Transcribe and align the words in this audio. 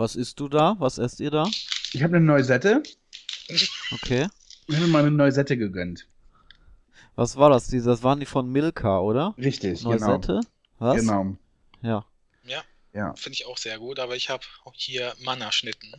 Was 0.00 0.16
isst 0.16 0.40
du 0.40 0.48
da? 0.48 0.76
Was 0.78 0.96
esst 0.96 1.20
ihr 1.20 1.30
da? 1.30 1.46
Ich 1.92 2.02
habe 2.02 2.16
eine 2.16 2.24
Neusette. 2.24 2.82
Okay. 3.92 4.28
Ich 4.66 4.74
habe 4.74 4.86
mir 4.86 4.92
mal 4.92 5.00
eine 5.00 5.10
Neusette 5.10 5.58
gegönnt. 5.58 6.06
Was 7.16 7.36
war 7.36 7.50
das? 7.50 7.66
Das 7.68 8.02
waren 8.02 8.18
die 8.18 8.24
von 8.24 8.48
Milka, 8.50 9.00
oder? 9.00 9.34
Richtig, 9.36 9.82
Neusette? 9.82 10.26
genau. 10.26 10.40
Was? 10.78 10.96
Genau. 11.00 11.36
Ja. 11.82 12.06
Ja, 12.44 12.62
Ja. 12.94 13.14
finde 13.14 13.34
ich 13.34 13.44
auch 13.44 13.58
sehr 13.58 13.78
gut, 13.78 13.98
aber 13.98 14.16
ich 14.16 14.30
habe 14.30 14.42
hier 14.72 15.12
Manna-Schnitten. 15.22 15.92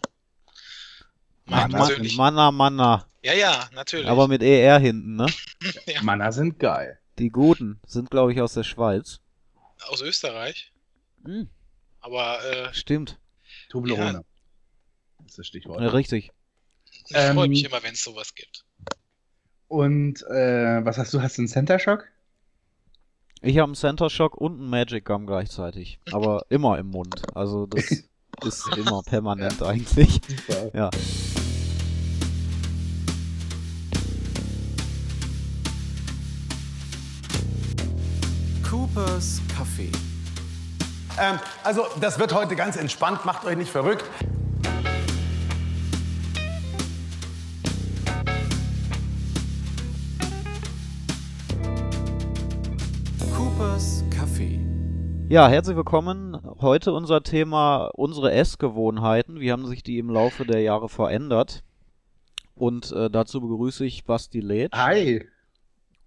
Manna 1.46 1.78
persönlich. 1.86 2.18
Manna, 2.18 2.52
Manna. 2.52 3.06
Ja, 3.22 3.34
ja, 3.34 3.70
natürlich. 3.72 4.08
Aber 4.08 4.28
mit 4.28 4.42
ER 4.42 4.80
hinten, 4.80 5.16
ne? 5.18 5.28
Ja. 5.86 6.02
Manna 6.02 6.32
sind 6.32 6.58
geil. 6.58 6.98
Die 7.20 7.30
guten 7.30 7.80
sind, 7.86 8.10
glaube 8.10 8.34
ich, 8.34 8.42
aus 8.42 8.56
der 8.56 8.64
Schweiz. 8.64 9.20
Aus 9.90 10.02
Österreich. 10.02 10.72
Hm, 11.24 11.50
Aber 12.00 12.44
äh, 12.44 12.74
stimmt. 12.74 13.20
Toblerone. 13.72 14.26
Das 15.20 15.28
ist 15.32 15.40
das 15.40 15.48
Stichwort. 15.48 15.82
Ja, 15.82 15.88
richtig. 15.90 16.32
ich 16.92 17.16
freue 17.16 17.44
Ähm, 17.46 17.50
mich 17.50 17.64
immer, 17.64 17.82
wenn 17.84 17.94
es 17.94 18.04
sowas 18.04 18.36
gibt. 18.36 18.66
Und 19.70 20.22
äh, 20.24 20.84
was 20.84 20.98
hast 20.98 21.14
du? 21.14 21.22
Hast 21.22 21.38
du 21.38 21.42
einen 21.44 21.48
Center 21.48 21.80
Shock? 21.80 22.06
Ich 23.42 23.58
habe 23.58 23.70
einen 23.70 23.76
Center 23.76 24.10
Shock 24.10 24.36
und 24.36 24.60
einen 24.60 24.70
Magic 24.70 25.06
Gum 25.06 25.26
gleichzeitig. 25.26 26.00
Aber 26.12 26.46
immer 26.50 26.78
im 26.80 26.88
Mund. 26.88 27.22
Also 27.34 27.66
das 27.66 27.90
ist 28.44 28.78
immer 28.78 29.02
permanent 29.04 29.64
eigentlich. 29.64 30.20
Super. 30.28 30.72
Ja. 30.78 30.90
Coopers 38.70 39.42
Kaffee. 39.56 39.92
Ähm, 41.20 41.40
also, 41.64 41.86
das 42.00 42.20
wird 42.20 42.34
heute 42.34 42.56
ganz 42.56 42.78
entspannt, 42.78 43.26
macht 43.26 43.46
euch 43.46 43.58
nicht 43.58 43.72
verrückt. 43.72 44.06
Coopers 53.36 54.04
Kaffee. 54.10 54.60
Ja, 55.30 55.48
herzlich 55.48 55.76
willkommen. 55.76 56.38
Heute 56.62 56.94
unser 56.94 57.24
Thema 57.24 57.90
unsere 57.94 58.32
Essgewohnheiten. 58.32 59.40
Wie 59.40 59.52
haben 59.52 59.66
sich 59.66 59.84
die 59.84 59.98
im 60.00 60.10
Laufe 60.10 60.46
der 60.46 60.62
Jahre 60.62 60.90
verändert? 60.90 61.64
Und 62.56 62.92
äh, 62.92 63.10
dazu 63.10 63.42
begrüße 63.42 63.86
ich 63.86 64.06
Basti 64.06 64.40
Leth 64.40 64.74
Hi. 64.74 65.28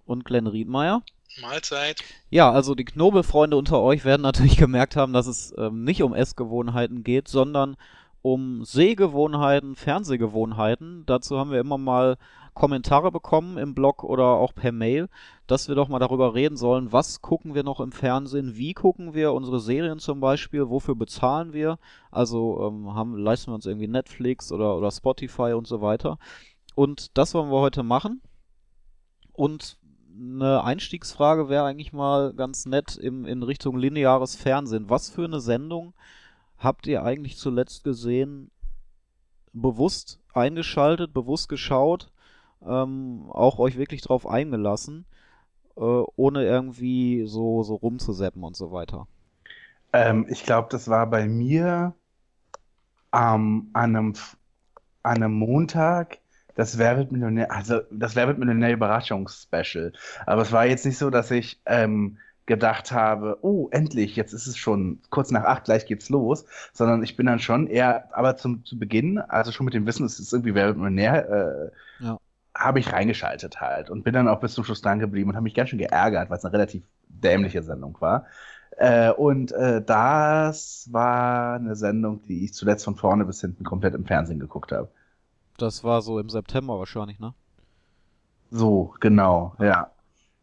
und 0.04 0.24
Glenn 0.24 0.46
Riedmeier. 0.46 1.02
Mahlzeit. 1.40 2.02
Ja, 2.30 2.50
also 2.50 2.74
die 2.74 2.84
Knobelfreunde 2.84 3.56
unter 3.56 3.80
euch 3.80 4.04
werden 4.04 4.22
natürlich 4.22 4.56
gemerkt 4.58 4.96
haben, 4.96 5.12
dass 5.12 5.26
es 5.26 5.54
ähm, 5.58 5.84
nicht 5.84 6.02
um 6.02 6.14
Essgewohnheiten 6.14 7.04
geht, 7.04 7.28
sondern 7.28 7.76
um 8.22 8.64
Sehgewohnheiten, 8.64 9.76
Fernsehgewohnheiten. 9.76 11.04
Dazu 11.06 11.38
haben 11.38 11.50
wir 11.50 11.60
immer 11.60 11.76
mal 11.76 12.16
Kommentare 12.54 13.10
bekommen 13.10 13.58
im 13.58 13.74
Blog 13.74 14.04
oder 14.04 14.24
auch 14.24 14.54
per 14.54 14.72
Mail, 14.72 15.08
dass 15.46 15.68
wir 15.68 15.74
doch 15.74 15.88
mal 15.88 15.98
darüber 15.98 16.34
reden 16.34 16.56
sollen, 16.56 16.92
was 16.92 17.20
gucken 17.20 17.54
wir 17.54 17.64
noch 17.64 17.80
im 17.80 17.92
Fernsehen, 17.92 18.56
wie 18.56 18.72
gucken 18.72 19.12
wir 19.12 19.32
unsere 19.32 19.60
Serien 19.60 19.98
zum 19.98 20.20
Beispiel, 20.20 20.70
wofür 20.70 20.94
bezahlen 20.94 21.52
wir, 21.52 21.78
also 22.10 22.68
ähm, 22.68 22.94
haben, 22.94 23.18
leisten 23.18 23.50
wir 23.50 23.56
uns 23.56 23.66
irgendwie 23.66 23.88
Netflix 23.88 24.52
oder, 24.52 24.76
oder 24.76 24.90
Spotify 24.90 25.52
und 25.52 25.66
so 25.66 25.82
weiter. 25.82 26.18
Und 26.74 27.18
das 27.18 27.34
wollen 27.34 27.50
wir 27.50 27.60
heute 27.60 27.82
machen. 27.82 28.22
Und 29.32 29.78
eine 30.16 30.62
Einstiegsfrage 30.64 31.48
wäre 31.48 31.64
eigentlich 31.64 31.92
mal 31.92 32.32
ganz 32.34 32.66
nett 32.66 32.96
im, 32.96 33.24
in 33.24 33.42
Richtung 33.42 33.76
lineares 33.76 34.36
Fernsehen. 34.36 34.88
Was 34.88 35.10
für 35.10 35.24
eine 35.24 35.40
Sendung 35.40 35.94
habt 36.58 36.86
ihr 36.86 37.02
eigentlich 37.02 37.36
zuletzt 37.36 37.84
gesehen, 37.84 38.50
bewusst 39.52 40.20
eingeschaltet, 40.32 41.12
bewusst 41.12 41.48
geschaut, 41.48 42.10
ähm, 42.66 43.26
auch 43.30 43.58
euch 43.58 43.76
wirklich 43.76 44.02
drauf 44.02 44.26
eingelassen, 44.26 45.04
äh, 45.76 45.80
ohne 45.80 46.44
irgendwie 46.44 47.26
so, 47.26 47.62
so 47.62 47.74
rumzuseppen 47.74 48.42
und 48.42 48.56
so 48.56 48.72
weiter? 48.72 49.06
Ähm, 49.92 50.26
ich 50.28 50.44
glaube, 50.44 50.68
das 50.70 50.88
war 50.88 51.06
bei 51.08 51.26
mir 51.26 51.94
ähm, 53.12 53.70
an 53.72 53.96
einem, 53.96 54.14
an 55.02 55.16
einem 55.22 55.34
Montag. 55.34 56.18
Das 56.54 56.78
Wer 56.78 56.96
wird 56.96 57.12
Millionär, 57.12 57.50
also 57.52 57.80
das 57.90 58.14
Wer 58.16 58.28
wird 58.28 58.38
Millionär 58.38 58.72
Überraschungsspecial. 58.72 59.92
Aber 60.26 60.42
es 60.42 60.52
war 60.52 60.66
jetzt 60.66 60.86
nicht 60.86 60.98
so, 60.98 61.10
dass 61.10 61.30
ich 61.30 61.60
ähm, 61.66 62.18
gedacht 62.46 62.92
habe, 62.92 63.38
oh, 63.42 63.68
endlich, 63.70 64.16
jetzt 64.16 64.32
ist 64.32 64.46
es 64.46 64.56
schon 64.56 65.00
kurz 65.10 65.30
nach 65.30 65.44
acht, 65.44 65.64
gleich 65.64 65.86
geht's 65.86 66.10
los, 66.10 66.44
sondern 66.72 67.02
ich 67.02 67.16
bin 67.16 67.26
dann 67.26 67.38
schon 67.40 67.66
eher, 67.66 68.08
aber 68.16 68.36
zum, 68.36 68.64
zu 68.64 68.78
Beginn, 68.78 69.18
also 69.18 69.50
schon 69.52 69.64
mit 69.64 69.74
dem 69.74 69.86
Wissen, 69.86 70.04
es 70.06 70.20
ist 70.20 70.32
irgendwie 70.32 70.54
Wer 70.54 70.66
wird 70.66 70.76
Millionär, 70.76 71.28
äh, 71.28 71.70
Ja. 71.98 72.18
habe 72.54 72.78
ich 72.80 72.92
reingeschaltet 72.92 73.60
halt 73.60 73.90
und 73.90 74.04
bin 74.04 74.14
dann 74.14 74.28
auch 74.28 74.40
bis 74.40 74.54
zum 74.54 74.64
Schluss 74.64 74.82
dran 74.82 75.00
geblieben 75.00 75.30
und 75.30 75.36
habe 75.36 75.44
mich 75.44 75.54
ganz 75.54 75.70
schön 75.70 75.78
geärgert, 75.78 76.30
weil 76.30 76.38
es 76.38 76.44
eine 76.44 76.52
relativ 76.54 76.84
dämliche 77.08 77.62
Sendung 77.62 77.96
war. 78.00 78.26
Äh, 78.76 79.10
und 79.12 79.52
äh, 79.52 79.82
das 79.84 80.88
war 80.92 81.54
eine 81.56 81.76
Sendung, 81.76 82.22
die 82.22 82.44
ich 82.44 82.54
zuletzt 82.54 82.84
von 82.84 82.96
vorne 82.96 83.24
bis 83.24 83.40
hinten 83.40 83.64
komplett 83.64 83.94
im 83.94 84.06
Fernsehen 84.06 84.40
geguckt 84.40 84.72
habe. 84.72 84.90
Das 85.58 85.82
war 85.82 86.00
so 86.00 86.20
im 86.20 86.30
September 86.30 86.78
wahrscheinlich, 86.78 87.18
ne? 87.18 87.34
So, 88.50 88.94
genau, 89.00 89.54
ja, 89.58 89.92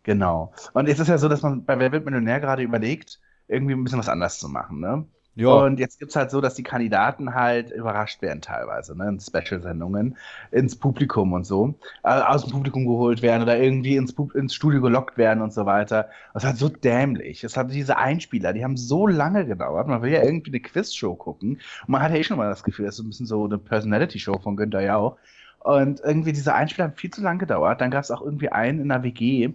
genau. 0.04 0.54
Und 0.74 0.88
es 0.88 1.00
ist 1.00 1.08
ja 1.08 1.18
so, 1.18 1.30
dass 1.30 1.42
man 1.42 1.66
bei 1.66 1.80
Wer 1.80 1.92
wird 1.92 2.06
Millionär 2.06 2.40
gerade 2.40 2.64
überlegt, 2.64 3.20
irgendwie 3.48 3.74
ein 3.76 3.84
bisschen 3.84 4.00
was 4.00 4.10
anders 4.10 4.40
zu 4.40 4.50
machen, 4.50 4.80
ne? 4.80 5.08
Ja, 5.42 5.64
Und 5.64 5.80
jetzt 5.80 6.00
gibt's 6.00 6.16
halt 6.16 6.30
so, 6.32 6.40
dass 6.40 6.54
die 6.56 6.64
Kandidaten 6.64 7.34
halt 7.34 7.72
überrascht 7.72 8.22
werden 8.22 8.42
teilweise, 8.42 8.96
ne, 8.98 9.10
in 9.10 9.20
Special-Sendungen, 9.20 10.18
ins 10.52 10.78
Publikum 10.78 11.34
und 11.34 11.46
so, 11.46 11.76
äh, 12.04 12.10
aus 12.10 12.44
dem 12.44 12.52
Publikum 12.52 12.86
geholt 12.86 13.22
werden 13.22 13.42
oder 13.44 13.58
irgendwie 13.58 13.96
ins, 13.96 14.14
ins 14.36 14.54
Studio 14.54 14.82
gelockt 14.82 15.18
werden 15.18 15.42
und 15.42 15.52
so 15.54 15.66
weiter. 15.66 16.10
Das 16.34 16.44
ist 16.44 16.48
halt 16.48 16.58
so 16.58 16.70
dämlich. 16.70 17.44
Es 17.44 17.58
hat 17.58 17.72
diese 17.72 17.98
Einspieler, 17.98 18.54
die 18.54 18.64
haben 18.64 18.78
so 18.78 19.08
lange 19.08 19.46
gedauert. 19.48 19.88
Man 19.88 20.02
will 20.04 20.12
ja 20.12 20.24
irgendwie 20.24 20.52
eine 20.52 20.60
Quizshow 20.62 21.16
gucken 21.16 21.54
und 21.54 21.90
man 21.90 22.02
hat 22.02 22.12
ja 22.12 22.18
eh 22.18 22.24
schon 22.24 22.38
mal 22.38 22.50
das 22.50 22.64
Gefühl, 22.64 22.86
das 22.86 22.94
ist 22.96 22.98
so 22.98 23.04
ein 23.04 23.10
bisschen 23.10 23.26
so 23.26 23.46
eine 23.46 23.58
Personality-Show 23.58 24.40
von 24.40 24.56
Günther 24.56 24.82
Jauch. 24.82 25.18
Und 25.60 26.00
irgendwie 26.04 26.34
diese 26.34 26.54
Einspieler 26.56 26.88
haben 26.88 26.96
viel 26.96 27.12
zu 27.12 27.22
lang 27.22 27.38
gedauert. 27.40 27.82
Dann 27.82 27.92
gab's 27.92 28.12
auch 28.12 28.22
irgendwie 28.22 28.50
einen 28.50 28.80
in 28.82 28.90
der 28.90 29.04
WG, 29.04 29.54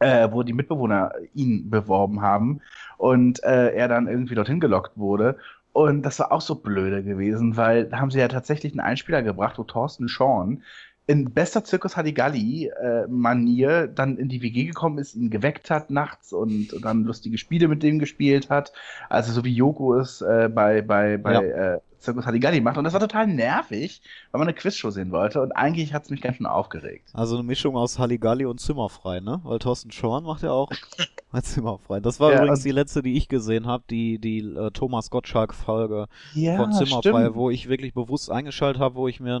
äh, 0.00 0.28
wo 0.30 0.42
die 0.42 0.52
Mitbewohner 0.52 1.12
ihn 1.34 1.70
beworben 1.70 2.22
haben 2.22 2.60
und 2.96 3.42
äh, 3.44 3.74
er 3.74 3.88
dann 3.88 4.08
irgendwie 4.08 4.34
dorthin 4.34 4.60
gelockt 4.60 4.96
wurde. 4.96 5.36
Und 5.72 6.02
das 6.02 6.18
war 6.18 6.32
auch 6.32 6.40
so 6.40 6.56
blöde 6.56 7.04
gewesen, 7.04 7.56
weil 7.56 7.86
da 7.86 8.00
haben 8.00 8.10
sie 8.10 8.18
ja 8.18 8.28
tatsächlich 8.28 8.72
einen 8.72 8.80
Einspieler 8.80 9.22
gebracht, 9.22 9.58
wo 9.58 9.64
Thorsten 9.64 10.08
Schorn 10.08 10.62
in 11.06 11.32
bester 11.32 11.64
Zirkus 11.64 11.96
Halligalli-Manier 11.96 13.86
dann 13.88 14.18
in 14.18 14.28
die 14.28 14.42
WG 14.42 14.66
gekommen 14.66 14.98
ist, 14.98 15.14
ihn 15.14 15.30
geweckt 15.30 15.70
hat 15.70 15.88
nachts 15.90 16.32
und, 16.34 16.72
und 16.74 16.84
dann 16.84 17.04
lustige 17.04 17.38
Spiele 17.38 17.68
mit 17.68 17.82
dem 17.82 17.98
gespielt 17.98 18.50
hat. 18.50 18.72
Also 19.08 19.32
so 19.32 19.44
wie 19.44 19.54
Joko 19.54 19.94
es 19.96 20.20
äh, 20.20 20.50
bei, 20.52 20.82
bei, 20.82 21.16
bei 21.16 21.32
Ja. 21.32 21.40
äh, 21.40 21.80
Zirkus 21.98 22.26
Halligalli 22.26 22.60
macht. 22.60 22.78
Und 22.78 22.84
das 22.84 22.92
war 22.92 23.00
total 23.00 23.26
nervig, 23.26 24.00
weil 24.30 24.38
man 24.38 24.48
eine 24.48 24.54
Quizshow 24.56 24.90
sehen 24.90 25.10
wollte. 25.12 25.40
Und 25.42 25.52
eigentlich 25.52 25.92
hat 25.92 26.04
es 26.04 26.10
mich 26.10 26.20
ganz 26.20 26.36
schön 26.36 26.46
aufgeregt. 26.46 27.08
also 27.12 27.34
eine 27.36 27.44
Mischung 27.44 27.76
aus 27.76 27.98
Halligalli 27.98 28.44
und 28.46 28.60
Zimmerfrei, 28.60 29.20
ne? 29.20 29.40
Weil 29.44 29.58
Thorsten 29.58 29.90
Schorn 29.90 30.24
macht 30.24 30.42
ja 30.42 30.50
auch 30.52 30.70
Zimmerfrei. 31.42 32.00
Das 32.00 32.20
war 32.20 32.32
Ja, 32.32 32.38
übrigens 32.38 32.62
die 32.62 32.70
letzte, 32.70 33.02
die 33.02 33.16
ich 33.16 33.28
gesehen 33.28 33.66
habe, 33.66 33.84
die, 33.90 34.18
die 34.18 34.38
äh, 34.40 34.70
Thomas 34.70 35.10
Gottschalk-Folge. 35.10 36.06
Ja, 36.34 36.56
von 36.56 36.72
Zimmerfrei, 36.72 37.00
stimmt. 37.24 37.34
wo 37.34 37.50
ich 37.50 37.68
wirklich 37.68 37.94
bewusst 37.94 38.30
eingeschaltet 38.30 38.80
habe, 38.80 38.94
wo 38.94 39.08
ich 39.08 39.20
mir 39.20 39.40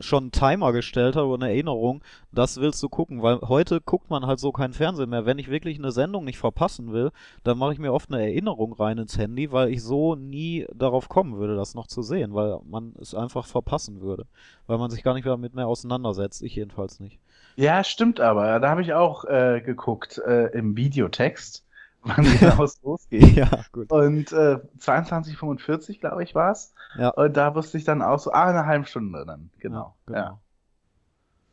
schon 0.00 0.24
einen 0.24 0.32
Timer 0.32 0.72
gestellt 0.72 1.16
habe 1.16 1.32
eine 1.34 1.48
Erinnerung, 1.48 2.02
das 2.32 2.60
willst 2.60 2.82
du 2.82 2.88
gucken, 2.88 3.22
weil 3.22 3.40
heute 3.42 3.80
guckt 3.80 4.10
man 4.10 4.26
halt 4.26 4.40
so 4.40 4.52
kein 4.52 4.72
Fernsehen 4.72 5.10
mehr. 5.10 5.26
Wenn 5.26 5.38
ich 5.38 5.50
wirklich 5.50 5.78
eine 5.78 5.92
Sendung 5.92 6.24
nicht 6.24 6.38
verpassen 6.38 6.92
will, 6.92 7.10
dann 7.44 7.58
mache 7.58 7.72
ich 7.74 7.78
mir 7.78 7.92
oft 7.92 8.12
eine 8.12 8.22
Erinnerung 8.22 8.72
rein 8.72 8.98
ins 8.98 9.18
Handy, 9.18 9.52
weil 9.52 9.70
ich 9.70 9.82
so 9.82 10.14
nie 10.16 10.66
darauf 10.74 11.08
kommen 11.08 11.38
würde, 11.38 11.56
das 11.56 11.74
noch 11.74 11.86
zu 11.86 12.02
sehen, 12.02 12.34
weil 12.34 12.58
man 12.64 12.94
es 13.00 13.14
einfach 13.14 13.46
verpassen 13.46 14.00
würde, 14.00 14.26
weil 14.66 14.78
man 14.78 14.90
sich 14.90 15.02
gar 15.02 15.14
nicht 15.14 15.26
damit 15.26 15.54
mehr 15.54 15.66
auseinandersetzt, 15.68 16.42
ich 16.42 16.54
jedenfalls 16.56 17.00
nicht. 17.00 17.20
Ja, 17.56 17.84
stimmt 17.84 18.20
aber. 18.20 18.58
Da 18.60 18.70
habe 18.70 18.82
ich 18.82 18.94
auch 18.94 19.24
äh, 19.24 19.60
geguckt 19.60 20.18
äh, 20.26 20.46
im 20.56 20.76
Videotext, 20.76 21.66
wann 22.02 22.24
genau 22.24 22.64
es 22.64 22.80
losgeht. 22.82 23.36
ja, 23.36 23.48
gut. 23.72 23.90
Und 23.90 24.32
äh, 24.32 24.58
22,45 24.78 26.00
glaube 26.00 26.22
ich 26.22 26.34
war's. 26.34 26.74
Ja. 26.94 27.10
Und 27.10 27.36
da 27.36 27.54
wusste 27.54 27.78
ich 27.78 27.84
dann 27.84 28.02
auch 28.02 28.18
so, 28.18 28.32
ah, 28.32 28.46
eine 28.48 28.66
halbe 28.66 28.86
Stunde 28.86 29.24
dann. 29.26 29.50
Genau. 29.58 29.96
Ja, 30.08 30.14
Ja, 30.14 30.40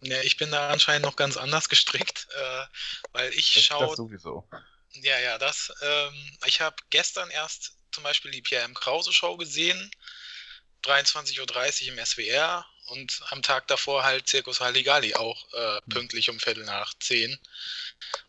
Ja, 0.02 0.22
ich 0.22 0.38
bin 0.38 0.52
da 0.52 0.70
anscheinend 0.70 1.06
noch 1.06 1.16
ganz 1.16 1.38
anders 1.38 1.70
gestrickt, 1.70 2.28
äh, 2.32 2.66
weil 3.12 3.34
ich 3.34 3.66
schaue 3.66 3.88
das 3.88 3.98
sowieso. 3.98 4.48
Ja, 4.92 5.20
ja, 5.20 5.38
das. 5.38 5.72
Ähm, 5.82 6.38
ich 6.46 6.62
habe 6.62 6.76
gestern 6.90 7.30
erst 7.30 7.74
zum 7.92 8.04
Beispiel 8.04 8.32
die 8.32 8.42
Pierre 8.42 8.66
M. 8.66 8.74
Krause 8.74 9.14
Show 9.14 9.38
gesehen, 9.38 9.92
23.30 10.84 11.92
Uhr 11.92 11.98
im 11.98 12.06
SWR 12.06 12.66
und 12.88 13.22
am 13.30 13.42
Tag 13.42 13.68
davor 13.68 14.04
halt 14.04 14.28
Zirkus 14.28 14.62
Halligalli 14.62 15.16
auch 15.16 15.54
äh, 15.54 15.82
pünktlich 15.90 16.30
um 16.30 16.40
Viertel 16.40 16.66
nach 16.66 16.94
zehn. 17.00 17.38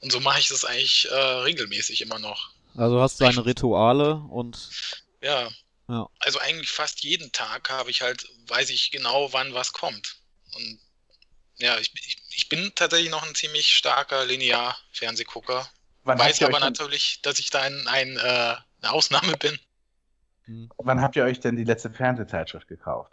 Und 0.00 0.12
so 0.12 0.20
mache 0.20 0.40
ich 0.40 0.48
das 0.48 0.64
eigentlich 0.64 1.10
äh, 1.10 1.14
regelmäßig 1.14 2.02
immer 2.02 2.18
noch. 2.18 2.50
Also 2.76 3.00
hast 3.00 3.20
deine 3.20 3.44
Rituale 3.44 4.14
und 4.14 4.70
Ja, 5.22 5.50
Ja. 5.88 6.08
Also 6.18 6.38
eigentlich 6.38 6.70
fast 6.70 7.02
jeden 7.02 7.32
Tag 7.32 7.70
habe 7.70 7.90
ich 7.90 8.02
halt, 8.02 8.26
weiß 8.46 8.70
ich 8.70 8.90
genau, 8.90 9.32
wann 9.32 9.54
was 9.54 9.72
kommt. 9.72 10.16
Und 10.54 10.78
ja, 11.60 11.78
ich, 11.78 11.92
ich, 11.94 12.16
ich 12.30 12.48
bin 12.48 12.72
tatsächlich 12.74 13.10
noch 13.10 13.26
ein 13.26 13.34
ziemlich 13.34 13.68
starker 13.68 14.24
Linear-Fernsehgucker. 14.26 15.68
Weiß 16.04 16.42
aber 16.42 16.60
natürlich, 16.60 17.20
dass 17.22 17.38
ich 17.38 17.50
da 17.50 17.60
ein, 17.60 17.86
ein, 17.86 18.16
äh, 18.16 18.20
eine 18.82 18.92
Ausnahme 18.92 19.36
bin. 19.36 19.58
Hm. 20.44 20.70
Wann 20.78 21.00
habt 21.00 21.16
ihr 21.16 21.24
euch 21.24 21.40
denn 21.40 21.56
die 21.56 21.64
letzte 21.64 21.90
Fernsehzeitschrift 21.90 22.68
gekauft? 22.68 23.12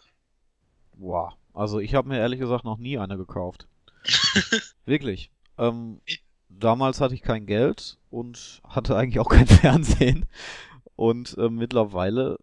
Boah. 0.93 1.37
Also 1.53 1.79
ich 1.79 1.93
habe 1.95 2.07
mir 2.07 2.19
ehrlich 2.19 2.39
gesagt 2.39 2.63
noch 2.63 2.77
nie 2.77 2.97
eine 2.97 3.17
gekauft. 3.17 3.67
Wirklich. 4.85 5.31
Ähm, 5.57 6.01
damals 6.49 7.01
hatte 7.01 7.15
ich 7.15 7.21
kein 7.21 7.45
Geld 7.45 7.97
und 8.09 8.61
hatte 8.67 8.95
eigentlich 8.95 9.19
auch 9.19 9.29
kein 9.29 9.47
Fernsehen. 9.47 10.27
Und 10.95 11.37
äh, 11.37 11.49
mittlerweile, 11.49 12.39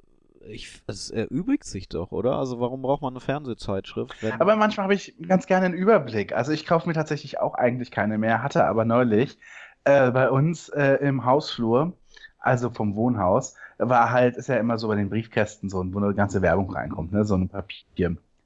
ich, 0.48 0.82
es 0.86 1.10
erübrigt 1.10 1.64
sich 1.64 1.88
doch, 1.88 2.12
oder? 2.12 2.36
Also 2.36 2.60
warum 2.60 2.82
braucht 2.82 3.02
man 3.02 3.12
eine 3.12 3.20
Fernsehzeitschrift? 3.20 4.14
Aber 4.38 4.56
manchmal 4.56 4.84
habe 4.84 4.94
ich 4.94 5.14
ganz 5.26 5.46
gerne 5.46 5.66
einen 5.66 5.74
Überblick. 5.74 6.34
Also 6.34 6.52
ich 6.52 6.66
kaufe 6.66 6.88
mir 6.88 6.94
tatsächlich 6.94 7.40
auch 7.40 7.54
eigentlich 7.54 7.90
keine 7.90 8.18
mehr, 8.18 8.42
hatte 8.42 8.64
aber 8.64 8.84
neulich 8.84 9.38
äh, 9.84 10.10
bei 10.10 10.30
uns 10.30 10.68
äh, 10.70 10.94
im 10.96 11.24
Hausflur, 11.24 11.92
also 12.38 12.70
vom 12.70 12.94
Wohnhaus, 12.94 13.54
war 13.78 14.10
halt, 14.10 14.36
ist 14.36 14.48
ja 14.48 14.56
immer 14.56 14.78
so 14.78 14.88
bei 14.88 14.96
den 14.96 15.10
Briefkästen 15.10 15.68
so, 15.68 15.84
wo 15.92 15.98
eine 15.98 16.14
ganze 16.14 16.42
Werbung 16.42 16.70
reinkommt, 16.70 17.12
ne? 17.12 17.24
so 17.24 17.36
ein 17.36 17.50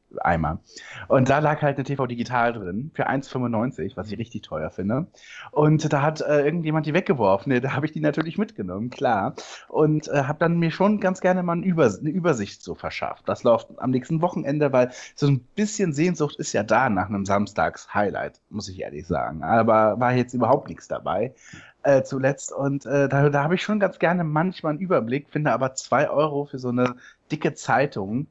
Papiereimer. 0.08 0.60
Und 1.08 1.28
da 1.28 1.38
lag 1.38 1.62
halt 1.62 1.76
eine 1.76 1.84
TV 1.84 2.06
Digital 2.06 2.52
drin 2.52 2.90
für 2.94 3.08
1,95, 3.08 3.96
was 3.96 4.10
ich 4.10 4.18
richtig 4.18 4.42
teuer 4.42 4.70
finde. 4.70 5.06
Und 5.50 5.92
da 5.92 6.02
hat 6.02 6.20
äh, 6.20 6.44
irgendjemand 6.44 6.86
die 6.86 6.94
weggeworfen. 6.94 7.60
Da 7.60 7.72
habe 7.72 7.86
ich 7.86 7.92
die 7.92 8.00
natürlich 8.00 8.38
mitgenommen, 8.38 8.90
klar. 8.90 9.34
Und 9.68 10.08
äh, 10.08 10.24
habe 10.24 10.38
dann 10.38 10.58
mir 10.58 10.70
schon 10.70 11.00
ganz 11.00 11.20
gerne 11.20 11.42
mal 11.42 11.52
eine 11.52 11.64
Übersicht 11.66 12.62
so 12.62 12.74
verschafft. 12.74 13.28
Das 13.28 13.42
läuft 13.42 13.68
am 13.78 13.90
nächsten 13.90 14.22
Wochenende, 14.22 14.72
weil 14.72 14.90
so 15.14 15.26
ein 15.26 15.40
bisschen 15.40 15.92
Sehnsucht 15.92 16.36
ist 16.36 16.52
ja 16.52 16.62
da 16.62 16.88
nach 16.90 17.08
einem 17.08 17.24
Samstags-Highlight, 17.24 18.40
muss 18.50 18.68
ich 18.68 18.80
ehrlich 18.80 19.06
sagen. 19.06 19.42
Aber 19.42 20.00
war 20.00 20.12
jetzt 20.14 20.34
überhaupt 20.34 20.68
nichts 20.68 20.88
dabei 20.88 21.34
äh, 21.82 22.02
zuletzt. 22.02 22.52
Und 22.52 22.86
äh, 22.86 23.08
da, 23.08 23.28
da 23.28 23.42
habe 23.42 23.54
ich 23.54 23.62
schon 23.62 23.80
ganz 23.80 23.98
gerne 23.98 24.24
manchmal 24.24 24.70
einen 24.70 24.80
Überblick, 24.80 25.30
finde 25.30 25.52
aber 25.52 25.74
zwei 25.74 26.10
Euro 26.10 26.46
für 26.46 26.58
so 26.58 26.68
eine 26.68 26.96
dicke 27.30 27.54
Zeitung 27.54 28.28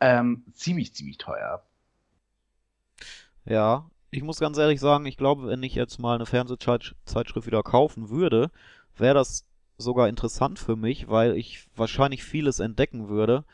ähm, 0.00 0.44
ziemlich, 0.52 0.94
ziemlich 0.94 1.18
teuer. 1.18 1.62
Ja, 3.44 3.90
ich 4.10 4.22
muss 4.22 4.40
ganz 4.40 4.58
ehrlich 4.58 4.80
sagen, 4.80 5.06
ich 5.06 5.16
glaube, 5.16 5.48
wenn 5.48 5.62
ich 5.62 5.74
jetzt 5.74 5.98
mal 5.98 6.14
eine 6.14 6.26
Fernsehzeitschrift 6.26 7.46
wieder 7.46 7.62
kaufen 7.62 8.10
würde, 8.10 8.50
wäre 8.96 9.14
das 9.14 9.44
sogar 9.76 10.08
interessant 10.08 10.58
für 10.58 10.76
mich, 10.76 11.08
weil 11.08 11.36
ich 11.36 11.66
wahrscheinlich 11.74 12.24
vieles 12.24 12.60
entdecken 12.60 13.08
würde, 13.08 13.44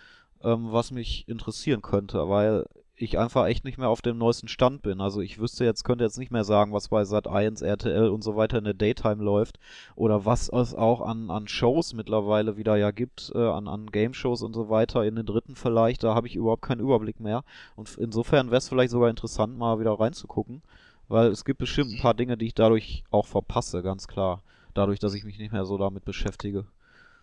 ähm, 0.43 0.71
was 0.71 0.91
mich 0.91 1.27
interessieren 1.29 1.83
könnte, 1.83 2.29
weil 2.29 2.67
ich 3.03 3.19
einfach 3.19 3.47
echt 3.47 3.65
nicht 3.65 3.79
mehr 3.79 3.89
auf 3.89 4.03
dem 4.03 4.19
neuesten 4.19 4.49
Stand 4.49 4.83
bin. 4.83 5.01
Also 5.01 5.21
ich 5.21 5.39
wüsste 5.39 5.65
jetzt, 5.65 5.85
könnte 5.85 6.05
jetzt 6.05 6.19
nicht 6.19 6.31
mehr 6.31 6.45
sagen, 6.45 6.73
was 6.73 6.89
bei 6.89 7.03
Sat1, 7.03 7.65
RTL 7.65 8.09
und 8.09 8.23
so 8.23 8.37
weiter 8.37 8.59
in 8.59 8.65
der 8.65 8.75
Daytime 8.75 9.23
läuft 9.23 9.59
oder 9.97 10.25
was 10.25 10.49
es 10.51 10.75
auch 10.75 11.01
an, 11.01 11.31
an 11.31 11.49
Shows 11.49 11.95
mittlerweile 11.95 12.57
wieder 12.57 12.77
ja 12.77 12.91
gibt, 12.91 13.33
äh, 13.35 13.39
an, 13.39 13.69
an 13.69 13.91
Game-Shows 13.91 14.43
und 14.43 14.55
so 14.55 14.69
weiter 14.69 15.05
in 15.05 15.17
den 15.17 15.27
dritten 15.27 15.57
vielleicht, 15.57 16.03
da 16.03 16.15
habe 16.15 16.27
ich 16.27 16.37
überhaupt 16.37 16.63
keinen 16.63 16.81
Überblick 16.81 17.21
mehr. 17.21 17.45
Und 17.77 17.97
insofern 17.97 18.49
wäre 18.51 18.59
es 18.59 18.69
vielleicht 18.69 18.91
sogar 18.91 19.09
interessant, 19.09 19.57
mal 19.57 19.81
wieder 19.81 19.99
reinzugucken, 19.99 20.63
weil 21.09 21.29
es 21.29 21.45
gibt 21.45 21.59
bestimmt 21.59 21.93
ein 21.93 22.01
paar 22.01 22.15
Dinge, 22.15 22.37
die 22.37 22.47
ich 22.47 22.55
dadurch 22.55 23.05
auch 23.11 23.27
verpasse, 23.27 23.83
ganz 23.83 24.09
klar. 24.09 24.43
Dadurch, 24.75 24.99
dass 24.99 25.15
ich 25.15 25.25
mich 25.25 25.39
nicht 25.39 25.53
mehr 25.53 25.65
so 25.65 25.79
damit 25.79 26.05
beschäftige. 26.05 26.67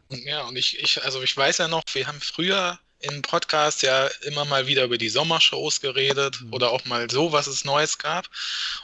Ja, 0.10 0.48
und 0.48 0.58
ich, 0.58 0.80
ich, 0.80 1.04
also 1.04 1.22
ich 1.22 1.36
weiß 1.36 1.60
ja 1.60 1.68
noch, 1.68 1.84
wir 1.94 2.08
haben 2.08 2.20
früher 2.20 2.80
im 3.00 3.22
Podcast 3.22 3.84
ja 3.84 4.08
immer 4.24 4.46
mal 4.46 4.68
wieder 4.68 4.84
über 4.84 4.98
die 4.98 5.10
Sommershows 5.10 5.82
geredet 5.82 6.42
Mhm. 6.42 6.54
oder 6.54 6.72
auch 6.72 6.86
mal 6.86 7.10
so, 7.10 7.32
was 7.32 7.48
es 7.48 7.64
Neues 7.66 7.98
gab. 7.98 8.28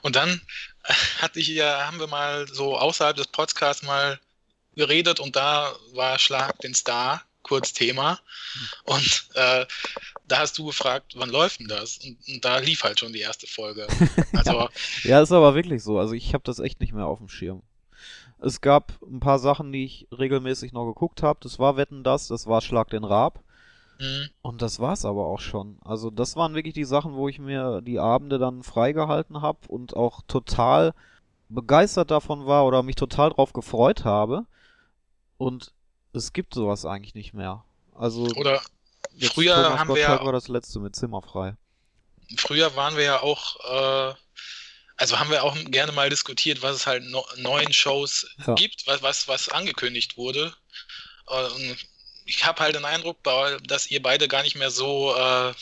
Und 0.01 0.15
dann 0.15 0.42
hatte 1.21 1.39
ich 1.39 1.48
ja, 1.48 1.86
haben 1.88 2.00
wir 2.00 2.07
mal 2.07 2.48
so 2.48 2.77
außerhalb 2.77 3.15
des 3.15 3.27
Podcasts 3.27 3.83
mal 3.83 4.19
geredet 4.75 5.19
und 5.19 5.36
da 5.36 5.74
war 5.94 6.18
Schlag 6.19 6.60
den 6.60 6.74
Star 6.74 7.24
kurz 7.44 7.74
Thema. 7.74 8.19
Und 8.86 9.25
äh, 9.36 9.65
da 10.27 10.38
hast 10.39 10.57
du 10.57 10.65
gefragt, 10.65 11.13
wann 11.15 11.30
läuft 11.30 11.60
denn 11.60 11.68
das? 11.68 11.98
Und, 11.98 12.18
und 12.27 12.45
da 12.45 12.57
lief 12.60 12.83
halt 12.83 13.00
schon 13.00 13.13
die 13.13 13.19
erste 13.19 13.48
Folge. 13.48 13.88
Also 14.33 14.69
Ja, 15.04 15.21
ist 15.21 15.31
aber 15.31 15.54
wirklich 15.54 15.83
so. 15.83 16.00
Also 16.00 16.13
ich 16.13 16.33
habe 16.33 16.44
das 16.45 16.60
echt 16.60 16.80
nicht 16.80 16.94
mehr 16.94 17.06
auf 17.06 17.19
dem 17.19 17.30
Schirm. 17.30 17.62
Es 18.42 18.62
gab 18.62 18.94
ein 19.04 19.19
paar 19.19 19.39
Sachen, 19.39 19.71
die 19.71 19.86
ich 19.86 20.07
regelmäßig 20.18 20.74
noch 20.74 20.86
geguckt 20.86 21.21
habe. 21.24 21.39
Das 21.44 21.60
war 21.60 21.77
Wetten 21.77 22.04
das, 22.04 22.27
das 22.27 22.48
war 22.48 22.62
Schlag 22.62 22.89
den 22.89 23.04
Raab. 23.04 23.39
Mh, 23.99 24.27
Und 24.41 24.61
das 24.61 24.79
war's 24.79 25.05
aber 25.05 25.25
auch 25.25 25.39
schon. 25.39 25.77
Also 25.83 26.09
das 26.11 26.35
waren 26.35 26.55
wirklich 26.55 26.73
die 26.73 26.83
Sachen, 26.85 27.15
wo 27.15 27.29
ich 27.29 27.39
mir 27.39 27.81
die 27.81 27.99
Abende 27.99 28.39
dann 28.39 28.63
freigehalten 28.63 29.41
habe 29.41 29.59
und 29.67 29.95
auch 29.95 30.21
total 30.27 30.93
begeistert 31.49 32.11
davon 32.11 32.45
war 32.47 32.65
oder 32.65 32.83
mich 32.83 32.95
total 32.97 33.31
drauf 33.31 33.53
gefreut 33.53 34.05
habe. 34.05 34.45
Und 35.37 35.73
es 36.13 36.33
gibt 36.33 36.53
sowas 36.55 36.85
eigentlich 36.85 37.15
nicht 37.15 37.33
mehr. 37.33 37.65
Also 37.93 38.35
oder 38.35 38.61
früher 39.19 39.55
Thomas 39.55 39.79
haben 39.79 39.93
wir 39.93 40.01
Gottschalk 40.01 40.21
ja 40.21 40.25
war 40.25 40.33
das 40.33 40.47
letzte 40.49 40.79
mit 40.79 40.95
Zimmerfrei. 40.95 41.55
früher 42.37 42.75
waren 42.75 42.95
wir 42.95 43.03
ja 43.03 43.21
auch, 43.21 43.55
äh, 44.11 44.15
also 44.97 45.19
haben 45.19 45.29
wir 45.31 45.43
auch 45.43 45.55
gerne 45.65 45.91
mal 45.91 46.09
diskutiert, 46.09 46.61
was 46.61 46.77
es 46.77 46.87
halt 46.87 47.03
no 47.05 47.25
neuen 47.37 47.73
Shows 47.73 48.27
Ja. 48.47 48.55
gibt, 48.55 48.85
was, 48.87 49.01
was, 49.01 49.27
was 49.27 49.49
angekündigt 49.49 50.17
wurde. 50.17 50.53
Äh, 51.29 51.45
und 51.47 51.77
ich 52.25 52.45
habe 52.45 52.61
halt 52.61 52.75
den 52.75 52.85
Eindruck, 52.85 53.17
dass 53.65 53.87
ihr 53.91 54.01
beide 54.01 54.27
gar 54.27 54.43
nicht 54.43 54.55
mehr 54.55 54.71
so 54.71 55.15
äh, 55.15 55.53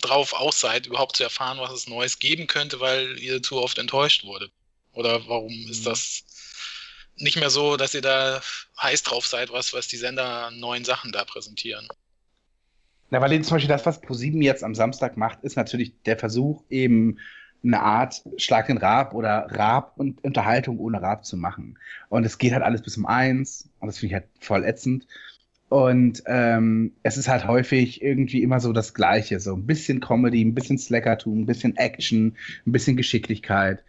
drauf 0.00 0.32
aus 0.34 0.60
seid, 0.60 0.86
überhaupt 0.86 1.16
zu 1.16 1.24
erfahren, 1.24 1.58
was 1.60 1.72
es 1.72 1.88
Neues 1.88 2.18
geben 2.18 2.46
könnte, 2.46 2.80
weil 2.80 3.18
ihr 3.18 3.42
zu 3.42 3.60
oft 3.62 3.78
enttäuscht 3.78 4.24
wurde. 4.24 4.50
Oder 4.92 5.26
warum 5.28 5.52
ist 5.68 5.86
Mhm. 5.86 5.86
das 5.86 6.24
nicht 7.16 7.36
mehr 7.36 7.50
so, 7.50 7.76
dass 7.76 7.94
ihr 7.94 8.02
da 8.02 8.40
heiß 8.80 9.02
drauf 9.04 9.26
seid, 9.26 9.52
was, 9.52 9.72
was 9.74 9.88
die 9.88 9.96
Sender 9.98 10.46
an 10.48 10.60
neuen 10.60 10.84
Sachen 10.84 11.12
da 11.12 11.24
präsentieren? 11.24 11.88
Na, 13.10 13.20
weil 13.20 13.40
zum 13.42 13.54
Beispiel 13.56 13.68
das, 13.68 13.86
was 13.86 14.00
ProSieben 14.00 14.42
jetzt 14.42 14.62
am 14.62 14.74
Samstag 14.74 15.16
macht, 15.16 15.42
ist 15.42 15.56
natürlich 15.56 15.94
der 16.02 16.18
Versuch, 16.18 16.64
eben 16.68 17.18
eine 17.64 17.80
Art 17.80 18.22
Schlag 18.36 18.66
den 18.66 18.78
Raab 18.78 19.14
oder 19.14 19.46
Raab 19.50 19.94
und 19.96 20.22
Unterhaltung 20.22 20.78
ohne 20.78 21.00
Raab 21.02 21.24
zu 21.24 21.36
machen. 21.36 21.78
Und 22.08 22.24
es 22.24 22.38
geht 22.38 22.52
halt 22.52 22.62
alles 22.62 22.82
bis 22.82 22.96
um 22.96 23.06
eins 23.06 23.68
und 23.80 23.88
das 23.88 23.98
finde 23.98 24.14
ich 24.14 24.20
halt 24.22 24.28
voll 24.40 24.64
ätzend. 24.64 25.06
Und 25.68 26.22
ähm, 26.26 26.92
es 27.02 27.16
ist 27.16 27.28
halt 27.28 27.46
häufig 27.46 28.02
irgendwie 28.02 28.42
immer 28.42 28.60
so 28.60 28.72
das 28.72 28.94
Gleiche. 28.94 29.38
So 29.40 29.54
ein 29.54 29.66
bisschen 29.66 30.00
Comedy, 30.00 30.42
ein 30.42 30.54
bisschen 30.54 30.78
Slackertum, 30.78 31.42
ein 31.42 31.46
bisschen 31.46 31.76
Action, 31.76 32.36
ein 32.66 32.72
bisschen 32.72 32.96
Geschicklichkeit. 32.96 33.84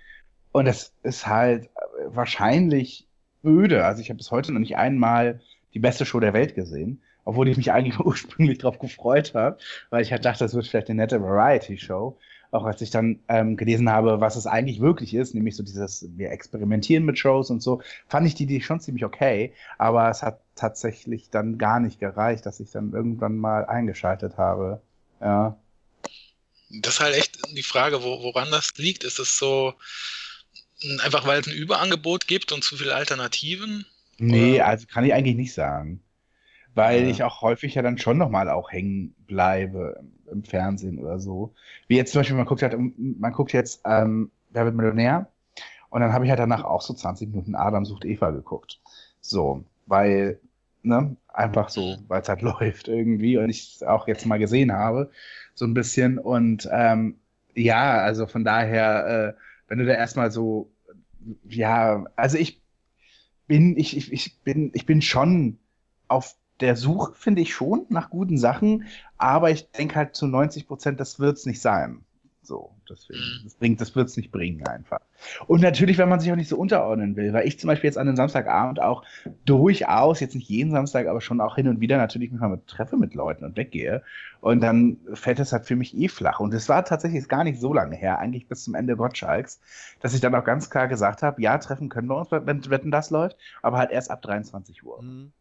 Und 0.52 0.66
das 0.66 0.94
ist 1.04 1.28
halt 1.28 1.66
äh, 1.66 1.70
wahrscheinlich 2.08 3.08
öde. 3.46 3.86
Also 3.86 4.02
ich 4.02 4.10
habe 4.10 4.18
bis 4.18 4.32
heute 4.32 4.52
noch 4.52 4.60
nicht 4.60 4.78
einmal 4.78 5.42
die 5.74 5.80
beste 5.80 6.06
Show 6.06 6.20
der 6.20 6.34
Welt 6.34 6.56
gesehen 6.56 7.02
obwohl 7.30 7.48
ich 7.48 7.58
mich 7.58 7.72
eigentlich 7.72 8.00
ursprünglich 8.06 8.58
darauf 8.58 8.80
gefreut 8.80 9.34
habe, 9.36 9.58
weil 9.92 10.02
ich 10.02 10.12
halt 10.12 10.26
dachte, 10.26 10.44
das 10.44 10.56
wird 10.56 10.68
vielleicht 10.68 10.90
eine 10.90 11.02
nette 11.02 11.22
Variety-Show. 11.22 12.18
Auch 12.52 12.66
als 12.66 12.82
ich 12.82 12.90
dann 12.90 13.20
ähm, 13.28 13.58
gelesen 13.58 13.92
habe, 13.92 14.22
was 14.22 14.36
es 14.36 14.48
eigentlich 14.48 14.80
wirklich 14.82 15.14
ist, 15.14 15.36
nämlich 15.36 15.56
so 15.56 15.62
dieses, 15.62 16.08
wir 16.18 16.32
experimentieren 16.32 17.06
mit 17.06 17.20
Shows 17.20 17.52
und 17.52 17.62
so, 17.62 17.82
fand 18.08 18.26
ich 18.26 18.34
die 18.34 18.44
Idee 18.44 18.62
schon 18.62 18.80
ziemlich 18.80 19.06
okay, 19.06 19.54
aber 19.78 20.10
es 20.10 20.24
hat 20.24 20.40
tatsächlich 20.56 21.30
dann 21.30 21.60
gar 21.60 21.80
nicht 21.80 22.00
gereicht, 22.00 22.46
dass 22.48 22.60
ich 22.60 22.72
dann 22.72 22.92
irgendwann 22.94 23.38
mal 23.38 23.66
eingeschaltet 23.66 24.38
habe. 24.38 24.82
Ja. 25.22 25.58
Das 26.82 26.96
ist 26.96 27.00
halt 27.00 27.16
echt 27.16 27.40
die 27.56 27.64
Frage, 27.64 28.04
wo, 28.04 28.24
woran 28.24 28.50
das 28.52 28.74
liegt. 28.78 29.04
Ist 29.04 29.20
es 29.20 29.38
so 29.38 29.74
einfach, 31.04 31.28
weil 31.28 31.42
es 31.42 31.48
ein 31.48 31.54
Überangebot 31.54 32.28
gibt 32.28 32.52
und 32.52 32.64
zu 32.64 32.78
viele 32.78 32.96
Alternativen? 32.96 33.86
Nee, 34.18 34.56
Oder- 34.56 34.68
also 34.68 34.88
kann 34.88 35.06
ich 35.06 35.14
eigentlich 35.14 35.36
nicht 35.36 35.54
sagen. 35.54 36.02
Weil 36.76 37.04
Ja. 37.04 37.10
ich 37.10 37.24
auch 37.24 37.42
häufig 37.42 37.76
ja 37.76 37.82
dann 37.82 37.98
schon 37.98 38.18
nochmal 38.18 38.50
auch 38.50 38.72
hängen 38.72 39.16
bleibe 39.28 40.00
im, 40.32 40.44
Fernsehen 40.44 41.00
oder 41.00 41.20
so. 41.20 41.54
Wie 41.88 41.98
jetzt 41.98 42.12
zum 42.12 42.20
Beispiel, 42.20 42.38
man 42.38 42.46
guckt 42.46 42.62
halt, 42.62 42.76
man 42.98 43.34
guckt 43.34 43.54
jetzt 43.54 43.82
ähm, 43.86 44.32
Wer 44.52 44.66
wird 44.66 44.76
Millionär? 44.76 45.28
Und 45.90 46.02
dann 46.02 46.14
habe 46.14 46.26
ich 46.26 46.30
halt 46.30 46.40
danach 46.40 46.64
auch 46.64 46.82
so 46.82 46.94
20 46.94 47.30
Minuten 47.30 47.56
Adam 47.56 47.86
sucht 47.86 48.06
Eva 48.06 48.32
geguckt. 48.32 48.80
So, 49.22 49.64
weil, 49.86 50.40
ne, 50.84 51.16
einfach 51.28 51.70
so, 51.70 51.98
weil 52.08 52.22
es 52.22 52.30
halt 52.30 52.42
läuft 52.44 52.88
irgendwie 52.88 53.38
und 53.38 53.50
ich 53.50 53.76
es 53.76 53.84
auch 53.84 54.08
jetzt 54.08 54.26
mal 54.26 54.40
gesehen 54.40 54.72
habe, 54.72 55.12
so 55.56 55.66
ein 55.66 55.74
bisschen. 55.74 56.20
Und 56.20 56.68
ähm, 56.72 57.16
ja, 57.56 58.00
also 58.00 58.28
von 58.28 58.44
daher, 58.44 59.36
äh, 59.36 59.42
wenn 59.68 59.80
du 59.80 59.86
da 59.86 59.94
erstmal 59.94 60.32
so, 60.32 60.70
ja, 61.48 62.06
also 62.16 62.38
ich 62.38 62.62
bin, 63.48 63.78
ich, 63.78 63.98
ich, 63.98 64.12
ich 64.14 64.40
bin, 64.42 64.72
ich 64.74 64.86
bin 64.86 65.02
schon 65.02 65.58
auf 66.08 66.36
der 66.60 66.76
Suche, 66.76 67.14
finde 67.16 67.42
ich 67.42 67.54
schon, 67.54 67.86
nach 67.90 68.10
guten 68.10 68.38
Sachen, 68.38 68.86
aber 69.18 69.52
ich 69.52 69.70
denke 69.72 69.96
halt 69.96 70.16
zu 70.16 70.28
90 70.28 70.68
Prozent, 70.68 71.00
das 71.00 71.20
wird's 71.20 71.46
nicht 71.46 71.62
sein. 71.62 72.02
So, 72.42 72.72
deswegen, 72.90 73.20
Mhm. 73.20 73.44
das 73.44 73.54
bringt, 73.54 73.80
das 73.82 73.96
wird's 73.96 74.18
nicht 74.18 74.32
bringen 74.32 74.66
einfach. 74.66 75.02
Und 75.46 75.62
natürlich, 75.62 76.00
wenn 76.00 76.10
man 76.10 76.20
sich 76.20 76.32
auch 76.32 76.36
nicht 76.36 76.48
so 76.50 76.58
unterordnen 76.58 77.16
will, 77.16 77.32
weil 77.32 77.48
ich 77.48 77.60
zum 77.60 77.68
Beispiel 77.68 77.90
jetzt 77.90 77.98
an 77.98 78.08
einem 78.08 78.18
Samstagabend 78.18 78.82
auch 78.82 79.04
durchaus, 79.46 80.20
jetzt 80.20 80.34
nicht 80.34 80.50
jeden 80.50 80.72
Samstag, 80.72 81.06
aber 81.08 81.22
schon 81.22 81.42
auch 81.42 81.56
hin 81.58 81.68
und 81.68 81.80
wieder 81.80 81.98
natürlich 81.98 82.32
mich 82.32 82.40
mal 82.40 82.48
mit, 82.50 82.66
treffe 82.66 82.98
mit 82.98 83.14
Leuten 83.14 83.46
und 83.46 83.56
weggehe. 83.56 84.02
Und 84.42 84.62
dann 84.62 84.98
fällt 85.14 85.40
es 85.40 85.54
halt 85.54 85.66
für 85.68 85.76
mich 85.76 85.96
eh 85.96 86.08
flach. 86.08 86.40
Und 86.40 86.54
es 86.54 86.70
war 86.70 86.84
tatsächlich 86.86 87.28
gar 87.28 87.44
nicht 87.44 87.60
so 87.60 87.74
lange 87.74 87.96
her, 87.96 88.18
eigentlich 88.20 88.48
bis 88.48 88.64
zum 88.64 88.74
Ende 88.74 88.96
Gottschalks, 88.96 89.60
dass 90.00 90.16
ich 90.16 90.22
dann 90.22 90.34
auch 90.34 90.44
ganz 90.46 90.70
klar 90.72 90.88
gesagt 90.88 91.22
habe, 91.22 91.42
ja, 91.42 91.58
treffen 91.60 91.90
können 91.90 92.08
wir 92.08 92.18
uns, 92.18 92.32
wenn 92.32 92.68
Wetten 92.70 92.90
das 92.90 93.12
läuft, 93.12 93.38
aber 93.62 93.78
halt 93.78 93.92
erst 93.92 94.10
ab 94.10 94.22
23 94.24 94.84
Uhr. 94.84 95.02
Mhm. 95.04 95.34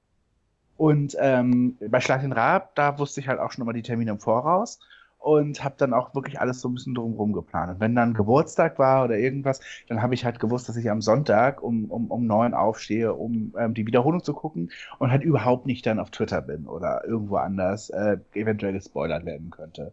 Und 0.78 1.16
ähm, 1.18 1.76
bei 1.90 2.00
Schlag 2.00 2.20
den 2.20 2.32
Raab, 2.32 2.76
da 2.76 3.00
wusste 3.00 3.20
ich 3.20 3.26
halt 3.26 3.40
auch 3.40 3.50
schon 3.50 3.62
immer 3.62 3.72
die 3.72 3.82
Termine 3.82 4.12
im 4.12 4.20
Voraus 4.20 4.78
und 5.18 5.64
habe 5.64 5.74
dann 5.76 5.92
auch 5.92 6.14
wirklich 6.14 6.40
alles 6.40 6.60
so 6.60 6.68
ein 6.68 6.74
bisschen 6.74 6.94
drumherum 6.94 7.32
geplant. 7.32 7.72
Und 7.72 7.80
wenn 7.80 7.96
dann 7.96 8.14
Geburtstag 8.14 8.78
war 8.78 9.04
oder 9.04 9.18
irgendwas, 9.18 9.60
dann 9.88 10.00
habe 10.00 10.14
ich 10.14 10.24
halt 10.24 10.38
gewusst, 10.38 10.68
dass 10.68 10.76
ich 10.76 10.88
am 10.88 11.02
Sonntag 11.02 11.64
um, 11.64 11.86
um, 11.90 12.12
um 12.12 12.26
neun 12.28 12.54
aufstehe, 12.54 13.12
um 13.12 13.52
ähm, 13.58 13.74
die 13.74 13.86
Wiederholung 13.88 14.22
zu 14.22 14.32
gucken 14.32 14.70
und 15.00 15.10
halt 15.10 15.24
überhaupt 15.24 15.66
nicht 15.66 15.84
dann 15.84 15.98
auf 15.98 16.10
Twitter 16.10 16.42
bin 16.42 16.68
oder 16.68 17.04
irgendwo 17.04 17.36
anders 17.38 17.90
äh, 17.90 18.18
eventuell 18.34 18.72
gespoilert 18.72 19.24
werden 19.24 19.50
könnte. 19.50 19.92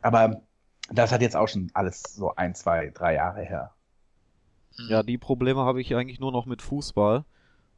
Aber 0.00 0.42
das 0.92 1.10
hat 1.10 1.22
jetzt 1.22 1.34
auch 1.34 1.48
schon 1.48 1.72
alles 1.74 2.02
so 2.02 2.36
ein, 2.36 2.54
zwei, 2.54 2.92
drei 2.94 3.14
Jahre 3.14 3.42
her. 3.42 3.72
Ja, 4.88 5.02
die 5.02 5.18
Probleme 5.18 5.62
habe 5.62 5.80
ich 5.80 5.96
eigentlich 5.96 6.20
nur 6.20 6.30
noch 6.30 6.46
mit 6.46 6.62
Fußball. 6.62 7.24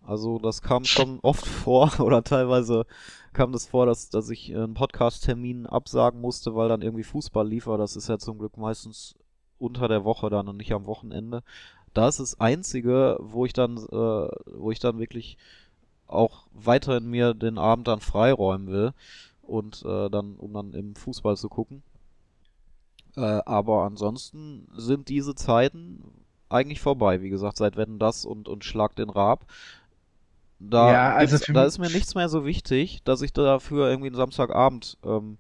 Also 0.07 0.39
das 0.39 0.63
kam 0.63 0.85
schon 0.85 1.21
oft 1.21 1.47
vor 1.47 1.93
oder 2.01 2.23
teilweise 2.23 2.87
kam 3.33 3.53
das 3.53 3.67
vor, 3.67 3.87
dass, 3.87 4.11
dass 4.11 4.31
ich 4.31 4.55
einen 4.55 4.75
Podcast-Termin 4.75 5.67
absagen 5.67 6.21
musste, 6.21 6.55
weil 6.55 6.69
dann 6.69 6.83
irgendwie 6.83 7.05
Fußball 7.05 7.47
lief, 7.47 7.69
aber 7.69 7.79
das 7.79 7.97
ist 7.97 8.09
ja 8.09 8.19
zum 8.19 8.39
Glück 8.39 8.57
meistens 8.57 9.15
unter 9.59 9.89
der 9.89 10.05
Woche 10.05 10.31
dann 10.31 10.49
und 10.49 10.57
nicht 10.57 10.73
am 10.73 10.87
Wochenende. 10.87 11.43
Da 11.95 12.09
ist 12.09 12.21
das 12.21 12.41
Einzige, 12.41 13.19
wo 13.21 13.45
ich 13.45 13.53
dann, 13.53 13.77
äh, 13.77 14.29
wo 14.57 14.71
ich 14.71 14.79
dann 14.79 14.99
wirklich 14.99 15.37
auch 16.07 16.47
weiterhin 16.53 17.09
mir 17.09 17.35
den 17.35 17.59
Abend 17.59 17.87
dann 17.87 18.01
freiräumen 18.01 18.69
will 18.69 18.93
und 19.43 19.85
äh, 19.85 20.09
dann, 20.11 20.37
um 20.37 20.53
dann 20.53 20.73
im 20.73 20.95
Fußball 20.95 21.37
zu 21.37 21.49
gucken. 21.49 21.83
Äh, 23.17 23.43
aber 23.45 23.85
ansonsten 23.85 24.69
sind 24.77 25.09
diese 25.09 25.35
Zeiten 25.35 26.03
eigentlich 26.49 26.81
vorbei, 26.81 27.23
wie 27.23 27.31
gesagt, 27.31 27.57
seit 27.57 27.77
Wetten 27.77 27.99
das 27.99 28.25
und, 28.25 28.49
und 28.49 28.65
Schlag 28.65 28.97
den 28.97 29.11
Raab. 29.11 29.47
Da, 30.61 30.93
Ja, 30.93 31.15
also 31.15 31.39
da 31.53 31.65
ist 31.65 31.79
mir 31.79 31.91
nichts 31.91 32.15
mehr 32.15 32.29
so 32.29 32.45
wichtig, 32.45 33.03
dass 33.05 33.23
ich 33.23 33.33
dafür 33.33 33.89
irgendwie 33.89 34.09
einen 34.09 34.17
Samstagabend 34.17 34.99
ähm, 35.05 35.39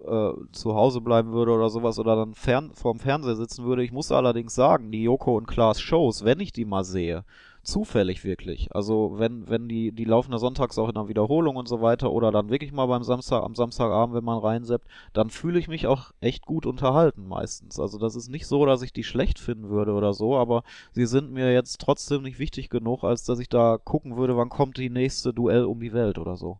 äh, 0.00 0.32
zu 0.52 0.74
Hause 0.74 1.00
bleiben 1.02 1.32
würde 1.32 1.52
oder 1.52 1.70
sowas 1.70 1.98
oder 1.98 2.16
dann 2.16 2.34
fern, 2.34 2.72
vorm 2.74 2.98
Fernseher 2.98 3.36
sitzen 3.36 3.64
würde. 3.64 3.84
Ich 3.84 3.92
muss 3.92 4.10
allerdings 4.10 4.54
sagen, 4.54 4.90
die 4.90 5.02
Joko 5.04 5.36
und 5.36 5.46
Klaas 5.46 5.80
Shows, 5.80 6.24
wenn 6.24 6.40
ich 6.40 6.52
die 6.52 6.64
mal 6.64 6.84
sehe, 6.84 7.24
zufällig 7.64 8.24
wirklich. 8.24 8.74
Also 8.74 9.14
wenn, 9.18 9.48
wenn 9.48 9.68
die, 9.68 9.92
die 9.92 10.04
laufen 10.04 10.32
ja 10.32 10.38
sonntags 10.38 10.78
auch 10.78 10.88
in 10.88 10.94
der 10.94 11.08
Wiederholung 11.08 11.56
und 11.56 11.68
so 11.68 11.80
weiter 11.80 12.12
oder 12.12 12.30
dann 12.30 12.50
wirklich 12.50 12.72
mal 12.72 12.86
beim 12.86 13.02
Samstag, 13.02 13.42
am 13.42 13.54
Samstagabend, 13.54 14.14
wenn 14.14 14.24
man 14.24 14.38
reinseppt, 14.38 14.86
dann 15.12 15.30
fühle 15.30 15.58
ich 15.58 15.68
mich 15.68 15.86
auch 15.86 16.12
echt 16.20 16.46
gut 16.46 16.66
unterhalten 16.66 17.26
meistens. 17.26 17.80
Also 17.80 17.98
das 17.98 18.14
ist 18.14 18.28
nicht 18.28 18.46
so, 18.46 18.66
dass 18.66 18.82
ich 18.82 18.92
die 18.92 19.04
schlecht 19.04 19.38
finden 19.38 19.68
würde 19.68 19.92
oder 19.92 20.12
so, 20.12 20.36
aber 20.36 20.62
sie 20.92 21.06
sind 21.06 21.32
mir 21.32 21.52
jetzt 21.52 21.80
trotzdem 21.80 22.22
nicht 22.22 22.38
wichtig 22.38 22.68
genug, 22.68 23.04
als 23.04 23.24
dass 23.24 23.38
ich 23.38 23.48
da 23.48 23.78
gucken 23.78 24.16
würde, 24.16 24.36
wann 24.36 24.48
kommt 24.48 24.76
die 24.76 24.90
nächste 24.90 25.32
Duell 25.32 25.64
um 25.64 25.80
die 25.80 25.92
Welt 25.92 26.18
oder 26.18 26.36
so. 26.36 26.58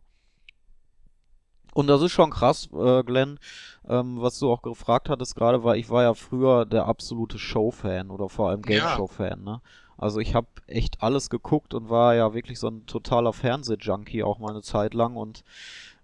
Und 1.75 1.87
das 1.87 2.01
ist 2.01 2.13
schon 2.13 2.29
krass, 2.29 2.69
äh, 2.73 3.03
Glenn, 3.03 3.37
ähm, 3.85 4.21
was 4.21 4.39
du 4.39 4.49
auch 4.49 4.61
gefragt 4.61 5.09
hattest 5.09 5.35
gerade, 5.35 5.65
weil 5.65 5.77
ich 5.77 5.89
war 5.89 6.03
ja 6.03 6.13
früher 6.13 6.65
der 6.65 6.85
absolute 6.85 7.37
Show-Fan 7.37 8.11
oder 8.11 8.29
vor 8.29 8.49
allem. 8.49 8.61
Game-Show-Fan, 8.61 9.43
ne? 9.43 9.61
Also 9.97 10.19
ich 10.19 10.35
habe 10.35 10.47
echt 10.67 11.01
alles 11.01 11.29
geguckt 11.29 11.73
und 11.73 11.89
war 11.89 12.15
ja 12.15 12.33
wirklich 12.33 12.59
so 12.59 12.67
ein 12.67 12.85
totaler 12.85 13.33
Fernseh-Junkie 13.33 14.23
auch 14.23 14.39
mal 14.39 14.49
eine 14.51 14.61
Zeit 14.61 14.93
lang 14.93 15.15
und 15.15 15.43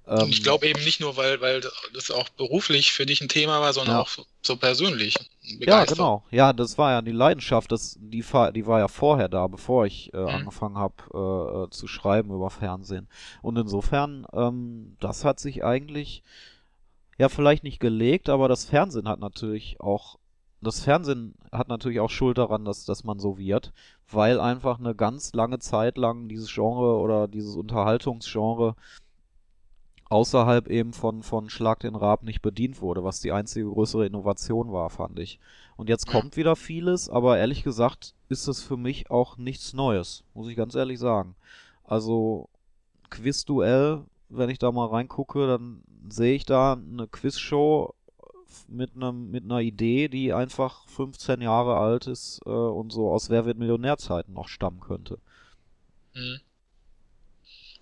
ähm, 0.07 0.29
ich 0.29 0.43
glaube 0.43 0.67
eben 0.67 0.83
nicht 0.83 0.99
nur, 0.99 1.17
weil, 1.17 1.41
weil 1.41 1.61
das 1.93 2.11
auch 2.11 2.29
beruflich 2.29 2.91
für 2.91 3.05
dich 3.05 3.21
ein 3.21 3.29
Thema 3.29 3.61
war, 3.61 3.73
sondern 3.73 3.97
Ja. 3.97 4.01
auch 4.01 4.09
so 4.41 4.55
persönlich. 4.57 5.15
Ja, 5.59 5.85
genau. 5.85 6.23
Ja, 6.31 6.53
das 6.53 6.77
war 6.77 6.91
ja 6.91 7.01
die 7.01 7.11
Leidenschaft, 7.11 7.71
das, 7.71 7.97
die, 7.99 8.23
die 8.55 8.65
war 8.65 8.79
ja 8.79 8.87
vorher 8.87 9.29
da, 9.29 9.47
bevor 9.47 9.85
ich 9.85 10.13
äh, 10.13 10.17
Mhm. 10.17 10.27
angefangen 10.27 10.77
habe 10.77 11.67
äh, 11.67 11.69
zu 11.71 11.87
schreiben 11.87 12.31
über 12.33 12.49
Fernsehen. 12.49 13.07
Und 13.41 13.57
insofern, 13.57 14.25
ähm, 14.33 14.95
das 14.99 15.23
hat 15.25 15.39
sich 15.39 15.63
eigentlich 15.63 16.23
ja 17.17 17.29
vielleicht 17.29 17.63
nicht 17.63 17.79
gelegt, 17.79 18.29
aber 18.29 18.47
das 18.47 18.65
Fernsehen 18.65 19.07
hat 19.07 19.19
natürlich 19.19 19.79
auch, 19.79 20.17
das 20.61 20.81
Fernsehen 20.81 21.33
hat 21.51 21.67
natürlich 21.67 21.99
auch 21.99 22.09
Schuld 22.09 22.37
daran, 22.37 22.65
dass, 22.65 22.85
dass 22.85 23.03
man 23.03 23.19
so 23.19 23.37
wird, 23.37 23.73
weil 24.09 24.39
einfach 24.39 24.79
eine 24.79 24.95
ganz 24.95 25.33
lange 25.33 25.59
Zeit 25.59 25.97
lang 25.97 26.27
dieses 26.27 26.53
Genre 26.53 26.97
oder 26.99 27.27
dieses 27.27 27.55
Unterhaltungsgenre 27.55 28.75
außerhalb 30.09 30.67
eben 30.67 30.93
von, 30.93 31.23
von 31.23 31.49
Schlag 31.49 31.79
den 31.79 31.95
Raab 31.95 32.23
nicht 32.23 32.41
bedient 32.41 32.81
wurde, 32.81 33.03
was 33.03 33.21
die 33.21 33.31
einzige 33.31 33.69
größere 33.69 34.05
Innovation 34.05 34.71
war, 34.71 34.89
fand 34.89 35.19
ich. 35.19 35.39
Und 35.77 35.89
jetzt 35.89 36.05
kommt 36.05 36.35
wieder 36.35 36.55
vieles, 36.55 37.09
aber 37.09 37.37
ehrlich 37.37 37.63
gesagt 37.63 38.13
ist 38.27 38.47
es 38.47 38.61
für 38.61 38.77
mich 38.77 39.09
auch 39.09 39.37
nichts 39.37 39.73
Neues, 39.73 40.23
muss 40.33 40.49
ich 40.49 40.57
ganz 40.57 40.75
ehrlich 40.75 40.99
sagen. 40.99 41.35
Also 41.85 42.49
Quizduell, 43.11 44.05
wenn 44.29 44.49
ich 44.49 44.57
da 44.57 44.71
mal 44.71 44.87
reingucke, 44.87 45.45
dann 45.45 45.83
sehe 46.09 46.33
ich 46.33 46.45
da 46.45 46.73
eine 46.73 47.07
Quizshow 47.07 47.93
mit 48.67 48.95
einem 48.95 49.31
mit 49.31 49.43
einer 49.43 49.59
Idee, 49.59 50.07
die 50.07 50.33
einfach 50.33 50.87
15 50.89 51.41
Jahre 51.41 51.77
alt 51.77 52.07
ist 52.07 52.39
äh, 52.45 52.49
und 52.49 52.91
so 52.91 53.11
aus 53.11 53.29
Wer 53.29 53.45
wird 53.45 53.57
Millionärzeiten 53.57 54.33
noch 54.33 54.47
stammen 54.47 54.79
könnte. 54.79 55.17
Mhm. 56.13 56.39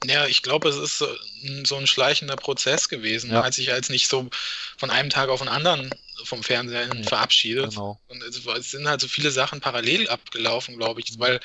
Ja, 0.05 0.27
ich 0.27 0.41
glaube, 0.43 0.69
es 0.69 0.77
ist 0.77 0.97
so 0.99 1.07
ein- 1.43 1.65
so 1.65 1.75
ein 1.75 1.85
schleichender 1.85 2.37
Prozess 2.37 2.87
gewesen. 2.87 3.29
Ja. 3.31 3.37
Man 3.37 3.45
hat 3.47 3.53
sich 3.53 3.71
als 3.73 3.89
nicht 3.89 4.07
so 4.07 4.29
von 4.77 4.89
einem 4.91 5.09
Tag 5.09 5.27
auf 5.29 5.39
den 5.39 5.49
anderen 5.49 5.93
vom 6.23 6.41
Fernsehen 6.43 7.03
verabschiedet. 7.03 7.71
Genau. 7.71 7.99
Und 8.07 8.23
es, 8.23 8.45
es 8.45 8.71
sind 8.71 8.87
halt 8.87 9.01
so 9.01 9.07
viele 9.09 9.31
Sachen 9.31 9.59
parallel 9.61 10.07
abgelaufen, 10.09 10.77
glaube 10.77 11.01
Mhm. 11.01 11.05
ich, 11.05 11.19
weil 11.19 11.39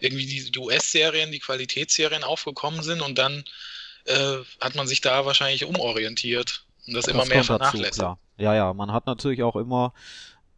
irgendwie 0.00 0.26
die, 0.26 0.58
US-Serien, 0.58 1.32
die 1.32 1.40
Qualitätsserien 1.40 2.22
aufgekommen 2.22 2.82
sind 2.82 3.00
und 3.02 3.18
dann 3.18 3.44
äh, 4.04 4.38
hat 4.60 4.76
man 4.76 4.86
sich 4.86 5.00
da 5.00 5.26
wahrscheinlich 5.26 5.64
umorientiert 5.64 6.64
und 6.86 6.94
das, 6.94 7.08
immer 7.08 7.24
mehr 7.24 7.38
dazu, 7.38 7.46
vernachlässigt. 7.46 7.94
klar. 7.94 8.20
Ja, 8.38 8.54
ja, 8.54 8.74
man 8.74 8.92
hat 8.92 9.06
natürlich 9.06 9.42
auch 9.42 9.56
immer, 9.56 9.92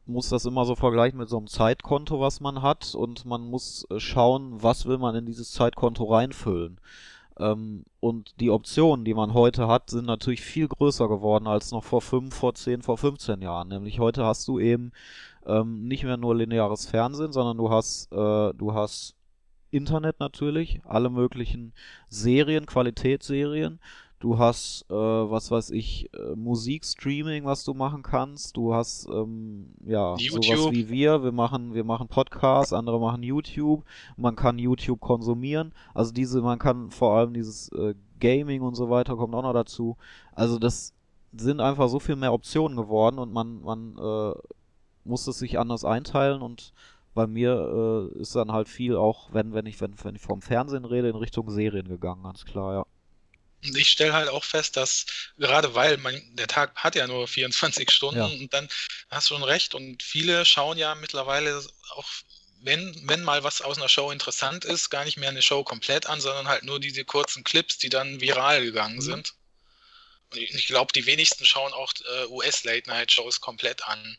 muss 0.07 0.29
das 0.31 0.45
immer 0.45 0.65
so 0.65 0.75
vergleichen 0.75 1.19
mit 1.19 1.29
so 1.29 1.37
einem 1.37 1.47
Zeitkonto, 1.47 2.21
was 2.21 2.41
man 2.41 2.63
hat 2.63 2.95
und 2.95 3.25
man 3.25 3.43
muss 3.43 3.87
äh, 3.91 4.01
schauen, 4.01 4.63
was 4.63 4.87
will 4.87 4.99
man 4.99 5.15
in 5.15 5.27
dieses 5.27 5.53
Zeitkonto 5.53 6.05
reinfüllen. 6.05 6.81
Ähm, 7.39 7.85
und 8.01 8.35
die 8.41 8.51
Optionen, 8.51 9.05
die 9.05 9.15
man 9.15 9.35
heute 9.35 9.69
hat, 9.69 9.91
sind 9.91 10.07
natürlich 10.07 10.41
viel 10.43 10.69
größer 10.69 11.09
geworden 11.09 11.47
als 11.47 11.71
noch 11.71 11.85
vor 11.85 12.01
5, 12.03 12.35
vor 12.35 12.55
10, 12.55 12.83
vor 12.83 12.99
15 12.99 13.43
Jahren. 13.43 13.69
Nämlich 13.69 14.01
heute 14.01 14.25
hast 14.25 14.49
du 14.49 14.59
eben 14.59 14.93
ähm, 15.47 15.87
nicht 15.87 16.05
mehr 16.05 16.17
nur 16.17 16.35
lineares 16.35 16.87
Fernsehen, 16.87 17.33
sondern 17.33 17.57
du 17.57 17.71
hast, 17.71 18.13
äh, 18.13 18.55
du 18.55 18.75
hast 18.75 19.15
Internet 19.71 20.21
natürlich, 20.21 20.81
alle 20.85 21.11
möglichen 21.11 21.73
Serien, 22.09 22.67
Qualitätsserien. 22.67 23.81
Du 24.21 24.37
hast, 24.37 24.85
äh, 24.91 24.95
was 24.95 25.51
weiß 25.51 25.71
ich, 25.71 26.11
äh, 26.13 26.35
Musikstreaming, 26.35 27.45
was 27.45 27.65
du 27.65 27.73
machen 27.73 28.03
kannst. 28.03 28.57
Du 28.57 28.75
hast, 28.75 29.09
ähm, 29.09 29.69
ja, 29.87 30.17
sowas 30.17 30.47
YouTube. 30.47 30.73
wie 30.73 30.89
wir. 30.89 31.23
Wir 31.23 31.31
machen, 31.31 31.73
wir 31.73 31.85
machen 31.85 32.09
Podcasts, 32.09 32.73
andere 32.73 32.99
machen 32.99 33.23
YouTube. 33.23 33.85
Man 34.17 34.35
kann 34.35 34.59
YouTube 34.59 35.01
konsumieren. 35.01 35.73
Also 35.95 36.13
diese, 36.13 36.43
man 36.43 36.59
kann 36.59 36.91
vor 36.91 37.15
allem 37.17 37.33
dieses 37.33 37.71
äh, 37.73 37.95
Gaming 38.19 38.63
und 38.63 38.75
so 38.75 38.91
weiter 38.91 39.17
kommt 39.17 39.35
auch 39.35 39.43
noch 39.43 39.53
dazu. 39.53 39.97
Also 40.33 40.59
das 40.59 40.95
sind 41.33 41.61
einfach 41.61 41.89
so 41.89 42.01
viel 42.01 42.17
mehr 42.17 42.33
Optionen 42.33 42.77
geworden 42.77 43.19
und 43.21 43.33
man, 43.33 43.63
man 43.63 43.97
äh, 43.99 44.35
muss 45.05 45.29
es 45.29 45.39
sich 45.39 45.61
anders 45.61 45.85
einteilen 45.85 46.43
und 46.43 46.73
bei 47.15 47.27
mir 47.27 48.11
äh, 48.15 48.21
ist 48.21 48.35
dann 48.35 48.53
halt 48.53 48.69
viel 48.69 48.97
auch, 48.97 49.33
wenn, 49.33 49.53
wenn 49.53 49.67
ich, 49.67 49.81
wenn, 49.81 49.95
wenn 50.03 50.15
ich 50.17 50.23
vom 50.23 50.41
Fernsehen 50.41 50.85
rede, 50.85 51.09
in 51.09 51.17
Richtung 51.17 51.51
Serien 51.51 51.89
gegangen, 51.89 52.23
ganz 52.23 52.45
klar, 52.45 52.75
ja. 52.75 52.87
Und 53.65 53.77
ich 53.77 53.91
stelle 53.91 54.13
halt 54.13 54.29
auch 54.29 54.45
fest, 54.45 54.77
dass 54.77 55.07
gerade 55.37 55.75
weil 55.75 55.97
man, 55.99 56.21
der 56.37 56.47
Tag 56.47 56.77
hat 56.77 56.95
ja 56.95 57.07
nur 57.07 57.27
24 57.27 57.91
Stunden 57.91 58.19
Ja. 58.21 58.27
und 58.27 58.53
dann 58.55 58.69
hast 59.11 59.31
du 59.31 59.35
schon 59.35 59.43
recht 59.43 59.75
und 59.75 60.03
viele 60.03 60.45
schauen 60.45 60.79
ja 60.79 60.95
mittlerweile 60.95 61.63
auch, 61.91 62.09
wenn, 62.63 62.95
wenn 63.09 63.23
mal 63.23 63.45
was 63.45 63.63
aus 63.63 63.77
einer 63.79 63.89
Show 63.89 64.11
interessant 64.11 64.65
ist, 64.65 64.91
gar 64.91 65.05
nicht 65.05 65.17
mehr 65.17 65.29
eine 65.31 65.43
Show 65.43 65.65
komplett 65.65 66.07
an, 66.07 66.21
sondern 66.21 66.49
halt 66.49 66.65
nur 66.65 66.81
diese 66.81 67.05
kurzen 67.05 67.45
Clips, 67.45 67.79
die 67.79 67.89
dann 67.89 68.21
viral 68.21 68.63
gegangen 68.65 68.97
Mhm. 68.97 69.01
sind. 69.01 69.35
Und 70.31 70.39
ich, 70.39 70.67
glaube, 70.67 70.93
die 70.93 71.07
wenigsten 71.07 71.45
schauen 71.45 71.73
auch 71.73 71.93
äh, 72.21 72.27
US-Late-Night-Shows 72.27 73.41
komplett 73.41 73.85
an. 73.87 74.19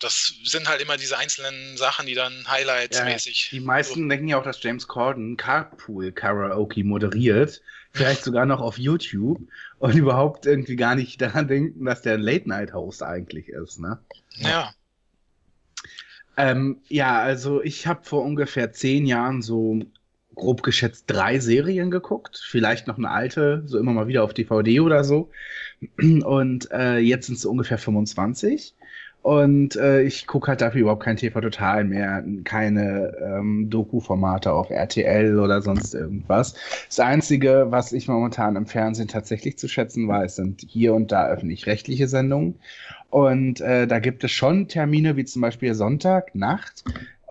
das 0.00 0.34
sind 0.44 0.68
halt 0.68 0.82
immer 0.82 0.96
diese 0.98 1.16
einzelnen 1.16 1.76
Sachen, 1.78 2.06
die 2.06 2.14
dann 2.14 2.46
Highlights-mäßig. 2.48 3.48
Die 3.52 3.60
meisten 3.60 4.08
denken 4.08 4.28
ja 4.28 4.38
auch, 4.38 4.42
dass 4.44 4.62
James 4.62 4.86
Corden 4.86 5.36
Carpool 5.36 6.12
Karaoke 6.12 6.84
moderiert, 6.84 7.62
vielleicht 7.94 8.24
sogar 8.24 8.44
noch 8.44 8.60
auf 8.60 8.76
YouTube 8.76 9.40
und 9.78 9.94
überhaupt 9.94 10.46
irgendwie 10.46 10.76
gar 10.76 10.96
nicht 10.96 11.20
daran 11.20 11.48
denken, 11.48 11.84
dass 11.84 12.02
der 12.02 12.18
Late-Night-Host 12.18 13.02
eigentlich 13.02 13.48
ist, 13.48 13.78
ne? 13.80 13.98
Ja. 14.36 14.72
Ähm, 16.36 16.80
ja, 16.88 17.20
also 17.20 17.62
ich 17.62 17.86
habe 17.86 18.02
vor 18.02 18.24
ungefähr 18.24 18.72
zehn 18.72 19.06
Jahren 19.06 19.40
so 19.40 19.80
grob 20.34 20.64
geschätzt 20.64 21.04
drei 21.06 21.38
Serien 21.38 21.92
geguckt, 21.92 22.42
vielleicht 22.44 22.88
noch 22.88 22.98
eine 22.98 23.10
alte, 23.10 23.62
so 23.66 23.78
immer 23.78 23.92
mal 23.92 24.08
wieder 24.08 24.24
auf 24.24 24.34
DVD 24.34 24.80
oder 24.80 25.04
so. 25.04 25.30
Und 25.98 26.68
äh, 26.72 26.98
jetzt 26.98 27.26
sind 27.26 27.36
es 27.36 27.44
ungefähr 27.44 27.78
25. 27.78 28.74
Und 29.24 29.76
äh, 29.76 30.02
ich 30.02 30.26
gucke 30.26 30.48
halt 30.48 30.60
dafür 30.60 30.82
überhaupt 30.82 31.02
kein 31.02 31.16
TV 31.16 31.40
Total 31.40 31.82
mehr, 31.84 32.22
keine 32.44 33.16
ähm, 33.22 33.70
Doku-Formate 33.70 34.52
auf 34.52 34.68
RTL 34.68 35.38
oder 35.38 35.62
sonst 35.62 35.94
irgendwas. 35.94 36.54
Das 36.88 37.00
Einzige, 37.00 37.68
was 37.70 37.92
ich 37.92 38.06
momentan 38.06 38.54
im 38.54 38.66
Fernsehen 38.66 39.08
tatsächlich 39.08 39.56
zu 39.56 39.66
schätzen 39.66 40.06
weiß, 40.08 40.36
sind 40.36 40.60
hier 40.68 40.92
und 40.92 41.10
da 41.10 41.26
öffentlich-rechtliche 41.26 42.06
Sendungen. 42.06 42.56
Und 43.08 43.62
äh, 43.62 43.86
da 43.86 43.98
gibt 43.98 44.24
es 44.24 44.30
schon 44.30 44.68
Termine 44.68 45.16
wie 45.16 45.24
zum 45.24 45.40
Beispiel 45.40 45.72
Sonntag, 45.74 46.34
Nacht 46.34 46.84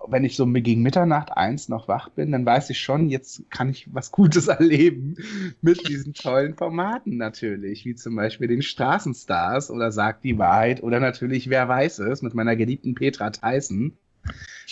wenn 0.07 0.23
ich 0.23 0.35
so 0.35 0.45
gegen 0.45 0.81
Mitternacht 0.81 1.35
eins 1.35 1.69
noch 1.69 1.87
wach 1.87 2.09
bin, 2.09 2.31
dann 2.31 2.45
weiß 2.45 2.69
ich 2.69 2.79
schon, 2.79 3.09
jetzt 3.09 3.49
kann 3.49 3.69
ich 3.69 3.87
was 3.93 4.11
Gutes 4.11 4.47
erleben 4.49 5.15
mit 5.61 5.87
diesen 5.87 6.13
tollen 6.13 6.55
Formaten 6.55 7.17
natürlich, 7.17 7.85
wie 7.85 7.95
zum 7.95 8.15
Beispiel 8.15 8.47
den 8.47 8.61
Straßenstars 8.61 9.71
oder 9.71 9.91
Sagt 9.91 10.23
die 10.23 10.37
Wahrheit 10.37 10.83
oder 10.83 10.99
natürlich 10.99 11.49
Wer 11.49 11.67
weiß 11.67 11.99
es 11.99 12.21
mit 12.21 12.33
meiner 12.33 12.55
geliebten 12.55 12.95
Petra 12.95 13.29
Tyson 13.29 13.97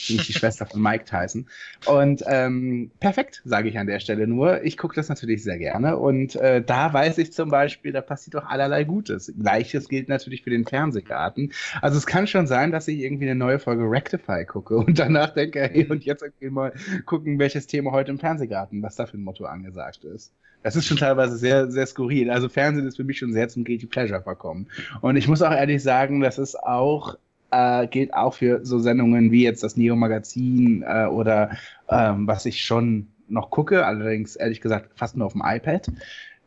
bin 0.08 0.18
ich 0.18 0.28
die 0.28 0.34
Schwester 0.34 0.66
von 0.66 0.82
Mike 0.82 1.06
Tyson. 1.06 1.48
Und 1.86 2.24
ähm, 2.28 2.92
perfekt, 3.00 3.42
sage 3.46 3.70
ich 3.70 3.78
an 3.78 3.88
der 3.88 4.00
Stelle 4.00 4.28
nur. 4.28 4.64
Ich 4.64 4.78
gucke 4.78 4.96
das 4.96 5.10
natürlich 5.10 5.44
sehr 5.44 5.58
gerne 5.58 5.98
und 5.98 6.36
äh, 6.36 6.62
da 6.62 6.94
weiß 6.94 7.18
ich 7.18 7.34
zum 7.34 7.50
Beispiel, 7.50 7.92
da 7.92 8.02
passiert 8.02 8.36
doch 8.36 8.46
allerlei 8.46 8.84
Gutes. 8.84 9.34
Gleiches 9.38 9.90
gilt 9.90 10.10
natürlich 10.10 10.44
für 10.44 10.50
den 10.50 10.66
Fernsehgarten. 10.66 11.52
Also 11.82 11.98
es 11.98 12.06
kann 12.06 12.28
schon 12.28 12.48
sein, 12.48 12.72
dass 12.72 12.88
ich 12.88 13.00
irgendwie 13.00 13.30
eine 13.30 13.36
neue 13.36 13.60
Folge 13.60 13.84
Rectify 13.84 14.46
gucke 14.46 14.78
und 14.78 14.98
danach 15.00 15.34
denke, 15.34 15.62
hey, 15.62 15.86
und 15.90 16.04
jetzt 16.06 16.24
irgendwie 16.24 16.50
mal 16.50 16.74
gucken, 17.06 17.40
welches 17.40 17.68
Thema 17.68 17.92
heute 17.92 18.12
im 18.12 18.20
Fernsehgarten, 18.20 18.82
was 18.82 18.96
da 18.96 19.06
für 19.06 19.18
ein 19.18 19.24
Motto 19.24 19.46
angesagt 19.46 20.04
ist. 20.04 20.34
Das 20.64 20.76
ist 20.76 20.86
schon 20.86 20.98
teilweise 20.98 21.38
sehr, 21.38 21.72
sehr 21.72 21.88
skurril. 21.88 22.30
Also 22.30 22.48
Fernsehen 22.48 22.88
ist 22.88 22.98
für 22.98 23.04
mich 23.04 23.18
schon 23.18 23.34
sehr 23.34 23.50
zum 23.50 23.64
Guilty 23.64 23.88
Pleasure 23.88 24.22
verkommen. 24.22 24.68
Und 25.02 25.16
ich 25.16 25.28
muss 25.28 25.42
auch 25.42 25.52
ehrlich 25.52 25.82
sagen, 25.82 26.22
das 26.22 26.38
ist 26.38 26.56
auch 26.56 27.18
äh, 27.52 27.88
gilt 27.88 28.14
auch 28.14 28.34
für 28.34 28.66
so 28.66 28.80
Sendungen 28.80 29.32
wie 29.32 29.44
jetzt 29.44 29.64
das 29.64 29.78
Neo-Magazin 29.78 30.84
äh, 30.88 31.06
oder 31.06 31.52
ähm, 31.90 32.28
was 32.28 32.46
ich 32.46 32.64
schon 32.64 33.08
noch 33.28 33.50
gucke, 33.50 33.86
allerdings 33.86 34.36
ehrlich 34.36 34.62
gesagt 34.62 34.92
fast 34.96 35.18
nur 35.18 35.28
auf 35.28 35.34
dem 35.34 35.44
iPad. 35.46 35.92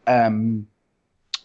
Ähm, 0.07 0.67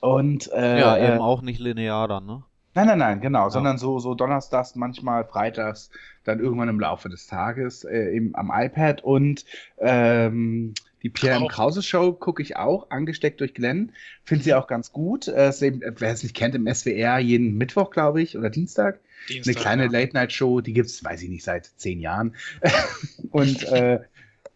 und 0.02 0.52
äh, 0.52 0.80
ja, 0.80 0.98
eben 0.98 1.20
auch 1.20 1.42
nicht 1.42 1.60
linear 1.60 2.08
dann, 2.08 2.26
ne? 2.26 2.44
Nein, 2.76 2.88
nein, 2.88 3.00
nein, 3.00 3.22
genau, 3.22 3.46
ja. 3.46 3.50
sondern 3.50 3.78
so, 3.78 4.00
so 4.00 4.14
donnerstags, 4.14 4.76
manchmal 4.76 5.26
freitags, 5.26 5.90
dann 6.24 6.40
irgendwann 6.40 6.70
im 6.70 6.80
Laufe 6.80 7.10
des 7.10 7.28
Tages 7.28 7.84
äh, 7.84 8.16
im, 8.16 8.36
am 8.36 8.52
iPad 8.54 9.04
und 9.04 9.44
ähm, 9.80 10.74
die 11.02 11.10
Pierre 11.10 11.42
M. 11.42 11.48
Krause 11.48 11.82
Show 11.82 12.14
gucke 12.14 12.42
ich 12.42 12.58
auch, 12.58 12.90
angesteckt 12.90 13.40
durch 13.40 13.54
Glenn. 13.54 13.94
Finde 14.24 14.44
sie 14.44 14.54
auch 14.54 14.68
ganz 14.68 14.92
gut. 14.92 15.28
Äh, 15.28 15.52
wer 15.98 16.12
es 16.12 16.24
nicht 16.24 16.36
kennt, 16.36 16.56
im 16.56 16.74
SWR 16.74 17.20
jeden 17.20 17.58
Mittwoch, 17.58 17.90
glaube 17.90 18.22
ich, 18.22 18.38
oder 18.38 18.50
Dienstag. 18.50 19.00
Dienstag 19.28 19.56
eine 19.56 19.62
kleine 19.62 19.84
ja. 19.86 19.92
Late-Night-Show, 19.92 20.62
die 20.62 20.74
gibt 20.74 20.88
es, 20.88 21.04
weiß 21.04 21.22
ich 21.24 21.30
nicht, 21.30 21.44
seit 21.44 21.66
zehn 21.78 22.00
Jahren. 22.00 22.36
und 23.32 23.64
äh, 23.64 24.00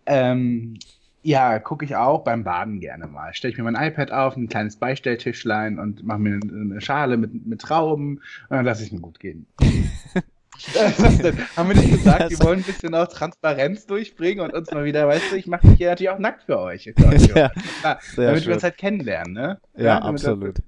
ähm, 0.06 0.78
ja, 1.24 1.58
gucke 1.60 1.86
ich 1.86 1.96
auch 1.96 2.24
beim 2.24 2.44
Baden 2.44 2.80
gerne 2.82 3.08
mal. 3.08 3.34
Stelle 3.34 3.54
ich 3.54 3.58
mir 3.58 3.64
mein 3.64 3.76
iPad 3.76 4.12
auf, 4.12 4.36
ein 4.36 4.50
kleines 4.50 4.76
Beistelltischlein 4.76 5.80
und 5.80 6.04
mache 6.04 6.20
mir 6.20 6.40
eine 6.44 6.82
Schale 6.82 7.18
mit, 7.18 7.46
mit 7.46 7.62
Trauben 7.62 8.18
und 8.50 8.58
dann 8.58 8.66
lasse 8.66 8.84
ich 8.84 8.92
mir 8.92 9.00
gut 9.00 9.20
gehen. 9.20 9.46
haben 11.56 11.70
wir 11.70 11.76
nicht 11.76 11.92
gesagt, 11.92 12.30
wir 12.30 12.40
wollen 12.40 12.60
ein 12.60 12.64
bisschen 12.64 12.94
auch 12.94 13.08
Transparenz 13.08 13.86
durchbringen 13.86 14.44
und 14.44 14.54
uns 14.54 14.70
mal 14.72 14.84
wieder, 14.84 15.08
weißt 15.08 15.32
du, 15.32 15.36
ich 15.36 15.48
mache 15.48 15.66
mich 15.66 15.78
hier 15.78 15.90
natürlich 15.90 16.10
auch 16.10 16.20
nackt 16.20 16.44
für 16.44 16.60
euch. 16.60 16.88
Euch. 16.88 17.28
ja, 17.36 17.50
Klar, 17.80 18.00
damit 18.16 18.40
schön. 18.40 18.48
wir 18.48 18.54
uns 18.54 18.64
halt 18.64 18.78
kennenlernen, 18.78 19.34
ne? 19.34 19.60
Ja, 19.76 19.84
ja 19.84 20.00
absolut. 20.00 20.60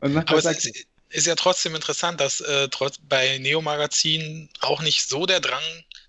Das, 0.00 0.16
Aber 0.16 0.38
es 0.38 0.66
ist, 0.66 0.86
ist, 1.14 1.26
ja 1.26 1.34
trotzdem 1.34 1.74
interessant, 1.74 2.20
dass 2.20 2.40
äh, 2.40 2.68
trotz, 2.68 2.98
bei 2.98 3.38
Neo 3.38 3.60
Magazin 3.62 4.48
auch 4.60 4.82
nicht 4.82 5.08
so 5.08 5.26
der 5.26 5.40
Drang 5.40 5.62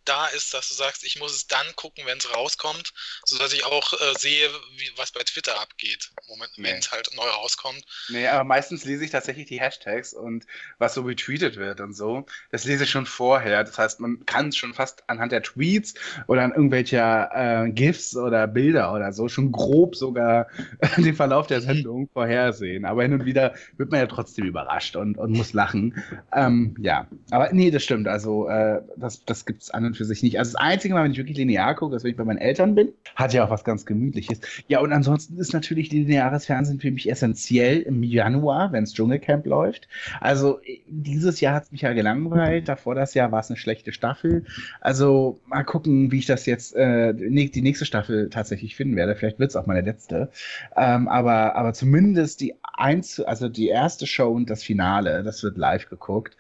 da 0.06 0.28
ist, 0.28 0.54
dass 0.54 0.70
du 0.70 0.76
sagst, 0.76 1.04
ich 1.04 1.20
muss 1.20 1.36
es 1.36 1.48
dann 1.48 1.66
gucken, 1.76 2.06
wenn 2.06 2.18
es 2.18 2.34
rauskommt, 2.34 2.94
sodass 3.26 3.54
ich 3.54 3.66
auch 3.66 3.94
äh, 3.94 4.18
sehe, 4.18 4.50
wie, 4.78 4.92
was 4.98 5.12
bei 5.12 5.22
Twitter 5.24 5.60
abgeht, 5.60 6.12
nee. 6.58 6.70
wenn 6.70 6.78
es 6.78 6.92
halt 6.92 7.10
neu 7.16 7.28
rauskommt. 7.28 7.84
Nee, 8.10 8.28
aber 8.28 8.44
meistens 8.44 8.86
lese 8.86 9.04
ich 9.06 9.12
tatsächlich 9.12 9.48
die 9.48 9.60
Hashtags 9.60 10.14
und 10.14 10.46
was 10.78 10.94
so 10.94 11.02
retweetet 11.02 11.58
wird 11.58 11.82
und 11.82 11.94
so. 11.94 12.26
Das 12.52 12.66
lese 12.66 12.84
ich 12.84 12.90
schon 12.90 13.06
vorher. 13.06 13.64
Das 13.64 13.78
heißt, 13.78 14.00
man 14.00 14.26
kann 14.26 14.50
es 14.50 14.58
schon 14.58 14.74
fast 14.74 15.10
anhand 15.10 15.32
der 15.32 15.44
Tweets 15.44 15.96
oder 16.28 16.44
an 16.44 16.52
irgendwelcher 16.52 17.66
äh, 17.66 17.72
GIFs 17.72 18.16
oder 18.16 18.48
Bilder 18.48 18.94
oder 18.94 19.12
so 19.14 19.28
schon 19.28 19.52
grob 19.52 19.96
sogar 19.96 20.48
den 20.98 21.16
Verlauf 21.16 21.48
der 21.48 21.62
Sendung 21.62 22.10
vorhersehen. 22.14 22.86
Aber 22.86 23.04
hin 23.04 23.14
und 23.14 23.26
wieder 23.26 23.56
wird 23.78 23.92
man 23.92 24.00
ja 24.00 24.08
trotzdem 24.08 24.46
überrascht 24.46 24.96
und, 24.96 25.18
und 25.18 25.32
muss 25.32 25.54
lachen. 25.54 26.04
Ähm, 26.34 26.76
ja, 26.80 27.08
aber 27.32 27.52
nee, 27.52 27.72
das 27.72 27.84
stimmt. 27.84 28.08
Also 28.08 28.48
äh, 28.48 28.82
das, 28.98 29.26
das 29.26 29.46
gibt 29.46 29.64
es 29.64 29.72
an 29.72 29.86
und 29.86 29.95
für 29.96 30.06
sich 30.06 30.24
nicht. 30.24 30.40
Also 30.40 30.54
das 30.54 30.62
Einzige 30.62 30.94
Mal, 30.94 31.04
wenn 31.04 31.12
ich 31.12 31.18
wirklich 31.18 31.38
linear 31.38 31.76
gucke, 31.76 31.96
ist, 31.96 32.04
wenn 32.04 32.12
ich 32.12 32.18
bei 32.18 32.24
meinen 32.24 32.38
Eltern 32.38 32.76
bin. 32.76 32.90
Hat 33.16 33.34
ja 33.34 33.46
auch 33.46 33.50
was 33.50 33.64
ganz 33.64 33.86
Gemütliches. 33.86 34.42
Ja, 34.68 34.80
und 34.80 34.92
ansonsten 34.92 35.38
ist 35.38 35.54
natürlich 35.54 35.92
lineares 35.92 36.46
Fernsehen 36.46 36.80
für 36.80 36.92
mich 36.92 37.10
essentiell 37.10 37.82
im 37.82 38.04
Januar, 38.04 38.72
wenn 38.72 38.84
es 38.84 38.94
Dschungelcamp 38.94 39.46
läuft. 39.46 39.88
Also 40.22 40.60
dieses 40.88 41.40
Jahr 41.42 41.56
hat 41.56 41.64
es 41.64 41.72
mich 41.72 41.82
ja 41.82 41.94
gelangweilt. 41.94 42.68
Davor 42.68 42.96
das 42.96 43.14
Jahr 43.14 43.32
war 43.32 43.40
es 43.40 43.50
eine 43.50 43.58
schlechte 43.58 43.92
Staffel. 43.92 44.46
Also 44.82 45.40
mal 45.48 45.64
gucken, 45.64 46.12
wie 46.12 46.20
ich 46.20 46.26
das 46.26 46.46
jetzt 46.46 46.76
äh, 46.76 47.14
die 47.14 47.62
nächste 47.62 47.86
Staffel 47.86 48.30
tatsächlich 48.30 48.76
finden 48.76 48.96
werde. 48.96 49.16
Vielleicht 49.16 49.40
wird 49.40 49.50
es 49.50 49.56
auch 49.56 49.66
meine 49.66 49.82
letzte. 49.82 50.30
Ähm, 50.76 51.08
aber, 51.08 51.56
aber 51.56 51.74
zumindest 51.74 52.42
die 52.42 52.56
eins, 52.74 53.20
also 53.20 53.50
die 53.50 53.68
erste 53.68 54.08
Show 54.08 54.30
und 54.30 54.50
das 54.50 54.64
Finale, 54.64 55.24
das 55.24 55.44
wird 55.44 55.58
live 55.58 55.90
geguckt 55.90 56.38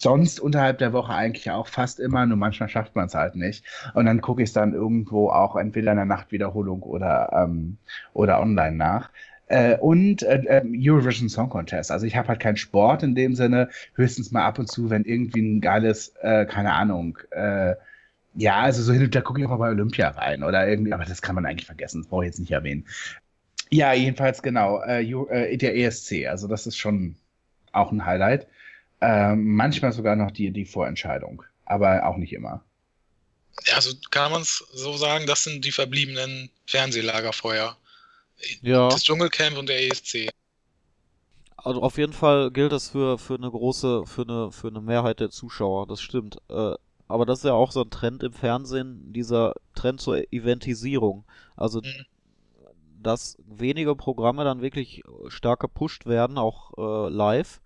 sonst 0.00 0.40
unterhalb 0.40 0.78
der 0.78 0.92
Woche 0.92 1.12
eigentlich 1.12 1.50
auch 1.50 1.68
fast 1.68 2.00
immer, 2.00 2.24
nur 2.26 2.36
manchmal 2.36 2.68
schafft 2.68 2.96
man 2.96 3.06
es 3.06 3.14
halt 3.14 3.36
nicht. 3.36 3.64
Und 3.94 4.06
dann 4.06 4.20
gucke 4.20 4.42
ich 4.42 4.48
es 4.48 4.52
dann 4.52 4.72
irgendwo 4.72 5.30
auch 5.30 5.56
entweder 5.56 5.92
in 5.92 5.98
der 5.98 6.06
Nachtwiederholung 6.06 6.82
oder, 6.82 7.30
ähm, 7.32 7.76
oder 8.14 8.40
online 8.40 8.76
nach. 8.76 9.10
Äh, 9.46 9.76
und 9.76 10.22
äh, 10.22 10.42
äh, 10.46 10.62
Eurovision 10.64 11.28
Song 11.28 11.50
Contest. 11.50 11.90
Also 11.90 12.06
ich 12.06 12.16
habe 12.16 12.28
halt 12.28 12.40
keinen 12.40 12.56
Sport 12.56 13.02
in 13.02 13.14
dem 13.14 13.34
Sinne, 13.34 13.68
höchstens 13.94 14.30
mal 14.30 14.44
ab 14.44 14.58
und 14.58 14.70
zu, 14.70 14.90
wenn 14.90 15.04
irgendwie 15.04 15.40
ein 15.40 15.60
geiles, 15.60 16.14
äh, 16.22 16.46
keine 16.46 16.72
Ahnung, 16.72 17.18
äh, 17.30 17.74
ja, 18.34 18.60
also 18.60 18.82
so 18.82 18.92
hin 18.92 19.02
und 19.02 19.14
da 19.14 19.20
gucke 19.20 19.40
ich 19.40 19.46
auch 19.46 19.50
mal 19.50 19.56
bei 19.56 19.70
Olympia 19.70 20.08
rein 20.10 20.44
oder 20.44 20.68
irgendwie, 20.68 20.92
aber 20.92 21.04
das 21.04 21.20
kann 21.20 21.34
man 21.34 21.46
eigentlich 21.46 21.66
vergessen, 21.66 22.00
das 22.00 22.08
brauche 22.08 22.24
ich 22.24 22.28
jetzt 22.28 22.38
nicht 22.38 22.52
erwähnen. 22.52 22.86
Ja, 23.70 23.92
jedenfalls 23.92 24.40
genau, 24.40 24.80
äh, 24.82 25.02
äh 25.02 25.56
der 25.56 25.76
ESC, 25.76 26.26
also 26.28 26.46
das 26.46 26.66
ist 26.66 26.76
schon 26.76 27.16
auch 27.72 27.92
ein 27.92 28.06
Highlight. 28.06 28.46
Ähm, 29.00 29.54
manchmal 29.54 29.92
sogar 29.92 30.16
noch 30.16 30.30
die, 30.30 30.50
die 30.50 30.66
Vorentscheidung, 30.66 31.42
aber 31.64 32.06
auch 32.06 32.16
nicht 32.16 32.32
immer. 32.32 32.64
Ja, 33.66 33.76
also 33.76 33.94
kann 34.10 34.32
man 34.32 34.42
es 34.42 34.64
so 34.72 34.96
sagen, 34.96 35.26
das 35.26 35.44
sind 35.44 35.64
die 35.64 35.72
verbliebenen 35.72 36.50
Fernsehlagerfeuer. 36.66 37.76
Ja. 38.62 38.88
Das 38.88 39.02
Dschungelcamp 39.02 39.58
und 39.58 39.68
der 39.68 39.86
ESC. 39.86 40.30
Also 41.56 41.82
auf 41.82 41.98
jeden 41.98 42.12
Fall 42.12 42.50
gilt 42.50 42.72
das 42.72 42.88
für, 42.88 43.18
für 43.18 43.34
eine 43.34 43.50
große, 43.50 44.06
für 44.06 44.22
eine, 44.22 44.50
für 44.50 44.68
eine 44.68 44.80
Mehrheit 44.80 45.20
der 45.20 45.30
Zuschauer, 45.30 45.86
das 45.86 46.00
stimmt. 46.00 46.38
Äh, 46.48 46.74
aber 47.08 47.26
das 47.26 47.40
ist 47.40 47.44
ja 47.44 47.52
auch 47.52 47.72
so 47.72 47.82
ein 47.82 47.90
Trend 47.90 48.22
im 48.22 48.32
Fernsehen, 48.32 49.12
dieser 49.12 49.54
Trend 49.74 50.00
zur 50.00 50.32
Eventisierung. 50.32 51.24
Also, 51.56 51.80
mhm. 51.80 52.06
dass 53.02 53.36
wenige 53.46 53.96
Programme 53.96 54.44
dann 54.44 54.62
wirklich 54.62 55.02
stark 55.28 55.60
gepusht 55.60 56.06
werden, 56.06 56.38
auch 56.38 56.72
äh, 56.78 57.10
live 57.10 57.60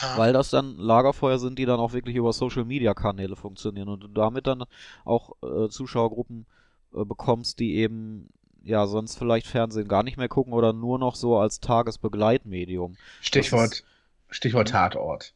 ja. 0.00 0.18
Weil 0.18 0.32
das 0.32 0.50
dann 0.50 0.76
Lagerfeuer 0.76 1.38
sind, 1.38 1.58
die 1.58 1.66
dann 1.66 1.80
auch 1.80 1.92
wirklich 1.92 2.16
über 2.16 2.32
Social 2.32 2.64
Media 2.64 2.94
Kanäle 2.94 3.36
funktionieren 3.36 3.88
und 3.88 4.00
du 4.00 4.08
damit 4.08 4.46
dann 4.46 4.64
auch 5.04 5.32
äh, 5.42 5.68
Zuschauergruppen 5.68 6.46
äh, 6.94 7.04
bekommst, 7.04 7.58
die 7.58 7.76
eben 7.76 8.28
ja 8.62 8.86
sonst 8.86 9.16
vielleicht 9.16 9.46
Fernsehen 9.46 9.88
gar 9.88 10.02
nicht 10.02 10.18
mehr 10.18 10.28
gucken 10.28 10.52
oder 10.52 10.72
nur 10.72 10.98
noch 10.98 11.14
so 11.14 11.38
als 11.38 11.60
Tagesbegleitmedium. 11.60 12.96
Stichwort, 13.20 13.72
ist, 13.72 13.84
Stichwort 14.28 14.68
Tatort. 14.68 15.32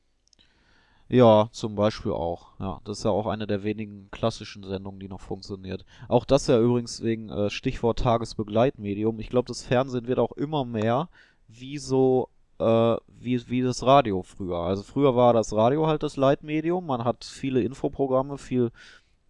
Ja, 1.08 1.48
zum 1.52 1.74
Beispiel 1.74 2.12
auch. 2.12 2.52
Ja, 2.58 2.80
das 2.84 2.98
ist 2.98 3.04
ja 3.04 3.10
auch 3.10 3.26
eine 3.26 3.46
der 3.46 3.62
wenigen 3.62 4.08
klassischen 4.10 4.64
Sendungen, 4.64 4.98
die 4.98 5.08
noch 5.08 5.20
funktioniert. 5.20 5.84
Auch 6.08 6.24
das 6.24 6.46
ja 6.46 6.58
übrigens 6.58 7.02
wegen 7.02 7.28
äh, 7.28 7.50
Stichwort 7.50 7.98
Tagesbegleitmedium. 7.98 9.20
Ich 9.20 9.28
glaube, 9.28 9.48
das 9.48 9.62
Fernsehen 9.62 10.06
wird 10.06 10.18
auch 10.18 10.32
immer 10.32 10.64
mehr 10.64 11.10
wie 11.48 11.76
so 11.76 12.30
äh, 12.62 12.96
wie, 13.08 13.48
wie 13.48 13.62
das 13.62 13.84
Radio 13.84 14.22
früher. 14.22 14.58
Also 14.58 14.82
früher 14.82 15.14
war 15.16 15.32
das 15.32 15.52
Radio 15.52 15.86
halt 15.86 16.02
das 16.02 16.16
Leitmedium, 16.16 16.86
man 16.86 17.04
hat 17.04 17.24
viele 17.24 17.62
Infoprogramme, 17.62 18.38
viel, 18.38 18.70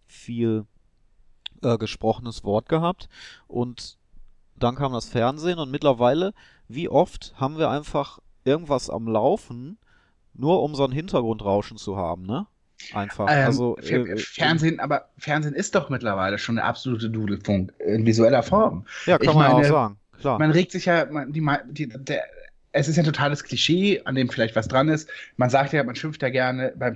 viel 0.05 0.65
äh, 1.61 1.77
gesprochenes 1.77 2.43
Wort 2.43 2.69
gehabt 2.69 3.09
und 3.47 3.97
dann 4.55 4.75
kam 4.75 4.93
das 4.93 5.07
Fernsehen 5.09 5.59
und 5.59 5.71
mittlerweile, 5.71 6.33
wie 6.67 6.87
oft 6.89 7.33
haben 7.35 7.57
wir 7.57 7.69
einfach 7.69 8.19
irgendwas 8.45 8.89
am 8.89 9.07
Laufen, 9.07 9.77
nur 10.33 10.63
um 10.63 10.75
so 10.75 10.83
ein 10.85 10.91
Hintergrundrauschen 10.91 11.77
zu 11.77 11.97
haben, 11.97 12.25
ne? 12.25 12.47
Einfach. 12.93 13.27
Ähm, 13.29 13.45
also 13.45 13.77
Fer- 13.77 14.07
äh, 14.07 14.17
Fernsehen, 14.17 14.79
aber 14.79 15.09
Fernsehen 15.17 15.53
ist 15.53 15.73
doch 15.75 15.89
mittlerweile 15.89 16.37
schon 16.37 16.57
eine 16.57 16.67
absolute 16.67 17.09
Dudelfunk 17.09 17.73
in 17.79 18.05
visueller 18.05 18.43
Form. 18.43 18.85
ja, 19.05 19.17
kann 19.17 19.29
ich 19.29 19.35
man 19.35 19.43
ja 19.43 19.49
auch 19.49 19.53
meine, 19.55 19.67
sagen. 19.67 19.97
Klar. 20.19 20.39
Man 20.39 20.51
regt 20.51 20.71
sich 20.71 20.85
ja, 20.85 21.05
man, 21.05 21.31
die, 21.31 21.45
die, 21.71 21.87
der, 21.87 22.23
es 22.73 22.87
ist 22.87 22.97
ein 22.99 23.05
totales 23.05 23.43
Klischee, 23.43 24.01
an 24.03 24.15
dem 24.15 24.29
vielleicht 24.29 24.55
was 24.55 24.67
dran 24.67 24.89
ist. 24.89 25.09
Man 25.37 25.49
sagt 25.49 25.73
ja, 25.73 25.83
man 25.83 25.95
schimpft 25.95 26.21
ja 26.21 26.29
gerne 26.29 26.73
beim 26.75 26.95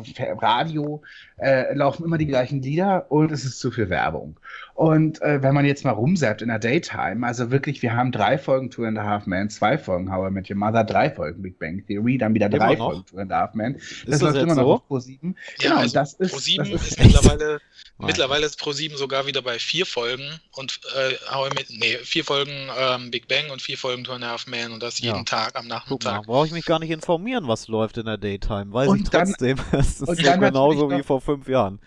Privatradio, 0.00 1.02
äh, 1.38 1.74
laufen 1.74 2.04
immer 2.04 2.18
die 2.18 2.26
gleichen 2.26 2.62
Lieder 2.62 3.10
und 3.10 3.30
es 3.32 3.44
ist 3.44 3.58
zu 3.60 3.70
viel 3.70 3.90
Werbung. 3.90 4.38
Und 4.74 5.20
äh, 5.22 5.42
wenn 5.42 5.54
man 5.54 5.64
jetzt 5.66 5.84
mal 5.84 5.90
rumsappt 5.90 6.40
in 6.42 6.48
der 6.48 6.58
Daytime, 6.58 7.26
also 7.26 7.50
wirklich, 7.50 7.82
wir 7.82 7.94
haben 7.94 8.10
drei 8.10 8.38
Folgen 8.38 8.70
Two 8.70 8.84
and 8.84 8.98
a 8.98 9.04
Half 9.04 9.26
Men, 9.26 9.50
zwei 9.50 9.76
Folgen 9.76 10.10
How 10.12 10.28
I 10.28 10.32
Met 10.32 10.48
Your 10.50 10.56
Mother, 10.56 10.82
drei 10.84 11.10
Folgen 11.10 11.42
Big 11.42 11.58
Bang 11.58 11.84
Theory, 11.86 12.16
dann 12.18 12.34
wieder 12.34 12.48
drei 12.48 12.74
noch? 12.74 12.86
Folgen 12.92 13.04
Two 13.06 13.18
and 13.18 13.32
a 13.32 13.40
Half 13.40 13.54
Men. 13.54 13.74
Ist 13.74 14.02
Das, 14.06 14.10
das 14.18 14.22
läuft 14.22 14.36
immer 14.38 14.54
noch 14.54 14.62
so? 14.62 14.72
auf 14.74 14.86
Pro 14.88 14.98
7. 14.98 15.36
Ja, 15.60 15.68
Genau, 15.68 15.80
also 15.82 15.94
das 15.94 16.14
ist, 16.14 16.34
Pro7 16.34 16.56
das 16.58 16.68
ist, 16.70 16.86
ist 16.92 16.98
mittlerweile, 17.04 17.60
Nein. 17.98 18.06
mittlerweile 18.06 18.46
ist 18.46 18.60
Pro7 18.60 18.96
sogar 18.96 19.26
wieder 19.26 19.42
bei 19.42 19.58
vier 19.58 19.84
Folgen 19.86 20.24
und 20.56 20.80
äh, 20.96 21.14
How 21.32 21.50
I 21.50 21.54
Met, 21.54 21.66
nee, 21.70 21.98
vier 22.02 22.24
Folgen 22.24 22.50
ähm, 22.78 23.10
Big 23.10 23.28
Bang 23.28 23.50
und 23.50 23.60
vier 23.60 23.76
Folgen 23.76 24.04
Two 24.04 24.12
and 24.12 24.24
a 24.24 24.30
Half 24.30 24.46
Men 24.46 24.72
und 24.72 24.82
das 24.82 24.98
jeden 25.00 25.16
Ja. 25.18 25.22
Tag 25.24 25.54
am 25.54 25.62
Guck 25.64 25.68
mal, 25.68 25.74
Nachmittag. 25.76 26.26
brauche 26.26 26.46
ich 26.46 26.52
mich 26.52 26.64
gar 26.64 26.78
nicht 26.78 26.90
informieren, 26.90 27.46
was 27.46 27.68
läuft 27.68 27.98
in 27.98 28.06
der 28.06 28.16
Daytime. 28.18 28.72
Weiß 28.72 28.88
Und 28.88 29.02
ich 29.02 29.10
dann- 29.10 29.28
Es 29.82 30.00
ist 30.00 30.16
so 30.18 30.22
dann 30.22 30.40
genauso 30.40 30.90
wie 30.90 30.98
noch- 30.98 31.04
vor 31.04 31.20
fünf 31.20 31.48
Jahren. 31.48 31.78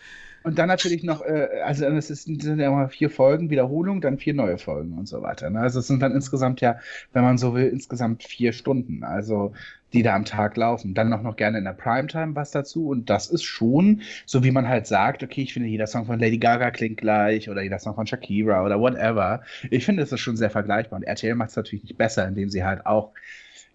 Und 0.43 0.59
dann 0.59 0.67
natürlich 0.67 1.01
noch, 1.03 1.23
äh, 1.25 1.47
also 1.65 1.85
es 1.87 2.11
ist, 2.11 2.25
sind 2.25 2.43
ja 2.59 2.67
immer 2.67 2.87
vier 2.87 3.09
Folgen, 3.09 3.49
Wiederholung, 3.49 3.99
dann 3.99 4.19
vier 4.19 4.35
neue 4.35 4.59
Folgen 4.59 4.95
und 4.95 5.07
so 5.07 5.23
weiter. 5.23 5.49
Ne? 5.49 5.59
Also 5.59 5.79
es 5.79 5.87
sind 5.87 6.01
dann 6.03 6.11
insgesamt 6.11 6.61
ja, 6.61 6.77
wenn 7.13 7.23
man 7.23 7.39
so 7.39 7.55
will, 7.55 7.65
insgesamt 7.67 8.21
vier 8.23 8.53
Stunden, 8.53 9.03
also 9.03 9.53
die 9.91 10.03
da 10.03 10.13
am 10.15 10.23
Tag 10.23 10.55
laufen. 10.55 10.93
Dann 10.93 11.09
noch, 11.09 11.23
noch 11.23 11.35
gerne 11.35 11.57
in 11.57 11.63
der 11.63 11.73
Primetime 11.73 12.35
was 12.35 12.51
dazu. 12.51 12.89
Und 12.89 13.09
das 13.09 13.27
ist 13.27 13.41
schon, 13.43 14.01
so 14.27 14.43
wie 14.43 14.51
man 14.51 14.67
halt 14.67 14.85
sagt, 14.85 15.23
okay, 15.23 15.41
ich 15.41 15.53
finde 15.53 15.67
jeder 15.67 15.87
Song 15.87 16.05
von 16.05 16.19
Lady 16.19 16.37
Gaga 16.37 16.69
klingt 16.69 16.97
gleich 16.97 17.49
oder 17.49 17.63
jeder 17.63 17.79
Song 17.79 17.95
von 17.95 18.05
Shakira 18.05 18.63
oder 18.63 18.79
whatever. 18.79 19.41
Ich 19.71 19.83
finde, 19.83 20.03
es 20.03 20.11
ist 20.11 20.19
schon 20.19 20.37
sehr 20.37 20.51
vergleichbar. 20.51 20.97
Und 20.97 21.03
RTL 21.07 21.33
macht 21.33 21.49
es 21.49 21.55
natürlich 21.55 21.85
nicht 21.85 21.97
besser, 21.97 22.27
indem 22.27 22.51
sie 22.51 22.63
halt 22.63 22.85
auch 22.85 23.13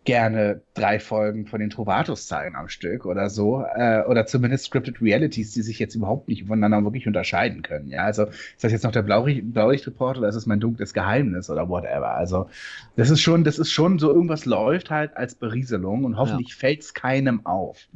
gerne 0.05 0.63
drei 0.75 0.99
Folgen 0.99 1.47
von 1.47 1.61
den 1.61 1.69
Trovatos 1.71 2.27
zeigen 2.27 2.57
am 2.57 2.69
Stück 2.69 3.05
oder 3.05 3.29
so. 3.29 3.65
Äh, 3.75 4.03
oder 4.09 4.25
zumindest 4.27 4.65
Scripted 4.65 5.01
Realities, 5.03 5.53
die 5.53 5.63
sich 5.63 5.79
jetzt 5.79 5.95
überhaupt 5.95 6.29
nicht 6.29 6.47
voneinander 6.47 6.83
wirklich 6.85 7.07
unterscheiden 7.07 7.63
können. 7.63 7.89
Ja, 7.89 8.05
also 8.05 8.25
ist 8.25 8.65
das 8.65 8.73
jetzt 8.73 8.85
noch 8.85 8.93
der 8.93 9.03
Blaulicht- 9.03 9.53
Blaulichtreport 9.53 10.19
oder 10.19 10.29
ist 10.29 10.37
es 10.37 10.47
mein 10.47 10.59
dunkles 10.59 10.95
Geheimnis 10.95 11.51
oder 11.51 11.69
whatever? 11.69 12.13
Also, 12.15 12.49
das 12.97 13.11
ist 13.11 13.21
schon, 13.21 13.45
das 13.45 13.59
ist 13.59 13.71
schon 13.73 13.99
so, 13.99 14.09
irgendwas 14.11 14.47
läuft 14.47 14.91
halt 14.91 15.17
als 15.17 15.35
Berieselung 15.35 16.05
und 16.05 16.17
hoffentlich 16.17 16.55
fällt 16.55 16.81
es 16.81 16.95
keinem 16.95 17.45
auf. 17.45 17.87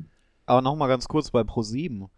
Aber 0.47 0.61
nochmal 0.61 0.89
ganz 0.89 1.09
kurz 1.09 1.31
bei 1.31 1.41
Pro7. 1.41 2.09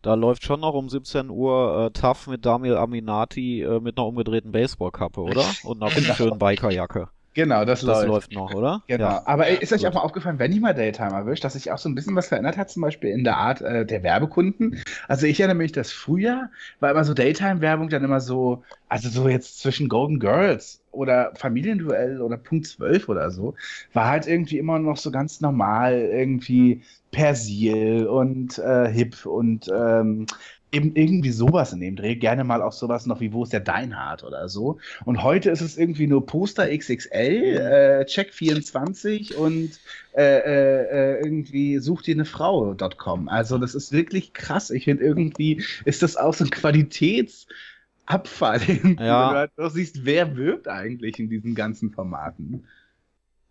Da 0.00 0.14
läuft 0.14 0.44
schon 0.44 0.60
noch 0.60 0.74
um 0.74 0.88
17 0.88 1.30
Uhr 1.30 1.86
äh, 1.86 1.98
Tough 1.98 2.26
mit 2.28 2.44
Daniel 2.44 2.76
Aminati 2.76 3.62
äh, 3.62 3.80
mit 3.80 3.96
einer 3.98 4.06
umgedrehten 4.06 4.52
Baseballkappe, 4.52 5.20
oder? 5.22 5.44
Und 5.64 5.82
einer 5.82 5.90
Genau. 5.92 6.14
schönen 6.14 6.38
Bikerjacke. 6.38 7.08
Genau, 7.34 7.64
das, 7.64 7.80
Das 7.80 8.06
läuft. 8.06 8.08
läuft 8.08 8.32
noch, 8.32 8.54
oder? 8.54 8.82
Genau. 8.86 9.06
Ja. 9.06 9.22
Aber 9.26 9.48
ist 9.48 9.72
euch 9.72 9.80
gut. 9.82 9.90
auch 9.90 9.94
mal 9.94 10.00
aufgefallen, 10.02 10.38
wenn 10.38 10.52
ich 10.52 10.60
mal 10.60 10.72
Daytime 10.72 11.10
erwischt, 11.12 11.42
dass 11.44 11.54
sich 11.54 11.72
auch 11.72 11.78
so 11.78 11.88
ein 11.88 11.94
bisschen 11.96 12.14
was 12.14 12.28
verändert 12.28 12.56
hat, 12.56 12.70
zum 12.70 12.82
Beispiel 12.82 13.10
in 13.10 13.24
der 13.24 13.36
Art 13.36 13.60
äh, 13.60 13.84
der 13.84 14.02
Werbekunden? 14.04 14.80
Also 15.08 15.26
ich 15.26 15.40
erinnere 15.40 15.56
mich, 15.56 15.72
dass 15.72 15.90
früher 15.90 16.50
war 16.78 16.92
immer 16.92 17.04
so 17.04 17.12
Daytime-Werbung 17.12 17.88
dann 17.88 18.04
immer 18.04 18.20
so, 18.20 18.62
also 18.88 19.08
so 19.08 19.28
jetzt 19.28 19.58
zwischen 19.60 19.88
Golden 19.88 20.20
Girls 20.20 20.80
oder 20.92 21.32
Familienduell 21.34 22.20
oder 22.22 22.36
Punkt 22.36 22.66
12 22.68 23.08
oder 23.08 23.30
so, 23.32 23.54
war 23.92 24.06
halt 24.08 24.28
irgendwie 24.28 24.58
immer 24.58 24.78
noch 24.78 24.96
so 24.96 25.10
ganz 25.10 25.40
normal 25.40 25.94
irgendwie 25.94 26.82
Persil 27.10 28.06
und 28.06 28.58
äh, 28.58 28.88
Hip 28.92 29.26
und 29.26 29.68
ähm, 29.74 30.26
eben 30.74 30.94
irgendwie 30.96 31.30
sowas 31.30 31.72
in 31.72 31.80
dem 31.80 31.96
Dreh. 31.96 32.16
Gerne 32.16 32.44
mal 32.44 32.62
auch 32.62 32.72
sowas 32.72 33.06
noch 33.06 33.20
wie 33.20 33.32
Wo 33.32 33.42
ist 33.44 33.52
der 33.52 33.60
Deinhard 33.60 34.24
oder 34.24 34.48
so. 34.48 34.78
Und 35.04 35.22
heute 35.22 35.50
ist 35.50 35.60
es 35.60 35.76
irgendwie 35.78 36.06
nur 36.06 36.26
Poster 36.26 36.66
XXL, 36.76 37.10
äh, 37.12 38.04
Check 38.06 38.32
24 38.34 39.36
und 39.36 39.78
äh, 40.16 40.22
äh, 40.22 41.18
äh, 41.18 41.24
irgendwie 41.24 41.78
such 41.78 42.02
dir 42.02 42.14
eine 42.14 42.24
Frau.com. 42.24 43.28
Also 43.28 43.58
das 43.58 43.74
ist 43.74 43.92
wirklich 43.92 44.32
krass. 44.32 44.70
Ich 44.70 44.84
finde 44.84 45.04
irgendwie 45.04 45.62
ist 45.84 46.02
das 46.02 46.16
auch 46.16 46.34
so 46.34 46.44
ein 46.44 46.50
Qualitätsabfall, 46.50 48.60
irgendwie, 48.68 49.02
Ja. 49.04 49.46
du 49.46 49.62
halt 49.62 49.72
siehst, 49.72 50.04
wer 50.04 50.36
wirkt 50.36 50.68
eigentlich 50.68 51.18
in 51.18 51.28
diesen 51.30 51.54
ganzen 51.54 51.90
Formaten. 51.90 52.64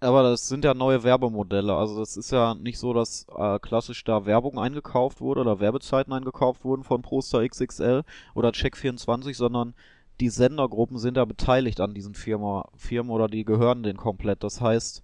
Aber 0.03 0.23
das 0.23 0.47
sind 0.49 0.65
ja 0.65 0.73
neue 0.73 1.03
Werbemodelle. 1.03 1.73
Also 1.73 1.97
das 1.99 2.17
ist 2.17 2.31
ja 2.31 2.55
nicht 2.55 2.77
so, 2.77 2.93
dass 2.93 3.25
äh, 3.35 3.57
klassisch 3.59 4.03
da 4.03 4.25
Werbung 4.25 4.59
eingekauft 4.59 5.21
wurde 5.21 5.41
oder 5.41 5.59
Werbezeiten 5.59 6.11
eingekauft 6.11 6.65
wurden 6.65 6.83
von 6.83 7.01
Poster 7.01 7.47
XXL 7.47 8.03
oder 8.35 8.49
Check24, 8.49 9.33
sondern 9.35 9.73
die 10.19 10.29
Sendergruppen 10.29 10.97
sind 10.97 11.17
ja 11.17 11.25
beteiligt 11.25 11.79
an 11.79 11.93
diesen 11.93 12.15
Firma, 12.15 12.67
Firmen 12.75 13.11
oder 13.11 13.27
die 13.27 13.45
gehören 13.45 13.81
denen 13.81 13.97
komplett. 13.97 14.43
Das 14.43 14.59
heißt, 14.59 15.01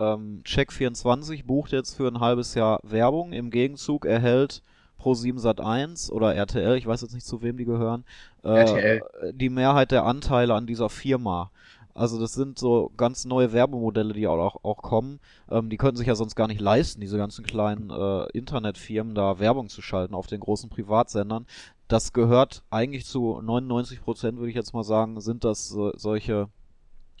ähm, 0.00 0.42
Check24 0.44 1.44
bucht 1.44 1.72
jetzt 1.72 1.94
für 1.94 2.08
ein 2.08 2.20
halbes 2.20 2.54
Jahr 2.54 2.80
Werbung. 2.82 3.32
Im 3.32 3.50
Gegenzug 3.50 4.06
erhält 4.06 4.62
Pro7 4.98 5.40
Sat1 5.40 6.10
oder 6.10 6.34
RTL, 6.34 6.76
ich 6.76 6.86
weiß 6.86 7.02
jetzt 7.02 7.14
nicht 7.14 7.26
zu 7.26 7.42
wem 7.42 7.56
die 7.56 7.64
gehören, 7.64 8.04
äh, 8.42 8.48
RTL. 8.48 9.32
die 9.32 9.48
Mehrheit 9.48 9.92
der 9.92 10.04
Anteile 10.04 10.54
an 10.54 10.66
dieser 10.66 10.88
Firma. 10.88 11.50
Also 11.98 12.20
das 12.20 12.32
sind 12.32 12.60
so 12.60 12.92
ganz 12.96 13.24
neue 13.24 13.52
Werbemodelle, 13.52 14.12
die 14.12 14.28
auch, 14.28 14.62
auch 14.62 14.82
kommen. 14.82 15.18
Ähm, 15.50 15.68
die 15.68 15.76
können 15.76 15.96
sich 15.96 16.06
ja 16.06 16.14
sonst 16.14 16.36
gar 16.36 16.46
nicht 16.46 16.60
leisten, 16.60 17.00
diese 17.00 17.18
ganzen 17.18 17.44
kleinen 17.44 17.90
äh, 17.90 18.26
Internetfirmen 18.30 19.16
da 19.16 19.40
Werbung 19.40 19.68
zu 19.68 19.82
schalten 19.82 20.14
auf 20.14 20.28
den 20.28 20.38
großen 20.38 20.70
Privatsendern. 20.70 21.46
Das 21.88 22.12
gehört 22.12 22.62
eigentlich 22.70 23.04
zu 23.04 23.40
99 23.42 24.00
Prozent, 24.00 24.38
würde 24.38 24.50
ich 24.50 24.54
jetzt 24.54 24.74
mal 24.74 24.84
sagen, 24.84 25.20
sind 25.20 25.42
das 25.42 25.68
so, 25.68 25.90
solche 25.96 26.48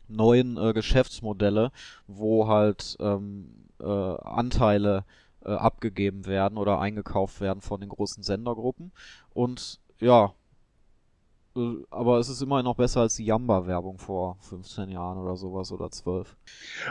neuen 0.06 0.56
äh, 0.56 0.72
Geschäftsmodelle, 0.72 1.72
wo 2.06 2.46
halt 2.46 2.96
ähm, 3.00 3.66
äh, 3.80 3.84
Anteile 3.84 5.04
äh, 5.44 5.50
abgegeben 5.50 6.26
werden 6.26 6.56
oder 6.56 6.78
eingekauft 6.78 7.40
werden 7.40 7.62
von 7.62 7.80
den 7.80 7.88
großen 7.88 8.22
Sendergruppen. 8.22 8.92
Und 9.34 9.80
ja, 9.98 10.26
äh, 10.26 10.28
aber 11.90 12.18
es 12.18 12.28
ist 12.28 12.42
immerhin 12.42 12.64
noch 12.64 12.76
besser 12.76 13.00
als 13.00 13.16
die 13.16 13.24
Jamba-Werbung 13.24 13.98
vor 13.98 14.36
15 14.40 14.90
Jahren 14.90 15.18
oder 15.18 15.36
sowas 15.36 15.72
oder 15.72 15.90
12. 15.90 16.36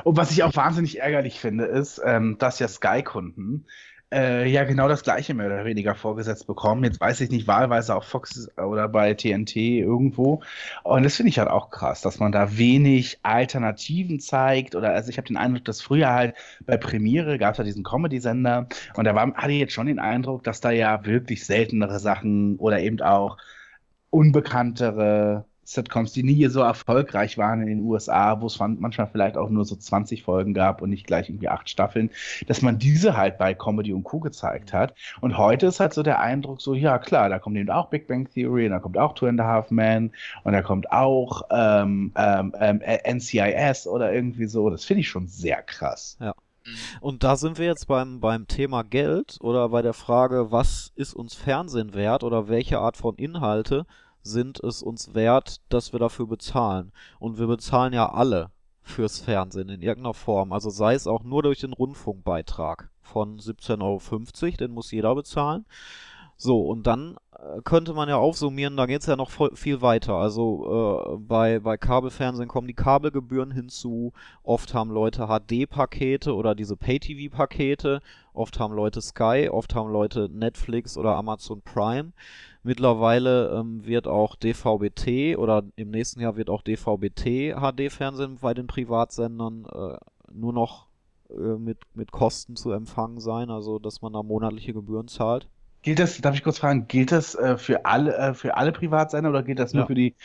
Und 0.04 0.18
was 0.18 0.32
ich 0.32 0.44
auch 0.44 0.56
wahnsinnig 0.56 1.00
ärgerlich 1.00 1.40
finde, 1.40 1.66
ist, 1.66 2.02
ähm, 2.04 2.38
dass 2.38 2.60
ja 2.60 2.68
Sky-Kunden 2.68 3.66
äh, 4.12 4.50
ja 4.50 4.64
genau 4.64 4.88
das 4.88 5.04
gleiche 5.04 5.34
mehr 5.34 5.48
oder 5.48 5.66
weniger 5.66 5.96
vorgesetzt 5.96 6.48
bekommen. 6.48 6.84
Jetzt 6.84 7.02
weiß 7.02 7.22
ich 7.22 7.30
nicht, 7.30 7.48
wahlweise 7.48 7.96
auf 7.96 8.06
Fox 8.06 8.50
oder 8.58 8.88
bei 8.88 9.14
TNT 9.14 9.56
irgendwo. 9.56 10.42
Und 10.84 11.04
das 11.04 11.16
finde 11.18 11.30
ich 11.30 11.40
halt 11.40 11.50
auch 11.50 11.70
krass, 11.70 12.02
dass 12.02 12.20
man 12.20 12.32
da 12.32 12.58
wenig 12.58 13.20
Alternativen 13.24 14.20
zeigt. 14.20 14.76
Oder 14.76 14.92
also 14.92 15.10
ich 15.10 15.18
habe 15.18 15.28
den 15.28 15.38
Eindruck, 15.38 15.66
dass 15.66 15.82
früher 15.82 16.14
halt 16.14 16.36
bei 16.66 16.78
Premiere 16.78 17.38
gab 17.38 17.54
es 17.54 17.58
ja 17.58 17.64
diesen 17.64 17.84
Comedy-Sender 17.84 18.68
und 18.96 19.06
da 19.06 19.16
war, 19.16 19.34
hatte 19.34 19.52
ich 19.52 19.60
jetzt 19.60 19.74
schon 19.74 19.88
den 19.88 20.00
Eindruck, 20.00 20.44
dass 20.44 20.62
da 20.62 20.72
ja 20.72 21.06
wirklich 21.06 21.46
seltenere 21.46 22.00
Sachen 22.00 22.58
oder 22.58 22.80
eben 22.80 23.02
auch 23.02 23.38
unbekanntere 24.10 25.46
Sitcoms, 25.64 26.14
die 26.14 26.24
nie 26.24 26.48
so 26.48 26.62
erfolgreich 26.62 27.38
waren 27.38 27.62
in 27.62 27.68
den 27.68 27.82
USA, 27.82 28.40
wo 28.40 28.46
es 28.48 28.58
man- 28.58 28.80
manchmal 28.80 29.08
vielleicht 29.08 29.36
auch 29.38 29.50
nur 29.50 29.66
so 29.66 29.76
20 29.76 30.24
Folgen 30.24 30.54
gab 30.54 30.82
und 30.82 30.90
nicht 30.90 31.06
gleich 31.06 31.28
irgendwie 31.30 31.50
acht 31.50 31.70
Staffeln, 31.70 32.10
dass 32.48 32.62
man 32.62 32.80
diese 32.80 33.18
halt 33.18 33.38
bei 33.38 33.54
Comedy 33.54 33.92
und 33.94 34.04
Co. 34.04 34.20
gezeigt 34.22 34.72
hat. 34.74 34.94
Und 35.20 35.38
heute 35.38 35.66
ist 35.68 35.80
halt 35.82 35.94
so 35.94 36.04
der 36.04 36.20
Eindruck 36.22 36.62
so, 36.62 36.74
ja 36.74 36.98
klar, 37.00 37.28
da 37.30 37.40
kommt 37.40 37.58
eben 37.58 37.70
auch 37.70 37.90
Big 37.90 38.08
Bang 38.08 38.30
Theory, 38.30 38.66
und 38.66 38.72
da 38.72 38.80
kommt 38.80 38.98
auch 38.98 39.14
Two 39.14 39.28
and 39.28 39.42
a 39.42 39.46
Half 39.46 39.72
Men 39.72 40.12
und 40.44 40.54
da 40.54 40.62
kommt 40.62 40.90
auch 40.92 41.42
ähm, 41.52 42.14
ähm, 42.16 42.54
ähm, 42.60 42.82
NCIS 43.04 43.88
oder 43.88 44.14
irgendwie 44.14 44.46
so. 44.46 44.70
Das 44.70 44.86
finde 44.86 45.02
ich 45.02 45.10
schon 45.10 45.28
sehr 45.28 45.62
krass. 45.64 46.18
Mhm. 46.20 46.32
Und 47.02 47.24
da 47.24 47.36
sind 47.36 47.58
wir 47.58 47.66
jetzt 47.66 47.88
beim, 47.88 48.20
beim 48.20 48.48
Thema 48.48 48.84
Geld 48.84 49.38
oder 49.42 49.70
bei 49.70 49.82
der 49.82 49.94
Frage, 49.94 50.52
was 50.52 50.92
ist 50.96 51.14
uns 51.14 51.34
Fernsehen 51.34 51.94
wert 51.94 52.24
oder 52.24 52.48
welche 52.48 52.80
Art 52.80 52.98
von 52.98 53.16
Inhalte 53.16 53.86
sind 54.22 54.60
es 54.64 54.84
uns 54.84 55.14
wert, 55.14 55.62
dass 55.70 55.94
wir 55.94 56.00
dafür 56.00 56.28
bezahlen. 56.28 56.92
Und 57.20 57.38
wir 57.38 57.48
bezahlen 57.48 57.94
ja 57.94 58.12
alle 58.12 58.52
fürs 58.82 59.20
Fernsehen 59.20 59.70
in 59.70 59.82
irgendeiner 59.82 60.14
Form. 60.14 60.52
Also 60.52 60.70
sei 60.70 60.94
es 60.94 61.08
auch 61.08 61.24
nur 61.24 61.44
durch 61.44 61.60
den 61.60 61.74
Rundfunkbeitrag 61.74 62.90
von 63.02 63.40
17,50 63.40 63.82
Euro, 63.82 64.58
den 64.58 64.72
muss 64.72 64.92
jeder 64.92 65.16
bezahlen. 65.16 65.66
So, 66.36 66.62
und 66.62 66.86
dann 66.86 67.18
könnte 67.64 67.94
man 67.94 68.10
ja 68.10 68.18
aufsummieren, 68.18 68.78
da 68.78 68.88
geht 68.88 69.02
es 69.02 69.08
ja 69.08 69.16
noch 69.16 69.30
voll, 69.30 69.56
viel 69.56 69.82
weiter. 69.82 70.16
Also 70.16 71.14
äh, 71.14 71.18
bei, 71.18 71.60
bei 71.60 71.78
Kabelfernsehen 71.78 72.48
kommen 72.48 72.68
die 72.68 72.74
Kabelgebühren 72.74 73.52
hinzu. 73.52 74.12
Oft 74.42 74.74
haben 74.74 74.90
Leute 74.90 75.28
HD-Pakete 75.28 76.34
oder 76.34 76.56
diese 76.56 76.76
Pay-TV-Pakete. 76.76 78.02
Oft 78.34 78.60
haben 78.60 78.74
Leute 78.74 79.02
Sky, 79.02 79.50
oft 79.52 79.76
haben 79.76 79.92
Leute 79.92 80.30
Netflix 80.32 80.98
oder 80.98 81.16
Amazon 81.16 81.62
Prime. 81.62 82.12
Mittlerweile 82.64 83.50
ähm, 83.60 83.86
wird 83.86 84.08
auch 84.08 84.36
DVB-T 84.36 85.36
oder 85.36 85.64
im 85.76 85.92
nächsten 85.92 86.20
Jahr 86.20 86.38
wird 86.38 86.50
auch 86.50 86.64
DVB-T 86.64 87.54
HD-Fernsehen 87.54 88.38
bei 88.42 88.56
den 88.56 88.68
Privatsendern 88.68 89.66
äh, 89.66 89.98
nur 90.34 90.54
noch 90.54 90.88
äh, 91.30 91.58
mit, 91.58 91.78
mit 91.94 92.12
Kosten 92.12 92.56
zu 92.56 92.72
empfangen 92.72 93.20
sein, 93.20 93.52
also 93.52 93.78
dass 93.78 94.02
man 94.02 94.14
da 94.14 94.24
monatliche 94.24 94.74
Gebühren 94.74 95.08
zahlt. 95.08 95.48
Gilt 95.84 96.00
das, 96.00 96.18
darf 96.20 96.36
ich 96.36 96.44
kurz 96.44 96.58
fragen, 96.60 96.88
gilt 96.88 97.12
das 97.12 97.36
äh, 97.36 97.58
für 97.58 97.86
alle, 97.86 98.16
äh, 98.18 98.34
für 98.34 98.58
alle 98.58 98.72
Privatsender 98.72 99.30
oder 99.30 99.44
gilt 99.44 99.60
das 99.60 99.74
nur 99.74 99.84
Ja. 99.84 99.88
für 99.88 99.96
die, 99.96 100.16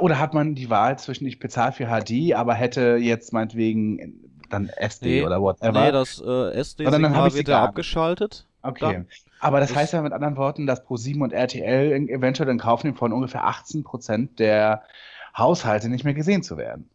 oder 0.00 0.18
hat 0.18 0.32
man 0.34 0.54
die 0.54 0.70
Wahl 0.70 0.98
zwischen 0.98 1.26
ich 1.26 1.38
bezahle 1.38 1.72
für 1.72 1.86
HD, 1.86 2.34
aber 2.34 2.54
hätte 2.54 2.96
jetzt 2.96 3.32
meinetwegen 3.32 4.30
dann 4.48 4.68
SD 4.68 5.20
Nee, 5.20 5.26
oder 5.26 5.40
whatever? 5.40 5.72
Nee, 5.84 5.92
das 5.92 6.20
äh, 6.20 6.24
dann 6.24 6.52
SD-Signal 6.54 7.26
ich 7.26 7.32
sie 7.32 7.38
wird 7.38 7.48
ja 7.48 7.62
abgeschaltet. 7.64 8.46
Okay. 8.62 8.78
Dann- 8.80 9.06
Aber 9.40 9.58
das 9.60 9.70
Das- 9.70 9.78
heißt 9.78 9.92
ja 9.94 10.02
mit 10.02 10.12
anderen 10.12 10.36
Worten, 10.36 10.66
dass 10.66 10.84
ProSieben 10.84 11.22
und 11.22 11.32
RTL 11.32 11.92
in- 11.92 12.08
eventuell 12.08 12.48
in 12.50 12.58
Kauf 12.58 12.84
nehmen, 12.84 12.96
von 12.96 13.12
ungefähr 13.12 13.44
18 13.44 13.84
Prozent 13.84 14.38
der 14.38 14.82
Haushalte 15.36 15.88
nicht 15.88 16.04
mehr 16.04 16.14
gesehen 16.14 16.42
zu 16.42 16.56
werden. 16.56 16.88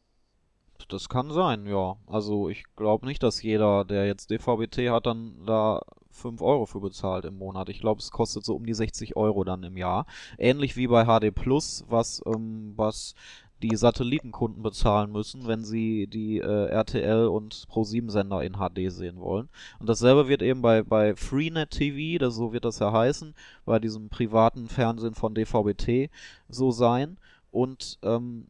Das 0.90 1.10
kann 1.10 1.32
sein, 1.32 1.66
ja. 1.66 1.96
Also 2.08 2.50
ich 2.50 2.64
glaube 2.76 3.08
nicht, 3.08 3.24
dass 3.24 3.42
jeder, 3.42 3.84
der 3.86 4.06
jetzt 4.06 4.30
DVB-T 4.30 4.90
hat, 4.92 5.06
dann 5.08 5.34
da 5.48 5.82
5 6.16 6.42
Euro 6.42 6.66
für 6.66 6.80
bezahlt 6.80 7.26
im 7.26 7.38
Monat. 7.38 7.70
Ich 7.70 7.80
glaube, 7.80 8.00
es 8.00 8.12
kostet 8.12 8.46
so 8.46 8.56
um 8.56 8.66
die 8.66 8.74
60 8.74 9.16
Euro 9.16 9.44
dann 9.44 9.64
im 9.64 9.78
Jahr. 9.78 10.06
Ähnlich 10.38 10.76
wie 10.76 10.88
bei 10.88 11.06
HD 11.06 11.34
Plus, 11.34 11.86
was, 11.88 12.22
ähm, 12.26 12.74
was 12.76 13.16
die 13.62 13.76
Satellitenkunden 13.76 14.62
bezahlen 14.62 15.12
müssen, 15.12 15.48
wenn 15.48 15.64
sie 15.64 16.08
die 16.08 16.40
äh, 16.40 16.68
RTL 16.68 17.28
und 17.28 17.54
Pro7-Sender 17.70 18.44
in 18.44 18.58
HD 18.58 18.92
sehen 18.92 19.20
wollen. 19.20 19.50
Und 19.80 19.88
dasselbe 19.88 20.28
wird 20.28 20.42
eben 20.42 20.62
bei, 20.62 20.84
bei 20.84 21.16
Freenet 21.16 21.72
TV, 21.72 22.20
das, 22.20 22.36
so 22.36 22.54
wird 22.54 22.66
das 22.66 22.80
ja 22.80 22.92
heißen, 22.92 23.34
bei 23.66 23.80
diesem 23.80 24.10
privaten 24.10 24.68
Fernsehen 24.68 25.16
von 25.16 25.34
DVB-T 25.34 26.10
so 26.50 26.72
sein. 26.72 27.18
Und 27.52 27.98
ähm, 28.04 28.48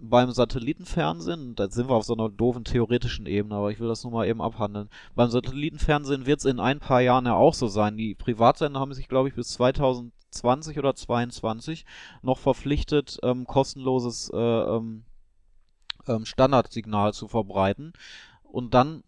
beim 0.00 0.30
Satellitenfernsehen, 0.30 1.54
da 1.54 1.70
sind 1.70 1.88
wir 1.88 1.94
auf 1.94 2.04
so 2.04 2.14
einer 2.14 2.28
doofen 2.28 2.64
theoretischen 2.64 3.26
Ebene, 3.26 3.54
aber 3.54 3.70
ich 3.70 3.80
will 3.80 3.88
das 3.88 4.02
nur 4.02 4.12
mal 4.12 4.26
eben 4.26 4.40
abhandeln. 4.40 4.88
Beim 5.14 5.30
Satellitenfernsehen 5.30 6.26
wird 6.26 6.40
es 6.40 6.46
in 6.46 6.60
ein 6.60 6.80
paar 6.80 7.00
Jahren 7.00 7.26
ja 7.26 7.34
auch 7.34 7.54
so 7.54 7.68
sein. 7.68 7.96
Die 7.96 8.14
Privatsender 8.14 8.80
haben 8.80 8.94
sich, 8.94 9.08
glaube 9.08 9.28
ich, 9.28 9.34
bis 9.34 9.48
2020 9.50 10.78
oder 10.78 10.94
2022 10.94 11.84
noch 12.22 12.38
verpflichtet, 12.38 13.18
ähm, 13.22 13.46
kostenloses 13.46 14.30
äh, 14.32 14.36
ähm, 14.36 15.04
ähm, 16.08 16.24
Standardsignal 16.24 17.12
zu 17.12 17.28
verbreiten. 17.28 17.92
Und 18.42 18.74
dann 18.74 19.04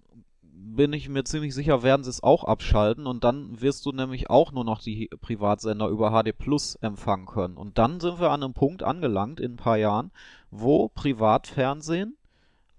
bin 0.65 0.93
ich 0.93 1.09
mir 1.09 1.25
ziemlich 1.25 1.55
sicher, 1.55 1.83
werden 1.83 2.05
sie 2.05 2.11
es 2.11 2.23
auch 2.23 2.45
abschalten 2.45 3.07
und 3.07 3.25
dann 3.25 3.61
wirst 3.61 3.85
du 3.85 3.93
nämlich 3.93 4.31
auch 4.31 4.53
nur 4.53 4.65
noch 4.65 4.81
die 4.81 5.11
Privatsender 5.21 5.89
über 5.89 6.11
HD 6.11 6.37
Plus 6.37 6.77
empfangen 6.77 7.27
können. 7.27 7.57
Und 7.57 7.79
dann 7.79 8.01
sind 8.01 8.21
wir 8.21 8.31
an 8.31 8.43
einem 8.43 8.55
Punkt 8.55 8.83
angelangt 8.83 9.41
in 9.41 9.53
ein 9.53 9.57
paar 9.57 9.77
Jahren, 9.77 10.13
wo 10.51 10.89
Privatfernsehen 10.89 12.17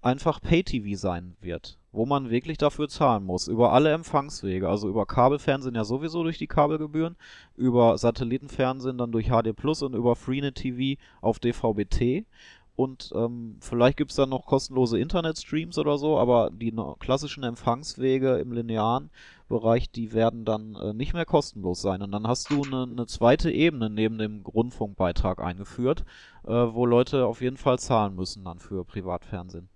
einfach 0.00 0.40
Pay-TV 0.40 0.98
sein 0.98 1.36
wird, 1.40 1.78
wo 1.92 2.06
man 2.06 2.30
wirklich 2.30 2.58
dafür 2.58 2.88
zahlen 2.88 3.24
muss, 3.24 3.48
über 3.48 3.72
alle 3.72 3.92
Empfangswege, 3.92 4.68
also 4.68 4.88
über 4.88 5.06
Kabelfernsehen 5.06 5.74
ja 5.74 5.84
sowieso 5.84 6.22
durch 6.22 6.38
die 6.38 6.46
Kabelgebühren, 6.46 7.16
über 7.56 7.96
Satellitenfernsehen 7.96 8.98
dann 8.98 9.12
durch 9.12 9.28
HD 9.28 9.54
Plus 9.54 9.82
und 9.82 9.94
über 9.94 10.16
Freenet 10.16 10.56
TV 10.56 11.00
auf 11.20 11.38
DVB-T. 11.38 12.26
Und 12.76 13.12
ähm, 13.14 13.56
vielleicht 13.60 13.96
gibt's 13.98 14.16
dann 14.16 14.30
noch 14.30 14.46
kostenlose 14.46 14.98
Internetstreams 14.98 15.78
oder 15.78 15.96
so, 15.96 16.18
aber 16.18 16.50
die 16.50 16.74
klassischen 16.98 17.44
Empfangswege 17.44 18.38
im 18.38 18.50
linearen 18.52 19.10
Bereich, 19.48 19.90
die 19.90 20.12
werden 20.12 20.44
dann 20.44 20.74
äh, 20.74 20.92
nicht 20.92 21.14
mehr 21.14 21.24
kostenlos 21.24 21.80
sein. 21.80 22.02
Und 22.02 22.10
dann 22.10 22.26
hast 22.26 22.50
du 22.50 22.64
eine, 22.64 22.82
eine 22.90 23.06
zweite 23.06 23.52
Ebene 23.52 23.90
neben 23.90 24.18
dem 24.18 24.42
Rundfunkbeitrag 24.44 25.40
eingeführt, 25.40 26.04
äh, 26.44 26.50
wo 26.50 26.84
Leute 26.84 27.26
auf 27.26 27.40
jeden 27.40 27.58
Fall 27.58 27.78
zahlen 27.78 28.16
müssen 28.16 28.44
dann 28.44 28.58
für 28.58 28.84
Privatfernsehen. 28.84 29.68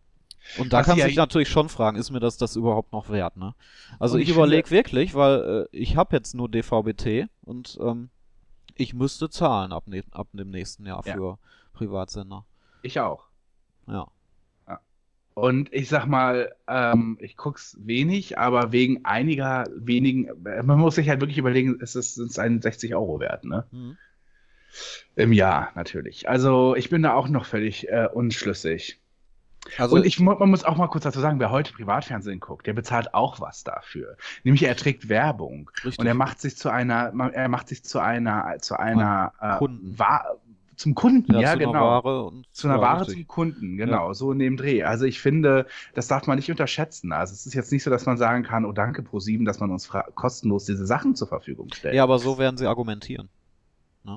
Und 0.56 0.72
da 0.72 0.78
Was 0.78 0.87
kannst 0.87 0.98
du 0.98 1.00
ja- 1.02 1.06
dich 1.08 1.16
natürlich 1.16 1.48
schon 1.50 1.68
fragen, 1.68 1.98
ist 1.98 2.11
mir 2.11 2.20
das 2.20 2.37
das 2.37 2.56
überhaupt 2.56 2.92
noch 2.92 3.11
wert, 3.11 3.37
ne? 3.37 3.54
Also 4.00 4.16
ich 4.18 4.28
ich 4.28 4.34
überlege 4.34 4.70
wirklich, 4.70 5.14
weil 5.14 5.68
äh, 5.72 5.76
ich 5.76 5.96
habe 5.96 6.16
jetzt 6.16 6.34
nur 6.34 6.48
DVB-T 6.48 7.26
und 7.44 7.78
ähm, 7.80 8.08
ich 8.74 8.94
müsste 8.94 9.28
zahlen 9.30 9.72
ab, 9.72 9.84
ne 9.87 10.02
ab 10.11 10.28
dem 10.32 10.50
nächsten 10.50 10.87
Jahr 10.87 11.04
Ja. 11.06 11.12
für 11.14 11.38
Privatsender. 11.74 12.44
Ich 12.83 13.01
auch. 13.01 13.25
Ja. 13.87 14.09
Und 15.38 15.73
ich 15.73 15.88
sag 15.88 16.07
mal, 16.07 16.53
ähm, 16.67 17.17
ich 17.21 17.37
guck's 17.37 17.77
wenig, 17.79 18.38
aber 18.38 18.73
wegen 18.73 19.05
einiger 19.05 19.67
wenigen, 19.73 20.29
man 20.43 20.81
muss 20.81 20.97
sich 20.97 21.09
halt 21.09 21.21
wirklich 21.21 21.38
überlegen, 21.38 21.79
ist 21.79 21.95
es 21.95 22.17
sind 22.17 22.31
es 22.31 22.41
61 22.41 22.97
Euro 22.97 23.21
wert, 23.21 23.45
ne? 23.45 23.64
Mhm. 23.71 23.97
Im 25.14 25.33
Jahr 25.33 25.71
natürlich. 25.77 26.29
Also 26.29 26.75
ich 26.75 26.91
bin 26.91 27.03
da 27.03 27.14
auch 27.14 27.29
noch 27.29 27.47
völlig 27.47 27.88
äh, 27.88 28.09
unschlüssig. 28.12 29.01
Also 29.77 29.95
Und 29.95 30.07
ich, 30.07 30.19
man 30.19 30.51
muss 30.51 30.64
auch 30.64 30.77
mal 30.77 30.88
kurz 30.88 31.05
dazu 31.05 31.21
sagen, 31.21 31.38
wer 31.38 31.51
heute 31.51 31.73
Privatfernsehen 31.73 32.41
guckt, 32.41 32.67
der 32.67 32.73
bezahlt 32.73 33.14
auch 33.14 33.41
was 33.41 33.62
dafür. 33.62 34.17
Nämlich 34.43 34.64
er 34.64 34.77
trägt 34.77 35.09
Werbung 35.09 35.71
richtig. 35.85 35.99
und 35.99 36.07
er 36.07 36.14
macht 36.14 36.41
sich 36.41 36.57
zu 36.57 36.69
einer, 36.69 37.12
er 37.33 37.49
macht 37.49 37.69
sich 37.69 37.85
zu 37.85 38.01
einer, 38.01 38.57
zu 38.59 38.77
einer 38.77 39.33
äh, 39.41 39.59
Kunden. 39.59 39.99
Wa 39.99 40.25
zum 40.79 40.95
Kunden, 40.95 41.35
ja, 41.35 41.41
zu 41.41 41.47
einer 41.47 41.59
genau. 41.59 41.81
Ware 41.81 42.25
und 42.27 42.47
Zu 42.53 42.69
einer 42.69 42.77
ja, 42.77 42.83
Ware 42.83 43.01
richtig. 43.01 43.17
zum 43.17 43.27
Kunden, 43.27 43.77
genau, 43.77 44.12
so 44.12 44.31
in 44.33 44.38
dem 44.38 44.57
Dreh. 44.57 44.85
Also 44.85 45.05
ich 45.05 45.21
finde, 45.21 45.67
das 45.95 46.07
darf 46.07 46.27
man 46.27 46.37
nicht 46.37 46.51
unterschätzen. 46.51 47.12
Also 47.12 47.35
es 47.35 47.47
ist 47.47 47.55
jetzt 47.55 47.73
nicht 47.73 47.83
so, 47.83 47.91
dass 47.91 48.07
man 48.07 48.17
sagen 48.17 48.45
kann, 48.45 48.64
oh 48.64 48.73
danke 48.73 49.03
ProSieben, 49.03 49.45
dass 49.45 49.59
man 49.59 49.71
uns 49.71 49.91
kostenlos 50.14 50.64
diese 50.64 50.87
Sachen 50.87 51.17
zur 51.17 51.27
Verfügung 51.27 51.73
stellt. 51.75 51.95
Ja, 51.95 52.05
aber 52.05 52.19
so 52.19 52.38
werden 52.38 52.57
sie 52.57 52.67
argumentieren. 52.67 53.29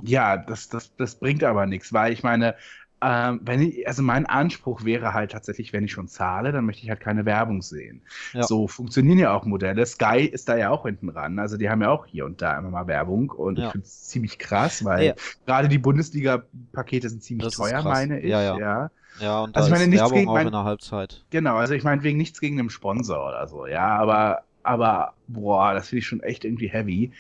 Ja, 0.04 0.38
das, 0.38 0.70
das, 0.70 0.96
das 0.96 1.16
bringt 1.16 1.44
aber 1.44 1.66
nichts, 1.66 1.92
weil 1.92 2.14
ich 2.14 2.24
meine, 2.24 2.56
ähm, 3.04 3.40
wenn 3.44 3.62
ich, 3.62 3.88
also 3.88 4.04
mein 4.04 4.26
Anspruch 4.26 4.86
wäre 4.86 5.14
halt 5.14 5.32
tatsächlich, 5.32 5.74
wenn 5.74 5.84
ich 5.84 5.92
schon 5.92 6.08
zahle, 6.08 6.52
dann 6.52 6.66
möchte 6.66 6.84
ich 6.84 6.90
halt 6.90 7.00
keine 7.00 7.26
Werbung 7.26 7.62
sehen. 7.62 8.02
Ja. 8.34 8.44
So 8.44 8.68
funktionieren 8.68 9.18
ja 9.20 9.34
auch 9.34 9.46
Modelle. 9.46 9.86
Sky 9.86 10.20
ist 10.26 10.48
da 10.50 10.56
ja 10.58 10.70
auch 10.70 10.86
hinten 10.86 11.10
ran. 11.10 11.40
Also 11.40 11.58
die 11.58 11.70
haben 11.70 11.82
ja 11.82 11.90
auch 11.90 12.06
hier 12.06 12.26
und 12.26 12.42
da 12.42 12.58
immer 12.58 12.70
mal 12.70 12.88
Werbung 12.88 13.30
und 13.32 13.58
Ja. 13.58 13.66
ich 13.68 13.72
finde 13.72 13.88
es 13.88 14.08
ziemlich 14.08 14.38
krass, 14.40 14.86
weil 14.86 15.04
Ja. 15.08 15.14
gerade 15.46 15.68
die 15.68 15.80
Bundesliga-Pakete 15.80 17.10
sind 17.10 17.24
ziemlich 17.24 17.46
Das 17.46 17.56
teuer, 17.56 17.82
meine 17.84 18.20
ich. 18.20 18.30
Ja, 18.30 18.42
ja. 18.58 18.90
ja. 19.20 19.42
Und 19.44 19.56
Also 19.56 19.68
ich 19.68 19.72
meine, 19.72 19.84
ist 19.84 19.90
nichts 19.90 20.04
Werbung 20.04 20.18
gegen 20.20 20.30
auch 20.30 20.34
mein- 20.36 20.48
in 20.48 20.54
der 20.54 20.64
Halbzeit. 20.64 21.26
Genau, 21.32 21.56
also 21.56 21.74
ich 21.74 21.84
meine 21.84 22.04
wegen 22.04 22.18
nichts 22.18 22.40
gegen 22.40 22.60
einen 22.60 22.70
Sponsor 22.70 23.28
oder 23.28 23.48
so, 23.48 23.66
ja, 23.68 23.88
aber, 23.98 24.44
aber 24.64 25.14
boah, 25.28 25.74
das 25.74 25.90
finde 25.90 26.00
ich 26.00 26.08
schon 26.08 26.22
echt 26.22 26.46
irgendwie 26.46 26.68
heavy. 26.70 27.12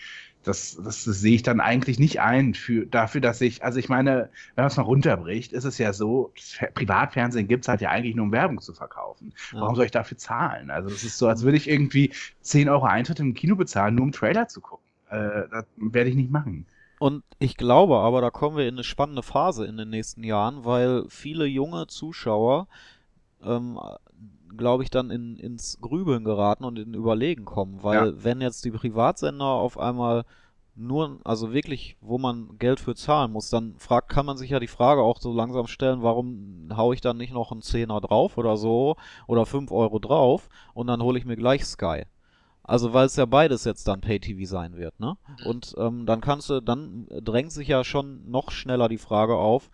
Das, 0.43 0.75
das, 0.75 1.03
das 1.03 1.19
sehe 1.19 1.35
ich 1.35 1.43
dann 1.43 1.59
eigentlich 1.59 1.99
nicht 1.99 2.19
ein 2.19 2.53
für, 2.53 2.85
dafür, 2.85 3.21
dass 3.21 3.41
ich, 3.41 3.63
also 3.63 3.79
ich 3.79 3.89
meine, 3.89 4.29
wenn 4.55 4.63
man 4.63 4.67
es 4.67 4.77
mal 4.77 4.83
runterbricht, 4.83 5.53
ist 5.53 5.65
es 5.65 5.77
ja 5.77 5.93
so, 5.93 6.33
Privatfernsehen 6.73 7.47
gibt 7.47 7.65
es 7.65 7.67
halt 7.67 7.81
ja 7.81 7.89
eigentlich 7.89 8.15
nur, 8.15 8.25
um 8.25 8.31
Werbung 8.31 8.59
zu 8.59 8.73
verkaufen. 8.73 9.33
Ja. 9.53 9.61
Warum 9.61 9.75
soll 9.75 9.85
ich 9.85 9.91
dafür 9.91 10.17
zahlen? 10.17 10.71
Also 10.71 10.89
es 10.89 11.03
ist 11.03 11.17
so, 11.17 11.27
als 11.27 11.43
würde 11.43 11.57
ich 11.57 11.69
irgendwie 11.69 12.11
10 12.41 12.69
Euro 12.69 12.85
Eintritt 12.85 13.19
im 13.19 13.33
Kino 13.33 13.55
bezahlen, 13.55 13.95
nur 13.95 14.05
um 14.05 14.11
Trailer 14.11 14.47
zu 14.47 14.61
gucken. 14.61 14.85
Äh, 15.09 15.47
das 15.51 15.65
werde 15.77 16.09
ich 16.09 16.15
nicht 16.15 16.31
machen. 16.31 16.65
Und 17.01 17.23
ich 17.39 17.57
glaube 17.57 17.97
aber, 17.97 18.21
da 18.21 18.29
kommen 18.29 18.57
wir 18.57 18.67
in 18.67 18.75
eine 18.75 18.83
spannende 18.83 19.23
Phase 19.23 19.65
in 19.65 19.75
den 19.75 19.89
nächsten 19.89 20.23
Jahren, 20.23 20.65
weil 20.65 21.05
viele 21.09 21.45
junge 21.45 21.87
Zuschauer, 21.87 22.67
ähm, 23.43 23.79
glaube 24.57 24.83
ich, 24.83 24.89
dann 24.89 25.09
in, 25.11 25.37
ins 25.37 25.79
Grübeln 25.81 26.23
geraten 26.23 26.63
und 26.63 26.77
in 26.79 26.93
Überlegen 26.93 27.45
kommen, 27.45 27.79
weil 27.83 28.07
Ja. 28.09 28.23
wenn 28.23 28.41
jetzt 28.41 28.65
die 28.65 28.71
Privatsender 28.71 29.45
auf 29.45 29.79
einmal 29.79 30.23
nur, 30.75 31.19
also 31.25 31.53
wirklich, 31.53 31.97
wo 31.99 32.17
man 32.17 32.57
Geld 32.57 32.79
für 32.79 32.95
zahlen 32.95 33.31
muss, 33.33 33.49
dann 33.49 33.75
fragt, 33.77 34.09
kann 34.09 34.25
man 34.25 34.37
sich 34.37 34.51
ja 34.51 34.59
die 34.59 34.67
Frage 34.67 35.01
auch 35.01 35.19
so 35.19 35.33
langsam 35.33 35.67
stellen, 35.67 36.01
warum 36.01 36.69
hau 36.75 36.93
ich 36.93 37.01
dann 37.01 37.17
nicht 37.17 37.33
noch 37.33 37.51
einen 37.51 37.61
Zehner 37.61 37.99
drauf 37.99 38.37
oder 38.37 38.55
so 38.55 38.95
oder 39.27 39.45
fünf 39.45 39.71
Euro 39.71 39.99
drauf 39.99 40.47
und 40.73 40.87
dann 40.87 41.01
hole 41.01 41.19
ich 41.19 41.25
mir 41.25 41.35
gleich 41.35 41.65
Sky. 41.65 42.03
Also 42.63 42.93
weil 42.93 43.07
es 43.07 43.17
ja 43.17 43.25
beides 43.25 43.65
jetzt 43.65 43.87
dann 43.87 44.01
Pay-TV 44.01 44.47
sein 44.49 44.77
wird, 44.77 44.97
ne? 44.99 45.17
Und 45.45 45.75
ähm, 45.77 46.05
dann 46.05 46.21
kannst 46.21 46.49
du, 46.49 46.61
dann 46.61 47.07
drängt 47.09 47.51
sich 47.51 47.67
ja 47.67 47.83
schon 47.83 48.29
noch 48.29 48.51
schneller 48.51 48.87
die 48.87 48.99
Frage 48.99 49.35
auf, 49.35 49.69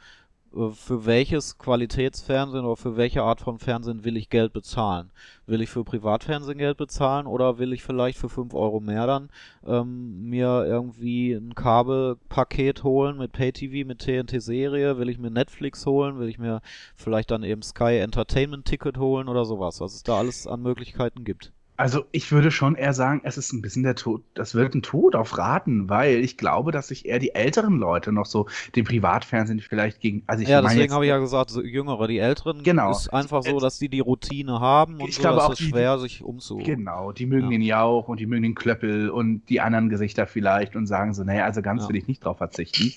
für 0.73 1.05
welches 1.05 1.57
Qualitätsfernsehen 1.57 2.65
oder 2.65 2.75
für 2.75 2.97
welche 2.97 3.23
Art 3.23 3.41
von 3.41 3.59
Fernsehen 3.59 4.03
will 4.03 4.17
ich 4.17 4.29
Geld 4.29 4.53
bezahlen? 4.53 5.11
Will 5.45 5.61
ich 5.61 5.69
für 5.69 5.83
Privatfernsehen 5.83 6.57
Geld 6.57 6.77
bezahlen 6.77 7.27
oder 7.27 7.57
will 7.59 7.73
ich 7.73 7.83
vielleicht 7.83 8.17
für 8.17 8.29
5 8.29 8.53
Euro 8.53 8.79
mehr 8.79 9.07
dann 9.07 9.29
ähm, 9.65 10.29
mir 10.29 10.65
irgendwie 10.65 11.33
ein 11.33 11.55
Kabelpaket 11.55 12.83
holen 12.83 13.17
mit 13.17 13.31
Pay-TV, 13.31 13.87
mit 13.87 13.99
TNT-Serie? 13.99 14.97
Will 14.97 15.09
ich 15.09 15.19
mir 15.19 15.31
Netflix 15.31 15.85
holen? 15.85 16.19
Will 16.19 16.29
ich 16.29 16.39
mir 16.39 16.61
vielleicht 16.95 17.31
dann 17.31 17.43
eben 17.43 17.61
Sky 17.61 17.97
Entertainment 17.99 18.65
Ticket 18.65 18.97
holen 18.97 19.27
oder 19.29 19.45
sowas? 19.45 19.79
Was 19.81 19.93
es 19.95 20.03
da 20.03 20.17
alles 20.17 20.47
an 20.47 20.61
Möglichkeiten 20.61 21.23
gibt. 21.23 21.51
Also 21.79 22.05
ich 22.11 22.31
würde 22.31 22.49
schon 22.49 22.73
eher 22.73 22.93
sagen, 22.93 23.21
es 23.23 23.37
ist 23.37 23.53
ein 23.53 23.61
bisschen 23.61 23.83
der 23.83 23.93
Tod, 23.93 24.23
das 24.33 24.55
wird 24.55 24.73
ein 24.73 24.81
Tod 24.81 25.15
auf 25.15 25.37
Raten, 25.37 25.89
weil 25.89 26.23
ich 26.23 26.35
glaube, 26.35 26.71
dass 26.71 26.87
sich 26.87 27.05
eher 27.05 27.19
die 27.19 27.35
älteren 27.35 27.77
Leute 27.77 28.11
noch 28.11 28.25
so 28.25 28.47
dem 28.75 28.83
Privatfernsehen 28.83 29.59
vielleicht 29.59 29.99
gegen, 29.99 30.23
also 30.25 30.41
ich 30.41 30.49
Ja, 30.49 30.61
meine 30.63 30.75
deswegen 30.75 30.93
habe 30.93 31.05
ich 31.05 31.09
ja 31.09 31.19
gesagt, 31.19 31.51
so 31.51 31.61
Jüngere, 31.61 32.07
die 32.07 32.17
Älteren 32.17 32.63
Genau. 32.63 32.89
ist 32.89 33.13
einfach 33.13 33.43
so, 33.43 33.59
dass 33.59 33.77
die 33.77 33.89
die 33.89 33.99
Routine 33.99 34.59
haben 34.59 34.99
und 34.99 35.07
Ich 35.09 35.15
so, 35.17 35.21
glaube 35.21 35.35
dass 35.35 35.45
auch 35.45 35.51
es 35.51 35.59
die- 35.59 35.65
schwer, 35.69 35.99
sich 35.99 36.23
umzu... 36.23 36.57
Genau, 36.57 37.11
die 37.11 37.27
mögen 37.27 37.43
Ja. 37.45 37.49
den 37.51 37.61
Jauch 37.61 38.07
und 38.07 38.19
die 38.19 38.25
mögen 38.25 38.41
den 38.41 38.55
Klöppel 38.55 39.11
und 39.11 39.47
die 39.49 39.61
anderen 39.61 39.89
Gesichter 39.89 40.25
vielleicht 40.25 40.75
und 40.75 40.87
sagen 40.87 41.13
so, 41.13 41.23
naja, 41.23 41.45
also 41.45 41.61
ganz 41.61 41.83
Ja. 41.83 41.89
will 41.89 41.95
ich 41.97 42.07
nicht 42.07 42.25
drauf 42.25 42.39
verzichten. 42.39 42.91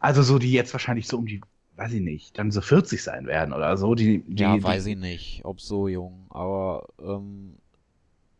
Also 0.00 0.22
so, 0.22 0.38
die 0.38 0.52
jetzt 0.52 0.74
wahrscheinlich 0.74 1.08
so 1.08 1.16
um 1.16 1.24
die, 1.24 1.40
weiß 1.76 1.94
ich 1.94 2.02
nicht, 2.02 2.38
dann 2.38 2.50
so 2.50 2.60
40 2.60 3.02
sein 3.02 3.26
werden 3.26 3.54
oder 3.54 3.76
so, 3.78 3.94
die, 3.94 4.22
die, 4.26 4.42
Ja, 4.42 4.54
die 4.54 4.62
weiß 4.62 4.84
ich 4.84 4.98
nicht, 4.98 5.40
ob 5.44 5.60
so 5.62 5.88
jung, 5.88 6.26
aber 6.28 6.86
ähm, 7.02 7.54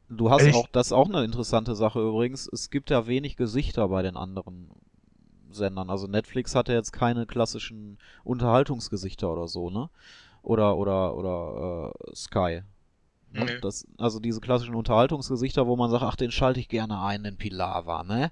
du 0.08 0.30
hast 0.30 0.42
Ich- 0.42 0.54
auch, 0.54 0.68
das 0.68 0.88
ist 0.88 0.92
auch 0.92 1.08
eine 1.08 1.24
interessante 1.24 1.74
Sache 1.74 2.00
übrigens, 2.00 2.48
es 2.52 2.70
gibt 2.70 2.90
ja 2.90 3.06
wenig 3.06 3.36
Gesichter 3.36 3.88
bei 3.88 4.02
den 4.02 4.16
anderen 4.16 4.70
Sendern. 5.50 5.90
Also 5.90 6.06
Netflix 6.06 6.54
hat 6.54 6.68
ja 6.68 6.74
jetzt 6.74 6.92
keine 6.92 7.26
klassischen 7.26 7.98
Unterhaltungsgesichter 8.24 9.30
oder 9.32 9.48
so, 9.48 9.70
ne? 9.70 9.88
Oder, 10.42 10.76
oder, 10.76 11.14
oder 11.16 11.92
äh, 12.10 12.14
Sky. 12.14 12.62
Ne? 13.32 13.44
Nee. 13.44 13.58
Das, 13.60 13.86
also 13.98 14.20
diese 14.20 14.40
klassischen 14.40 14.74
Unterhaltungsgesichter, 14.74 15.66
wo 15.66 15.76
man 15.76 15.90
sagt, 15.90 16.02
ach, 16.02 16.16
den 16.16 16.30
schalte 16.30 16.60
ich 16.60 16.68
gerne 16.68 17.00
ein, 17.02 17.24
den 17.24 17.36
Pilava, 17.36 18.02
ne? 18.04 18.30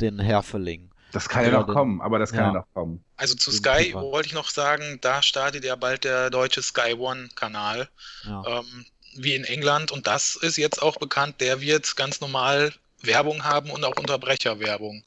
Den 0.00 0.18
Herfeling. 0.18 0.90
das 1.12 1.28
kann 1.28 1.42
ja 1.44 1.48
Oder 1.48 1.58
noch 1.60 1.66
den- 1.66 1.74
kommen, 1.74 2.00
aber 2.02 2.18
das 2.18 2.30
kann 2.32 2.40
ja, 2.40 2.46
ja. 2.48 2.52
noch 2.60 2.66
kommen. 2.74 3.02
Also 3.16 3.34
zu 3.34 3.50
Sky 3.50 3.94
wollte 3.94 4.28
ich 4.28 4.34
noch 4.34 4.48
sagen, 4.50 4.98
da 5.00 5.22
startet 5.22 5.64
ja 5.64 5.76
bald 5.76 6.04
der 6.04 6.28
deutsche 6.30 6.62
Sky 6.62 6.94
One-Kanal, 6.94 7.88
Ja. 8.26 8.42
ähm, 8.46 8.84
wie 9.14 9.34
in 9.34 9.44
England. 9.44 9.90
Und 9.90 10.06
das 10.06 10.36
ist 10.36 10.56
jetzt 10.56 10.82
auch 10.82 10.96
bekannt, 10.96 11.40
der 11.40 11.60
wird 11.60 11.96
ganz 11.96 12.20
normal 12.20 12.72
Werbung 13.02 13.44
haben 13.44 13.70
und 13.70 13.84
auch 13.84 13.96
Unterbrecherwerbung. 13.96 15.04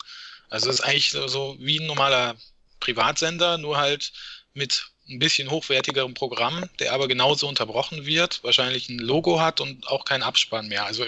Also 0.49 0.69
es 0.69 0.79
ist 0.79 0.81
eigentlich 0.81 1.11
so, 1.11 1.55
wie 1.59 1.79
ein 1.79 1.87
normaler 1.87 2.35
Privatsender, 2.79 3.57
nur 3.57 3.77
halt 3.77 4.11
mit 4.53 4.85
ein 5.09 5.19
bisschen 5.19 5.49
hochwertigerem 5.49 6.13
Programm, 6.13 6.69
der 6.79 6.93
aber 6.93 7.07
genauso 7.07 7.47
unterbrochen 7.47 8.05
wird, 8.05 8.43
wahrscheinlich 8.43 8.89
ein 8.89 8.99
Logo 8.99 9.39
hat 9.39 9.59
und 9.61 9.87
auch 9.87 10.05
kein 10.05 10.23
Abspann 10.23 10.67
mehr. 10.67 10.85
Also 10.85 11.05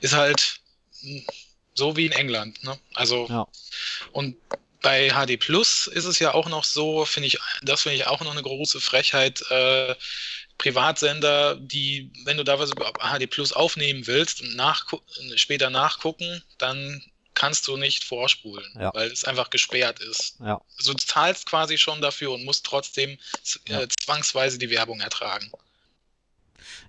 ist 0.00 0.14
halt 0.14 0.60
so 1.74 1.96
wie 1.96 2.06
in 2.06 2.12
England. 2.12 2.62
Ne? 2.64 2.78
Also 2.94 3.26
Ja. 3.28 3.46
und 4.12 4.36
bei 4.80 5.10
HD 5.10 5.38
Plus 5.38 5.86
ist 5.86 6.04
es 6.04 6.18
ja 6.18 6.34
auch 6.34 6.48
noch 6.48 6.64
so, 6.64 7.04
finde 7.06 7.28
ich, 7.28 7.38
das 7.62 7.82
finde 7.82 7.96
ich 7.96 8.06
auch 8.06 8.20
noch 8.20 8.32
eine 8.32 8.42
große 8.42 8.80
Frechheit. 8.80 9.42
Äh, 9.50 9.94
Privatsender, 10.58 11.56
die, 11.56 12.10
wenn 12.24 12.36
du 12.36 12.44
da 12.44 12.58
was 12.58 12.70
über 12.70 12.92
HD 12.98 13.26
Plus 13.28 13.52
aufnehmen 13.52 14.06
willst 14.06 14.40
und 14.42 14.56
nachgu 14.56 14.98
später 15.36 15.70
nachgucken, 15.70 16.42
dann 16.58 17.02
kannst 17.34 17.66
du 17.66 17.76
nicht 17.76 18.04
vorspulen, 18.04 18.64
Ja. 18.78 18.92
weil 18.94 19.10
es 19.10 19.24
einfach 19.24 19.50
gesperrt 19.50 19.98
ist. 20.00 20.36
Ja. 20.40 20.60
Also 20.78 20.92
du 20.92 20.98
zahlst 21.04 21.46
quasi 21.46 21.76
schon 21.78 22.00
dafür 22.00 22.30
und 22.32 22.44
musst 22.44 22.64
trotzdem 22.64 23.18
z- 23.42 23.60
Ja. 23.68 23.80
äh, 23.82 23.88
zwangsweise 23.88 24.56
die 24.58 24.70
Werbung 24.70 25.00
ertragen. 25.00 25.50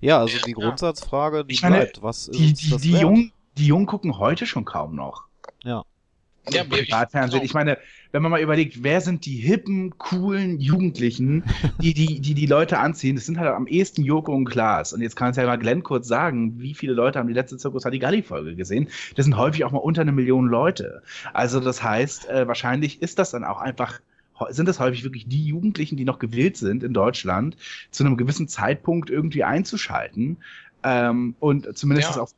Ja, 0.01 0.19
also 0.19 0.38
Ja. 0.38 0.43
die 0.43 0.54
Grundsatzfrage, 0.54 1.45
die 1.45 1.58
meine, 1.62 1.78
bleibt, 1.78 2.01
was 2.04 2.28
ist 2.28 2.39
Die, 2.39 2.49
uns 2.49 2.60
die, 2.60 2.69
das 2.69 2.82
die, 2.84 2.93
wert? 2.93 3.01
Jungen, 3.01 3.34
die 3.58 3.65
Jungen 3.65 3.86
gucken 3.88 4.17
heute 4.19 4.45
schon 4.45 4.65
kaum 4.65 4.95
noch. 4.95 5.23
Ja. 5.63 5.84
Ja, 6.51 6.63
wir- 6.69 6.79
ich- 6.79 6.89
Privatfernsehen. 6.89 7.39
genau. 7.41 7.43
Ich 7.45 7.53
meine, 7.53 7.77
wenn 8.12 8.21
man 8.21 8.31
mal 8.31 8.39
überlegt, 8.41 8.84
wer 8.84 9.01
sind 9.01 9.25
die 9.25 9.36
hippen, 9.38 9.97
coolen 9.97 10.60
Jugendlichen, 10.60 11.43
die 11.81 11.93
die, 11.93 12.19
die, 12.21 12.34
die 12.34 12.45
Leute 12.45 12.77
anziehen, 12.79 13.15
das 13.15 13.25
sind 13.25 13.39
halt 13.39 13.49
am 13.49 13.67
ehesten 13.67 14.03
Joko 14.03 14.34
und 14.34 14.45
Klaas. 14.45 14.93
Und 14.93 15.01
jetzt 15.01 15.15
kann 15.15 15.31
es 15.31 15.38
ja 15.38 15.45
mal 15.45 15.58
Glenn 15.58 15.84
kurz 15.84 16.08
sagen, 16.08 16.60
wie 16.60 16.73
viele 16.73 16.93
Leute 16.93 17.19
haben 17.19 17.27
die 17.27 17.34
letzte 17.34 17.58
Zirkus 17.58 17.86
Halligalli-Folge 17.86 18.55
gesehen? 18.55 18.88
Das 19.15 19.25
sind 19.25 19.38
häufig 19.38 19.65
auch 19.65 19.71
mal 19.71 19.79
unter 19.79 20.01
eine 20.01 20.12
Million 20.12 20.47
Leute. 20.47 21.01
Also 21.34 21.60
das 21.60 21.84
heißt, 21.84 22.29
äh, 22.29 22.47
wahrscheinlich 22.47 23.01
ist 23.01 23.19
das 23.19 23.31
dann 23.31 23.43
auch 23.43 23.60
einfach 23.62 23.99
sind 24.49 24.67
es 24.67 24.81
häufig 24.81 25.05
wirklich 25.05 25.29
die 25.29 25.45
Jugendlichen, 25.45 25.95
die 25.95 26.03
noch 26.03 26.19
gewillt 26.19 26.58
sind 26.58 26.84
in 26.84 26.93
Deutschland, 26.93 27.55
zu 27.89 28.03
einem 28.03 28.17
gewissen 28.17 28.49
Zeitpunkt 28.49 29.10
irgendwie 29.10 29.45
einzuschalten 29.45 30.36
ähm, 30.84 31.36
und 31.39 31.77
zumindest 31.77 32.10
Ja. 32.10 32.15
das 32.15 32.21
auch 32.21 32.36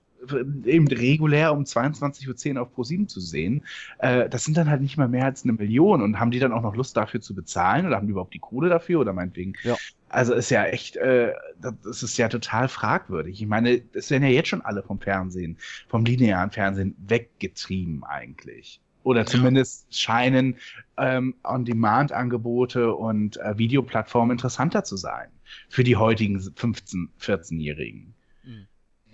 eben 0.66 0.88
regulär 0.88 1.54
um 1.54 1.64
22.10 1.64 2.56
Uhr 2.56 2.62
auf 2.62 2.76
Pro7 2.76 3.08
zu 3.08 3.20
sehen. 3.20 3.64
Äh, 4.00 4.30
das 4.30 4.46
sind 4.46 4.58
dann 4.58 4.70
halt 4.70 4.82
nicht 4.82 4.98
mal 4.98 5.08
mehr 5.08 5.26
als 5.26 5.44
eine 5.44 5.54
Million 5.54 6.02
und 6.02 6.20
haben 6.20 6.32
die 6.32 6.40
dann 6.40 6.52
auch 6.52 6.62
noch 6.62 6.76
Lust 6.76 6.98
dafür 6.98 7.22
zu 7.22 7.36
bezahlen 7.36 7.86
oder 7.86 7.96
haben 7.96 8.08
die 8.08 8.12
überhaupt 8.12 8.34
die 8.34 8.40
Kohle 8.40 8.70
dafür 8.70 9.00
oder 9.00 9.14
meinetwegen? 9.14 9.54
Ja. 9.64 9.76
Also 10.10 10.34
ist 10.34 10.50
ja 10.50 10.66
echt, 10.66 10.96
äh, 10.96 11.34
das 11.60 12.04
ist 12.04 12.18
ja 12.18 12.30
total 12.30 12.70
fragwürdig. 12.70 13.42
Ich 13.42 13.48
meine, 13.48 13.82
es 13.94 14.10
werden 14.10 14.24
ja 14.24 14.30
jetzt 14.30 14.50
schon 14.50 14.62
alle 14.62 14.84
vom 14.84 15.00
Fernsehen, 15.00 15.58
vom 15.88 16.06
linearen 16.06 16.52
Fernsehen 16.52 16.96
weggetrieben 17.08 18.04
eigentlich. 18.04 18.80
Oder 19.04 19.26
zumindest 19.26 19.94
scheinen 19.96 20.58
ähm, 20.98 21.36
On-Demand-Angebote 21.46 22.94
und 22.94 23.38
äh, 23.38 23.58
Videoplattformen 23.58 24.32
interessanter 24.32 24.84
zu 24.84 24.98
sein 24.98 25.30
für 25.70 25.86
die 25.86 25.96
heutigen 25.96 26.38
15-, 26.38 27.08
14-Jährigen. 27.22 28.14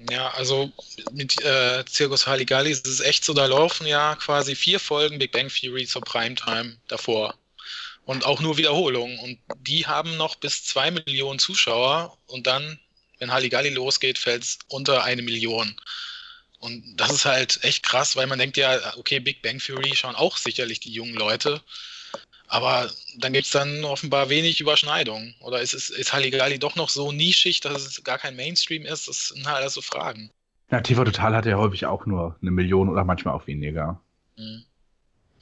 Ja, 0.09 0.29
also 0.31 0.71
mit 1.11 1.41
äh, 1.43 1.83
Circus 1.87 2.27
Halligalli 2.27 2.71
ist 2.71 2.87
es 2.87 2.99
echt 2.99 3.23
so, 3.23 3.33
da 3.33 3.45
laufen 3.45 3.87
ja 3.87 4.15
quasi 4.15 4.55
vier 4.55 4.79
Folgen 4.79 5.19
Big 5.19 5.31
Bang 5.31 5.49
Theory 5.49 5.85
zur 5.85 6.01
Primetime 6.01 6.77
davor. 6.87 7.35
Und 8.05 8.25
auch 8.25 8.41
nur 8.41 8.57
Wiederholungen. 8.57 9.17
Und 9.19 9.39
die 9.59 9.87
haben 9.87 10.17
noch 10.17 10.35
bis 10.35 10.65
zwei 10.65 10.91
Millionen 10.91 11.39
Zuschauer. 11.39 12.17
Und 12.27 12.47
dann, 12.47 12.79
wenn 13.19 13.31
Halligalli 13.31 13.69
losgeht, 13.69 14.17
fällt 14.17 14.43
es 14.43 14.59
unter 14.67 15.03
eine 15.03 15.21
Million. 15.21 15.79
Und 16.59 16.95
das 16.97 17.11
ist 17.11 17.25
halt 17.25 17.63
echt 17.63 17.83
krass, 17.83 18.15
weil 18.15 18.27
man 18.27 18.39
denkt 18.39 18.57
ja, 18.57 18.95
okay, 18.97 19.19
Big 19.19 19.41
Bang 19.41 19.59
Theory 19.59 19.95
schauen 19.95 20.15
auch 20.15 20.37
sicherlich 20.37 20.79
die 20.79 20.91
jungen 20.91 21.15
Leute. 21.15 21.61
Aber 22.47 22.89
dann 23.17 23.33
gibt 23.33 23.45
es 23.45 23.51
dann 23.51 23.83
offenbar 23.83 24.29
wenig 24.29 24.59
Überschneidung. 24.59 25.33
Oder 25.39 25.61
ist, 25.61 25.73
es, 25.73 25.89
ist 25.89 26.13
Halligalli 26.13 26.59
doch 26.59 26.75
noch 26.75 26.89
so 26.89 27.11
nischig, 27.11 27.61
dass 27.61 27.85
es 27.85 28.03
gar 28.03 28.19
kein 28.19 28.35
Mainstream 28.35 28.85
ist? 28.85 29.07
Das 29.07 29.29
sind 29.29 29.47
halt 29.47 29.57
alles 29.57 29.73
so 29.73 29.81
Fragen. 29.81 30.29
Na, 30.69 30.81
TV 30.81 31.03
Total 31.03 31.35
hat 31.35 31.45
ja 31.45 31.57
häufig 31.57 31.85
auch 31.85 32.05
nur 32.05 32.35
eine 32.41 32.51
Million 32.51 32.89
oder 32.89 33.03
manchmal 33.03 33.33
auch 33.35 33.47
weniger. 33.47 33.99
Mhm. 34.37 34.63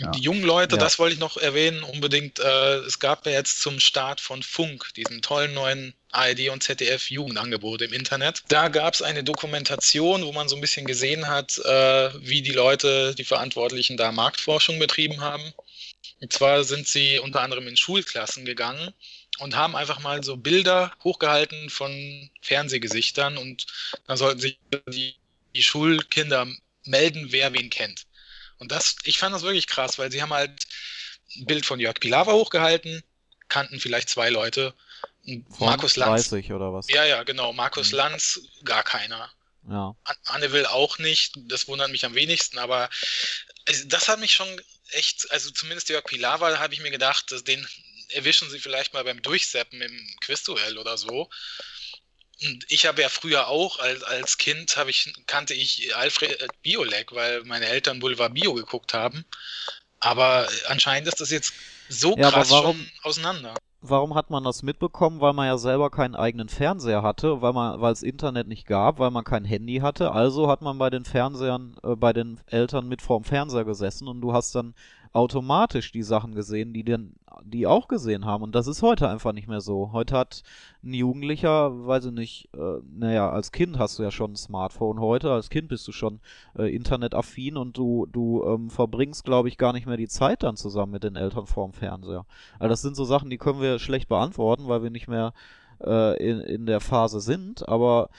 Ja. 0.01 0.09
Die 0.11 0.21
jungen 0.21 0.41
Leute, 0.41 0.75
Ja. 0.75 0.81
das 0.81 0.97
wollte 0.97 1.13
ich 1.13 1.19
noch 1.19 1.37
erwähnen, 1.37 1.83
unbedingt. 1.83 2.39
Äh, 2.39 2.77
es 2.77 2.97
gab 2.99 3.25
ja 3.27 3.33
jetzt 3.33 3.61
zum 3.61 3.79
Start 3.79 4.19
von 4.19 4.41
Funk, 4.41 4.93
diesem 4.95 5.21
tollen 5.21 5.53
neuen 5.53 5.93
ARD 6.11 6.49
und 6.49 6.63
ZDF 6.63 7.11
Jugendangebot 7.11 7.83
im 7.83 7.93
Internet. 7.93 8.43
Da 8.47 8.69
gab 8.69 8.95
es 8.95 9.03
eine 9.03 9.23
Dokumentation, 9.23 10.23
wo 10.23 10.31
man 10.31 10.49
so 10.49 10.55
ein 10.55 10.61
bisschen 10.61 10.87
gesehen 10.87 11.27
hat, 11.27 11.59
äh, 11.59 12.09
wie 12.19 12.41
die 12.41 12.51
Leute, 12.51 13.13
die 13.15 13.23
Verantwortlichen 13.23 13.95
da 13.95 14.11
Marktforschung 14.11 14.79
betrieben 14.79 15.21
haben. 15.21 15.53
Und 16.19 16.33
zwar 16.33 16.63
sind 16.63 16.87
sie 16.87 17.19
unter 17.19 17.41
anderem 17.41 17.67
in 17.67 17.77
Schulklassen 17.77 18.45
gegangen 18.45 18.93
und 19.39 19.55
haben 19.55 19.75
einfach 19.75 19.99
mal 19.99 20.23
so 20.23 20.37
Bilder 20.37 20.91
hochgehalten 21.03 21.69
von 21.69 22.29
Fernsehgesichtern 22.41 23.37
und 23.37 23.65
dann 24.07 24.17
sollten 24.17 24.39
sich 24.39 24.59
die, 24.89 25.15
die 25.55 25.63
Schulkinder 25.63 26.47
melden, 26.85 27.31
wer 27.31 27.53
wen 27.53 27.69
kennt. 27.69 28.05
Und 28.59 28.71
das, 28.71 28.95
ich 29.03 29.17
fand 29.17 29.33
das 29.35 29.41
wirklich 29.41 29.67
krass, 29.67 29.97
weil 29.97 30.11
sie 30.11 30.21
haben 30.21 30.33
halt 30.33 30.51
ein 31.35 31.45
Bild 31.45 31.65
von 31.65 31.79
Jörg 31.79 31.99
Pilawa 31.99 32.33
hochgehalten, 32.33 33.03
kannten 33.47 33.79
vielleicht 33.79 34.09
zwei 34.09 34.29
Leute. 34.29 34.73
Von 35.25 35.67
Markus 35.67 35.95
Lanz. 35.97 36.29
30 36.29 36.51
oder 36.51 36.73
was? 36.73 36.87
Ja, 36.89 37.05
ja, 37.05 37.23
genau. 37.23 37.53
Markus 37.53 37.91
Mhm. 37.91 37.97
Lanz, 37.97 38.41
gar 38.63 38.83
keiner. 38.83 39.31
Ja. 39.69 39.95
An- 40.03 40.15
Anne 40.25 40.51
will 40.51 40.65
auch 40.65 40.97
nicht, 40.97 41.33
das 41.47 41.67
wundert 41.67 41.91
mich 41.91 42.05
am 42.05 42.15
wenigsten, 42.15 42.57
aber 42.57 42.89
das 43.85 44.07
hat 44.07 44.19
mich 44.19 44.31
schon 44.33 44.47
echt, 44.91 45.31
also 45.31 45.51
zumindest 45.51 45.89
Jörg 45.89 46.05
Pilawa 46.05 46.59
habe 46.59 46.73
ich 46.73 46.81
mir 46.81 46.91
gedacht, 46.91 47.33
den 47.47 47.67
erwischen 48.09 48.49
sie 48.49 48.59
vielleicht 48.59 48.93
mal 48.93 49.03
beim 49.03 49.21
Durchseppen 49.21 49.81
im 49.81 50.15
Quizduell 50.21 50.77
oder 50.77 50.97
so. 50.97 51.29
Und 52.43 52.65
ich 52.69 52.85
habe 52.85 53.01
ja 53.01 53.09
früher 53.09 53.47
auch, 53.47 53.79
als, 53.79 54.03
als 54.03 54.37
Kind 54.37 54.75
habe 54.75 54.89
ich, 54.89 55.13
kannte 55.27 55.53
ich 55.53 55.95
Alfred 55.95 56.47
Biolek, 56.63 57.11
weil 57.11 57.43
meine 57.43 57.67
Eltern 57.67 57.99
Boulevard 57.99 58.33
Bio 58.33 58.53
geguckt 58.53 58.93
haben. 58.93 59.25
Aber 59.99 60.49
anscheinend 60.65 61.07
ist 61.07 61.21
das 61.21 61.29
jetzt 61.29 61.53
so 61.87 62.17
Ja, 62.17 62.31
krass 62.31 62.49
schon 62.49 62.91
auseinander. 63.03 63.53
Warum 63.83 64.13
hat 64.13 64.29
man 64.29 64.43
das 64.43 64.61
mitbekommen? 64.61 65.21
Weil 65.21 65.33
man 65.33 65.47
ja 65.47 65.57
selber 65.57 65.89
keinen 65.89 66.15
eigenen 66.15 66.49
Fernseher 66.49 67.01
hatte, 67.01 67.41
weil 67.41 67.51
man, 67.51 67.81
weil 67.81 67.91
es 67.91 68.03
Internet 68.03 68.47
nicht 68.47 68.67
gab, 68.67 68.99
weil 68.99 69.09
man 69.09 69.23
kein 69.23 69.43
Handy 69.43 69.79
hatte. 69.79 70.11
Also 70.11 70.47
hat 70.47 70.61
man 70.61 70.77
bei 70.77 70.91
den 70.91 71.03
Fernsehern, 71.03 71.75
äh, 71.83 71.95
bei 71.95 72.13
den 72.13 72.39
Eltern 72.45 72.87
mit 72.87 73.01
vorm 73.01 73.23
Fernseher 73.23 73.65
gesessen 73.65 74.07
und 74.07 74.21
du 74.21 74.33
hast 74.33 74.53
dann 74.53 74.75
automatisch 75.13 75.91
die 75.91 76.03
Sachen 76.03 76.35
gesehen, 76.35 76.73
die 76.73 76.83
denn, 76.83 77.15
die 77.43 77.67
auch 77.67 77.87
gesehen 77.87 78.25
haben. 78.25 78.43
Und 78.43 78.55
das 78.55 78.67
ist 78.67 78.81
heute 78.81 79.09
einfach 79.09 79.33
nicht 79.33 79.47
mehr 79.47 79.59
so. 79.59 79.91
Heute 79.91 80.17
hat 80.17 80.43
ein 80.83 80.93
Jugendlicher, 80.93 81.85
weiß 81.85 82.05
ich 82.05 82.11
nicht, 82.13 82.49
äh, 82.53 82.79
naja, 82.93 83.29
als 83.29 83.51
Kind 83.51 83.77
hast 83.77 83.99
du 83.99 84.03
ja 84.03 84.11
schon 84.11 84.33
ein 84.33 84.37
Smartphone 84.37 84.99
heute, 84.99 85.31
als 85.31 85.49
Kind 85.49 85.67
bist 85.67 85.87
du 85.87 85.91
schon 85.91 86.21
äh, 86.57 86.73
internetaffin 86.73 87.57
und 87.57 87.77
du, 87.77 88.07
du 88.09 88.45
ähm, 88.45 88.69
verbringst, 88.69 89.25
glaube 89.25 89.49
ich, 89.49 89.57
gar 89.57 89.73
nicht 89.73 89.85
mehr 89.85 89.97
die 89.97 90.07
Zeit 90.07 90.43
dann 90.43 90.55
zusammen 90.55 90.93
mit 90.93 91.03
den 91.03 91.17
Eltern 91.17 91.45
vorm 91.45 91.73
Fernseher. 91.73 92.25
Also 92.57 92.69
das 92.69 92.81
sind 92.81 92.95
so 92.95 93.03
Sachen, 93.03 93.29
die 93.29 93.37
können 93.37 93.61
wir 93.61 93.79
schlecht 93.79 94.07
beantworten, 94.07 94.67
weil 94.67 94.81
wir 94.83 94.91
nicht 94.91 95.09
mehr 95.09 95.33
äh, 95.83 96.17
in, 96.23 96.39
in 96.39 96.65
der 96.65 96.79
Phase 96.79 97.19
sind, 97.19 97.67
aber 97.67 98.09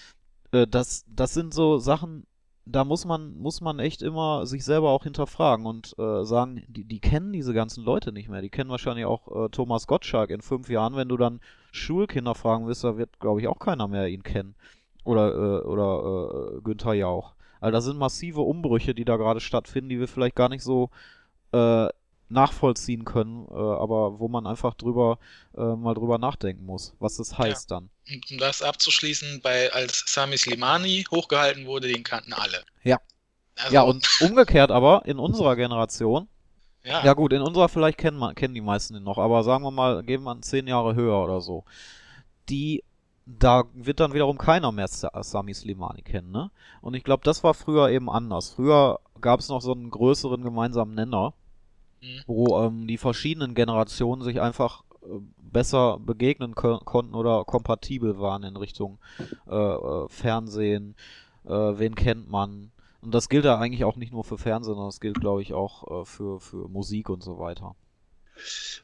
äh, 0.53 0.67
das, 0.67 1.07
das 1.09 1.33
sind 1.33 1.55
so 1.55 1.79
Sachen, 1.79 2.27
da 2.65 2.85
muss 2.85 3.05
man, 3.05 3.37
muss 3.37 3.61
man 3.61 3.79
echt 3.79 4.03
immer 4.03 4.47
sich 4.47 4.65
selber 4.65 4.91
auch 4.91 5.03
hinterfragen 5.03 5.67
und 5.67 5.97
äh, 5.99 6.25
sagen, 6.25 6.63
die, 6.69 6.85
die 6.85 7.01
kennen 7.01 7.33
diese 7.33 7.55
ganzen 7.55 7.85
Leute 7.85 8.13
nicht 8.13 8.29
mehr. 8.29 8.41
Die 8.41 8.51
kennen 8.51 8.71
wahrscheinlich 8.71 9.05
auch 9.05 9.47
äh, 9.47 9.49
Thomas 9.49 9.87
Gottschalk 9.87 10.31
in 10.31 10.43
fünf 10.43 10.69
Jahren. 10.69 10.95
Wenn 10.95 11.09
du 11.09 11.17
dann 11.17 11.41
Schulkinder 11.73 12.35
fragen 12.35 12.67
wirst, 12.67 12.85
da 12.85 12.97
wird, 12.97 13.19
glaube 13.19 13.41
ich, 13.41 13.49
auch 13.49 13.59
keiner 13.59 13.89
mehr 13.89 14.09
ihn 14.09 14.23
kennen. 14.23 14.55
Oder, 15.05 15.35
äh, 15.35 15.67
oder 15.67 16.57
äh, 16.57 16.61
Günther 16.61 16.95
Jauch. 16.95 17.35
Also 17.61 17.73
das 17.73 17.85
sind 17.85 17.99
massive 17.99 18.43
Umbrüche, 18.43 18.95
die 18.95 19.05
da 19.05 19.17
gerade 19.17 19.41
stattfinden, 19.41 19.89
die 19.89 19.99
wir 19.99 20.09
vielleicht 20.09 20.37
gar 20.37 20.49
nicht 20.49 20.63
so 20.63 20.91
äh, 21.53 21.89
nachvollziehen 22.33 23.05
können, 23.05 23.47
äh, 23.51 23.55
aber 23.55 24.19
wo 24.19 24.29
man 24.29 24.47
einfach 24.47 24.75
drüber 24.75 25.19
äh, 25.57 25.61
mal 25.61 25.95
drüber 25.95 26.19
nachdenken 26.19 26.65
muss, 26.65 26.95
was 26.99 27.17
das 27.17 27.39
heißt 27.39 27.71
ja. 27.71 27.77
dann. 27.77 27.91
Um 28.31 28.39
das 28.39 28.63
abzuschließen, 28.63 29.41
bei 29.43 29.73
als 29.73 30.05
Sami 30.07 30.37
Slimani 30.37 31.05
hochgehalten 31.11 31.67
wurde, 31.67 31.89
den 31.89 32.03
kannten 32.03 32.33
alle. 32.33 32.65
Ja. 32.83 32.99
Also, 33.57 33.75
ja, 33.75 33.83
und 33.83 34.09
umgekehrt 34.21 34.71
aber 34.71 35.03
in 35.05 35.19
unserer 35.19 35.57
Generation. 35.57 36.29
Ja. 36.85 37.05
ja 37.05 37.13
gut, 37.13 37.33
in 37.33 37.43
unserer 37.43 37.69
vielleicht 37.69 37.99
kennen, 37.99 38.17
man, 38.17 38.35
kennen 38.35 38.55
die 38.55 38.61
meisten 38.61 38.95
den 38.95 39.05
noch, 39.05 39.19
aber 39.19 39.45
sagen 39.45 39.63
wir 39.63 39.71
mal, 39.71 40.03
geben 40.03 40.25
wir 40.25 40.41
zehn 40.41 40.67
Jahre 40.67 40.97
höher 40.97 41.23
oder 41.23 41.41
so. 41.41 41.65
Die 42.49 42.83
da 43.25 43.65
wird 43.75 44.01
dann 44.01 44.15
wiederum 44.15 44.39
keiner 44.39 44.73
mehr 44.73 44.89
Sami 44.89 45.55
Slimani 45.55 46.03
kennen, 46.03 46.31
ne? 46.31 46.51
Und 46.81 46.95
ich 46.95 47.05
glaube, 47.05 47.23
das 47.25 47.45
war 47.45 47.55
früher 47.55 47.89
eben 47.91 48.11
anders. 48.11 48.51
Früher 48.51 49.01
gab 49.21 49.41
es 49.41 49.49
noch 49.49 49.63
so 49.63 49.73
einen 49.73 49.91
größeren 49.91 50.43
gemeinsamen 50.43 50.95
Nenner, 50.95 51.35
mhm. 52.03 52.21
wo 52.27 52.59
ähm, 52.61 52.87
die 52.87 52.99
verschiedenen 52.99 53.55
Generationen 53.55 54.23
sich 54.23 54.41
einfach 54.41 54.85
äh, 55.03 55.07
besser 55.39 55.99
begegnen 55.99 56.55
konnten 56.55 57.15
oder 57.15 57.45
kompatibel 57.45 58.19
waren 58.19 58.43
in 58.43 58.57
Richtung 58.57 58.99
äh, 59.49 59.55
äh, 59.55 60.09
Fernsehen, 60.09 60.95
äh, 61.45 61.51
wen 61.51 61.95
kennt 61.95 62.31
man. 62.31 62.73
Und 63.03 63.13
das 63.15 63.29
gilt 63.29 63.45
ja 63.45 63.59
eigentlich 63.59 63.85
auch 63.85 63.97
nicht 63.97 64.13
nur 64.13 64.25
für 64.25 64.39
Fernsehen, 64.39 64.75
sondern 64.75 64.89
das 64.89 65.01
gilt, 65.01 65.21
glaube 65.21 65.43
ich, 65.43 65.53
auch 65.53 66.03
äh, 66.03 66.05
für, 66.05 66.41
für 66.41 66.69
Musik 66.69 67.11
und 67.11 67.23
so 67.23 67.39
weiter. 67.39 67.75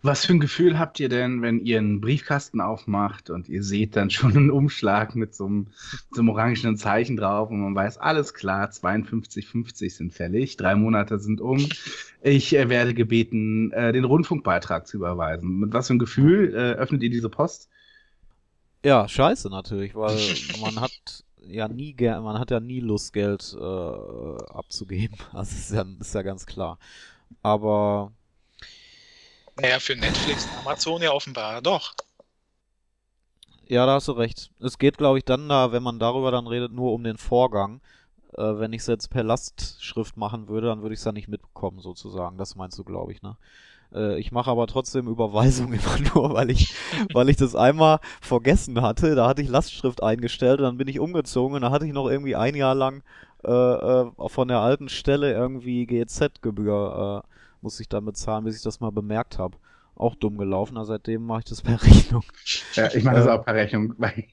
Was 0.02 0.24
für 0.24 0.32
ein 0.32 0.40
Gefühl 0.40 0.78
habt 0.78 1.00
ihr 1.00 1.08
denn, 1.08 1.42
wenn 1.42 1.58
ihr 1.58 1.78
einen 1.78 2.00
Briefkasten 2.00 2.60
aufmacht 2.60 3.30
und 3.30 3.48
ihr 3.48 3.62
seht 3.64 3.96
dann 3.96 4.10
schon 4.10 4.36
einen 4.36 4.50
Umschlag 4.50 5.16
mit 5.16 5.34
so 5.34 5.46
einem, 5.46 5.66
so 6.10 6.20
einem 6.20 6.28
orangenen 6.30 6.76
Zeichen 6.76 7.16
drauf 7.16 7.50
und 7.50 7.60
man 7.60 7.74
weiß, 7.74 7.98
alles 7.98 8.32
klar, 8.34 8.68
52,50 8.70 9.90
sind 9.90 10.14
fällig, 10.14 10.56
drei 10.56 10.76
Monate 10.76 11.18
sind 11.18 11.40
um. 11.40 11.68
Ich 12.22 12.54
äh, 12.54 12.68
werde 12.68 12.94
gebeten, 12.94 13.72
äh, 13.72 13.92
den 13.92 14.04
Rundfunkbeitrag 14.04 14.86
zu 14.86 14.98
überweisen. 14.98 15.58
Mit 15.58 15.72
was 15.72 15.88
für 15.88 15.94
ein 15.94 15.98
Gefühl 15.98 16.54
äh, 16.54 16.72
öffnet 16.78 17.02
ihr 17.02 17.10
diese 17.10 17.28
Post? 17.28 17.68
Ja, 18.84 19.08
scheiße 19.08 19.50
natürlich, 19.50 19.94
weil 19.96 20.16
man 20.60 20.80
hat 20.80 21.24
ja 21.40 21.66
nie 21.66 21.94
man 21.98 22.38
hat 22.38 22.50
ja 22.50 22.60
nie 22.60 22.80
Lust, 22.80 23.12
Geld 23.12 23.56
äh, 23.58 23.64
abzugeben. 23.64 25.16
Also 25.32 25.56
ist 25.56 25.72
ja, 25.72 25.84
ist 26.00 26.14
ja 26.14 26.22
ganz 26.22 26.46
klar. 26.46 26.78
Aber 27.42 28.12
naja, 29.60 29.78
für 29.80 29.96
Netflix 29.96 30.46
und 30.46 30.66
Amazon 30.66 31.02
ja 31.02 31.12
offenbar 31.12 31.60
doch. 31.62 31.94
Ja, 33.66 33.84
da 33.84 33.94
hast 33.94 34.08
du 34.08 34.12
recht. 34.12 34.50
Es 34.60 34.78
geht, 34.78 34.96
glaube 34.96 35.18
ich, 35.18 35.24
dann 35.24 35.48
da, 35.48 35.72
wenn 35.72 35.82
man 35.82 35.98
darüber 35.98 36.30
dann 36.30 36.46
redet, 36.46 36.72
nur 36.72 36.92
um 36.92 37.04
den 37.04 37.18
Vorgang. 37.18 37.80
Äh, 38.34 38.58
wenn 38.58 38.72
ich 38.72 38.82
es 38.82 38.86
jetzt 38.86 39.10
per 39.10 39.24
Lastschrift 39.24 40.16
machen 40.16 40.48
würde, 40.48 40.68
dann 40.68 40.82
würde 40.82 40.94
ich 40.94 41.00
es 41.00 41.04
da 41.04 41.12
nicht 41.12 41.28
mitbekommen, 41.28 41.80
sozusagen. 41.80 42.38
Das 42.38 42.56
meinst 42.56 42.78
du, 42.78 42.84
glaube 42.84 43.12
ich, 43.12 43.20
ne? 43.20 43.36
Äh, 43.92 44.18
ich 44.18 44.32
mache 44.32 44.50
aber 44.50 44.66
trotzdem 44.66 45.08
Überweisungen 45.08 45.78
immer 45.80 46.14
nur, 46.14 46.34
weil 46.34 46.50
ich, 46.50 46.72
weil 47.12 47.28
ich 47.28 47.36
das 47.36 47.54
einmal 47.54 48.00
vergessen 48.20 48.80
hatte. 48.80 49.14
Da 49.14 49.28
hatte 49.28 49.42
ich 49.42 49.48
Lastschrift 49.48 50.02
eingestellt 50.02 50.60
und 50.60 50.64
dann 50.64 50.78
bin 50.78 50.88
ich 50.88 51.00
umgezogen 51.00 51.56
und 51.56 51.62
da 51.62 51.70
hatte 51.70 51.86
ich 51.86 51.92
noch 51.92 52.08
irgendwie 52.08 52.36
ein 52.36 52.54
Jahr 52.54 52.74
lang 52.74 53.02
äh, 53.44 53.50
äh 53.50 54.10
von 54.28 54.48
der 54.48 54.60
alten 54.60 54.88
Stelle 54.88 55.32
irgendwie 55.32 55.86
GEZ-Gebühr 55.86 57.24
äh, 57.24 57.37
muss 57.62 57.78
ich 57.80 57.88
dann 57.88 58.04
bezahlen, 58.04 58.44
bis 58.44 58.56
ich 58.56 58.62
das 58.62 58.80
mal 58.80 58.90
bemerkt 58.90 59.38
habe. 59.38 59.56
Auch 59.94 60.14
dumm 60.14 60.38
gelaufen, 60.38 60.76
aber 60.76 60.86
seitdem 60.86 61.26
mache 61.26 61.40
ich 61.40 61.44
das 61.46 61.62
per 61.62 61.82
Rechnung. 61.82 62.22
Ja, 62.74 62.92
ich 62.94 63.02
mache 63.02 63.16
das 63.16 63.26
auch 63.26 63.44
per 63.44 63.54
Rechnung. 63.54 63.94
Weil 63.98 64.24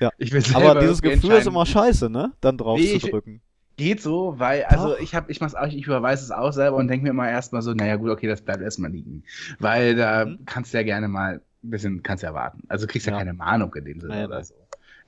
ja. 0.00 0.10
ich 0.18 0.32
will 0.32 0.42
aber 0.54 0.80
dieses 0.80 1.00
Gefühl 1.00 1.32
ist 1.32 1.46
immer 1.46 1.64
scheiße, 1.64 2.10
ne? 2.10 2.32
Dann 2.40 2.58
drauf 2.58 2.78
nee, 2.78 2.98
zu 2.98 3.08
drücken. 3.08 3.40
Geht 3.76 4.02
so, 4.02 4.38
weil, 4.38 4.64
also 4.64 4.98
ich 4.98 5.14
habe, 5.14 5.30
ich 5.30 5.40
mach's 5.40 5.54
auch, 5.54 5.66
ich 5.66 5.86
überweise 5.86 6.24
es 6.24 6.30
auch 6.30 6.52
selber 6.52 6.76
und 6.76 6.88
denke 6.88 7.04
mir 7.04 7.10
immer 7.10 7.30
erstmal 7.30 7.62
so, 7.62 7.72
naja 7.72 7.96
gut, 7.96 8.10
okay, 8.10 8.26
das 8.26 8.42
bleibt 8.42 8.62
erstmal 8.62 8.90
liegen. 8.90 9.22
Weil 9.60 9.94
da 9.94 10.26
mhm. 10.26 10.44
kannst 10.44 10.74
du 10.74 10.78
ja 10.78 10.82
gerne 10.82 11.08
mal 11.08 11.40
ein 11.64 11.70
bisschen, 11.70 12.02
kannst 12.02 12.22
ja 12.22 12.34
warten. 12.34 12.64
Also 12.68 12.86
kriegst 12.86 13.06
ja, 13.06 13.12
ja 13.12 13.18
keine 13.18 13.32
Mahnung 13.32 13.74
in 13.74 13.84
dem 13.84 14.00
Sinne 14.00 14.14
naja, 14.14 14.26
oder 14.26 14.44
so. 14.44 14.54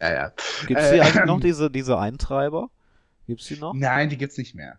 Ja, 0.01 0.12
ja. 0.12 0.33
Gibt's 0.66 0.91
hier 0.91 0.99
äh, 0.99 1.01
eigentlich 1.01 1.25
noch 1.27 1.41
diese, 1.43 1.70
diese 1.70 1.99
Eintreiber? 1.99 2.70
Gibt's 3.27 3.47
die 3.47 3.57
noch? 3.57 3.75
Nein, 3.75 4.09
die 4.09 4.16
gibt's 4.16 4.39
nicht 4.39 4.55
mehr. 4.55 4.79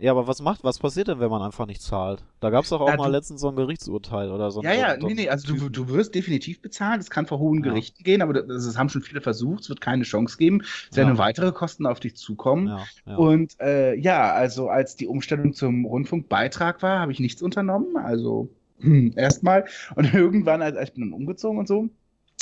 Ja, 0.00 0.12
aber 0.12 0.26
was 0.26 0.40
macht, 0.40 0.64
was 0.64 0.78
passiert 0.78 1.08
denn, 1.08 1.20
wenn 1.20 1.28
man 1.28 1.42
einfach 1.42 1.66
nicht 1.66 1.82
zahlt? 1.82 2.24
Da 2.40 2.48
gab 2.48 2.64
es 2.64 2.70
doch 2.70 2.80
auch 2.80 2.88
ja, 2.88 2.96
mal 2.96 3.06
du, 3.06 3.12
letztens 3.12 3.42
so 3.42 3.50
ein 3.50 3.56
Gerichtsurteil 3.56 4.30
oder 4.30 4.50
so. 4.50 4.62
Ja, 4.62 4.72
ja, 4.72 4.98
so, 4.98 5.06
nee, 5.06 5.12
nee, 5.12 5.28
also 5.28 5.54
du, 5.54 5.68
du 5.68 5.88
wirst 5.90 6.14
definitiv 6.14 6.62
bezahlt, 6.62 7.02
es 7.02 7.10
kann 7.10 7.26
vor 7.26 7.38
hohen 7.38 7.62
ja. 7.62 7.70
Gerichten 7.70 8.02
gehen, 8.02 8.22
aber 8.22 8.32
das, 8.32 8.64
das, 8.64 8.78
haben 8.78 8.88
schon 8.88 9.02
viele 9.02 9.20
versucht, 9.20 9.64
es 9.64 9.68
wird 9.68 9.82
keine 9.82 10.04
Chance 10.04 10.38
geben, 10.38 10.62
es 10.90 10.96
werden 10.96 11.10
ja. 11.10 11.18
weitere 11.18 11.52
Kosten 11.52 11.84
auf 11.84 12.00
dich 12.00 12.16
zukommen. 12.16 12.68
Ja, 12.68 12.84
ja. 13.04 13.16
Und 13.16 13.60
äh, 13.60 13.94
ja, 13.94 14.32
also 14.32 14.70
als 14.70 14.96
die 14.96 15.06
Umstellung 15.06 15.52
zum 15.52 15.84
Rundfunkbeitrag 15.84 16.82
war, 16.82 17.00
habe 17.00 17.12
ich 17.12 17.20
nichts 17.20 17.42
unternommen, 17.42 17.98
also 17.98 18.48
hm, 18.80 19.12
erstmal. 19.16 19.66
Und 19.96 20.14
irgendwann, 20.14 20.62
also 20.62 20.80
ich 20.80 20.94
bin 20.94 21.04
dann 21.04 21.12
umgezogen 21.12 21.58
und 21.58 21.68
so, 21.68 21.90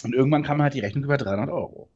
und 0.05 0.15
irgendwann 0.15 0.45
kam 0.45 0.63
halt 0.63 0.75
die 0.75 0.81
Rechnung 0.81 1.03
über 1.03 1.17
300 1.17 1.51
Euro. 1.51 1.89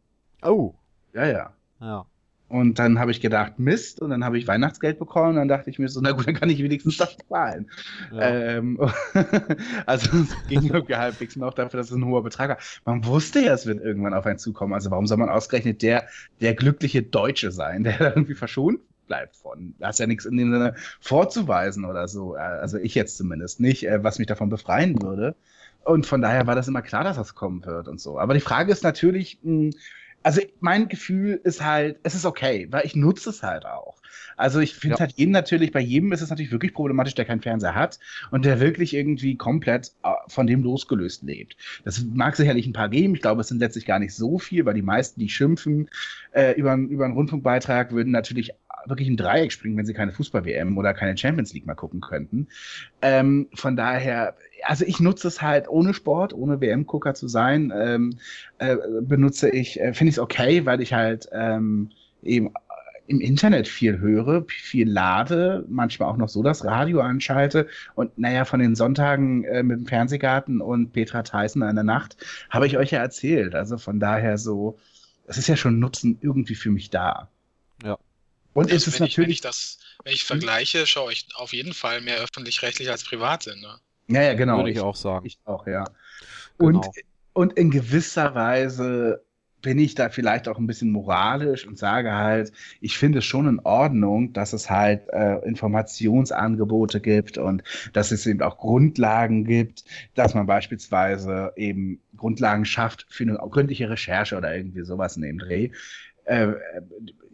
Oh. 0.43 0.75
Ja, 1.15 1.27
ja. 1.27 1.53
Ja. 1.81 2.07
Und 2.53 2.79
dann 2.79 2.99
habe 2.99 3.11
ich 3.11 3.23
gedacht, 3.23 3.59
Mist, 3.59 4.03
und 4.03 4.11
dann 4.11 4.27
habe 4.27 4.37
ich 4.37 4.47
Weihnachtsgeld 4.47 4.99
bekommen, 4.99 5.31
und 5.31 5.37
dann 5.37 5.49
dachte 5.49 5.71
ich 5.71 5.79
mir 5.79 5.89
so, 5.89 6.03
na 6.03 6.13
gut, 6.13 6.27
dann 6.27 6.35
kann 6.35 6.51
ich 6.51 6.63
wenigstens 6.63 6.99
das 6.99 7.17
zahlen. 7.27 7.71
Ja. 8.13 8.21
Ähm, 8.21 8.79
also 9.87 10.11
es 10.19 10.49
ging 10.49 10.65
irgendwie 10.65 10.97
halbwegs 10.97 11.35
noch 11.37 11.55
dafür, 11.55 11.79
dass 11.79 11.91
es 11.91 11.97
ein 11.97 12.05
hoher 12.05 12.23
Betrag 12.23 12.51
war. 12.51 12.59
Man 12.85 13.07
wusste 13.07 13.41
ja, 13.41 13.55
es 13.55 13.65
wird 13.65 13.83
irgendwann 13.83 14.13
auf 14.13 14.27
einen 14.27 14.37
zukommen. 14.37 14.75
Also 14.75 14.91
warum 14.91 15.07
soll 15.07 15.17
man 15.17 15.31
ausgerechnet 15.31 15.81
der, 15.81 16.05
der 16.43 16.53
glückliche 16.53 17.03
Deutsche 17.03 17.53
sein, 17.53 17.85
der 17.85 17.97
da 17.97 18.09
irgendwie 18.11 18.35
verschont 18.35 18.81
bleibt 19.07 19.35
von. 19.35 19.75
Da 19.79 19.87
hast 19.87 20.01
ja 20.01 20.07
nichts 20.07 20.27
in 20.27 20.37
dem 20.37 20.53
Sinne 20.53 20.75
vorzuweisen 21.01 21.87
oder 21.87 22.07
so. 22.07 22.35
Also 22.35 22.77
ich 22.77 22.95
jetzt 22.95 23.17
zumindest 23.17 23.61
nicht, 23.61 23.87
äh, 23.87 24.05
was 24.05 24.19
mich 24.19 24.29
davon 24.29 24.51
befreien 24.51 25.01
würde. 25.01 25.37
Und 25.85 26.05
von 26.05 26.21
daher 26.21 26.47
war 26.47 26.55
das 26.55 26.69
immer 26.69 26.83
klar, 26.83 27.03
dass 27.03 27.17
das 27.17 27.35
kommen 27.35 27.65
wird 27.65 27.89
und 27.89 27.99
so. 27.99 28.19
Aber 28.19 28.35
die 28.35 28.41
Frage 28.41 28.71
ist 28.71 28.85
natürlich, 28.85 29.39
mh, 29.43 29.51
hm, 29.51 29.71
also 30.23 30.41
mein 30.61 30.89
Gefühl 30.89 31.41
ist 31.43 31.65
halt, 31.65 31.99
es 32.03 32.15
ist 32.15 32.25
okay, 32.25 32.69
weil 32.71 32.87
ich 32.87 32.97
nutze 32.97 33.31
es 33.31 33.43
halt 33.43 33.67
auch. 33.67 33.97
Also 34.37 34.61
ich 34.61 34.75
finde 34.75 34.97
ja. 34.97 35.01
halt 35.01 35.13
jeden 35.13 35.33
natürlich, 35.33 35.73
bei 35.73 35.81
jedem 35.81 36.13
ist 36.13 36.21
es 36.21 36.31
natürlich 36.31 36.53
wirklich 36.53 36.75
problematisch, 36.75 37.15
der 37.15 37.25
keinen 37.25 37.43
Fernseher 37.43 37.75
hat 37.75 37.99
und 38.31 38.45
der 38.45 38.61
wirklich 38.61 38.95
irgendwie 38.95 39.37
komplett 39.37 39.93
äh, 40.03 40.11
von 40.29 40.47
dem 40.47 40.63
losgelöst 40.63 41.23
lebt. 41.23 41.57
Das 41.85 42.03
mag 42.05 42.37
sicherlich 42.37 42.67
ein 42.67 42.73
paar 42.73 42.89
geben. 42.89 43.15
Ich 43.15 43.23
glaube, 43.23 43.41
es 43.41 43.49
sind 43.49 43.59
letztlich 43.59 43.87
gar 43.87 43.99
nicht 43.99 44.15
so 44.15 44.39
viel, 44.39 44.65
weil 44.65 44.75
die 44.75 44.83
meisten, 44.83 45.21
die 45.21 45.29
schimpfen 45.29 45.89
äh, 46.33 46.53
über, 46.53 46.75
über 46.75 47.05
einen 47.05 47.15
Rundfunkbeitrag, 47.15 47.93
würden 47.93 48.11
natürlich 48.11 48.53
wirklich 48.87 49.09
ein 49.09 49.17
Dreieck 49.17 49.53
springen, 49.53 49.77
wenn 49.77 49.87
sie 49.87 49.95
keine 49.95 50.13
Fußball-WM 50.13 50.77
oder 50.77 50.95
keine 50.95 51.17
Champions 51.17 51.53
League 51.53 51.67
mal 51.67 51.75
gucken 51.75 52.01
könnten. 52.01 52.49
Ähm, 53.01 53.49
von 53.55 53.77
daher, 53.77 54.35
also 54.65 54.85
ich 54.85 55.01
nutze 55.01 55.29
es 55.29 55.43
halt 55.43 55.69
ohne 55.69 55.95
Sport, 55.95 56.35
ohne 56.35 56.61
WM-Gucker 56.61 57.15
zu 57.15 57.29
sein, 57.29 57.73
ähm, 57.75 58.19
äh, 58.59 58.77
benutze 59.03 59.51
ich, 59.51 59.81
äh, 59.81 59.95
finde 59.95 60.11
ich 60.11 60.17
es 60.17 60.19
okay, 60.19 60.67
weil 60.67 60.81
ich 60.81 60.93
halt 60.93 61.29
ähm, 61.33 61.91
eben 62.23 62.53
im 63.07 63.21
Internet 63.21 63.69
viel 63.69 63.99
höre, 63.99 64.45
viel 64.49 64.89
lade, 64.89 65.65
manchmal 65.69 66.09
auch 66.09 66.17
noch 66.17 66.29
so 66.29 66.43
das 66.43 66.65
Radio 66.65 67.01
anschalte 67.01 67.67
und 67.95 68.17
naja, 68.17 68.45
von 68.45 68.61
den 68.61 68.75
Sonntagen 68.75 69.45
äh, 69.45 69.63
mit 69.63 69.79
dem 69.79 69.87
Fernsehgarten 69.87 70.61
und 70.61 70.93
Petra 70.93 71.23
Theissen 71.23 71.63
in 71.63 71.75
der 71.75 71.85
Nacht 71.85 72.17
habe 72.49 72.67
ich 72.67 72.79
euch 72.79 72.93
ja 72.93 73.01
erzählt. 73.01 73.55
Also 73.55 73.77
von 73.77 74.01
daher 74.01 74.39
so, 74.39 74.79
es 75.27 75.37
ist 75.37 75.49
ja 75.49 75.57
schon 75.57 75.79
Nutzen 75.79 76.19
irgendwie 76.21 76.55
für 76.55 76.71
mich 76.71 76.91
da. 76.91 77.29
Ja. 77.85 77.99
Und 78.55 78.65
also 78.65 78.77
es 78.77 78.87
ist 78.87 79.01
natürlich. 79.01 79.13
Ich, 79.13 79.19
wenn 79.19 79.31
ich 79.31 79.41
das, 79.41 79.79
wenn 80.05 80.13
ich 80.13 80.25
vergleiche, 80.25 80.87
schaue 80.87 81.13
ich 81.13 81.27
auf 81.35 81.53
jeden 81.53 81.73
Fall 81.73 82.01
mehr 82.01 82.19
öffentlich-rechtlich 82.19 82.91
als 82.91 83.05
Privatsender. 83.05 83.81
Ja, 84.09 84.23
ja, 84.23 84.35
genau. 84.35 84.59
Würde 84.59 84.71
ich, 84.71 84.77
ich 84.77 84.83
auch 84.83 84.97
sagen. 84.97 85.27
Ich 85.27 85.39
auch, 85.45 85.67
ja. 85.67 85.85
Genau. 86.59 86.81
Und, 86.81 86.87
und 87.33 87.53
in 87.55 87.71
gewisser 87.71 88.35
Weise 88.35 89.25
bin 89.63 89.79
ich 89.79 89.95
da 89.95 90.09
vielleicht 90.09 90.49
auch 90.49 90.59
ein 90.59 90.67
bisschen 90.67 90.91
moralisch 90.91 91.67
und 91.67 91.79
sage 91.79 92.13
halt, 92.13 92.53
ich 92.81 92.99
finde 92.99 93.21
es 93.21 93.25
schon 93.25 93.47
in 93.47 93.61
Ordnung, 93.61 94.33
dass 94.33 94.53
es 94.53 94.69
halt 94.69 95.09
äh, 95.11 95.39
Informationsangebote 95.47 97.01
gibt 97.01 97.39
und 97.39 97.63
dass 97.93 98.11
es 98.11 98.27
eben 98.27 98.43
auch 98.43 98.59
Grundlagen 98.59 99.45
gibt, 99.45 99.85
dass 100.15 100.35
man 100.35 100.47
beispielsweise 100.47 101.53
eben 101.57 102.01
Grundlagen 102.17 102.65
schafft 102.65 103.07
für 103.09 103.23
eine 103.23 103.35
gründliche 103.37 103.89
Recherche 103.89 104.37
oder 104.37 104.55
irgendwie 104.55 104.85
sowas 104.85 105.17
in 105.17 105.23
dem 105.23 105.39
Dreh. 105.39 105.71
Äh, 106.25 106.55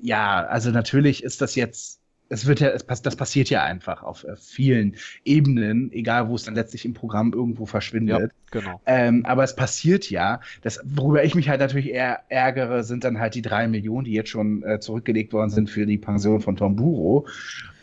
ja, 0.01 0.47
also 0.47 0.71
natürlich 0.71 1.23
ist 1.23 1.41
das 1.41 1.55
jetzt 1.55 1.99
es 2.29 2.47
wird 2.47 2.61
ja, 2.61 2.69
es, 2.69 2.85
das 2.85 3.17
passiert 3.17 3.51
ja 3.51 3.65
einfach 3.65 4.03
auf 4.03 4.25
äh, 4.25 4.37
vielen 4.37 4.97
Ebenen, 5.25 5.91
egal 5.93 6.29
wo 6.29 6.35
es 6.35 6.45
dann 6.45 6.55
letztlich 6.55 6.85
im 6.85 6.95
Programm 6.95 7.33
irgendwo 7.33 7.67
verschwindet. 7.67 8.21
Ja, 8.21 8.29
genau. 8.51 8.81
Ähm, 8.87 9.25
aber 9.25 9.45
es 9.45 9.57
passiert 9.57 10.11
ja. 10.11 10.41
Das, 10.63 10.81
worüber 10.85 11.25
ich 11.25 11.35
mich 11.35 11.49
halt 11.49 11.61
natürlich 11.61 11.91
eher 11.91 12.23
ärgere, 12.29 12.85
sind 12.85 13.05
dann 13.05 13.19
halt 13.19 13.35
die 13.35 13.43
drei 13.43 13.69
Millionen, 13.69 14.05
die 14.05 14.13
jetzt 14.13 14.31
schon 14.31 14.63
äh, 14.63 14.81
zurückgelegt 14.81 15.33
worden 15.33 15.51
sind 15.51 15.71
für 15.71 15.87
die 15.87 15.99
Pension 15.99 16.41
von 16.41 16.57
Tom 16.57 16.77
Buro. 16.77 17.27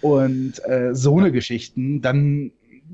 Und 0.02 0.64
äh, 0.66 0.94
so 0.94 1.18
eine 1.18 1.32
Geschichten, 1.32 2.02
dann, 2.02 2.52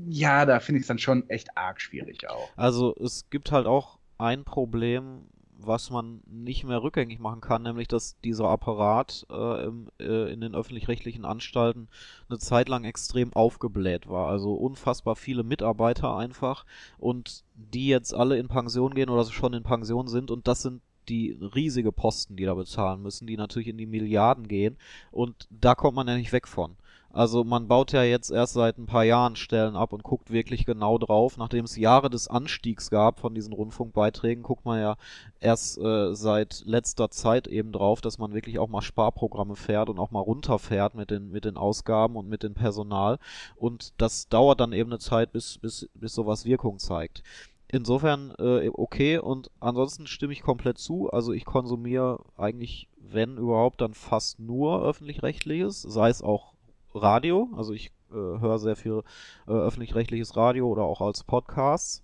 ja, 0.08 0.46
da 0.46 0.60
finde 0.60 0.78
ich 0.78 0.84
es 0.84 0.88
dann 0.88 0.98
schon 0.98 1.28
echt 1.28 1.56
arg 1.56 1.80
schwierig 1.80 2.28
auch. 2.30 2.48
Also 2.56 2.94
es 3.02 3.28
gibt 3.28 3.52
halt 3.52 3.66
auch 3.66 3.98
ein 4.16 4.44
Problem, 4.44 5.26
was 5.66 5.90
man 5.90 6.22
nicht 6.26 6.64
mehr 6.64 6.82
rückgängig 6.82 7.18
machen 7.18 7.40
kann, 7.40 7.62
nämlich 7.62 7.88
dass 7.88 8.18
dieser 8.20 8.48
Apparat 8.48 9.26
äh, 9.30 9.64
im, 9.64 9.88
äh, 9.98 10.32
in 10.32 10.40
den 10.40 10.54
öffentlich-rechtlichen 10.54 11.24
Anstalten 11.24 11.88
eine 12.28 12.38
Zeit 12.38 12.68
lang 12.68 12.84
extrem 12.84 13.32
aufgebläht 13.32 14.08
war. 14.08 14.28
Also 14.28 14.54
unfassbar 14.54 15.16
viele 15.16 15.42
Mitarbeiter 15.42 16.16
einfach 16.16 16.64
und 16.98 17.44
die 17.54 17.88
jetzt 17.88 18.14
alle 18.14 18.38
in 18.38 18.48
Pension 18.48 18.94
gehen 18.94 19.10
oder 19.10 19.24
schon 19.24 19.54
in 19.54 19.62
Pension 19.62 20.08
sind 20.08 20.30
und 20.30 20.48
das 20.48 20.62
sind 20.62 20.82
die 21.08 21.36
riesige 21.54 21.92
Posten, 21.92 22.36
die 22.36 22.44
da 22.44 22.54
bezahlen 22.54 23.02
müssen, 23.02 23.26
die 23.26 23.36
natürlich 23.36 23.68
in 23.68 23.78
die 23.78 23.86
Milliarden 23.86 24.46
gehen 24.46 24.76
und 25.10 25.48
da 25.50 25.74
kommt 25.74 25.96
man 25.96 26.08
ja 26.08 26.16
nicht 26.16 26.32
weg 26.32 26.46
von. 26.46 26.76
Also 27.12 27.44
man 27.44 27.68
baut 27.68 27.92
ja 27.92 28.02
jetzt 28.02 28.30
erst 28.30 28.54
seit 28.54 28.78
ein 28.78 28.86
paar 28.86 29.04
Jahren 29.04 29.36
Stellen 29.36 29.76
ab 29.76 29.92
und 29.92 30.02
guckt 30.02 30.30
wirklich 30.30 30.64
genau 30.64 30.96
drauf. 30.96 31.36
Nachdem 31.36 31.66
es 31.66 31.76
Jahre 31.76 32.08
des 32.08 32.26
Anstiegs 32.26 32.88
gab 32.88 33.20
von 33.20 33.34
diesen 33.34 33.52
Rundfunkbeiträgen, 33.52 34.42
guckt 34.42 34.64
man 34.64 34.80
ja 34.80 34.96
erst 35.38 35.76
äh, 35.78 36.14
seit 36.14 36.62
letzter 36.64 37.10
Zeit 37.10 37.46
eben 37.48 37.70
drauf, 37.70 38.00
dass 38.00 38.18
man 38.18 38.32
wirklich 38.32 38.58
auch 38.58 38.68
mal 38.68 38.80
Sparprogramme 38.80 39.56
fährt 39.56 39.90
und 39.90 39.98
auch 39.98 40.10
mal 40.10 40.20
runterfährt 40.20 40.94
mit 40.94 41.10
den, 41.10 41.30
mit 41.30 41.44
den 41.44 41.58
Ausgaben 41.58 42.16
und 42.16 42.28
mit 42.28 42.42
dem 42.42 42.54
Personal. 42.54 43.18
Und 43.56 43.92
das 43.98 44.28
dauert 44.28 44.60
dann 44.60 44.72
eben 44.72 44.90
eine 44.90 44.98
Zeit, 44.98 45.32
bis, 45.32 45.58
bis, 45.58 45.90
bis 45.94 46.14
sowas 46.14 46.46
Wirkung 46.46 46.78
zeigt. 46.78 47.22
Insofern 47.68 48.34
äh, 48.38 48.70
okay 48.72 49.18
und 49.18 49.50
ansonsten 49.60 50.06
stimme 50.06 50.32
ich 50.32 50.42
komplett 50.42 50.78
zu. 50.78 51.10
Also 51.10 51.32
ich 51.32 51.44
konsumiere 51.44 52.22
eigentlich, 52.36 52.88
wenn 52.98 53.36
überhaupt, 53.36 53.80
dann 53.82 53.94
fast 53.94 54.38
nur 54.40 54.82
öffentlich-rechtliches, 54.82 55.82
sei 55.82 56.08
es 56.08 56.22
auch 56.22 56.51
Radio, 56.94 57.48
also 57.56 57.72
ich 57.72 57.92
äh, 58.10 58.14
höre 58.14 58.58
sehr 58.58 58.76
viel 58.76 59.02
äh, 59.46 59.52
öffentlich-rechtliches 59.52 60.36
Radio 60.36 60.68
oder 60.68 60.82
auch 60.82 61.00
als 61.00 61.24
Podcasts. 61.24 62.02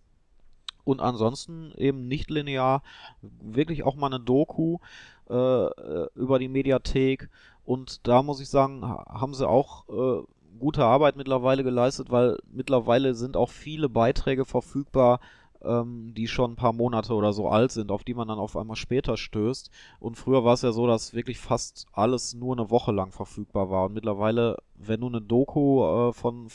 Und 0.84 1.00
ansonsten 1.00 1.72
eben 1.76 2.08
nicht 2.08 2.30
linear, 2.30 2.82
wirklich 3.20 3.82
auch 3.82 3.94
mal 3.94 4.06
eine 4.06 4.20
Doku 4.20 4.78
äh, 5.28 5.34
äh 5.34 6.08
über 6.14 6.38
die 6.38 6.48
Mediathek. 6.48 7.28
Und 7.64 8.06
da 8.08 8.22
muss 8.22 8.40
ich 8.40 8.48
sagen, 8.48 8.82
haben 8.82 9.34
sie 9.34 9.46
auch 9.46 9.86
äh, 9.90 10.22
gute 10.58 10.84
Arbeit 10.84 11.16
mittlerweile 11.16 11.62
geleistet, 11.62 12.10
weil 12.10 12.38
mittlerweile 12.50 13.14
sind 13.14 13.36
auch 13.36 13.50
viele 13.50 13.90
Beiträge 13.90 14.46
verfügbar, 14.46 15.20
ähm, 15.62 16.12
die 16.14 16.28
schon 16.28 16.52
ein 16.52 16.56
paar 16.56 16.72
Monate 16.72 17.14
oder 17.14 17.32
so 17.32 17.48
alt 17.48 17.72
sind, 17.72 17.90
auf 17.90 18.04
die 18.04 18.14
man 18.14 18.28
dann 18.28 18.38
auf 18.38 18.56
einmal 18.56 18.76
später 18.76 19.16
stößt. 19.16 19.70
Und 20.00 20.16
früher 20.16 20.44
war 20.44 20.54
es 20.54 20.62
ja 20.62 20.72
so, 20.72 20.86
dass 20.86 21.14
wirklich 21.14 21.38
fast 21.38 21.86
alles 21.92 22.34
nur 22.34 22.56
eine 22.56 22.70
Woche 22.70 22.92
lang 22.92 23.12
verfügbar 23.12 23.70
war. 23.70 23.86
Und 23.86 23.94
mittlerweile, 23.94 24.58
wenn 24.74 25.00
du 25.00 25.08
eine 25.08 25.20
Doku 25.20 25.84
äh, 25.84 26.12
von, 26.12 26.48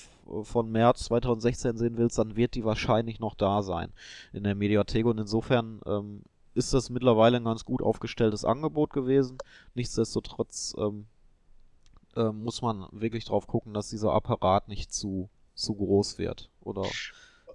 von 0.43 0.71
März 0.71 1.05
2016 1.05 1.77
sehen 1.77 1.97
willst, 1.97 2.17
dann 2.17 2.35
wird 2.35 2.55
die 2.55 2.65
wahrscheinlich 2.65 3.19
noch 3.19 3.35
da 3.35 3.61
sein 3.61 3.91
in 4.31 4.43
der 4.43 4.55
Mediathek. 4.55 5.05
Und 5.05 5.19
insofern 5.19 5.81
ähm, 5.85 6.21
ist 6.53 6.73
das 6.73 6.89
mittlerweile 6.89 7.37
ein 7.37 7.45
ganz 7.45 7.65
gut 7.65 7.81
aufgestelltes 7.81 8.45
Angebot 8.45 8.91
gewesen. 8.91 9.37
Nichtsdestotrotz 9.73 10.75
ähm, 10.77 11.05
äh, 12.15 12.31
muss 12.31 12.61
man 12.61 12.87
wirklich 12.91 13.25
drauf 13.25 13.47
gucken, 13.47 13.73
dass 13.73 13.89
dieser 13.89 14.13
Apparat 14.13 14.67
nicht 14.67 14.93
zu, 14.93 15.29
zu 15.55 15.75
groß 15.75 16.17
wird 16.17 16.49
oder 16.61 16.85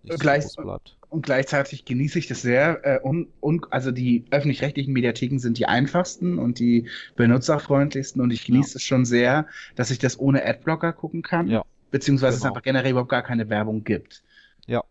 nicht 0.08 0.20
Gleich, 0.20 0.44
so 0.44 0.56
groß 0.56 0.64
bleibt. 0.64 0.98
Und 1.10 1.24
gleichzeitig 1.24 1.84
genieße 1.84 2.18
ich 2.18 2.26
das 2.26 2.42
sehr. 2.42 2.84
Äh, 2.84 3.00
und, 3.00 3.28
und, 3.40 3.72
also 3.72 3.90
die 3.90 4.24
öffentlich-rechtlichen 4.30 4.92
Mediatheken 4.92 5.38
sind 5.38 5.58
die 5.58 5.66
einfachsten 5.66 6.38
und 6.38 6.58
die 6.58 6.88
benutzerfreundlichsten 7.16 8.20
und 8.20 8.30
ich 8.30 8.44
genieße 8.44 8.74
ja. 8.74 8.76
es 8.76 8.82
schon 8.82 9.04
sehr, 9.04 9.46
dass 9.74 9.90
ich 9.90 9.98
das 9.98 10.18
ohne 10.18 10.44
Adblocker 10.44 10.92
gucken 10.92 11.22
kann. 11.22 11.48
Ja. 11.48 11.64
Beziehungsweise 11.90 12.36
genau. 12.36 12.46
es 12.46 12.50
einfach 12.50 12.62
generell 12.62 12.90
überhaupt 12.90 13.10
gar 13.10 13.22
keine 13.22 13.48
Werbung 13.48 13.84
gibt. 13.84 14.22
Ja. 14.66 14.84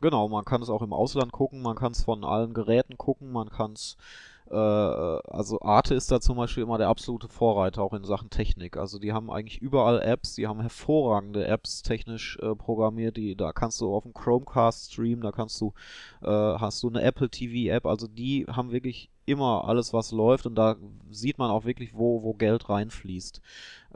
Genau, 0.00 0.28
man 0.28 0.44
kann 0.44 0.60
es 0.60 0.68
auch 0.68 0.82
im 0.82 0.92
Ausland 0.92 1.32
gucken, 1.32 1.62
man 1.62 1.76
kann 1.76 1.92
es 1.92 2.04
von 2.04 2.22
allen 2.24 2.52
Geräten 2.52 2.98
gucken, 2.98 3.32
man 3.32 3.48
kann 3.48 3.72
es 3.72 3.96
äh, 3.98 4.04
also 4.54 5.60
Arte 5.60 5.94
ist 5.94 6.10
da 6.10 6.20
zum 6.20 6.36
Beispiel 6.36 6.62
immer 6.62 6.78
der 6.78 6.88
absolute 6.88 7.28
Vorreiter 7.28 7.82
auch 7.82 7.92
in 7.92 8.04
Sachen 8.04 8.30
Technik. 8.30 8.76
Also 8.76 8.98
die 8.98 9.12
haben 9.12 9.30
eigentlich 9.30 9.60
überall 9.60 10.00
Apps, 10.00 10.34
die 10.34 10.46
haben 10.46 10.60
hervorragende 10.60 11.46
Apps 11.46 11.82
technisch 11.82 12.38
äh, 12.40 12.54
programmiert, 12.54 13.16
die 13.16 13.34
da 13.36 13.52
kannst 13.52 13.80
du 13.80 13.94
auf 13.94 14.04
dem 14.04 14.14
Chromecast 14.14 14.92
streamen, 14.92 15.22
da 15.22 15.32
kannst 15.32 15.60
du 15.60 15.72
äh, 16.22 16.28
hast 16.28 16.82
du 16.82 16.88
eine 16.88 17.02
Apple 17.02 17.28
TV 17.28 17.74
App, 17.74 17.86
also 17.86 18.06
die 18.06 18.46
haben 18.46 18.70
wirklich 18.70 19.10
immer 19.24 19.64
alles 19.66 19.92
was 19.92 20.12
läuft 20.12 20.46
und 20.46 20.54
da 20.54 20.76
sieht 21.10 21.38
man 21.38 21.50
auch 21.50 21.64
wirklich 21.64 21.94
wo 21.94 22.22
wo 22.22 22.34
Geld 22.34 22.68
reinfließt. 22.68 23.40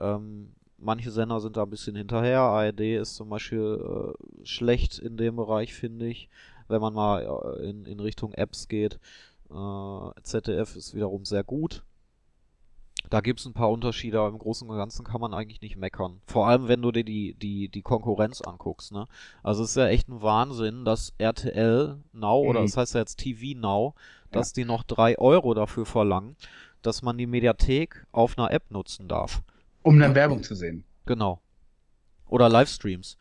Ähm, 0.00 0.52
manche 0.80 1.10
Sender 1.10 1.40
sind 1.40 1.56
da 1.56 1.62
ein 1.62 1.70
bisschen 1.70 1.96
hinterher. 1.96 2.40
ARD 2.40 2.80
ist 2.80 3.14
zum 3.14 3.28
Beispiel 3.28 3.78
äh, 3.80 4.46
schlecht 4.46 4.98
in 4.98 5.16
dem 5.16 5.36
Bereich, 5.36 5.74
finde 5.74 6.06
ich, 6.08 6.28
wenn 6.68 6.80
man 6.80 6.94
mal 6.94 7.22
äh, 7.22 7.68
in, 7.68 7.84
in 7.86 8.00
Richtung 8.00 8.32
Apps 8.32 8.68
geht. 8.68 8.98
Äh, 9.50 10.22
ZDF 10.22 10.76
ist 10.76 10.94
wiederum 10.94 11.24
sehr 11.24 11.44
gut. 11.44 11.82
Da 13.08 13.20
gibt 13.20 13.40
es 13.40 13.46
ein 13.46 13.54
paar 13.54 13.70
Unterschiede, 13.70 14.20
aber 14.20 14.28
im 14.28 14.38
Großen 14.38 14.68
und 14.68 14.76
Ganzen 14.76 15.04
kann 15.04 15.20
man 15.20 15.34
eigentlich 15.34 15.62
nicht 15.62 15.76
meckern. 15.76 16.20
Vor 16.26 16.46
allem, 16.46 16.68
wenn 16.68 16.82
du 16.82 16.92
dir 16.92 17.02
die, 17.02 17.34
die, 17.34 17.68
die 17.68 17.82
Konkurrenz 17.82 18.40
anguckst. 18.40 18.92
Ne? 18.92 19.06
Also 19.42 19.64
es 19.64 19.70
ist 19.70 19.76
ja 19.76 19.88
echt 19.88 20.08
ein 20.08 20.22
Wahnsinn, 20.22 20.84
dass 20.84 21.14
RTL 21.18 21.98
Now, 22.12 22.42
mhm. 22.42 22.48
oder 22.50 22.62
das 22.62 22.76
heißt 22.76 22.94
ja 22.94 23.00
jetzt 23.00 23.16
TV 23.16 23.58
Now, 23.58 23.94
dass 24.30 24.50
ja. 24.50 24.62
die 24.62 24.64
noch 24.68 24.84
3 24.84 25.18
Euro 25.18 25.54
dafür 25.54 25.86
verlangen, 25.86 26.36
dass 26.82 27.02
man 27.02 27.18
die 27.18 27.26
Mediathek 27.26 28.06
auf 28.12 28.38
einer 28.38 28.50
App 28.52 28.70
nutzen 28.70 29.08
darf. 29.08 29.42
Um 29.82 29.98
dann 29.98 30.14
Werbung 30.14 30.42
zu 30.42 30.54
sehen. 30.54 30.84
Genau. 31.06 31.40
Oder 32.28 32.48
Livestreams. 32.48 33.16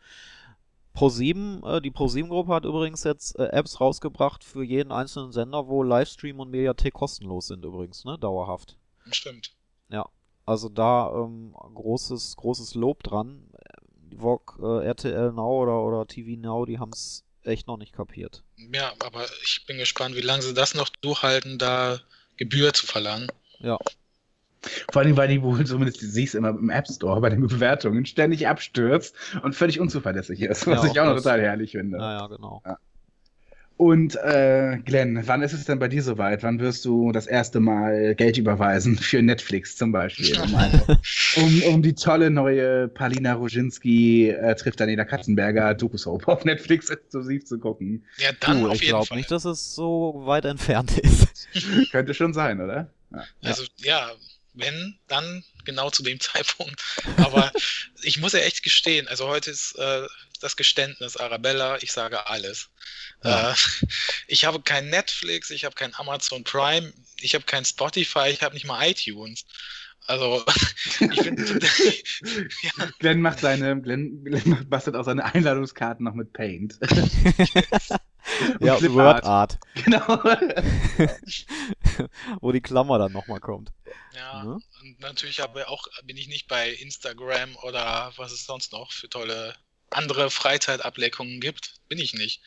Pro7, 0.94 1.76
äh, 1.76 1.80
die 1.80 1.90
Pro7-Gruppe 1.90 2.52
hat 2.52 2.64
übrigens 2.64 3.04
jetzt 3.04 3.38
äh, 3.38 3.46
Apps 3.46 3.80
rausgebracht 3.80 4.44
für 4.44 4.62
jeden 4.62 4.92
einzelnen 4.92 5.32
Sender, 5.32 5.68
wo 5.68 5.82
Livestream 5.82 6.40
und 6.40 6.50
Mediathek 6.50 6.94
kostenlos 6.94 7.46
sind 7.48 7.64
übrigens, 7.64 8.04
ne? 8.04 8.18
Dauerhaft. 8.18 8.76
Stimmt. 9.10 9.52
Ja. 9.88 10.08
Also 10.46 10.68
da 10.68 11.12
ähm, 11.14 11.54
großes, 11.74 12.36
großes 12.36 12.74
Lob 12.74 13.02
dran. 13.02 13.46
VOG, 14.16 14.58
äh, 14.60 14.86
RTL 14.86 15.32
Now 15.32 15.62
oder, 15.62 15.82
oder 15.82 16.06
TV 16.06 16.40
Now, 16.40 16.64
die 16.66 16.78
haben 16.78 16.90
es 16.92 17.24
echt 17.44 17.66
noch 17.66 17.76
nicht 17.76 17.92
kapiert. 17.92 18.42
Ja, 18.56 18.92
aber 18.98 19.24
ich 19.42 19.64
bin 19.66 19.78
gespannt, 19.78 20.16
wie 20.16 20.20
lange 20.20 20.42
sie 20.42 20.54
das 20.54 20.74
noch 20.74 20.88
durchhalten, 20.88 21.58
da 21.58 22.00
Gebühr 22.36 22.72
zu 22.72 22.86
verlangen. 22.86 23.28
Ja. 23.60 23.78
Vor 24.92 25.02
allem, 25.02 25.16
weil 25.16 25.28
die 25.28 25.42
wohl, 25.42 25.64
zumindest 25.64 26.00
sehe 26.00 26.24
ich 26.24 26.30
es 26.30 26.34
immer 26.34 26.50
im 26.50 26.70
App 26.70 26.86
Store 26.88 27.20
bei 27.20 27.30
den 27.30 27.46
Bewertungen, 27.46 28.04
ständig 28.04 28.46
abstürzt 28.46 29.14
und 29.42 29.54
völlig 29.54 29.80
unzuverlässig 29.80 30.42
ist, 30.42 30.66
was 30.66 30.84
ja, 30.84 30.90
ich 30.90 31.00
auch 31.00 31.06
noch 31.06 31.16
total 31.16 31.40
herrlich 31.40 31.72
finde. 31.72 31.98
Ja, 31.98 32.18
ja, 32.20 32.26
genau. 32.26 32.62
Ja. 32.64 32.78
Und 33.80 34.14
äh, 34.16 34.76
Glenn, 34.84 35.26
wann 35.26 35.40
ist 35.40 35.54
es 35.54 35.64
denn 35.64 35.78
bei 35.78 35.88
dir 35.88 36.02
soweit? 36.02 36.42
Wann 36.42 36.60
wirst 36.60 36.84
du 36.84 37.12
das 37.12 37.26
erste 37.26 37.60
Mal 37.60 38.14
Geld 38.14 38.36
überweisen 38.36 38.98
für 38.98 39.22
Netflix 39.22 39.74
zum 39.74 39.90
Beispiel? 39.90 40.38
Um, 40.38 40.54
um, 41.42 41.62
um 41.62 41.82
die 41.82 41.94
tolle 41.94 42.28
neue 42.28 42.88
Palina 42.88 43.32
Roginski 43.32 44.28
äh, 44.28 44.54
trifft 44.54 44.80
Daniela 44.80 45.06
Katzenberger 45.06 45.72
Doku-Soap 45.72 46.28
auf 46.28 46.44
Netflix 46.44 46.90
exklusiv 46.90 47.46
zu 47.46 47.58
gucken. 47.58 48.04
Ja, 48.18 48.32
dann 48.40 48.64
du, 48.64 48.70
ich 48.70 48.82
glaube 48.82 49.14
nicht, 49.14 49.30
dass 49.30 49.46
es 49.46 49.74
so 49.74 50.24
weit 50.26 50.44
entfernt 50.44 50.98
ist. 50.98 51.48
Könnte 51.90 52.12
schon 52.12 52.34
sein, 52.34 52.60
oder? 52.60 52.90
Ja. 53.10 53.24
Also 53.44 53.64
ja, 53.78 54.10
wenn, 54.54 54.98
dann 55.08 55.44
genau 55.64 55.90
zu 55.90 56.02
dem 56.02 56.20
Zeitpunkt. 56.20 56.82
Aber 57.18 57.52
ich 58.02 58.18
muss 58.18 58.32
ja 58.32 58.40
echt 58.40 58.62
gestehen, 58.62 59.08
also 59.08 59.28
heute 59.28 59.50
ist 59.50 59.74
äh, 59.76 60.06
das 60.40 60.56
Geständnis 60.56 61.16
Arabella, 61.16 61.78
ich 61.82 61.92
sage 61.92 62.26
alles. 62.26 62.70
Ja. 63.22 63.52
Äh, 63.52 63.54
ich 64.26 64.44
habe 64.44 64.62
kein 64.62 64.88
Netflix, 64.88 65.50
ich 65.50 65.64
habe 65.64 65.74
kein 65.74 65.94
Amazon 65.94 66.44
Prime, 66.44 66.92
ich 67.20 67.34
habe 67.34 67.44
kein 67.44 67.64
Spotify, 67.64 68.28
ich 68.30 68.42
habe 68.42 68.54
nicht 68.54 68.66
mal 68.66 68.88
iTunes. 68.88 69.44
Also, 70.06 70.44
ich 71.00 71.22
finde. 71.22 71.60
ja. 72.62 72.86
Glenn 72.98 73.20
macht 73.20 73.40
seine, 73.40 73.80
Glenn, 73.80 74.24
Glenn 74.24 74.68
bastelt 74.68 74.96
auch 74.96 75.04
seine 75.04 75.24
Einladungskarten 75.24 76.04
noch 76.04 76.14
mit 76.14 76.32
Paint. 76.32 76.78
Ja, 78.60 78.80
Word 78.92 79.24
Art. 79.24 79.58
Genau. 79.84 80.06
Wo 82.40 82.52
die 82.52 82.60
Klammer 82.60 82.98
dann 82.98 83.12
nochmal 83.12 83.40
kommt. 83.40 83.72
Ja, 84.14 84.44
ne? 84.44 84.58
und 84.82 85.00
natürlich 85.00 85.42
aber 85.42 85.68
auch 85.68 85.86
bin 86.04 86.16
ich 86.16 86.28
nicht 86.28 86.48
bei 86.48 86.70
Instagram 86.70 87.56
oder 87.62 88.12
was 88.16 88.32
es 88.32 88.44
sonst 88.44 88.72
noch 88.72 88.92
für 88.92 89.08
tolle 89.08 89.54
andere 89.90 90.30
Freizeitableckungen 90.30 91.40
gibt. 91.40 91.74
Bin 91.88 91.98
ich 91.98 92.14
nicht. 92.14 92.42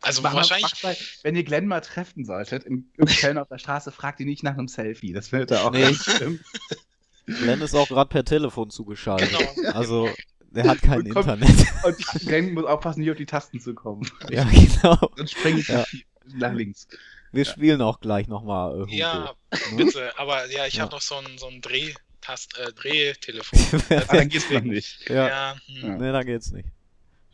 Also 0.00 0.22
mach 0.22 0.34
wahrscheinlich. 0.34 0.82
Mal, 0.82 0.96
wenn 1.22 1.34
ihr 1.34 1.44
Glenn 1.44 1.66
mal 1.66 1.80
treffen 1.80 2.24
solltet, 2.24 2.64
in, 2.64 2.92
in 2.98 3.06
Köln 3.06 3.38
auf 3.38 3.48
der 3.48 3.58
Straße, 3.58 3.90
fragt 3.90 4.20
ihn 4.20 4.28
nicht 4.28 4.42
nach 4.42 4.52
einem 4.52 4.68
Selfie. 4.68 5.12
Das 5.12 5.28
findet 5.28 5.50
er 5.50 5.64
auch 5.64 5.70
nicht 5.70 6.00
Glenn 7.26 7.60
ist 7.62 7.74
auch 7.74 7.88
gerade 7.88 8.08
per 8.08 8.24
Telefon 8.24 8.70
zugeschaltet. 8.70 9.30
Genau. 9.30 9.70
Also, 9.72 10.10
der 10.54 10.64
hat 10.68 10.82
kein 10.82 11.00
Und 11.06 11.10
kommt- 11.10 11.26
Internet. 11.42 11.66
Und 11.84 11.98
Glenn 12.26 12.54
muss 12.54 12.64
aufpassen, 12.64 13.00
nicht 13.00 13.10
auf 13.10 13.16
die 13.16 13.26
Tasten 13.26 13.60
zu 13.60 13.74
kommen. 13.74 14.08
ja, 14.30 14.44
genau. 14.44 15.10
Sonst 15.16 15.32
springe 15.32 15.60
ich 15.60 15.68
Ja. 15.68 15.84
nach, 16.26 16.52
links. 16.52 16.86
Wir 17.32 17.44
spielen 17.44 17.82
auch 17.82 18.00
gleich 18.00 18.28
nochmal 18.28 18.86
äh. 18.88 18.96
Ja, 18.96 19.34
ne? 19.72 19.76
bitte. 19.84 20.16
Aber 20.18 20.48
ja, 20.50 20.66
ich 20.66 20.74
Ja. 20.74 20.82
habe 20.84 20.92
noch 20.94 21.02
so 21.02 21.16
ein, 21.16 21.36
so 21.36 21.48
ein 21.48 21.60
Drehtast, 21.60 22.56
äh, 22.58 22.72
Drehtelefon. 22.72 23.58
Ah, 23.90 24.14
dann 24.14 24.28
geht's 24.28 24.48
doch 24.48 24.60
nicht. 24.60 25.08
ja. 25.08 25.28
Ja, 25.28 25.56
hm. 25.66 25.98
Nee, 25.98 26.12
dann 26.12 26.24
geht's 26.26 26.52
nicht. 26.52 26.68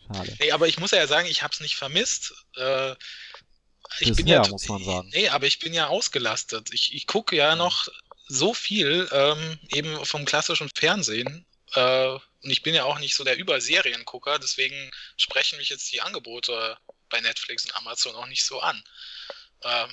Schade. 0.07 0.35
Nee, 0.41 0.53
aber 0.53 0.67
ich 0.69 0.79
muss 0.81 0.91
ja 0.93 1.07
sagen, 1.07 1.29
ich 1.29 1.43
habe 1.43 1.53
es 1.53 1.61
nicht 1.61 1.77
vermisst. 1.77 2.33
Äh, 2.57 2.93
ich 4.01 4.07
bin 4.15 4.25
Bisher, 4.25 4.43
ja, 4.43 4.49
muss 4.49 4.69
man 4.69 4.83
sagen. 4.83 5.11
Nee, 5.13 5.29
aber 5.29 5.47
ich 5.47 5.59
bin 5.59 5.75
ja 5.75 5.89
ausgelastet. 5.89 6.71
Ich, 6.73 6.95
ich 6.95 7.07
gucke 7.07 7.37
ja 7.37 7.55
noch 7.57 7.89
so 8.29 8.55
viel 8.55 9.09
ähm, 9.13 9.59
eben 9.75 10.05
vom 10.07 10.25
klassischen 10.25 10.71
Fernsehen. 10.75 11.45
Äh, 11.75 12.17
und 12.43 12.51
ich 12.51 12.63
bin 12.63 12.75
ja 12.75 12.85
auch 12.85 12.99
nicht 12.99 13.15
so 13.15 13.25
der 13.25 13.37
Überseriengucker, 13.37 14.39
deswegen 14.39 14.91
sprechen 15.17 15.59
mich 15.59 15.69
jetzt 15.69 15.93
die 15.93 16.01
Angebote 16.01 16.79
bei 17.09 17.21
Netflix 17.21 17.65
und 17.65 17.77
Amazon 17.77 18.15
auch 18.15 18.27
nicht 18.27 18.45
so 18.45 18.61
an. 18.61 18.83
Ähm, 19.63 19.91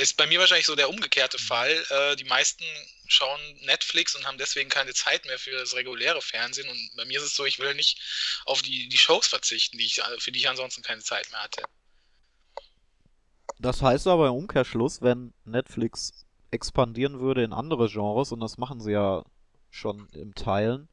ist 0.00 0.16
bei 0.16 0.26
mir 0.26 0.40
wahrscheinlich 0.40 0.66
so 0.66 0.74
der 0.74 0.90
umgekehrte 0.90 1.38
Fall. 1.38 1.84
Äh, 1.90 2.16
die 2.16 2.24
meisten 2.24 2.64
schauen 3.06 3.40
Netflix 3.62 4.16
und 4.16 4.26
haben 4.26 4.38
deswegen 4.38 4.70
keine 4.70 4.92
Zeit 4.92 5.24
mehr 5.26 5.38
für 5.38 5.52
das 5.52 5.74
reguläre 5.74 6.20
Fernsehen. 6.20 6.68
Und 6.68 6.90
bei 6.96 7.04
mir 7.04 7.18
ist 7.18 7.26
es 7.26 7.36
so, 7.36 7.44
ich 7.44 7.60
will 7.60 7.74
nicht 7.74 8.00
auf 8.44 8.62
die, 8.62 8.88
die 8.88 8.98
Shows 8.98 9.28
verzichten, 9.28 9.78
die 9.78 9.84
ich, 9.84 10.00
für 10.18 10.32
die 10.32 10.40
ich 10.40 10.48
ansonsten 10.48 10.82
keine 10.82 11.02
Zeit 11.02 11.30
mehr 11.30 11.42
hatte. 11.42 11.62
Das 13.60 13.82
heißt 13.82 14.06
aber 14.08 14.28
im 14.28 14.34
Umkehrschluss, 14.34 15.00
wenn 15.00 15.32
Netflix 15.44 16.26
expandieren 16.50 17.20
würde 17.20 17.44
in 17.44 17.52
andere 17.52 17.88
Genres, 17.88 18.32
und 18.32 18.40
das 18.40 18.56
machen 18.56 18.80
sie 18.80 18.92
ja 18.92 19.24
schon 19.70 20.08
im 20.10 20.34
Teilen, 20.34 20.88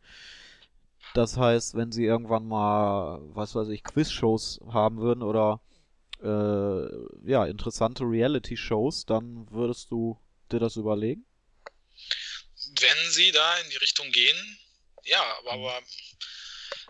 das 1.18 1.38
heißt, 1.38 1.76
wenn 1.76 1.92
sie 1.92 2.06
irgendwann 2.06 2.48
mal, 2.48 3.20
was 3.34 3.56
weiß 3.56 3.70
ich, 3.70 3.84
Quizshows 3.84 4.60
haben 4.72 4.98
würden 4.98 5.24
oder 5.24 5.62
äh, 6.22 7.30
ja, 7.30 7.46
interessante 7.46 8.04
Reality-Shows, 8.04 9.06
dann 9.06 9.50
würdest 9.52 9.92
du 9.92 10.20
dir 10.52 10.60
das 10.60 10.76
überlegen? 10.76 11.26
wenn 12.80 13.12
sie 13.12 13.32
da 13.32 13.58
in 13.60 13.70
die 13.70 13.78
Richtung 13.78 14.12
gehen, 14.12 14.60
ja, 15.04 15.22
aber, 15.40 15.54
aber 15.54 15.84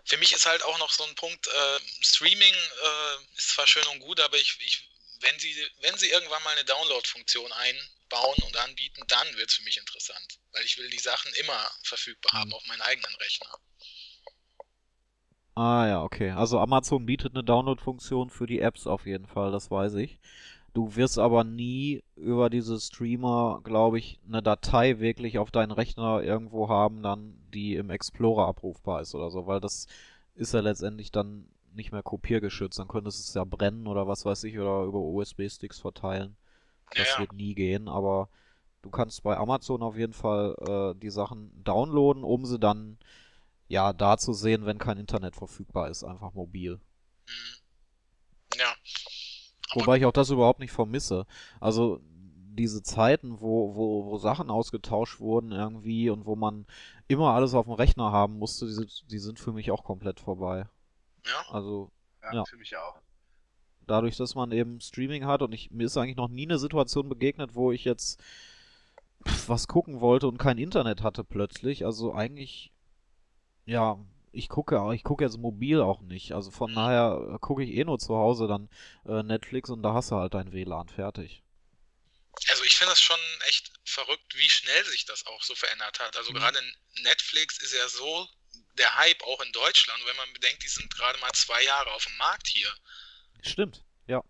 für 0.04 0.16
mich 0.18 0.32
ist 0.32 0.46
halt 0.46 0.62
auch 0.62 0.78
noch 0.78 0.90
so 0.90 1.04
ein 1.04 1.14
Punkt, 1.16 1.46
äh, 1.46 1.80
Streaming 2.00 2.54
äh, 2.54 3.36
ist 3.36 3.50
zwar 3.50 3.66
schön 3.66 3.86
und 3.88 4.00
gut, 4.00 4.20
aber 4.20 4.36
ich, 4.36 4.56
ich, 4.60 4.88
wenn 5.20 5.38
sie, 5.38 5.70
wenn 5.80 5.96
sie 5.98 6.08
irgendwann 6.08 6.42
mal 6.44 6.50
eine 6.50 6.64
Download-Funktion 6.64 7.52
einbauen 7.52 8.42
und 8.44 8.56
anbieten, 8.56 9.02
dann 9.08 9.36
wird 9.36 9.50
es 9.50 9.56
für 9.56 9.62
mich 9.62 9.76
interessant. 9.76 10.38
Weil 10.52 10.64
ich 10.64 10.78
will 10.78 10.88
die 10.90 10.98
Sachen 10.98 11.32
immer 11.34 11.70
verfügbar 11.82 12.40
haben 12.40 12.52
auf 12.52 12.64
meinen 12.66 12.82
eigenen 12.82 13.14
Rechner. 13.16 13.58
Ah 15.56 15.86
ja, 15.88 16.02
okay. 16.04 16.30
Also 16.30 16.58
Amazon 16.60 17.06
bietet 17.06 17.34
eine 17.34 17.42
Download-Funktion 17.44 18.30
für 18.30 18.46
die 18.46 18.60
Apps 18.60 18.86
auf 18.86 19.06
jeden 19.06 19.26
Fall, 19.26 19.50
das 19.52 19.70
weiß 19.70 19.94
ich. 19.94 20.18
Du 20.74 20.96
wirst 20.96 21.18
aber 21.18 21.44
nie 21.44 22.02
über 22.16 22.50
diese 22.50 22.80
Streamer, 22.80 23.60
glaube 23.64 23.98
ich, 23.98 24.20
eine 24.28 24.42
Datei 24.42 25.00
wirklich 25.00 25.38
auf 25.38 25.50
deinen 25.52 25.72
Rechner 25.72 26.22
irgendwo 26.22 26.68
haben, 26.70 27.02
dann 27.02 27.34
die 27.54 27.76
im 27.76 27.90
Explorer 27.90 28.48
abrufbar 28.48 29.02
ist 29.02 29.14
oder 29.14 29.30
so, 29.30 29.46
weil 29.46 29.60
das 29.60 29.88
ist 30.36 30.54
ja 30.54 30.60
letztendlich 30.60 31.12
dann 31.12 31.46
nicht 31.74 31.92
mehr 31.92 32.02
kopiergeschützt. 32.04 32.78
Dann 32.78 32.88
könntest 32.88 33.18
du 33.20 33.22
es 33.30 33.34
ja 33.34 33.44
brennen 33.44 33.86
oder 33.88 34.08
was 34.08 34.24
weiß 34.26 34.44
ich 34.44 34.58
oder 34.58 34.84
über 34.84 35.00
USB-Sticks 35.00 35.80
verteilen. 35.80 36.36
Das 36.96 37.18
Ja, 37.18 37.18
wird 37.18 37.32
nie 37.32 37.54
gehen, 37.54 37.88
aber 37.88 38.28
du 38.82 38.90
kannst 38.90 39.22
bei 39.22 39.36
Amazon 39.36 39.82
auf 39.82 39.96
jeden 39.98 40.12
Fall 40.14 40.56
äh, 40.96 41.00
die 41.00 41.10
Sachen 41.10 41.50
downloaden, 41.64 42.24
um 42.24 42.44
sie 42.46 42.58
dann 42.58 42.98
ja 43.68 43.92
da 43.92 44.16
zu 44.18 44.32
sehen, 44.32 44.66
wenn 44.66 44.78
kein 44.78 44.98
Internet 44.98 45.36
verfügbar 45.36 45.88
ist, 45.90 46.04
einfach 46.04 46.32
mobil. 46.34 46.80
Hm. 47.26 48.58
Ja. 48.58 48.74
Aber 49.70 49.80
Wobei 49.82 49.96
ich 49.98 50.04
auch 50.06 50.12
das 50.12 50.30
überhaupt 50.30 50.60
nicht 50.60 50.72
vermisse. 50.72 51.26
Also 51.60 52.00
diese 52.58 52.82
Zeiten, 52.82 53.40
wo, 53.40 53.74
wo, 53.74 54.06
wo 54.06 54.16
Sachen 54.18 54.48
ausgetauscht 54.50 55.20
wurden 55.20 55.52
irgendwie 55.52 56.08
und 56.08 56.24
wo 56.24 56.36
man 56.36 56.66
immer 57.08 57.32
alles 57.34 57.52
auf 57.54 57.66
dem 57.66 57.74
Rechner 57.74 58.12
haben 58.12 58.38
musste, 58.38 58.66
die 58.66 58.72
sind, 58.72 59.10
die 59.10 59.18
sind 59.18 59.38
für 59.38 59.52
mich 59.52 59.70
auch 59.70 59.84
komplett 59.84 60.20
vorbei. 60.20 60.66
ja. 61.26 61.52
Also 61.52 61.90
Ja, 62.22 62.32
Ja. 62.34 62.44
für 62.44 62.56
mich 62.56 62.76
auch. 62.76 62.96
dadurch, 63.86 64.16
dass 64.16 64.34
man 64.34 64.52
eben 64.52 64.80
Streaming 64.80 65.26
hat 65.26 65.42
und 65.42 65.52
ich, 65.52 65.70
mir 65.70 65.84
ist 65.84 65.96
eigentlich 65.96 66.16
noch 66.16 66.28
nie 66.28 66.46
eine 66.46 66.58
Situation 66.58 67.08
begegnet, 67.08 67.54
wo 67.54 67.72
ich 67.72 67.84
jetzt 67.84 68.20
was 69.46 69.68
gucken 69.68 70.00
wollte 70.00 70.26
und 70.28 70.38
kein 70.38 70.56
Internet 70.58 71.02
hatte 71.02 71.24
plötzlich. 71.24 71.84
Also 71.84 72.14
eigentlich, 72.14 72.72
ja, 73.66 73.98
ich 74.32 74.48
gucke 74.48 74.80
auch, 74.80 74.92
ich 74.92 75.02
gucke 75.04 75.24
jetzt 75.24 75.38
mobil 75.38 75.80
auch 75.80 76.00
nicht. 76.00 76.32
Also 76.32 76.50
von 76.50 76.74
daher 76.74 77.34
äh, 77.34 77.38
gucke 77.38 77.62
ich 77.64 77.70
eh 77.70 77.84
nur 77.84 77.98
zu 77.98 78.16
Hause 78.16 78.46
dann 78.48 78.68
äh, 79.06 79.22
Netflix 79.22 79.70
und 79.70 79.82
da 79.82 79.94
hast 79.94 80.10
du 80.10 80.16
halt 80.16 80.34
dein 80.34 80.52
WLAN 80.52 80.88
fertig. 80.88 81.42
Also 82.48 82.64
ich 82.64 82.76
finde 82.76 82.92
das 82.92 83.00
schon 83.00 83.18
echt 83.48 83.72
verrückt, 83.84 84.36
wie 84.36 84.48
schnell 84.50 84.84
sich 84.84 85.06
das 85.06 85.26
auch 85.26 85.42
so 85.42 85.54
verändert 85.54 85.98
hat. 86.00 86.16
Also 86.16 86.32
Mhm. 86.32 86.36
gerade 86.36 86.58
Netflix 87.02 87.58
ist 87.62 87.72
ja 87.74 87.88
so 87.88 88.28
der 88.78 88.94
Hype 88.96 89.22
auch 89.24 89.40
in 89.40 89.52
Deutschland. 89.52 90.00
Und 90.02 90.08
wenn 90.08 90.16
man 90.16 90.32
bedenkt, 90.34 90.62
die 90.62 90.68
sind 90.68 90.90
gerade 90.94 91.18
mal 91.20 91.32
zwei 91.32 91.62
Jahre 91.64 91.90
auf 91.92 92.04
dem 92.04 92.16
Markt 92.18 92.46
hier. 92.48 92.68
Stimmt, 93.40 93.84
ja. 94.06 94.22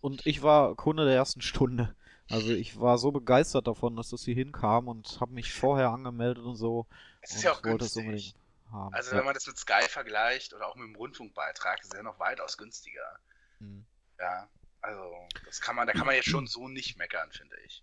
Und 0.00 0.26
ich 0.26 0.42
war 0.42 0.74
Kunde 0.76 1.06
der 1.06 1.14
ersten 1.14 1.40
Stunde. 1.42 1.96
Also 2.30 2.52
ich 2.52 2.78
war 2.78 2.98
so 2.98 3.10
begeistert 3.12 3.66
davon, 3.66 3.96
dass 3.96 4.10
das 4.10 4.24
hier 4.24 4.34
hinkam 4.34 4.88
und 4.88 5.20
habe 5.20 5.32
mich 5.32 5.52
vorher 5.52 5.88
angemeldet 5.88 6.44
und 6.44 6.56
so 6.56 6.86
Es 7.22 7.30
und 7.30 7.36
ist 7.38 7.42
ja 7.44 7.52
auch 7.52 7.64
wollte 7.64 7.86
es 7.86 7.96
unbedingt 7.96 8.34
haben. 8.70 8.94
Also 8.94 9.12
ja. 9.12 9.18
wenn 9.18 9.24
man 9.24 9.34
das 9.34 9.46
mit 9.46 9.58
Sky 9.58 9.82
vergleicht 9.88 10.52
oder 10.52 10.66
auch 10.66 10.74
mit 10.76 10.88
dem 10.88 10.96
Rundfunkbeitrag, 10.96 11.82
ist 11.82 11.94
ja 11.94 12.02
noch 12.02 12.18
weitaus 12.18 12.56
günstiger. 12.56 13.18
Mhm. 13.58 13.86
Ja, 14.18 14.48
also 14.80 15.28
das 15.44 15.60
kann 15.60 15.76
man, 15.76 15.86
da 15.86 15.92
kann 15.92 16.06
man 16.06 16.14
jetzt 16.14 16.28
schon 16.28 16.46
so 16.46 16.68
nicht 16.68 16.96
meckern, 16.96 17.30
finde 17.32 17.56
ich. 17.66 17.82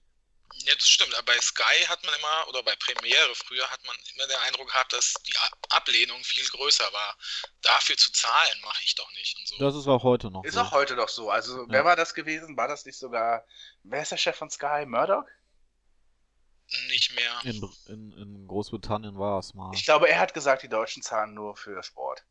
Ja, 0.53 0.73
das 0.73 0.87
stimmt. 0.87 1.13
Aber 1.15 1.25
bei 1.25 1.39
Sky 1.41 1.85
hat 1.87 2.03
man 2.05 2.13
immer, 2.15 2.47
oder 2.47 2.63
bei 2.63 2.75
Premiere 2.75 3.33
früher, 3.35 3.69
hat 3.69 3.83
man 3.85 3.95
immer 4.13 4.27
den 4.27 4.37
Eindruck 4.47 4.69
gehabt, 4.69 4.93
dass 4.93 5.13
die 5.27 5.33
Ablehnung 5.69 6.23
viel 6.23 6.47
größer 6.47 6.91
war. 6.93 7.17
Dafür 7.61 7.97
zu 7.97 8.11
zahlen, 8.11 8.61
mache 8.61 8.81
ich 8.85 8.95
doch 8.95 9.11
nicht. 9.13 9.37
Und 9.37 9.47
so. 9.47 9.57
Das 9.57 9.75
ist 9.75 9.87
auch 9.87 10.03
heute 10.03 10.31
noch 10.31 10.43
Ist 10.43 10.53
so. 10.53 10.61
auch 10.61 10.71
heute 10.71 10.95
doch 10.95 11.09
so. 11.09 11.29
Also 11.29 11.65
wer 11.67 11.83
war 11.83 11.95
das 11.95 12.13
gewesen? 12.13 12.55
War 12.55 12.67
das 12.67 12.85
nicht 12.85 12.97
sogar, 12.97 13.45
wer 13.83 14.01
ist 14.01 14.11
der 14.11 14.17
Chef 14.17 14.37
von 14.37 14.49
Sky? 14.49 14.85
Murdoch? 14.85 15.25
Nicht 16.89 17.15
mehr. 17.15 17.31
In, 17.53 17.61
in, 17.87 18.11
in 18.17 18.47
Großbritannien 18.47 19.17
war 19.17 19.39
es 19.39 19.53
mal. 19.53 19.71
Ich 19.73 19.85
glaube, 19.85 20.09
er 20.09 20.19
hat 20.19 20.33
gesagt, 20.33 20.63
die 20.63 20.67
Deutschen 20.69 21.03
zahlen 21.03 21.33
nur 21.33 21.55
für 21.55 21.81
Sport. 21.83 22.25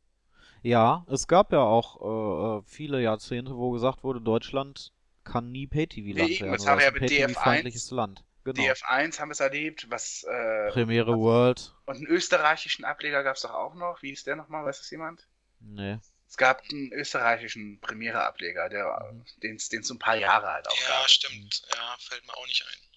Ja, 0.63 1.05
es 1.09 1.29
gab 1.29 1.53
ja 1.53 1.61
auch 1.61 2.01
äh, 2.01 2.59
äh, 2.59 2.63
viele 2.67 3.01
Jahrzehnte, 3.01 3.55
wo 3.55 3.71
gesagt 3.71 4.03
wurde, 4.03 4.21
Deutschland 4.21 4.93
kann 5.23 5.53
nie 5.53 5.67
Pay-TV-Land 5.67 6.41
werden. 6.41 6.53
das 6.53 6.67
haben 6.67 6.79
wir 6.81 6.87
ist 6.89 6.89
ja 6.89 6.89
ein 6.89 6.95
mit 6.95 7.11
DF1. 7.11 7.17
Pay-TV-feindliches 7.27 7.91
Land. 7.91 8.25
Genau. 8.45 8.61
DF1 8.63 9.21
haben 9.21 9.29
wir 9.29 9.33
es 9.33 9.41
erlebt, 9.41 9.87
was 9.91 10.23
äh, 10.25 10.71
Premiere 10.71 11.17
World. 11.19 11.75
und 11.87 11.97
einen 11.97 12.07
österreichischen 12.07 12.85
Ableger 12.85 13.23
gab 13.23 13.37
es 13.37 13.43
doch 13.43 13.55
auch 13.55 13.75
noch. 13.75 14.03
Wie 14.03 14.09
hieß 14.11 14.25
der 14.25 14.37
nochmal? 14.37 14.65
Weiß 14.67 14.79
das 14.79 14.91
jemand? 14.91 15.27
Nee. 15.61 15.99
Es 16.29 16.37
gab 16.37 16.63
einen 16.71 16.93
österreichischen 16.93 17.81
Premiere-Ableger, 17.81 18.69
der 18.69 19.11
Mhm. 19.13 19.25
den 19.43 19.57
es 19.57 19.69
so 19.69 19.95
ein 19.95 19.99
paar 19.99 20.17
Jahre 20.17 20.47
halt 20.51 20.67
auch 20.69 20.77
Ja, 20.77 20.89
gab. 21.01 21.09
stimmt. 21.09 21.63
Ja, 21.75 21.97
fällt 22.01 22.27
mir 22.27 22.35
auch 22.37 22.47
nicht 22.47 22.65
ein. 22.67 22.94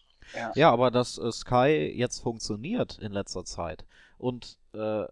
Ja, 0.55 0.71
aber 0.71 0.91
dass 0.91 1.17
äh, 1.17 1.31
Sky 1.31 1.93
jetzt 1.95 2.19
funktioniert 2.19 2.97
in 2.99 3.11
letzter 3.11 3.45
Zeit 3.45 3.85
und 4.17 4.57
äh, 4.73 5.03
äh, 5.03 5.07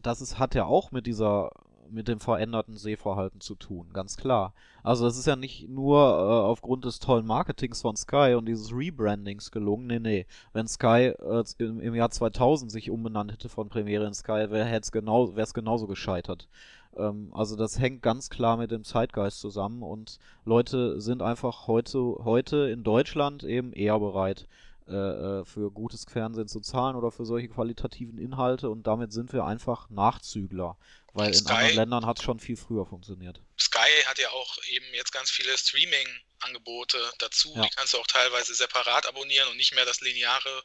das 0.00 0.20
ist, 0.20 0.38
hat 0.38 0.54
ja 0.54 0.64
auch 0.64 0.90
mit 0.90 1.06
dieser 1.06 1.50
mit 1.92 2.08
dem 2.08 2.20
veränderten 2.20 2.76
Sehverhalten 2.76 3.40
zu 3.40 3.54
tun, 3.54 3.90
ganz 3.92 4.16
klar. 4.16 4.54
Also 4.82 5.06
es 5.06 5.18
ist 5.18 5.26
ja 5.26 5.36
nicht 5.36 5.68
nur 5.68 5.98
äh, 5.98 6.46
aufgrund 6.48 6.84
des 6.84 6.98
tollen 6.98 7.26
Marketings 7.26 7.82
von 7.82 7.96
Sky 7.96 8.34
und 8.36 8.46
dieses 8.46 8.72
Rebrandings 8.72 9.50
gelungen. 9.50 9.86
Nee, 9.86 9.98
nee. 9.98 10.26
Wenn 10.52 10.66
Sky 10.66 11.12
äh, 11.18 11.44
im, 11.58 11.80
im 11.80 11.94
Jahr 11.94 12.10
2000 12.10 12.72
sich 12.72 12.90
umbenannt 12.90 13.32
hätte 13.32 13.48
von 13.48 13.68
Premiere 13.68 14.06
in 14.06 14.14
Sky, 14.14 14.46
wäre 14.50 14.70
es 14.70 14.90
genau, 14.90 15.36
wär's 15.36 15.54
genauso 15.54 15.86
gescheitert. 15.86 16.48
Ähm, 16.96 17.32
also 17.34 17.56
das 17.56 17.78
hängt 17.78 18.02
ganz 18.02 18.28
klar 18.30 18.56
mit 18.56 18.70
dem 18.70 18.84
Zeitgeist 18.84 19.40
zusammen 19.40 19.82
und 19.82 20.18
Leute 20.44 21.00
sind 21.00 21.22
einfach 21.22 21.66
heute, 21.66 21.98
heute 22.24 22.68
in 22.70 22.84
Deutschland 22.84 23.44
eben 23.44 23.72
eher 23.72 23.98
bereit, 23.98 24.46
äh, 24.88 24.92
äh, 24.94 25.44
für 25.44 25.70
gutes 25.70 26.04
Fernsehen 26.10 26.48
zu 26.48 26.60
zahlen 26.60 26.96
oder 26.96 27.10
für 27.12 27.24
solche 27.24 27.48
qualitativen 27.48 28.18
Inhalte 28.18 28.68
und 28.68 28.86
damit 28.86 29.12
sind 29.12 29.32
wir 29.32 29.44
einfach 29.44 29.88
Nachzügler, 29.90 30.76
weil 31.14 31.28
in 31.28 31.34
Sky- 31.34 31.52
anderen 31.52 31.76
Ländern 31.76 32.06
hat 32.06 32.18
es 32.18 32.24
schon 32.24 32.40
viel 32.40 32.56
früher 32.56 32.84
funktioniert. 32.84 33.40
Sky 33.58 33.78
hat 34.06 34.18
ja 34.18 34.28
auch 34.30 34.58
eben 34.68 34.86
jetzt 34.92 35.12
ganz 35.12 35.30
viele 35.30 35.56
Streaming-Angebote 35.56 36.98
dazu. 37.20 37.52
Ja. 37.54 37.62
Die 37.62 37.68
kannst 37.76 37.94
du 37.94 37.98
auch 37.98 38.06
teilweise 38.06 38.54
separat 38.54 39.06
abonnieren 39.08 39.48
und 39.50 39.56
nicht 39.56 39.74
mehr 39.74 39.84
das 39.84 40.00
lineare. 40.00 40.62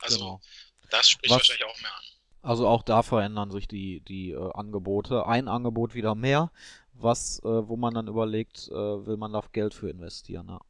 Also 0.00 0.18
Genau. 0.18 0.40
das 0.90 1.08
spricht 1.10 1.30
Was- 1.30 1.38
wahrscheinlich 1.40 1.64
auch 1.66 1.80
mehr 1.80 1.94
an. 1.94 2.04
Also 2.42 2.66
auch 2.66 2.82
da 2.82 3.02
verändern 3.02 3.50
sich 3.50 3.68
die, 3.68 4.00
die 4.00 4.30
äh, 4.30 4.52
Angebote. 4.52 5.26
Ein 5.26 5.48
Angebot 5.48 5.94
wieder 5.94 6.14
mehr, 6.14 6.50
was, 6.94 7.40
äh, 7.40 7.68
wo 7.68 7.76
man 7.76 7.94
dann 7.94 8.08
überlegt, 8.08 8.68
äh, 8.68 9.06
will 9.06 9.16
man 9.16 9.32
da 9.32 9.52
Geld 9.52 9.74
für 9.74 9.90
investieren. 9.90 10.46
Ja. 10.48 10.60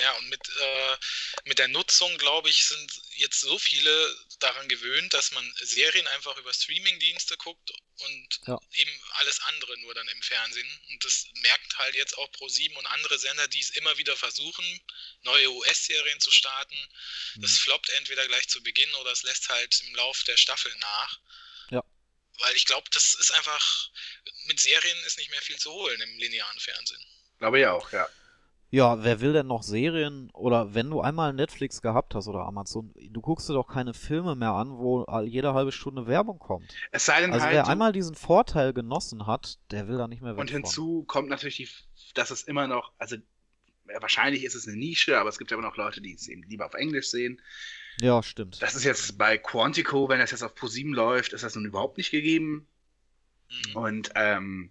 Ja, 0.00 0.12
und 0.18 0.28
mit, 0.28 0.48
äh, 0.60 0.96
mit 1.44 1.58
der 1.58 1.68
Nutzung, 1.68 2.16
glaube 2.18 2.48
ich, 2.50 2.64
sind 2.64 2.90
jetzt 3.16 3.40
so 3.40 3.58
viele 3.58 4.16
daran 4.38 4.68
gewöhnt, 4.68 5.12
dass 5.12 5.32
man 5.32 5.54
Serien 5.62 6.06
einfach 6.08 6.36
über 6.36 6.52
Streamingdienste 6.52 7.36
guckt 7.36 7.72
und 7.98 8.40
Ja. 8.46 8.58
eben 8.74 9.00
alles 9.14 9.40
andere 9.40 9.76
nur 9.80 9.94
dann 9.94 10.06
im 10.08 10.22
Fernsehen. 10.22 10.80
Und 10.90 11.04
das 11.04 11.26
merkt 11.42 11.76
halt 11.78 11.96
jetzt 11.96 12.16
auch 12.16 12.30
Pro7 12.32 12.74
und 12.76 12.86
andere 12.86 13.18
Sender, 13.18 13.48
die 13.48 13.60
es 13.60 13.70
immer 13.70 13.98
wieder 13.98 14.16
versuchen, 14.16 14.80
neue 15.22 15.50
US-Serien 15.50 16.20
zu 16.20 16.30
starten. 16.30 16.76
Das 17.36 17.50
Mhm. 17.50 17.56
floppt 17.56 17.88
entweder 17.90 18.26
gleich 18.28 18.46
zu 18.48 18.62
Beginn 18.62 18.92
oder 18.96 19.10
es 19.10 19.24
lässt 19.24 19.48
halt 19.48 19.80
im 19.80 19.94
Lauf 19.96 20.22
der 20.24 20.36
Staffel 20.36 20.72
nach. 20.76 21.18
Ja. 21.70 21.82
Weil 22.38 22.54
ich 22.54 22.66
glaube, 22.66 22.88
das 22.92 23.14
ist 23.14 23.32
einfach, 23.32 23.90
mit 24.44 24.60
Serien 24.60 24.98
ist 25.04 25.18
nicht 25.18 25.30
mehr 25.30 25.42
viel 25.42 25.58
zu 25.58 25.72
holen 25.72 26.00
im 26.00 26.18
linearen 26.18 26.60
Fernsehen. 26.60 27.04
Glaube 27.38 27.58
ich 27.60 27.66
auch, 27.66 27.90
ja. 27.92 28.08
Ja, 28.70 29.02
wer 29.02 29.20
will 29.20 29.32
denn 29.32 29.46
noch 29.46 29.62
Serien 29.62 30.30
oder 30.34 30.74
wenn 30.74 30.90
du 30.90 31.00
einmal 31.00 31.32
Netflix 31.32 31.80
gehabt 31.80 32.14
hast 32.14 32.28
oder 32.28 32.40
Amazon, 32.40 32.92
du 32.94 33.20
guckst 33.22 33.48
dir 33.48 33.54
doch 33.54 33.66
keine 33.66 33.94
Filme 33.94 34.34
mehr 34.34 34.52
an, 34.52 34.76
wo 34.76 35.06
jede 35.24 35.54
halbe 35.54 35.72
Stunde 35.72 36.06
Werbung 36.06 36.38
kommt. 36.38 36.74
Es 36.90 37.06
sei 37.06 37.22
denn 37.22 37.32
Also 37.32 37.46
halt, 37.46 37.54
wer 37.54 37.66
einmal 37.66 37.92
diesen 37.92 38.14
Vorteil 38.14 38.74
genossen 38.74 39.26
hat, 39.26 39.58
der 39.70 39.88
will 39.88 39.96
da 39.96 40.06
nicht 40.06 40.20
mehr 40.20 40.34
weg 40.34 40.40
Und 40.40 40.50
hinzu 40.50 41.04
kommt 41.04 41.30
natürlich, 41.30 41.56
die, 41.56 41.68
dass 42.12 42.30
es 42.30 42.42
immer 42.42 42.66
noch, 42.66 42.92
also 42.98 43.16
wahrscheinlich 44.00 44.44
ist 44.44 44.54
es 44.54 44.68
eine 44.68 44.76
Nische, 44.76 45.18
aber 45.18 45.30
es 45.30 45.38
gibt 45.38 45.50
ja 45.50 45.56
immer 45.56 45.66
noch 45.66 45.76
Leute, 45.76 46.02
die 46.02 46.12
es 46.12 46.28
eben 46.28 46.42
lieber 46.42 46.66
auf 46.66 46.74
Englisch 46.74 47.08
sehen. 47.08 47.40
Ja, 48.00 48.22
stimmt. 48.22 48.60
Das 48.60 48.74
ist 48.74 48.84
jetzt 48.84 49.16
bei 49.16 49.38
Quantico, 49.38 50.10
wenn 50.10 50.18
das 50.18 50.30
jetzt 50.30 50.42
auf 50.42 50.54
ProSieben 50.54 50.92
läuft, 50.92 51.32
ist 51.32 51.42
das 51.42 51.54
nun 51.54 51.64
überhaupt 51.64 51.96
nicht 51.96 52.10
gegeben. 52.10 52.68
Mhm. 53.48 53.76
Und 53.76 54.10
ähm, 54.14 54.70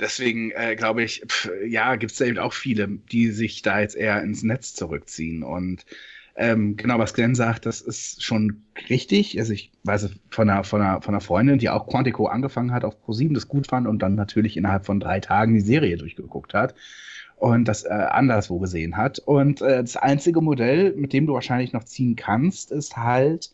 deswegen 0.00 0.50
äh, 0.52 0.76
glaube 0.76 1.02
ich, 1.02 1.22
pf, 1.26 1.50
ja, 1.66 1.96
gibt 1.96 2.12
es 2.12 2.18
da 2.18 2.24
eben 2.24 2.38
auch 2.38 2.52
viele, 2.52 2.88
die 2.88 3.30
sich 3.30 3.62
da 3.62 3.80
jetzt 3.80 3.96
eher 3.96 4.22
ins 4.22 4.42
Netz 4.42 4.74
zurückziehen. 4.74 5.42
Und 5.42 5.84
ähm, 6.36 6.76
genau, 6.76 6.98
was 6.98 7.14
Glenn 7.14 7.34
sagt, 7.34 7.64
das 7.66 7.80
ist 7.80 8.22
schon 8.22 8.64
richtig. 8.88 9.38
Also 9.38 9.52
ich 9.52 9.70
weiß 9.84 10.10
von 10.30 10.50
einer, 10.50 10.64
von 10.64 10.80
einer, 10.80 11.00
von 11.00 11.14
einer 11.14 11.20
Freundin, 11.20 11.58
die 11.58 11.70
auch 11.70 11.86
Quantico 11.86 12.26
angefangen 12.26 12.72
hat 12.72 12.84
auf 12.84 13.00
ProSieben, 13.00 13.34
das 13.34 13.48
gut 13.48 13.68
fand 13.68 13.86
und 13.86 14.00
dann 14.00 14.16
natürlich 14.16 14.56
innerhalb 14.56 14.84
von 14.84 14.98
drei 14.98 15.20
Tagen 15.20 15.54
die 15.54 15.60
Serie 15.60 15.96
durchgeguckt 15.96 16.54
hat 16.54 16.74
und 17.36 17.66
das 17.66 17.84
äh, 17.84 17.88
anderswo 17.88 18.58
gesehen 18.58 18.96
hat. 18.96 19.20
Und 19.20 19.62
äh, 19.62 19.80
das 19.80 19.96
einzige 19.96 20.40
Modell, 20.40 20.94
mit 20.96 21.12
dem 21.12 21.26
du 21.26 21.34
wahrscheinlich 21.34 21.72
noch 21.72 21.84
ziehen 21.84 22.16
kannst, 22.16 22.72
ist 22.72 22.96
halt 22.96 23.50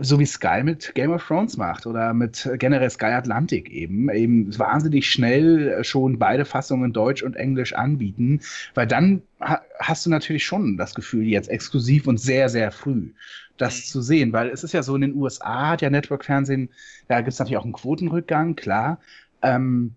so 0.00 0.20
wie 0.20 0.26
Sky 0.26 0.62
mit 0.62 0.94
Game 0.94 1.10
of 1.10 1.26
Thrones 1.26 1.56
macht 1.56 1.84
oder 1.86 2.14
mit 2.14 2.46
äh, 2.46 2.56
generell 2.58 2.90
Sky 2.90 3.06
Atlantic 3.06 3.68
eben, 3.70 4.08
eben 4.10 4.56
wahnsinnig 4.58 5.10
schnell 5.10 5.68
äh, 5.68 5.84
schon 5.84 6.18
beide 6.18 6.44
Fassungen 6.44 6.92
Deutsch 6.92 7.22
und 7.22 7.34
Englisch 7.36 7.72
anbieten, 7.72 8.40
weil 8.74 8.86
dann 8.86 9.22
ha 9.40 9.62
hast 9.80 10.06
du 10.06 10.10
natürlich 10.10 10.44
schon 10.44 10.76
das 10.76 10.94
Gefühl, 10.94 11.24
jetzt 11.26 11.48
exklusiv 11.48 12.06
und 12.06 12.18
sehr, 12.18 12.48
sehr 12.48 12.70
früh 12.70 13.12
das 13.56 13.78
Mhm. 13.78 13.84
zu 13.84 14.00
sehen, 14.02 14.32
weil 14.32 14.48
es 14.50 14.64
ist 14.64 14.72
ja 14.72 14.82
so, 14.82 14.94
in 14.94 15.02
den 15.02 15.14
USA 15.14 15.68
hat 15.70 15.82
ja 15.82 15.90
Network-Fernsehen, 15.90 16.70
da 17.08 17.18
gibt 17.20 17.32
es 17.32 17.38
natürlich 17.38 17.58
auch 17.58 17.64
einen 17.64 17.72
Quotenrückgang, 17.74 18.56
klar, 18.56 19.00
ähm, 19.42 19.94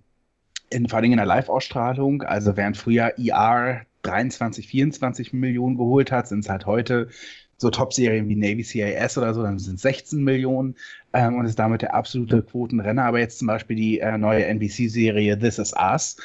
in, 0.69 0.89
vor 0.89 0.99
allem 0.99 1.11
in 1.11 1.17
der 1.17 1.25
Live-Ausstrahlung, 1.25 2.23
also 2.23 2.57
während 2.57 2.77
früher 2.77 3.13
ER 3.17 3.85
23, 4.01 4.67
24 4.67 5.33
Millionen 5.33 5.77
geholt 5.77 6.11
hat, 6.11 6.27
sind 6.27 6.39
es 6.39 6.49
halt 6.49 6.65
heute 6.65 7.09
so 7.57 7.69
Top-Serien 7.69 8.27
wie 8.29 8.35
Navy 8.35 8.63
CIS 8.63 9.17
oder 9.17 9.33
so, 9.33 9.43
dann 9.43 9.59
sind 9.59 9.75
es 9.75 9.81
16 9.81 10.23
Millionen 10.23 10.75
ähm, 11.13 11.35
und 11.35 11.45
ist 11.45 11.59
damit 11.59 11.81
der 11.81 11.93
absolute 11.93 12.41
Quotenrenner. 12.41 13.05
Aber 13.05 13.19
jetzt 13.19 13.39
zum 13.39 13.47
Beispiel 13.47 13.75
die 13.75 13.99
äh, 13.99 14.17
neue 14.17 14.45
NBC-Serie 14.45 15.37
This 15.39 15.59
Is 15.59 15.73
Us 15.73 16.17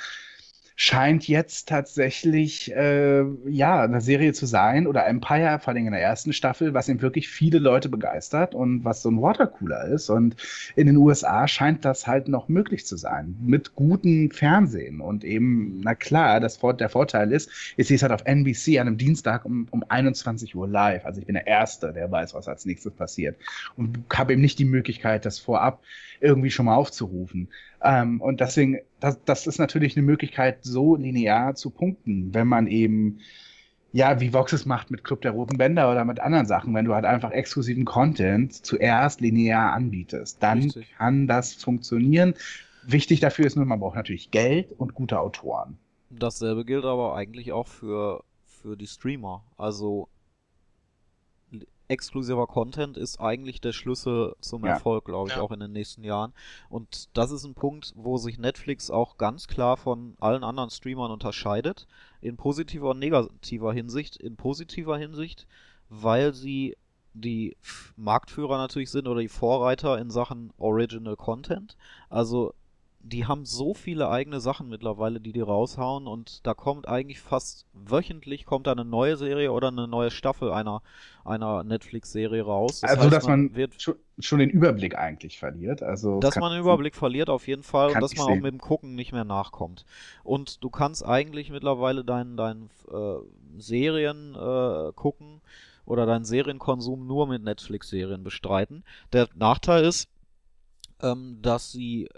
scheint 0.80 1.26
jetzt 1.26 1.68
tatsächlich 1.68 2.72
äh, 2.72 3.24
ja 3.48 3.82
eine 3.82 4.00
Serie 4.00 4.32
zu 4.32 4.46
sein 4.46 4.86
oder 4.86 5.08
Empire, 5.08 5.58
vor 5.58 5.74
allem 5.74 5.86
in 5.86 5.92
der 5.92 6.00
ersten 6.00 6.32
Staffel, 6.32 6.72
was 6.72 6.88
eben 6.88 7.02
wirklich 7.02 7.28
viele 7.28 7.58
Leute 7.58 7.88
begeistert 7.88 8.54
und 8.54 8.84
was 8.84 9.02
so 9.02 9.10
ein 9.10 9.20
Watercooler 9.20 9.86
ist. 9.86 10.08
Und 10.08 10.36
in 10.76 10.86
den 10.86 10.96
USA 10.96 11.48
scheint 11.48 11.84
das 11.84 12.06
halt 12.06 12.28
noch 12.28 12.48
möglich 12.48 12.86
zu 12.86 12.96
sein 12.96 13.36
mit 13.40 13.74
gutem 13.74 14.30
Fernsehen 14.30 15.00
und 15.00 15.24
eben 15.24 15.80
na 15.82 15.96
klar, 15.96 16.38
das 16.38 16.60
der 16.78 16.88
Vorteil 16.88 17.32
ist, 17.32 17.50
ich 17.76 17.88
sehe 17.88 17.96
es 17.96 18.02
halt 18.02 18.12
auf 18.12 18.24
NBC 18.24 18.78
an 18.78 18.86
einem 18.86 18.98
Dienstag 18.98 19.44
um, 19.44 19.66
um 19.72 19.82
21 19.88 20.54
Uhr 20.54 20.68
live. 20.68 21.04
Also 21.04 21.18
ich 21.18 21.26
bin 21.26 21.34
der 21.34 21.48
Erste, 21.48 21.92
der 21.92 22.08
weiß, 22.08 22.34
was 22.34 22.46
als 22.46 22.66
nächstes 22.66 22.92
passiert 22.92 23.36
und 23.76 23.98
habe 24.14 24.34
eben 24.34 24.42
nicht 24.42 24.60
die 24.60 24.64
Möglichkeit, 24.64 25.24
das 25.24 25.40
vorab 25.40 25.82
irgendwie 26.20 26.50
schon 26.50 26.66
mal 26.66 26.74
aufzurufen. 26.76 27.48
Ähm, 27.82 28.20
und 28.20 28.40
deswegen, 28.40 28.78
das, 29.00 29.22
das 29.24 29.46
ist 29.46 29.58
natürlich 29.58 29.96
eine 29.96 30.04
Möglichkeit, 30.06 30.58
so 30.62 30.96
linear 30.96 31.54
zu 31.54 31.70
punkten, 31.70 32.34
wenn 32.34 32.46
man 32.48 32.66
eben, 32.66 33.20
ja, 33.92 34.20
wie 34.20 34.32
Vox 34.32 34.52
es 34.52 34.66
macht 34.66 34.90
mit 34.90 35.04
Club 35.04 35.22
der 35.22 35.32
Roten 35.32 35.58
Bänder 35.58 35.90
oder 35.90 36.04
mit 36.04 36.20
anderen 36.20 36.46
Sachen, 36.46 36.74
wenn 36.74 36.84
du 36.84 36.94
halt 36.94 37.04
einfach 37.04 37.30
exklusiven 37.30 37.84
Content 37.84 38.52
zuerst 38.52 39.20
linear 39.20 39.72
anbietest, 39.72 40.42
dann 40.42 40.62
Richtig. 40.62 40.94
kann 40.96 41.26
das 41.26 41.54
funktionieren. 41.54 42.34
Wichtig 42.84 43.20
dafür 43.20 43.46
ist 43.46 43.56
nur, 43.56 43.64
man 43.64 43.80
braucht 43.80 43.96
natürlich 43.96 44.30
Geld 44.30 44.72
und 44.72 44.94
gute 44.94 45.20
Autoren. 45.20 45.78
Dasselbe 46.10 46.64
gilt 46.64 46.84
aber 46.84 47.14
eigentlich 47.14 47.52
auch 47.52 47.66
für, 47.66 48.24
für 48.46 48.76
die 48.76 48.86
Streamer. 48.86 49.44
Also 49.56 50.08
exklusiver 51.88 52.46
Content 52.46 52.96
ist 52.96 53.18
eigentlich 53.20 53.60
der 53.60 53.72
Schlüssel 53.72 54.36
zum 54.40 54.64
Ja. 54.64 54.72
Erfolg, 54.72 55.06
glaube 55.06 55.30
ich, 55.30 55.36
Ja. 55.36 55.42
auch 55.42 55.50
in 55.50 55.60
den 55.60 55.72
nächsten 55.72 56.04
Jahren. 56.04 56.32
Und 56.68 57.08
das 57.16 57.30
ist 57.30 57.44
ein 57.44 57.54
Punkt, 57.54 57.92
wo 57.96 58.16
sich 58.18 58.38
Netflix 58.38 58.90
auch 58.90 59.16
ganz 59.16 59.46
klar 59.48 59.76
von 59.76 60.14
allen 60.20 60.44
anderen 60.44 60.70
Streamern 60.70 61.10
unterscheidet. 61.10 61.86
In 62.20 62.36
positiver 62.36 62.90
und 62.90 62.98
negativer 62.98 63.72
Hinsicht. 63.72 64.16
In 64.16 64.36
positiver 64.36 64.98
Hinsicht, 64.98 65.46
weil 65.88 66.34
sie 66.34 66.76
die 67.14 67.56
Marktführer 67.96 68.58
natürlich 68.58 68.90
sind 68.90 69.08
oder 69.08 69.20
die 69.20 69.28
Vorreiter 69.28 69.98
in 69.98 70.10
Sachen 70.10 70.52
Original 70.58 71.16
Content. 71.16 71.76
Also 72.10 72.54
die 73.00 73.26
haben 73.26 73.44
so 73.44 73.74
viele 73.74 74.08
eigene 74.08 74.40
Sachen 74.40 74.68
mittlerweile, 74.68 75.20
die 75.20 75.32
die 75.32 75.40
raushauen 75.40 76.06
und 76.06 76.46
da 76.46 76.54
kommt 76.54 76.88
eigentlich 76.88 77.20
fast 77.20 77.66
wöchentlich 77.72 78.44
kommt 78.44 78.66
da 78.66 78.72
eine 78.72 78.84
neue 78.84 79.16
Serie 79.16 79.52
oder 79.52 79.68
eine 79.68 79.86
neue 79.86 80.10
Staffel 80.10 80.50
einer, 80.50 80.82
einer 81.24 81.62
Netflix-Serie 81.62 82.42
raus. 82.42 82.80
Das 82.80 82.90
also, 82.90 83.04
heißt, 83.04 83.12
dass 83.12 83.26
man 83.26 83.54
wird, 83.54 83.80
schon, 83.80 83.94
schon 84.18 84.40
den 84.40 84.50
Überblick 84.50 84.98
eigentlich 84.98 85.38
verliert. 85.38 85.82
Also, 85.82 86.18
dass 86.18 86.36
man 86.36 86.52
den 86.52 86.60
Überblick 86.60 86.96
verliert 86.96 87.30
auf 87.30 87.46
jeden 87.46 87.62
Fall 87.62 87.92
und 87.92 88.00
dass 88.00 88.16
man 88.16 88.26
auch 88.26 88.32
sehen. 88.32 88.42
mit 88.42 88.52
dem 88.52 88.60
Gucken 88.60 88.94
nicht 88.94 89.12
mehr 89.12 89.24
nachkommt. 89.24 89.84
Und 90.24 90.62
du 90.64 90.68
kannst 90.68 91.06
eigentlich 91.06 91.50
mittlerweile 91.50 92.04
deinen 92.04 92.36
dein, 92.36 92.68
äh, 92.90 93.16
Serien 93.58 94.34
äh, 94.34 94.92
gucken 94.94 95.40
oder 95.86 96.04
deinen 96.04 96.24
Serienkonsum 96.24 97.06
nur 97.06 97.28
mit 97.28 97.42
Netflix-Serien 97.42 98.24
bestreiten. 98.24 98.84
Der 99.12 99.28
Nachteil 99.34 99.84
ist, 99.84 100.08
ähm, 101.00 101.38
dass 101.40 101.70
sie 101.70 102.08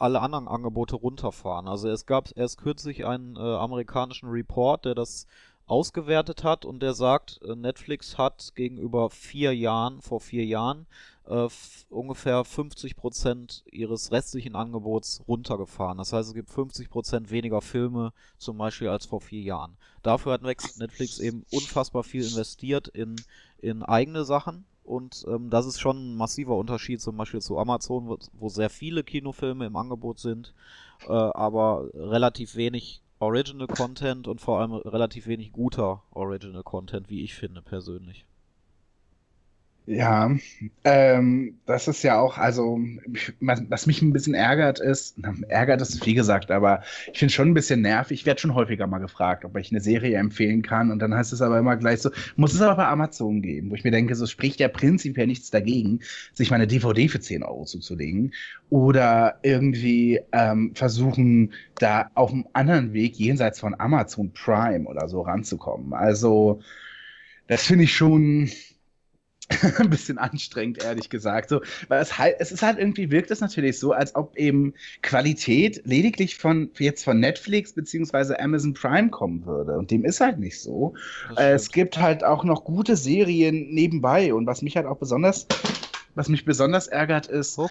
alle 0.00 0.20
anderen 0.20 0.48
Angebote 0.48 0.96
runterfahren. 0.96 1.68
Also 1.68 1.88
es 1.88 2.06
gab 2.06 2.36
erst 2.36 2.58
kürzlich 2.58 3.04
einen 3.04 3.36
äh, 3.36 3.40
amerikanischen 3.40 4.28
Report, 4.30 4.84
der 4.84 4.94
das 4.94 5.26
ausgewertet 5.66 6.42
hat 6.42 6.64
und 6.64 6.80
der 6.80 6.94
sagt, 6.94 7.40
äh, 7.42 7.54
Netflix 7.54 8.18
hat 8.18 8.52
gegenüber 8.56 9.08
vier 9.10 9.54
Jahren, 9.54 10.02
vor 10.02 10.20
vier 10.20 10.44
Jahren, 10.44 10.86
äh, 11.26 11.48
ungefähr 11.88 12.44
50% 12.44 13.62
ihres 13.70 14.10
restlichen 14.10 14.56
Angebots 14.56 15.22
runtergefahren. 15.28 15.98
Das 15.98 16.12
heißt, 16.12 16.28
es 16.28 16.34
gibt 16.34 16.50
50% 16.50 17.30
weniger 17.30 17.60
Filme 17.60 18.12
zum 18.36 18.58
Beispiel 18.58 18.88
als 18.88 19.06
vor 19.06 19.20
vier 19.20 19.42
Jahren. 19.42 19.76
Dafür 20.02 20.32
hat 20.32 20.42
Netflix 20.42 21.18
eben 21.20 21.44
unfassbar 21.52 22.02
viel 22.02 22.24
investiert 22.24 22.88
in, 22.88 23.16
in 23.58 23.82
eigene 23.82 24.24
Sachen. 24.24 24.64
Und 24.90 25.24
ähm, 25.28 25.50
das 25.50 25.66
ist 25.66 25.78
schon 25.78 26.14
ein 26.14 26.16
massiver 26.16 26.56
Unterschied 26.56 27.00
zum 27.00 27.16
Beispiel 27.16 27.40
zu 27.40 27.58
Amazon, 27.58 28.18
wo, 28.32 28.48
sehr 28.48 28.68
viele 28.70 29.04
Kinofilme 29.04 29.64
im 29.64 29.76
Angebot 29.76 30.18
sind, 30.18 30.52
äh, 31.06 31.12
aber 31.12 31.88
relativ 31.94 32.56
wenig 32.56 33.00
Original 33.20 33.68
Content 33.68 34.26
und 34.26 34.40
vor 34.40 34.58
allem 34.58 34.72
relativ 34.72 35.28
wenig 35.28 35.52
guter 35.52 36.02
Original 36.10 36.64
Content, 36.64 37.08
wie 37.08 37.22
ich 37.22 37.34
finde 37.36 37.62
persönlich. 37.62 38.26
Ja, 39.86 40.30
ähm, 40.84 41.58
das 41.66 41.88
ist 41.88 42.04
ja 42.04 42.20
auch, 42.20 42.38
also, 42.38 42.78
was, 43.40 43.86
mich 43.86 44.02
ein 44.02 44.12
bisschen 44.12 44.34
ärgert 44.34 44.78
ist, 44.78 45.16
ärgert 45.48 45.80
ist 45.82 46.04
viel 46.04 46.14
gesagt, 46.14 46.52
aber 46.52 46.82
ich 47.12 47.18
finde 47.18 47.34
schon 47.34 47.48
ein 47.48 47.54
bisschen 47.54 47.80
nervig. 47.80 48.20
Ich 48.20 48.26
werde 48.26 48.40
schon 48.40 48.54
häufiger 48.54 48.86
mal 48.86 48.98
gefragt, 48.98 49.44
ob 49.44 49.56
ich 49.56 49.72
eine 49.72 49.80
Serie 49.80 50.16
empfehlen 50.18 50.62
kann 50.62 50.92
und 50.92 51.00
dann 51.00 51.12
heißt 51.12 51.32
es 51.32 51.42
aber 51.42 51.58
immer 51.58 51.76
gleich 51.76 52.02
so, 52.02 52.10
muss 52.36 52.54
es 52.54 52.60
aber 52.60 52.76
bei 52.76 52.86
Amazon 52.86 53.42
geben, 53.42 53.70
wo 53.70 53.74
ich 53.74 53.82
mir 53.82 53.90
denke, 53.90 54.14
so 54.14 54.26
spricht 54.26 54.60
ja 54.60 54.68
prinzipiell 54.68 55.26
nichts 55.26 55.50
dagegen, 55.50 56.00
sich 56.34 56.50
mal 56.50 56.56
eine 56.56 56.68
DVD 56.68 57.08
für 57.08 57.20
10 57.20 57.42
Euro 57.42 57.64
zuzulegen 57.64 58.32
oder 58.68 59.40
irgendwie 59.42 60.20
ähm, 60.30 60.72
versuchen, 60.76 61.52
da 61.78 62.10
auf 62.14 62.32
einem 62.32 62.46
anderen 62.52 62.92
Weg 62.92 63.16
jenseits 63.16 63.58
von 63.58 63.74
Amazon 63.80 64.32
Prime 64.34 64.86
oder 64.86 65.08
so 65.08 65.22
ranzukommen. 65.22 65.94
Also, 65.94 66.60
das 67.48 67.64
finde 67.66 67.84
ich 67.84 67.94
schon 67.96 68.50
ein 69.78 69.90
bisschen 69.90 70.18
anstrengend, 70.18 70.82
ehrlich 70.82 71.10
gesagt. 71.10 71.48
So, 71.48 71.60
weil 71.88 72.00
es 72.00 72.18
halt, 72.18 72.36
es 72.38 72.52
ist 72.52 72.62
halt 72.62 72.78
irgendwie, 72.78 73.10
wirkt 73.10 73.30
es 73.30 73.40
natürlich 73.40 73.78
so, 73.78 73.92
als 73.92 74.14
ob 74.14 74.36
eben 74.36 74.74
Qualität 75.02 75.82
lediglich 75.84 76.36
von 76.36 76.70
jetzt 76.78 77.04
von 77.04 77.18
Netflix 77.18 77.72
beziehungsweise 77.72 78.38
Amazon 78.40 78.74
Prime 78.74 79.10
kommen 79.10 79.44
würde. 79.46 79.76
Und 79.76 79.90
dem 79.90 80.04
ist 80.04 80.20
halt 80.20 80.38
nicht 80.38 80.60
so. 80.60 80.94
Äh, 81.36 81.52
es 81.52 81.70
gibt 81.70 81.98
halt 81.98 82.24
auch 82.24 82.44
noch 82.44 82.64
gute 82.64 82.96
Serien 82.96 83.70
nebenbei. 83.70 84.32
Und 84.34 84.46
was 84.46 84.62
mich 84.62 84.76
halt 84.76 84.86
auch 84.86 84.98
besonders, 84.98 85.46
was 86.14 86.28
mich 86.28 86.44
besonders 86.44 86.86
ärgert, 86.86 87.26
ist. 87.26 87.58
Hoch. 87.58 87.70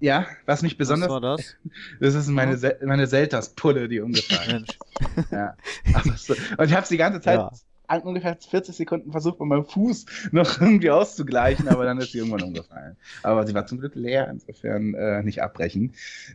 Ja, 0.00 0.26
was 0.46 0.62
mich 0.62 0.78
besonders. 0.78 1.08
Was 1.08 1.22
war 1.22 1.36
das? 1.36 1.56
Das 2.00 2.14
ist 2.14 2.28
meine, 2.28 2.56
Sel 2.56 2.78
meine 2.84 3.06
Seltas-Pulle, 3.06 3.88
die 3.88 4.00
umgefallen 4.00 4.64
ist. 4.64 5.32
Ja. 5.32 5.56
So. 6.16 6.34
Und 6.56 6.66
ich 6.66 6.72
habe 6.72 6.82
es 6.82 6.88
die 6.88 6.96
ganze 6.96 7.20
Zeit 7.20 7.38
Ja. 7.38 7.50
Ungefähr 7.88 8.36
40 8.36 8.76
Sekunden 8.76 9.12
versucht, 9.12 9.40
mit 9.40 9.48
meinem 9.48 9.64
Fuß 9.64 10.06
noch 10.32 10.60
irgendwie 10.60 10.90
auszugleichen, 10.90 11.68
aber 11.68 11.84
dann 11.84 11.98
ist 11.98 12.12
sie 12.12 12.18
irgendwann 12.18 12.42
umgefallen. 12.42 12.96
Aber 13.22 13.46
sie 13.46 13.54
war 13.54 13.66
zum 13.66 13.78
Glück 13.80 13.94
leer, 13.94 14.28
insofern 14.30 14.94
äh, 14.94 15.22
nicht 15.22 15.42
abbrechen. 15.42 15.94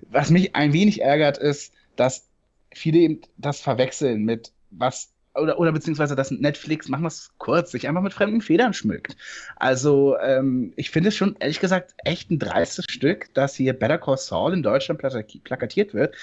Was 0.09 0.29
mich 0.29 0.55
ein 0.55 0.73
wenig 0.73 1.01
ärgert, 1.01 1.37
ist, 1.37 1.73
dass 1.95 2.27
viele 2.73 2.99
eben 2.99 3.21
das 3.37 3.61
verwechseln 3.61 4.23
mit 4.23 4.51
was 4.71 5.09
oder, 5.35 5.59
oder 5.59 5.71
beziehungsweise 5.71 6.15
dass 6.15 6.29
Netflix, 6.29 6.89
machen 6.89 7.03
wir 7.03 7.07
es 7.07 7.31
kurz, 7.39 7.71
sich 7.71 7.87
einfach 7.87 8.01
mit 8.03 8.13
fremden 8.13 8.41
Federn 8.41 8.73
schmückt. 8.73 9.17
Also 9.55 10.15
ähm, 10.19 10.73
ich 10.75 10.91
finde 10.91 11.09
es 11.09 11.15
schon, 11.15 11.35
ehrlich 11.39 11.59
gesagt, 11.59 11.95
echt 12.03 12.29
ein 12.29 12.37
dreistes 12.37 12.85
Stück, 12.87 13.33
dass 13.33 13.55
hier 13.55 13.73
Better 13.73 13.97
Call 13.97 14.17
Saul 14.17 14.53
in 14.53 14.61
Deutschland 14.63 15.01
plaka- 15.01 15.41
plakatiert 15.43 15.93
wird 15.93 16.15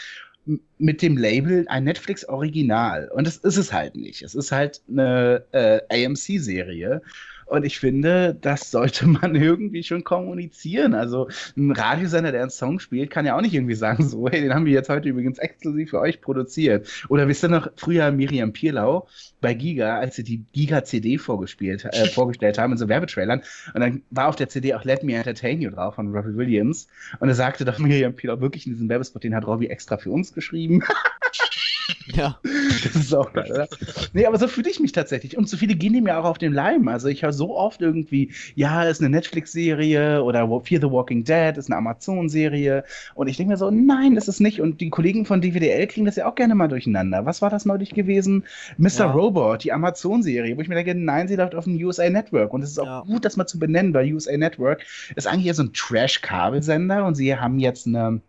mit 0.79 1.03
dem 1.03 1.17
Label 1.17 1.67
ein 1.69 1.85
Netflix-Original. 1.85 3.11
Und 3.15 3.27
das 3.27 3.37
ist 3.37 3.57
es 3.57 3.73
halt 3.73 3.97
nicht. 3.97 4.23
Es 4.23 4.35
ist 4.35 4.53
halt 4.53 4.81
eine 4.89 5.45
äh, 5.53 6.07
AMC-Serie. 6.07 7.03
Und 7.51 7.65
ich 7.65 7.81
finde, 7.81 8.37
das 8.41 8.71
sollte 8.71 9.07
man 9.09 9.35
irgendwie 9.35 9.83
schon 9.83 10.05
kommunizieren. 10.05 10.95
Also 10.95 11.29
ein 11.57 11.73
Radiosender, 11.73 12.31
der 12.31 12.43
einen 12.43 12.51
Song 12.51 12.79
spielt, 12.79 13.11
kann 13.11 13.27
ja 13.27 13.37
auch 13.37 13.41
nicht 13.41 13.55
irgendwie 13.55 13.75
sagen, 13.75 14.09
so, 14.09 14.29
hey, 14.29 14.41
den 14.41 14.55
haben 14.55 14.67
wir 14.67 14.73
jetzt 14.73 14.89
heute 14.89 15.09
übrigens 15.09 15.39
exklusiv 15.39 15.91
für 15.91 16.01
euch 16.01 16.21
produziert. 16.21 16.89
Oder 17.09 17.27
wisst 17.27 17.43
ihr 17.43 17.49
noch, 17.49 17.69
früher 17.77 18.13
Miriam 18.13 18.53
Pierlau 18.53 19.09
bei 19.41 19.55
Giga, 19.55 19.99
als 19.99 20.15
sie 20.15 20.23
die 20.23 20.45
Giga-CD 20.53 21.19
vorgespielt, 21.19 21.85
äh, 21.87 22.07
vorgestellt 22.15 22.57
haben 22.57 22.73
in 22.73 22.79
so 22.79 22.89
Werbetrailern. 22.89 23.43
Und 23.75 23.81
dann 23.81 24.03
war 24.11 24.29
auf 24.29 24.37
der 24.37 24.49
CD 24.49 24.73
auch 24.75 24.85
Let 24.85 25.03
Me 25.03 25.15
Entertain 25.15 25.61
You 25.61 25.71
drauf 25.71 25.97
von 25.97 26.15
Robbie 26.15 26.37
Williams. 26.37 26.87
Und 27.19 27.29
da 27.29 27.35
sagte 27.35 27.65
doch 27.65 27.79
Miriam 27.81 28.15
Pierlau 28.15 28.41
wirklich 28.41 28.67
in 28.67 28.75
diesem 28.75 28.89
Werbespot, 28.89 29.25
den 29.25 29.35
hat 29.35 29.45
Robbie 29.45 29.69
extra 29.69 29.97
für 29.97 30.13
uns 30.13 30.33
geschrieben. 30.33 30.85
Ja. 32.15 32.39
Das 32.43 32.95
ist 32.97 33.15
auch 33.15 33.33
geil, 33.33 33.51
oder? 33.51 33.69
Nee, 34.13 34.27
aber 34.27 34.39
so 34.39 34.49
fühle 34.49 34.69
ich 34.71 34.81
mich 34.81 34.93
tatsächlich. 34.93 35.37
Und 35.37 35.49
so 35.49 35.57
viele 35.57 35.75
gehen 35.75 35.93
dem 35.93 36.07
ja 36.07 36.19
auch 36.21 36.25
auf 36.25 36.39
den 36.39 36.53
Leim. 36.53 36.89
Also 36.89 37.09
ich 37.09 37.23
höre 37.23 37.33
so 37.33 37.57
oft 37.57 37.81
irgendwie, 37.81 38.33
ja, 38.55 38.83
ist 38.85 39.01
eine 39.01 39.11
Netflix-Serie 39.11 40.23
oder 40.23 40.49
Fear 40.65 40.81
the 40.81 40.91
Walking 40.91 41.25
Dead 41.25 41.57
ist 41.57 41.69
eine 41.71 41.77
Amazon-Serie. 41.77 42.85
Und 43.15 43.29
ich 43.29 43.37
denke 43.37 43.53
mir 43.53 43.57
so, 43.57 43.71
nein, 43.71 44.17
ist 44.17 44.29
es 44.29 44.41
nicht. 44.41 44.61
Und 44.61 44.81
die 44.81 44.91
Kollegen 44.91 45.25
von 45.27 45.41
DWDL 45.41 45.87
kriegen 45.87 46.07
das 46.07 46.17
ja 46.17 46.27
auch 46.29 46.35
gerne 46.35 46.55
mal 46.55 46.69
durcheinander. 46.69 47.25
Was 47.27 47.43
war 47.43 47.51
das 47.51 47.65
neulich 47.65 47.91
gewesen? 47.95 48.45
Mr. 48.79 48.89
Ja. 48.99 49.11
Robot, 49.13 49.65
die 49.65 49.73
Amazon-Serie, 49.73 50.57
wo 50.57 50.61
ich 50.61 50.69
mir 50.69 50.75
denke, 50.77 50.95
nein, 50.95 51.29
sie 51.29 51.37
läuft 51.37 51.55
auf 51.55 51.65
dem 51.65 51.77
USA 51.83 52.09
Network. 52.11 52.53
Und 52.53 52.63
es 52.63 52.71
ist 52.71 52.79
auch 52.79 52.87
Ja. 52.87 53.01
gut, 53.07 53.25
das 53.25 53.37
mal 53.37 53.47
zu 53.47 53.59
benennen, 53.59 53.95
weil 53.95 54.13
USA 54.13 54.37
Network 54.37 54.85
ist 55.17 55.27
eigentlich 55.27 55.47
ja 55.47 55.55
so 55.55 55.63
ein 55.63 55.73
Trash-Kabelsender 55.73 57.05
und 57.05 57.15
sie 57.15 57.37
haben 57.37 57.59
jetzt 57.59 57.87
eine 57.87 58.21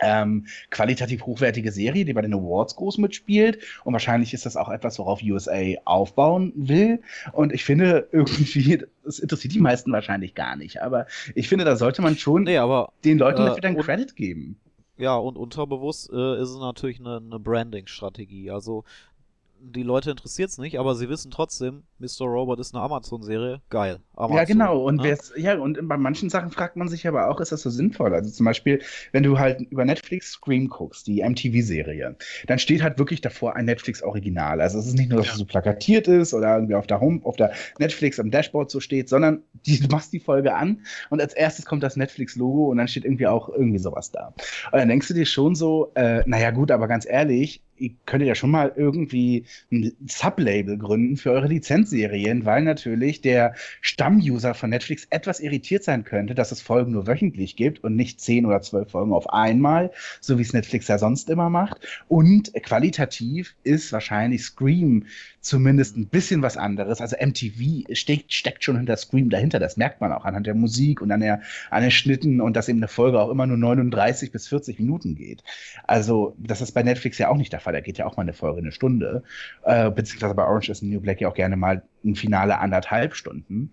ähm, 0.00 0.46
qualitativ 0.70 1.24
hochwertige 1.26 1.72
Serie, 1.72 2.04
die 2.04 2.12
bei 2.12 2.22
den 2.22 2.34
Awards 2.34 2.76
groß 2.76 2.98
mitspielt. 2.98 3.58
Und 3.84 3.92
wahrscheinlich 3.92 4.34
ist 4.34 4.46
das 4.46 4.56
auch 4.56 4.68
etwas, 4.68 4.98
worauf 4.98 5.20
USA 5.22 5.60
aufbauen 5.84 6.52
will. 6.56 7.00
Und 7.32 7.52
ich 7.52 7.64
finde 7.64 8.08
irgendwie, 8.12 8.82
das 9.04 9.18
interessiert 9.18 9.54
die 9.54 9.60
meisten 9.60 9.92
wahrscheinlich 9.92 10.34
gar 10.34 10.56
nicht. 10.56 10.82
Aber 10.82 11.06
ich 11.34 11.48
finde, 11.48 11.64
da 11.64 11.76
sollte 11.76 12.02
man 12.02 12.16
schon 12.16 12.44
Nee, 12.44 12.58
aber 12.58 12.92
den 13.04 13.18
Leuten 13.18 13.42
äh, 13.42 13.46
dafür 13.46 13.60
dann 13.62 13.76
und- 13.76 13.82
Credit 13.84 14.14
geben. 14.16 14.58
ja, 14.98 15.16
und 15.16 15.36
unterbewusst 15.36 16.10
äh, 16.12 16.40
ist 16.40 16.50
es 16.50 16.58
natürlich 16.58 17.00
eine, 17.00 17.16
eine 17.16 17.38
Branding-Strategie. 17.38 18.50
Also 18.50 18.84
die 19.60 19.82
Leute 19.82 20.10
interessiert 20.10 20.50
es 20.50 20.58
nicht, 20.58 20.78
aber 20.78 20.94
sie 20.94 21.08
wissen 21.08 21.30
trotzdem, 21.30 21.82
Mr. 21.98 22.26
Robot 22.26 22.60
ist 22.60 22.74
eine 22.74 22.84
Amazon-Serie. 22.84 23.62
Geil. 23.70 24.00
Ja, 24.18 24.44
genau. 24.44 24.82
Und 24.82 25.02
ne? 25.02 25.16
ja, 25.36 25.58
und 25.58 25.88
bei 25.88 25.96
manchen 25.98 26.30
Sachen 26.30 26.50
fragt 26.50 26.76
man 26.76 26.88
sich 26.88 27.06
aber 27.06 27.28
auch, 27.28 27.38
ist 27.40 27.52
das 27.52 27.62
so 27.62 27.70
sinnvoll? 27.70 28.14
Also 28.14 28.30
zum 28.30 28.46
Beispiel, 28.46 28.80
wenn 29.12 29.22
du 29.22 29.38
halt 29.38 29.60
über 29.70 29.84
Netflix 29.84 30.32
Scream 30.32 30.68
guckst, 30.68 31.06
die 31.06 31.22
MTV-Serie, 31.22 32.16
dann 32.46 32.58
steht 32.58 32.82
halt 32.82 32.98
wirklich 32.98 33.20
davor 33.20 33.56
ein 33.56 33.66
Netflix-Original. 33.66 34.60
Also 34.62 34.78
es 34.78 34.86
ist 34.86 34.96
nicht 34.96 35.10
nur, 35.10 35.20
dass 35.20 35.32
es 35.32 35.38
so 35.38 35.44
plakatiert 35.44 36.08
ist 36.08 36.32
oder 36.32 36.54
irgendwie 36.54 36.74
auf 36.74 36.86
der 36.86 37.00
Home, 37.00 37.20
auf 37.24 37.36
der 37.36 37.52
Netflix 37.78 38.18
am 38.18 38.30
Dashboard 38.30 38.70
so 38.70 38.80
steht, 38.80 39.10
sondern 39.10 39.42
die, 39.66 39.80
du 39.80 39.88
machst 39.88 40.12
die 40.14 40.20
Folge 40.20 40.54
an 40.54 40.80
und 41.10 41.20
als 41.20 41.34
erstes 41.34 41.66
kommt 41.66 41.82
das 41.82 41.96
Netflix-Logo 41.96 42.70
und 42.70 42.78
dann 42.78 42.88
steht 42.88 43.04
irgendwie 43.04 43.26
auch 43.26 43.50
irgendwie 43.50 43.78
sowas 43.78 44.12
da. 44.12 44.32
Und 44.72 44.78
dann 44.78 44.88
denkst 44.88 45.08
du 45.08 45.14
dir 45.14 45.26
schon 45.26 45.54
so, 45.54 45.92
äh, 45.94 46.22
naja 46.26 46.52
gut, 46.52 46.70
aber 46.70 46.88
ganz 46.88 47.06
ehrlich, 47.06 47.62
ihr 47.78 47.90
könntet 48.06 48.28
ja 48.28 48.34
schon 48.34 48.50
mal 48.50 48.72
irgendwie 48.74 49.44
ein 49.70 49.92
Sublabel 50.06 50.78
gründen 50.78 51.16
für 51.16 51.32
eure 51.32 51.48
Lizenzserien, 51.48 52.44
weil 52.44 52.62
natürlich 52.62 53.20
der 53.20 53.54
Stammuser 54.06 54.54
von 54.54 54.70
Netflix 54.70 55.06
etwas 55.10 55.40
irritiert 55.40 55.82
sein 55.82 56.04
könnte, 56.04 56.36
dass 56.36 56.52
es 56.52 56.62
Folgen 56.62 56.92
nur 56.92 57.08
wöchentlich 57.08 57.56
gibt 57.56 57.82
und 57.82 57.96
nicht 57.96 58.20
zehn 58.20 58.46
oder 58.46 58.62
zwölf 58.62 58.92
Folgen 58.92 59.12
auf 59.12 59.28
einmal, 59.30 59.90
so 60.20 60.38
wie 60.38 60.42
es 60.42 60.52
Netflix 60.52 60.86
ja 60.86 60.98
sonst 60.98 61.28
immer 61.28 61.50
macht. 61.50 62.04
Und 62.06 62.52
qualitativ 62.62 63.56
ist 63.64 63.92
wahrscheinlich 63.92 64.44
Scream 64.44 65.06
zumindest 65.40 65.96
ein 65.96 66.06
bisschen 66.06 66.42
was 66.42 66.56
anderes. 66.56 67.00
Also 67.00 67.16
MTV 67.20 67.84
steckt, 67.92 68.32
steckt 68.32 68.62
schon 68.62 68.76
hinter 68.76 68.96
Scream 68.96 69.28
dahinter. 69.28 69.58
Das 69.58 69.76
merkt 69.76 70.00
man 70.00 70.12
auch 70.12 70.24
anhand 70.24 70.46
der 70.46 70.54
Musik 70.54 71.00
und 71.00 71.10
an, 71.10 71.20
der, 71.20 71.40
an 71.70 71.82
den 71.82 71.90
Schnitten 71.90 72.40
und 72.40 72.56
dass 72.56 72.68
eben 72.68 72.78
eine 72.78 72.88
Folge 72.88 73.20
auch 73.20 73.30
immer 73.30 73.46
nur 73.46 73.56
39 73.56 74.30
bis 74.30 74.46
40 74.48 74.78
Minuten 74.78 75.16
geht. 75.16 75.42
Also, 75.84 76.36
das 76.38 76.60
ist 76.60 76.72
bei 76.72 76.82
Netflix 76.82 77.18
ja 77.18 77.28
auch 77.28 77.36
nicht 77.36 77.52
der 77.52 77.60
Fall. 77.60 77.72
Da 77.72 77.80
geht 77.80 77.98
ja 77.98 78.06
auch 78.06 78.16
mal 78.16 78.22
eine 78.22 78.32
Folge 78.32 78.60
eine 78.60 78.72
Stunde. 78.72 79.22
Äh, 79.64 79.90
beziehungsweise 79.90 80.34
bei 80.34 80.44
Orange 80.44 80.70
is 80.70 80.78
the 80.78 80.86
New 80.86 81.00
Black 81.00 81.20
ja 81.20 81.28
auch 81.28 81.34
gerne 81.34 81.56
mal 81.56 81.82
ein 82.06 82.16
Finale 82.16 82.58
anderthalb 82.58 83.14
Stunden. 83.14 83.72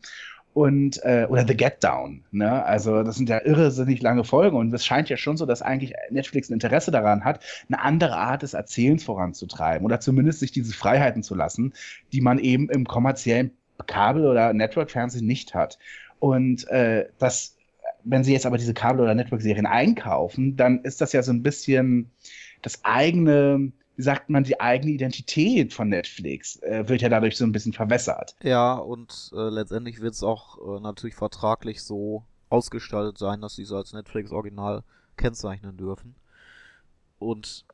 Und, 0.54 1.04
äh, 1.04 1.26
oder 1.30 1.48
The 1.48 1.58
Get 1.58 1.84
Down, 1.84 2.24
ne? 2.30 2.64
Also, 2.64 3.02
das 3.02 3.16
sind 3.16 3.28
ja 3.28 3.42
irrsinnig 3.44 4.04
lange 4.04 4.24
Folgen 4.24 4.56
und 4.56 4.72
es 4.72 4.86
scheint 4.86 5.10
ja 5.10 5.18
schon 5.18 5.36
so, 5.36 5.48
dass 5.48 5.64
eigentlich 5.64 5.94
Netflix 6.12 6.50
ein 6.50 6.54
Interesse 6.54 6.92
daran 6.92 7.24
hat, 7.24 7.44
eine 7.68 7.82
andere 7.82 8.18
Art 8.18 8.44
des 8.44 8.54
Erzählens 8.54 9.04
voranzutreiben 9.04 9.84
oder 9.84 10.00
zumindest 10.00 10.42
sich 10.42 10.52
diese 10.52 10.74
Freiheiten 10.74 11.24
zu 11.24 11.34
lassen, 11.34 11.74
die 12.12 12.22
man 12.22 12.38
eben 12.38 12.70
im 12.70 12.86
kommerziellen 12.86 13.52
Kabel- 13.88 14.28
oder 14.28 14.54
Network-Fernsehen 14.54 15.26
nicht 15.26 15.56
hat. 15.56 15.80
Und 16.20 16.68
äh, 16.68 17.08
das, 17.18 17.58
wenn 18.04 18.24
sie 18.24 18.34
jetzt 18.34 18.46
aber 18.46 18.58
diese 18.58 18.76
Kabel- 18.76 19.02
oder 19.02 19.16
Network-Serien 19.16 19.66
einkaufen, 19.66 20.56
dann 20.56 20.82
ist 20.82 21.02
das 21.02 21.14
ja 21.14 21.24
so 21.24 21.32
ein 21.32 21.44
bisschen 21.44 22.12
das 22.62 22.86
eigene, 22.86 23.72
sagt 23.98 24.30
man, 24.30 24.44
die 24.44 24.60
eigene 24.60 24.92
Identität 24.92 25.74
von 25.74 25.90
Netflix 25.90 26.58
äh, 26.64 26.88
wird 26.88 27.02
ja 27.02 27.10
dadurch 27.10 27.38
so 27.38 27.46
ein 27.46 27.52
bisschen 27.52 27.74
verwässert. 27.74 28.36
Ja, 28.42 28.74
und 28.74 29.32
äh, 29.36 29.50
letztendlich 29.50 30.02
wird 30.02 30.14
es 30.16 30.24
auch 30.24 30.78
äh, 30.78 30.82
natürlich 30.82 31.16
vertraglich 31.16 31.84
so 31.84 32.24
ausgestaltet 32.50 33.18
sein, 33.18 33.42
dass 33.42 33.56
sie 33.56 33.64
es 33.64 33.72
als 33.72 33.94
Netflix-Original 33.94 34.84
kennzeichnen 35.18 35.78
dürfen. 35.78 36.16
Und 37.20 37.66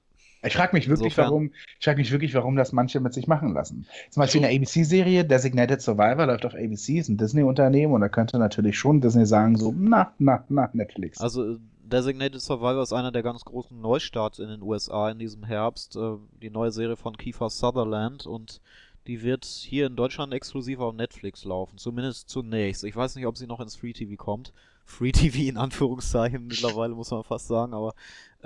Ich 0.43 0.53
frage 0.55 0.75
mich 0.75 0.87
wirklich, 0.87 1.07
Insofern- 1.13 1.25
warum, 1.31 1.51
ich 1.79 1.83
frage 1.85 1.97
mich 1.97 2.11
wirklich, 2.11 2.33
warum 2.33 2.55
das 2.55 2.71
manche 2.71 2.99
mit 2.99 3.13
sich 3.13 3.27
machen 3.27 3.53
lassen. 3.53 3.85
Zum 4.09 4.21
Beispiel 4.21 4.43
eine 4.45 4.55
ABC-Serie, 4.55 5.25
Designated 5.25 5.81
Survivor, 5.81 6.25
läuft 6.27 6.45
auf 6.45 6.53
ABC, 6.53 6.99
ist 6.99 7.09
ein 7.09 7.17
Disney-Unternehmen 7.17 7.93
und 7.93 8.01
da 8.01 8.09
könnte 8.09 8.37
natürlich 8.39 8.77
schon 8.77 9.01
Disney 9.01 9.25
sagen, 9.25 9.57
so, 9.57 9.73
na, 9.77 10.13
na, 10.19 10.43
na, 10.49 10.69
Netflix. 10.73 11.19
also 11.19 11.53
äh, 11.53 11.57
Designated 11.89 12.41
Survivor 12.41 12.81
ist 12.83 12.93
einer 12.93 13.11
der 13.11 13.23
ganz 13.23 13.43
großen 13.45 13.79
Neustarts 13.79 14.39
in 14.39 14.47
den 14.49 14.61
USA 14.61 15.09
in 15.09 15.19
diesem 15.19 15.43
Herbst. 15.43 15.95
Äh, 15.95 16.17
die 16.41 16.49
neue 16.49 16.71
Serie 16.71 16.95
von 16.95 17.17
Kiefer 17.17 17.49
Sutherland 17.49 18.25
und 18.25 18.61
die 19.07 19.23
wird 19.23 19.45
hier 19.45 19.87
in 19.87 19.95
Deutschland 19.95 20.33
exklusiv 20.33 20.79
auf 20.79 20.93
Netflix 20.93 21.43
laufen. 21.43 21.77
Zumindest 21.77 22.29
zunächst. 22.29 22.83
Ich 22.83 22.95
weiß 22.95 23.15
nicht, 23.15 23.25
ob 23.25 23.37
sie 23.37 23.47
noch 23.47 23.59
ins 23.59 23.75
Free 23.75 23.93
TV 23.93 24.15
kommt. 24.21 24.53
Free 24.85 25.11
TV 25.11 25.49
in 25.49 25.57
Anführungszeichen 25.57 26.47
mittlerweile 26.47 26.93
muss 26.95 27.11
man 27.11 27.23
fast 27.23 27.47
sagen, 27.47 27.73
aber 27.73 27.93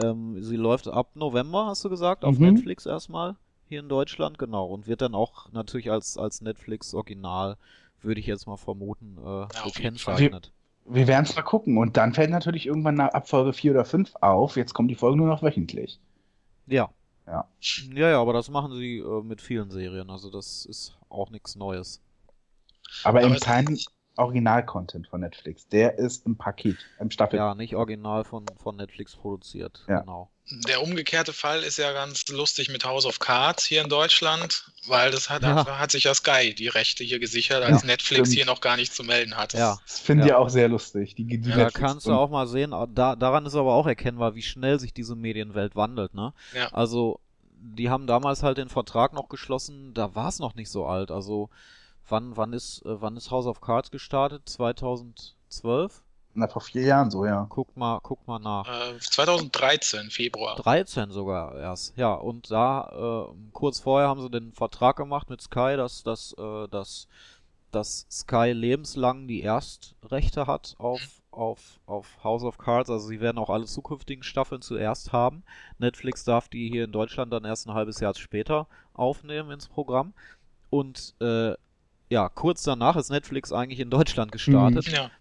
ähm, 0.02 0.42
sie 0.42 0.56
läuft 0.58 0.88
ab 0.88 1.12
November, 1.16 1.66
hast 1.68 1.84
du 1.86 1.90
gesagt, 1.90 2.24
auf 2.26 2.38
Mhm. 2.40 2.54
Netflix 2.54 2.86
erstmal 2.86 3.36
hier 3.68 3.80
in 3.80 3.90
Deutschland, 3.90 4.38
genau. 4.38 4.66
Und 4.66 4.88
wird 4.88 5.02
dann 5.02 5.16
auch 5.16 5.52
natürlich 5.52 5.90
als, 5.92 6.18
als 6.18 6.42
Netflix-Original, 6.42 7.58
würde 8.02 8.20
ich 8.20 8.28
jetzt 8.28 8.46
mal 8.48 8.58
vermuten, 8.58 9.18
äh, 9.18 9.22
Fall. 9.22 9.50
gekennzeichnet. 9.74 10.52
Wir 10.86 11.08
werden 11.08 11.26
es 11.26 11.36
mal 11.36 11.42
gucken. 11.44 11.78
Und 11.78 11.98
dann 11.98 12.14
fällt 12.14 12.30
natürlich 12.30 12.66
irgendwann 12.66 12.96
nach 12.96 13.10
Abfolge 13.10 13.54
4 13.54 13.72
oder 13.72 13.86
5 13.86 14.14
auf, 14.22 14.56
jetzt 14.58 14.74
kommen 14.74 14.88
die 14.88 14.96
Folgen 14.96 15.18
nur 15.18 15.28
noch 15.28 15.42
wöchentlich. 15.44 16.00
Ja. 16.68 16.90
Ja. 17.26 17.48
Ja, 17.94 18.10
ja, 18.10 18.22
aber 18.22 18.34
das 18.34 18.50
machen 18.50 18.74
sie 18.76 18.98
äh, 18.98 19.22
mit 19.24 19.42
vielen 19.42 19.72
Serien, 19.72 20.10
also 20.10 20.30
das 20.30 20.66
ist 20.66 20.98
auch 21.10 21.30
nichts 21.30 21.56
Neues. 21.56 22.02
Aber, 23.04 23.20
Aber 23.20 23.28
eben 23.28 23.36
es- 23.36 23.42
kein 23.42 23.80
Original-Content 24.18 25.08
von 25.08 25.22
Netflix. 25.22 25.68
Der 25.68 25.98
ist 25.98 26.26
im 26.26 26.36
Paket, 26.38 26.78
im 27.00 27.10
Staffel. 27.12 27.38
Ja, 27.38 27.56
nicht 27.56 27.76
original 27.76 28.24
von, 28.24 28.46
von 28.62 28.76
Netflix 28.76 29.16
produziert, 29.16 29.84
Ja. 29.88 30.02
genau. 30.02 30.30
Der 30.68 30.84
umgekehrte 30.84 31.32
Fall 31.32 31.64
ist 31.64 31.78
ja 31.78 31.94
ganz 31.94 32.28
lustig 32.28 32.70
mit 32.70 32.84
House 32.86 33.06
of 33.06 33.20
Cards 33.20 33.64
hier 33.64 33.82
in 33.82 33.88
Deutschland, 33.90 34.70
weil 34.88 35.10
das 35.10 35.30
hat, 35.30 35.42
Ja. 35.42 35.66
hat 35.80 35.92
sich 35.92 36.04
ja 36.04 36.14
Sky 36.14 36.54
die 36.54 36.68
Rechte 36.68 37.04
hier 37.04 37.20
gesichert, 37.20 37.64
als 37.64 37.82
Ja, 37.82 37.88
Netflix 37.88 38.28
stimmt. 38.28 38.36
hier 38.36 38.46
noch 38.46 38.60
gar 38.60 38.76
nicht 38.76 38.94
zu 38.94 39.04
melden 39.04 39.38
hat. 39.38 39.54
Ja. 39.54 39.78
Das 39.88 40.00
finde 40.00 40.26
ich 40.26 40.30
Ja. 40.32 40.38
auch 40.38 40.50
sehr 40.50 40.68
lustig. 40.68 41.16
Die, 41.16 41.24
die 41.26 41.40
Da 41.50 41.70
kannst 41.70 42.06
du 42.08 42.12
auch 42.14 42.30
mal 42.30 42.46
sehen, 42.48 42.72
da, 42.94 43.16
daran 43.16 43.46
ist 43.46 43.56
aber 43.56 43.74
auch 43.74 43.88
erkennbar, 43.88 44.36
wie 44.36 44.42
schnell 44.42 44.80
sich 44.82 44.94
diese 44.94 45.16
Medienwelt 45.16 45.76
wandelt, 45.78 46.14
ne? 46.14 46.34
Ja. 46.54 46.68
Also, 46.74 47.20
die 47.66 47.90
haben 47.90 48.06
damals 48.08 48.44
halt 48.44 48.58
den 48.58 48.68
Vertrag 48.68 49.14
noch 49.14 49.30
geschlossen, 49.30 49.94
da 49.94 50.14
war 50.14 50.28
es 50.28 50.40
noch 50.40 50.56
nicht 50.56 50.70
so 50.70 50.86
alt. 50.86 51.10
Also, 51.10 51.50
wann, 52.08 52.36
wann 52.38 52.54
ist, 52.54 52.86
äh, 52.86 53.02
wann 53.02 53.18
ist 53.18 53.32
House 53.32 53.46
of 53.46 53.62
Cards 53.62 53.92
gestartet? 53.92 54.48
2012? 54.50 56.04
Na, 56.36 56.48
vor 56.48 56.64
vier 56.64 56.82
Jahren 56.82 57.12
so, 57.12 57.26
ja. 57.26 57.46
Guck 57.50 57.78
mal, 57.78 58.00
guck 58.02 58.28
mal 58.28 58.40
nach. 58.40 58.68
Äh, 58.68 58.98
2013, 59.00 60.10
Februar. 60.10 60.56
13 60.56 61.12
sogar 61.12 61.56
erst. 61.60 61.96
Ja, 61.96 62.14
und 62.14 62.50
da, 62.50 63.30
äh, 63.30 63.36
kurz 63.52 63.80
vorher 63.80 64.08
haben 64.08 64.22
sie 64.22 64.32
den 64.32 64.52
Vertrag 64.52 64.96
gemacht 64.96 65.30
mit 65.30 65.42
Sky, 65.42 65.76
dass, 65.78 66.02
dass, 66.02 66.34
äh, 66.40 66.68
dass, 66.70 67.08
dass 67.72 68.08
Sky 68.10 68.52
lebenslang 68.52 69.28
die 69.28 69.44
Erstrechte 69.44 70.48
hat 70.48 70.74
auf, 70.80 71.02
auf, 71.30 71.80
auf 71.86 72.24
House 72.24 72.44
of 72.44 72.58
Cards. 72.58 72.90
Also 72.90 73.08
sie 73.08 73.22
werden 73.22 73.38
auch 73.38 73.52
alle 73.52 73.66
zukünftigen 73.66 74.24
Staffeln 74.24 74.64
zuerst 74.64 75.12
haben. 75.12 75.44
Netflix 75.78 76.24
darf 76.24 76.50
die 76.50 76.68
hier 76.68 76.86
in 76.86 76.92
Deutschland 76.92 77.32
dann 77.32 77.46
erst 77.46 77.68
ein 77.68 77.76
halbes 77.76 78.00
Jahr 78.00 78.16
später 78.16 78.68
aufnehmen 78.94 79.52
ins 79.52 79.68
Programm. 79.68 80.14
Und 80.72 81.14
äh, 81.22 81.54
ja, 82.10 82.30
kurz 82.30 82.64
danach 82.64 82.96
ist 82.96 83.10
Netflix 83.10 83.52
eigentlich 83.52 83.80
in 83.80 83.90
Deutschland 83.90 84.32
gestartet. 84.32 84.88
Ja. 84.88 85.12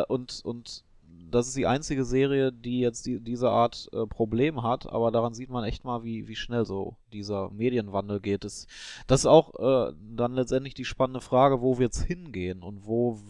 Äh, 0.00 0.04
und, 0.06 0.40
und 0.44 0.84
das 1.30 1.48
ist 1.48 1.56
die 1.56 1.66
einzige 1.66 2.04
Serie, 2.04 2.52
die 2.52 2.80
jetzt 2.80 3.06
die, 3.06 3.18
diese 3.20 3.50
Art 3.50 3.88
äh, 3.92 4.06
Problem 4.06 4.62
hat, 4.62 4.86
aber 4.86 5.10
daran 5.10 5.34
sieht 5.34 5.50
man 5.50 5.64
echt 5.64 5.84
mal, 5.84 6.04
wie, 6.04 6.28
wie 6.28 6.36
schnell 6.36 6.64
so 6.64 6.96
dieser 7.12 7.50
Medienwandel 7.50 8.20
geht. 8.20 8.44
Das, 8.44 8.66
das 9.06 9.20
ist 9.20 9.26
auch 9.26 9.54
äh, 9.58 9.92
dann 10.14 10.34
letztendlich 10.34 10.74
die 10.74 10.84
spannende 10.84 11.20
Frage, 11.20 11.60
wo 11.60 11.78
wird's 11.78 12.02
hingehen 12.02 12.62
und 12.62 12.86
wo 12.86 13.20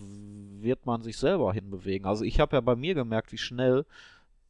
wird 0.61 0.87
man 0.87 1.03
sich 1.03 1.17
selber 1.17 1.53
hinbewegen. 1.53 2.07
Also 2.07 2.25
ich 2.25 2.41
habe 2.41 2.57
ja 2.57 2.61
bei 2.61 2.77
mir 2.77 2.95
gemerkt, 2.95 3.33
wie 3.33 3.39
schnell 3.39 3.87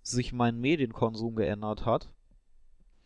sich 0.03 0.33
mein 0.33 0.61
Medienkonsum 0.61 1.37
geändert 1.37 1.87
hat 1.87 2.09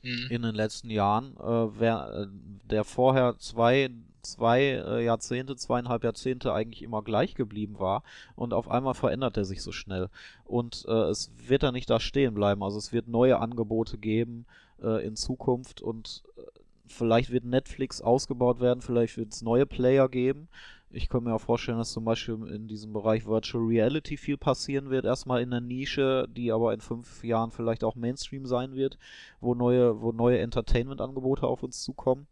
Mhm. 0.03 0.27
in 0.31 0.43
den 0.43 0.55
letzten 0.55 0.91
Jahren, 0.91 1.37
äh, 1.39 1.81
wer, 1.81 2.13
äh, 2.13 2.27
der 2.71 2.85
vorher 2.85 3.37
zwei, 3.39 3.91
zwei 4.23 4.63
äh, 4.63 5.05
Jahrzehnte, 5.05 5.57
zweieinhalb 5.57 6.05
Jahrzehnte 6.05 6.53
eigentlich 6.53 6.83
immer 6.83 7.03
gleich 7.03 7.35
geblieben 7.35 7.79
war 7.79 8.03
und 8.37 8.55
auf 8.55 8.69
einmal 8.71 8.95
verändert 8.95 9.37
er 9.37 9.45
sich 9.45 9.63
so 9.63 9.73
schnell. 9.73 10.09
Und 10.45 10.85
äh, 10.89 11.11
es 11.11 11.31
wird 11.37 11.63
da 11.63 11.73
nicht 11.73 11.91
da 11.91 12.01
stehen 12.01 12.35
bleiben. 12.35 12.63
Also 12.63 12.79
es 12.79 12.93
wird 12.93 13.09
neue 13.09 13.39
Angebote 13.39 13.99
geben 13.99 14.47
äh, 14.83 15.07
in 15.07 15.17
Zukunft 15.17 15.83
und 15.83 16.23
äh, 16.37 16.43
vielleicht 16.87 17.31
wird 17.31 17.45
Netflix 17.45 18.01
ausgebaut 18.01 18.61
werden, 18.61 18.81
vielleicht 18.81 19.17
wird 19.17 19.33
es 19.33 19.43
neue 19.43 19.67
Player 19.67 20.09
geben. 20.09 20.49
Ich 20.91 21.11
kann 21.11 21.25
mir 21.25 21.35
auch 21.35 21.41
vorstellen, 21.41 21.77
dass 21.77 21.93
zum 21.93 22.07
Beispiel 22.07 22.47
in 22.47 22.67
diesem 22.67 22.95
Bereich 22.95 23.27
Virtual 23.27 23.63
Reality 23.63 24.17
viel 24.17 24.39
passieren 24.39 24.89
wird. 24.89 25.05
Erstmal 25.05 25.43
in 25.43 25.51
der 25.51 25.61
Nische, 25.61 26.27
die 26.35 26.51
aber 26.51 26.73
in 26.73 26.81
fünf 26.81 27.23
Jahren 27.23 27.51
vielleicht 27.51 27.85
auch 27.85 27.95
Mainstream 27.95 28.47
sein 28.47 28.75
wird, 28.75 28.99
wo 29.41 29.55
neue, 29.55 30.01
wo 30.01 30.13
neue 30.13 30.39
Entertainment-Angebote 30.39 31.47
auf 31.47 31.63
uns 31.63 31.83
zukommen. 31.83 32.27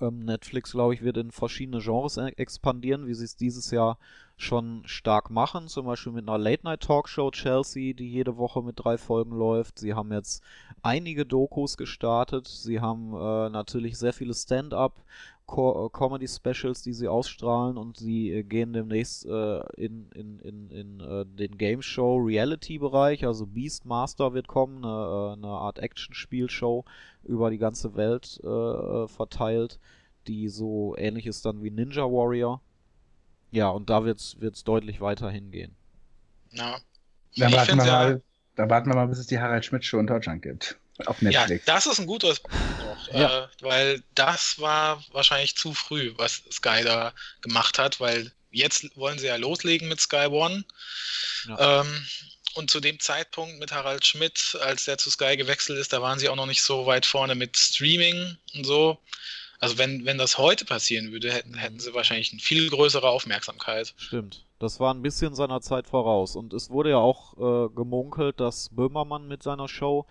Ähm, 0.00 0.20
Netflix, 0.24 0.72
glaube 0.72 0.94
ich, 0.94 1.02
wird 1.02 1.16
in 1.16 1.30
verschiedene 1.30 1.80
Genres 1.80 2.16
e- 2.16 2.32
expandieren, 2.36 3.06
wie 3.06 3.14
sie 3.14 3.24
es 3.24 3.36
dieses 3.36 3.70
Jahr 3.70 3.98
schon 4.36 4.82
stark 4.86 5.30
machen. 5.30 5.68
Zum 5.68 5.86
Beispiel 5.86 6.12
mit 6.12 6.28
einer 6.28 6.38
Late-Night-Talkshow 6.38 7.30
Chelsea, 7.30 7.92
die 7.94 8.10
jede 8.10 8.36
Woche 8.36 8.62
mit 8.62 8.74
drei 8.76 8.98
Folgen 8.98 9.32
läuft. 9.36 9.78
Sie 9.78 9.94
haben 9.94 10.12
jetzt 10.12 10.42
einige 10.82 11.24
Dokus 11.24 11.76
gestartet. 11.76 12.48
Sie 12.48 12.80
haben 12.80 13.14
äh, 13.14 13.50
natürlich 13.50 13.96
sehr 13.96 14.12
viele 14.12 14.34
Stand-up. 14.34 15.04
Co 15.46 15.86
äh, 15.86 15.90
Comedy-Specials, 15.90 16.82
die 16.82 16.92
sie 16.94 17.06
ausstrahlen 17.08 17.76
und 17.76 17.96
sie 17.98 18.30
äh, 18.32 18.42
gehen 18.42 18.72
demnächst 18.72 19.26
äh, 19.26 19.60
in, 19.76 20.10
in, 20.14 20.38
in, 20.40 20.70
in 20.70 21.00
äh, 21.00 21.26
den 21.26 21.58
Game 21.58 21.82
Show 21.82 22.16
Reality-Bereich, 22.16 23.26
also 23.26 23.46
Beastmaster 23.46 24.32
wird 24.32 24.48
kommen, 24.48 24.84
eine, 24.84 24.86
äh, 24.88 25.32
eine 25.34 25.48
Art 25.48 25.78
Action-Spielshow 25.78 26.84
über 27.24 27.50
die 27.50 27.58
ganze 27.58 27.94
Welt 27.94 28.40
äh, 28.42 29.06
verteilt, 29.08 29.78
die 30.26 30.48
so 30.48 30.94
ähnlich 30.96 31.26
ist 31.26 31.44
dann 31.44 31.62
wie 31.62 31.70
Ninja 31.70 32.04
Warrior. 32.04 32.60
Ja, 33.50 33.68
und 33.68 33.90
da 33.90 34.04
wird's 34.04 34.40
wird's 34.40 34.64
deutlich 34.64 35.00
weiter 35.00 35.30
hingehen. 35.30 35.76
Ja. 36.50 36.78
Dann 37.36 37.52
warten, 37.52 37.78
wir 37.78 37.86
ja- 37.86 37.92
mal, 37.92 38.22
dann 38.56 38.70
warten 38.70 38.88
wir 38.90 38.94
mal, 38.94 39.08
bis 39.08 39.18
es 39.18 39.26
die 39.26 39.38
Harald 39.38 39.64
Schmidt 39.64 39.84
Show 39.84 39.98
in 39.98 40.06
Deutschland 40.06 40.42
gibt. 40.42 40.78
Auf 41.06 41.20
Ja, 41.22 41.30
Netflix. 41.40 41.64
das 41.64 41.86
ist 41.86 41.98
ein 41.98 42.06
guter 42.06 42.34
Punkt 42.34 42.78
noch, 42.78 43.12
Ja. 43.12 43.44
äh, 43.44 43.48
weil 43.60 44.02
das 44.14 44.58
war 44.60 45.02
wahrscheinlich 45.12 45.56
zu 45.56 45.74
früh, 45.74 46.12
was 46.16 46.42
Sky 46.52 46.82
da 46.84 47.12
gemacht 47.40 47.78
hat, 47.78 47.98
weil 48.00 48.30
jetzt 48.52 48.96
wollen 48.96 49.18
sie 49.18 49.26
ja 49.26 49.36
loslegen 49.36 49.88
mit 49.88 50.00
Sky 50.00 50.26
One. 50.30 50.64
Ja. 51.48 51.80
Ähm, 51.80 52.06
und 52.54 52.70
zu 52.70 52.78
dem 52.78 53.00
Zeitpunkt 53.00 53.58
mit 53.58 53.72
Harald 53.72 54.06
Schmidt, 54.06 54.56
als 54.62 54.84
der 54.84 54.96
zu 54.96 55.10
Sky 55.10 55.36
gewechselt 55.36 55.78
ist, 55.78 55.92
da 55.92 56.00
waren 56.00 56.20
sie 56.20 56.28
auch 56.28 56.36
noch 56.36 56.46
nicht 56.46 56.62
so 56.62 56.86
weit 56.86 57.04
vorne 57.04 57.34
mit 57.34 57.56
Streaming 57.56 58.36
und 58.54 58.64
so. 58.64 58.98
Also 59.58 59.78
wenn, 59.78 60.04
wenn 60.04 60.18
das 60.18 60.38
heute 60.38 60.64
passieren 60.64 61.10
würde, 61.10 61.32
hätten, 61.32 61.54
hätten 61.54 61.80
sie 61.80 61.92
wahrscheinlich 61.94 62.30
eine 62.32 62.40
viel 62.40 62.70
größere 62.70 63.08
Aufmerksamkeit. 63.08 63.94
Stimmt. 63.96 64.44
Das 64.60 64.78
war 64.78 64.94
ein 64.94 65.02
bisschen 65.02 65.34
seiner 65.34 65.60
Zeit 65.62 65.88
voraus. 65.88 66.36
Und 66.36 66.52
es 66.52 66.70
wurde 66.70 66.90
ja 66.90 66.98
auch 66.98 67.34
äh, 67.36 67.74
gemunkelt, 67.74 68.38
dass 68.38 68.68
Böhmermann 68.70 69.26
mit 69.26 69.42
seiner 69.42 69.68
Show 69.68 70.06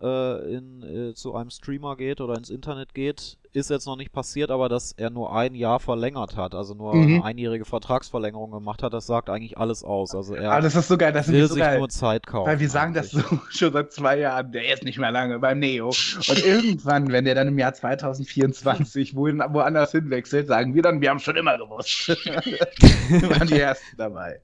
äh, 0.00 0.54
in, 0.54 0.82
äh, 0.82 1.14
zu 1.14 1.34
einem 1.34 1.50
Streamer 1.50 1.96
geht 1.96 2.20
oder 2.20 2.36
ins 2.36 2.50
Internet 2.50 2.94
geht. 2.94 3.37
Ist 3.52 3.70
jetzt 3.70 3.86
noch 3.86 3.96
nicht 3.96 4.12
passiert, 4.12 4.50
aber 4.50 4.68
dass 4.68 4.92
er 4.92 5.10
nur 5.10 5.34
ein 5.34 5.54
Jahr 5.54 5.80
verlängert 5.80 6.36
hat, 6.36 6.54
also 6.54 6.74
nur 6.74 6.94
Mhm. 6.94 7.14
eine 7.16 7.24
einjährige 7.24 7.64
Vertragsverlängerung 7.64 8.50
gemacht 8.50 8.82
hat, 8.82 8.92
das 8.92 9.06
sagt 9.06 9.30
eigentlich 9.30 9.56
alles 9.58 9.82
aus. 9.84 10.14
Also 10.14 10.34
er 10.34 10.52
Aber 10.52 10.60
das 10.62 10.74
ist 10.74 10.88
so 10.88 10.96
geil, 10.98 11.12
das 11.12 11.28
will 11.28 11.46
so 11.46 11.54
sich 11.54 11.62
geil. 11.62 11.78
nur 11.78 11.88
Zeit 11.88 12.26
kaufen. 12.26 12.48
Weil 12.50 12.60
wir 12.60 12.68
sagen 12.68 12.94
das 12.94 13.14
eigentlich. 13.14 13.28
so 13.28 13.40
schon 13.50 13.72
seit 13.72 13.92
zwei 13.92 14.18
Jahren, 14.18 14.52
der 14.52 14.72
ist 14.74 14.84
nicht 14.84 14.98
mehr 14.98 15.10
lange 15.10 15.38
beim 15.38 15.58
Neo. 15.60 15.86
Und 15.88 16.44
irgendwann, 16.44 17.10
wenn 17.10 17.24
der 17.24 17.34
dann 17.34 17.48
im 17.48 17.58
Jahr 17.58 17.72
2024 17.74 19.14
wohin, 19.16 19.38
woanders 19.50 19.92
hinwechselt, 19.92 20.46
sagen 20.48 20.74
wir 20.74 20.82
dann, 20.82 21.00
wir 21.00 21.10
haben 21.10 21.18
schon 21.18 21.36
immer 21.36 21.56
gewusst. 21.58 22.08
wir 22.24 23.30
waren 23.30 23.48
die 23.48 23.54
Ersten 23.60 23.96
dabei. 23.96 24.40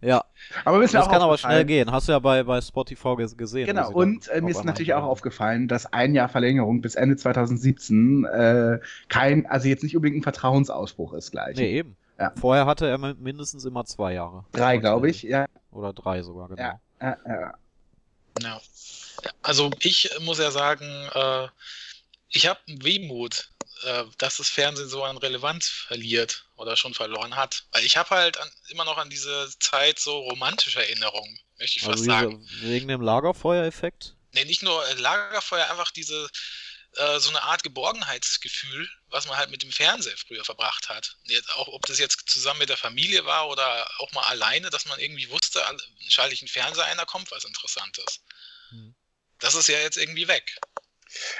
Ja, 0.00 0.24
Aber 0.64 0.82
ist 0.82 0.92
mir 0.92 1.00
das 1.00 1.08
kann 1.08 1.22
aber 1.22 1.36
schnell 1.38 1.64
gehen. 1.64 1.90
Hast 1.92 2.08
du 2.08 2.12
ja 2.12 2.18
bei, 2.18 2.42
bei 2.42 2.60
Spotify 2.60 3.08
ges- 3.08 3.36
gesehen. 3.36 3.66
Genau, 3.66 3.90
und 3.92 4.28
äh, 4.28 4.40
mir 4.40 4.50
ist 4.50 4.64
natürlich 4.64 4.94
auch 4.94 5.04
aufgefallen, 5.04 5.68
dass 5.68 5.86
ein 5.92 6.14
Jahr 6.14 6.28
Verlängerung 6.28 6.80
bis 6.80 6.94
Ende 6.94 7.16
2017 7.16 8.21
äh, 8.24 8.80
kein, 9.08 9.46
also 9.46 9.68
jetzt 9.68 9.82
nicht 9.82 9.94
unbedingt 9.96 10.20
ein 10.20 10.22
Vertrauensausspruch 10.22 11.12
ist 11.14 11.30
gleich. 11.30 11.56
Nee, 11.56 11.78
eben. 11.78 11.96
Ja. 12.18 12.32
Vorher 12.40 12.66
hatte 12.66 12.86
er 12.88 12.98
mi- 12.98 13.14
mindestens 13.14 13.64
immer 13.64 13.84
zwei 13.84 14.14
Jahre. 14.14 14.44
Drei, 14.52 14.76
glaube 14.76 15.10
ich, 15.10 15.22
ja. 15.22 15.46
Oder 15.70 15.92
drei 15.92 16.22
sogar, 16.22 16.48
genau. 16.48 16.62
Ja. 16.62 16.80
ja, 17.00 17.16
ja. 17.26 17.54
Ja. 18.40 18.60
Also 19.42 19.70
ich 19.80 20.10
muss 20.20 20.38
ja 20.38 20.50
sagen, 20.50 20.84
äh, 21.14 21.48
ich 22.30 22.46
habe 22.46 22.60
Wehmut, 22.66 23.50
äh, 23.84 24.04
dass 24.18 24.36
das 24.38 24.48
Fernsehen 24.48 24.88
so 24.88 25.04
an 25.04 25.16
Relevanz 25.16 25.68
verliert 25.68 26.46
oder 26.56 26.76
schon 26.76 26.94
verloren 26.94 27.36
hat. 27.36 27.64
Weil 27.72 27.84
ich 27.84 27.96
habe 27.96 28.10
halt 28.10 28.40
an, 28.40 28.48
immer 28.70 28.84
noch 28.84 28.98
an 28.98 29.10
diese 29.10 29.48
Zeit 29.60 29.98
so 29.98 30.18
romantische 30.18 30.80
Erinnerungen, 30.80 31.38
möchte 31.58 31.78
ich 31.78 31.82
fast 31.84 31.98
Also 31.98 32.04
sagen. 32.04 32.46
diese, 32.50 32.68
wegen 32.68 32.88
dem 32.88 33.00
Lagerfeuereffekt? 33.00 34.16
Nee, 34.34 34.44
nicht 34.44 34.62
nur 34.62 34.82
äh, 34.88 34.94
Lagerfeuer, 34.94 35.68
einfach 35.70 35.90
diese 35.90 36.28
äh, 36.96 37.18
so 37.18 37.30
eine 37.30 37.42
Art 37.42 37.62
Geborgenheitsgefühl, 37.62 38.88
was 39.08 39.26
man 39.26 39.36
halt 39.36 39.50
mit 39.50 39.62
dem 39.62 39.72
Fernseher 39.72 40.16
früher 40.16 40.44
verbracht 40.44 40.88
hat. 40.88 41.16
Jetzt 41.24 41.54
auch, 41.54 41.68
ob 41.68 41.86
das 41.86 41.98
jetzt 41.98 42.28
zusammen 42.28 42.60
mit 42.60 42.68
der 42.68 42.76
Familie 42.76 43.24
war 43.24 43.48
oder 43.48 43.88
auch 43.98 44.12
mal 44.12 44.24
alleine, 44.24 44.70
dass 44.70 44.86
man 44.86 44.98
irgendwie 44.98 45.30
wusste, 45.30 45.62
schalte 46.08 46.34
ich 46.34 46.42
einen 46.42 46.48
Fernseher 46.48 46.86
ein, 46.86 46.96
da 46.96 47.04
kommt 47.04 47.30
was 47.30 47.44
Interessantes. 47.44 48.20
Hm. 48.70 48.94
Das 49.38 49.54
ist 49.54 49.68
ja 49.68 49.78
jetzt 49.78 49.96
irgendwie 49.96 50.28
weg. 50.28 50.56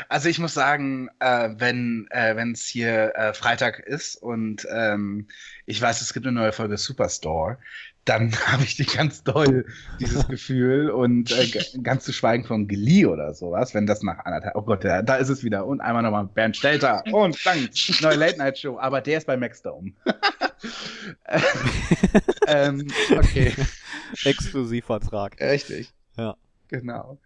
Also 0.09 0.29
ich 0.29 0.39
muss 0.39 0.55
sagen, 0.55 1.09
äh, 1.21 1.51
wenn 1.55 2.07
äh, 2.11 2.35
es 2.53 2.67
hier 2.67 3.15
äh, 3.15 3.33
Freitag 3.33 3.79
ist 3.79 4.17
und 4.17 4.67
ähm, 4.71 5.29
ich 5.67 5.81
weiß, 5.81 6.01
es 6.01 6.13
gibt 6.13 6.27
eine 6.27 6.39
neue 6.39 6.53
Folge 6.53 6.77
Superstore, 6.77 7.59
dann 8.05 8.33
habe 8.47 8.65
ich 8.65 8.77
die 8.77 8.85
ganz 8.85 9.25
doll 9.25 9.67
dieses 10.01 10.27
Gefühl 10.29 10.91
und 10.91 11.31
äh, 11.31 11.51
ganz 11.83 12.05
zu 12.05 12.13
schweigen 12.13 12.45
von 12.45 12.69
Glee 12.69 13.07
oder 13.07 13.35
sowas, 13.35 13.75
wenn 13.75 13.87
das 13.87 14.03
nach 14.03 14.25
anderthalb, 14.25 14.57
oh 14.57 14.63
Gott, 14.63 14.85
da, 14.85 15.03
da 15.03 15.17
ist 15.17 15.29
es 15.29 15.45
wieder 15.45 15.67
und 15.67 15.81
einmal 15.81 16.03
nochmal 16.03 16.27
Bernd 16.27 16.57
Stelter 16.57 17.05
und 17.13 17.45
dann 17.47 17.69
neue 18.01 18.17
Late 18.17 18.39
Night 18.39 18.59
Show, 18.59 18.79
aber 18.79 19.01
der 19.01 19.19
ist 19.19 19.27
bei 19.27 19.37
Maxdome. 19.37 19.93
ähm, 22.47 22.87
okay. 23.11 23.53
Exklusivvertrag. 24.25 25.41
Richtig. 25.41 25.93
Ja. 26.17 26.37
Genau. 26.69 27.19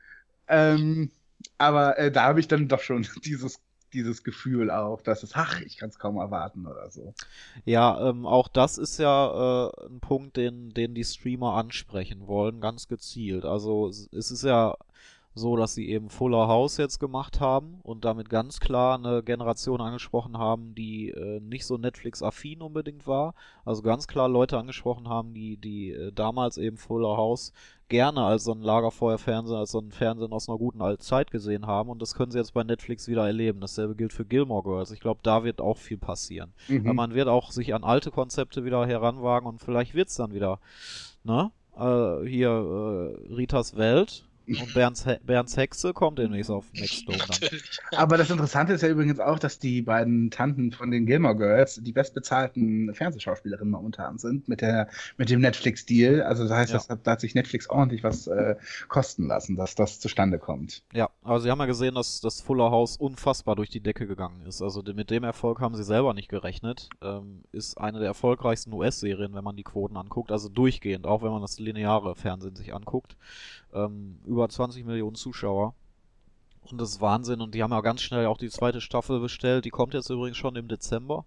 Ähm, 0.49 1.11
aber 1.59 1.99
äh, 1.99 2.11
da 2.11 2.25
habe 2.25 2.41
ich 2.41 2.49
dann 2.49 2.69
doch 2.69 2.81
schon 2.81 3.07
dieses, 3.25 3.61
dieses 3.93 4.25
Gefühl 4.25 4.71
auch, 4.71 5.01
dass 5.01 5.23
es, 5.23 5.35
ach, 5.35 5.61
ich 5.61 5.77
kann 5.77 5.89
es 5.89 5.99
kaum 5.99 6.17
erwarten 6.17 6.67
oder 6.67 6.91
so. 6.91 7.15
Ja, 7.65 8.09
ähm, 8.11 8.27
auch 8.27 8.49
das 8.49 8.79
ist 8.79 8.99
ja 8.99 9.69
äh, 9.69 9.87
ein 9.87 10.01
Punkt, 10.01 10.37
den, 10.37 10.75
den 10.75 10.95
die 10.95 11.05
Streamer 11.05 11.55
ansprechen 11.55 12.27
wollen, 12.27 12.61
ganz 12.61 12.89
gezielt. 12.89 13.45
Also 13.45 13.89
es 13.89 14.09
es 14.13 14.31
ist 14.31 14.45
ja 14.45 14.77
so, 15.39 15.55
dass 15.55 15.75
sie 15.75 15.91
eben 15.91 16.09
Fuller 16.09 16.49
House 16.49 16.79
jetzt 16.79 16.99
gemacht 16.99 17.41
haben 17.41 17.79
und 17.83 18.07
damit 18.07 18.31
ganz 18.31 18.59
klar 18.59 18.97
eine 18.97 19.23
Generation 19.23 19.83
angesprochen 19.83 20.39
haben, 20.39 20.75
die 20.75 21.11
äh, 21.11 21.41
nicht 21.41 21.67
so 21.67 21.77
Netflix-affin 21.77 22.63
unbedingt 22.63 23.07
war. 23.07 23.35
Also 23.67 23.83
ganz 23.83 24.09
klar 24.09 24.31
Leute 24.31 24.57
angesprochen 24.57 25.11
haben, 25.11 25.35
die, 25.35 25.59
die 25.59 25.91
äh, 25.91 26.11
damals 26.11 26.57
eben 26.57 26.79
Fuller 26.79 27.19
House 27.19 27.53
gerne 27.89 28.25
als 28.25 28.45
so 28.45 28.53
ein 28.53 28.63
Lagerfeuerfernsehen, 28.63 29.59
als 29.59 29.73
so 29.73 29.79
ein 29.79 29.93
Fernsehen 29.93 30.33
aus 30.33 30.49
einer 30.49 30.57
guten 30.57 30.81
alten 30.81 31.03
Zeit 31.03 31.31
gesehen 31.31 31.67
haben 31.67 31.91
und 31.91 32.01
das 32.01 32.15
können 32.15 32.33
sie 32.33 32.39
jetzt 32.39 32.55
bei 32.55 32.65
Netflix 32.65 33.07
wieder 33.07 33.27
erleben. 33.27 33.61
Dasselbe 33.61 33.95
gilt 33.95 34.15
für 34.15 34.25
Gilmore 34.25 34.63
Girls. 34.63 34.91
Ich 34.91 35.01
glaube, 35.01 35.21
da 35.23 35.45
wird 35.45 35.61
auch 35.61 35.77
viel 35.77 35.99
passieren. 35.99 36.55
Mhm. 36.69 36.87
Weil 36.87 36.95
man 36.95 37.15
wird 37.15 37.29
auch 37.29 37.51
sich 37.51 37.75
an 37.75 37.85
alte 37.85 38.11
Konzepte 38.11 38.65
wieder 38.65 38.87
heranwagen 38.87 39.47
und 39.47 39.61
vielleicht 39.61 39.95
wird's 39.95 40.15
dann 40.15 40.33
wieder, 40.33 40.61
ne? 41.25 41.51
Äh, 41.77 42.27
hier 42.27 42.49
äh, 42.49 43.35
Ritas 43.35 43.77
Welt 43.77 44.26
und 44.49 44.75
Bernds, 44.75 45.05
He 45.05 45.17
Bernds 45.25 45.57
Hexe 45.57 45.93
kommt 45.93 46.19
demnächst 46.19 46.51
auf 46.51 46.67
Nextdoor. 46.75 47.17
Aber 47.97 48.17
das 48.17 48.31
Interessante 48.31 48.73
ist 48.75 48.83
ja 48.83 48.89
übrigens 48.89 49.19
auch, 49.21 49.39
dass 49.39 49.59
die 49.59 49.83
beiden 49.83 50.31
Tanten 50.31 50.73
von 50.73 50.91
den 50.91 51.07
Gilmore 51.07 51.37
Girls 51.37 51.81
die 51.83 51.93
bestbezahlten 51.93 52.95
Fernsehschauspielerinnen 52.95 53.71
momentan 53.71 54.19
sind 54.19 54.49
mit, 54.49 54.61
der, 54.61 54.89
mit 55.17 55.31
dem 55.31 55.41
Netflix-Deal. 55.41 56.23
Also 56.23 56.45
das 56.45 56.53
heißt, 56.53 56.71
Ja. 56.73 56.77
das 56.79 56.89
hat, 56.89 57.07
da 57.07 57.13
hat 57.13 57.21
sich 57.21 57.35
Netflix 57.35 57.69
ordentlich 57.69 58.03
was 58.05 58.27
äh, 58.27 58.57
kosten 58.89 59.27
lassen, 59.27 59.57
dass 59.57 59.75
das 59.75 60.01
zustande 60.01 60.39
kommt. 60.39 60.83
Ja, 60.93 61.11
aber 61.23 61.41
sie 61.41 61.51
haben 61.51 61.59
ja 61.59 61.67
gesehen, 61.67 61.95
dass 61.95 62.21
das 62.21 62.41
Fuller 62.41 62.71
House 62.71 62.97
unfassbar 62.97 63.57
durch 63.57 63.71
die 63.71 63.81
Decke 63.81 64.07
gegangen 64.07 64.43
ist. 64.47 64.63
Also 64.63 64.83
mit 64.95 65.11
dem 65.11 65.25
Erfolg 65.25 65.61
haben 65.61 65.75
sie 65.75 65.85
selber 65.85 66.15
nicht 66.15 66.29
gerechnet. 66.29 66.89
Ähm, 67.03 67.43
ist 67.53 67.79
eine 67.79 67.99
der 67.99 68.09
erfolgreichsten 68.09 68.73
US-Serien, 68.73 69.35
wenn 69.35 69.45
man 69.45 69.57
die 69.57 69.65
Quoten 69.65 69.97
anguckt. 69.97 70.31
Also 70.33 70.49
durchgehend, 70.49 71.07
auch 71.07 71.23
wenn 71.23 71.31
man 71.31 71.43
das 71.43 71.59
lineare 71.59 72.15
Fernsehen 72.15 72.57
sich 72.57 72.75
anguckt. 72.75 73.17
Ähm, 73.77 74.19
über 74.25 74.49
20 74.49 74.85
Millionen 74.85 75.15
Zuschauer. 75.15 75.75
Und 76.71 76.81
das 76.81 76.91
ist 76.93 77.01
Wahnsinn. 77.01 77.41
Und 77.41 77.55
die 77.55 77.63
haben 77.63 77.73
ja 77.73 77.81
ganz 77.81 78.03
schnell 78.03 78.27
auch 78.27 78.39
die 78.39 78.51
zweite 78.51 78.81
Staffel 78.81 79.21
bestellt. 79.21 79.65
Die 79.65 79.71
kommt 79.71 79.95
jetzt 79.95 80.11
übrigens 80.11 80.37
schon 80.37 80.57
im 80.57 80.69
Dezember. 80.69 81.25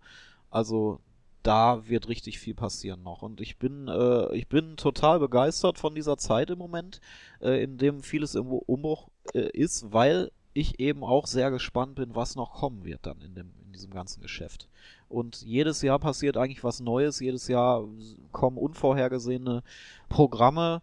Also 0.49 0.99
da 1.43 1.87
wird 1.87 2.09
richtig 2.09 2.39
viel 2.39 2.53
passieren 2.53 3.03
noch. 3.03 3.21
Und 3.21 3.39
ich 3.39 3.57
bin, 3.57 3.87
äh, 3.87 4.35
ich 4.35 4.47
bin 4.47 4.75
total 4.75 5.19
begeistert 5.19 5.77
von 5.77 5.95
dieser 5.95 6.17
Zeit 6.17 6.49
im 6.49 6.57
Moment, 6.57 6.99
äh, 7.41 7.63
in 7.63 7.77
dem 7.77 8.03
vieles 8.03 8.35
im 8.35 8.47
Umbruch 8.47 9.09
äh, 9.33 9.49
ist, 9.53 9.93
weil 9.93 10.31
ich 10.53 10.79
eben 10.79 11.03
auch 11.03 11.27
sehr 11.27 11.51
gespannt 11.51 11.95
bin, 11.95 12.15
was 12.15 12.35
noch 12.35 12.53
kommen 12.53 12.83
wird 12.83 13.05
dann 13.05 13.21
in, 13.21 13.35
dem, 13.35 13.51
in 13.65 13.71
diesem 13.71 13.91
ganzen 13.91 14.21
Geschäft. 14.21 14.67
Und 15.07 15.41
jedes 15.41 15.81
Jahr 15.81 15.99
passiert 15.99 16.37
eigentlich 16.37 16.63
was 16.63 16.81
Neues, 16.81 17.19
jedes 17.19 17.47
Jahr 17.47 17.87
kommen 18.31 18.57
unvorhergesehene 18.57 19.63
Programme. 20.09 20.81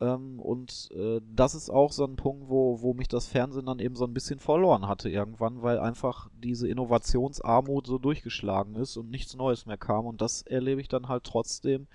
Ähm, 0.00 0.38
und 0.40 0.90
äh, 0.94 1.20
das 1.34 1.54
ist 1.54 1.70
auch 1.70 1.90
so 1.90 2.04
ein 2.04 2.16
Punkt, 2.16 2.48
wo, 2.48 2.82
wo 2.82 2.92
mich 2.92 3.08
das 3.08 3.28
Fernsehen 3.28 3.66
dann 3.66 3.78
eben 3.78 3.96
so 3.96 4.04
ein 4.04 4.12
bisschen 4.12 4.38
verloren 4.38 4.86
hatte 4.88 5.08
irgendwann, 5.08 5.62
weil 5.62 5.78
einfach 5.78 6.28
diese 6.34 6.68
Innovationsarmut 6.68 7.86
so 7.86 7.98
durchgeschlagen 7.98 8.76
ist 8.76 8.96
und 8.96 9.10
nichts 9.10 9.34
Neues 9.34 9.64
mehr 9.64 9.78
kam. 9.78 10.04
Und 10.04 10.20
das 10.20 10.42
erlebe 10.42 10.80
ich 10.80 10.88
dann 10.88 11.08
halt 11.08 11.24
trotzdem 11.24 11.86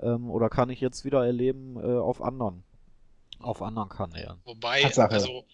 ähm, 0.00 0.30
oder 0.30 0.50
kann 0.50 0.68
ich 0.68 0.80
jetzt 0.80 1.04
wieder 1.04 1.24
erleben 1.24 1.76
äh, 1.76 1.96
auf 1.96 2.20
anderen, 2.20 2.62
auf 3.40 3.62
anderen 3.62 3.88
Kanälen. 3.88 4.36
Wobei, 4.44 4.82
Tatsache. 4.82 5.14
also 5.14 5.44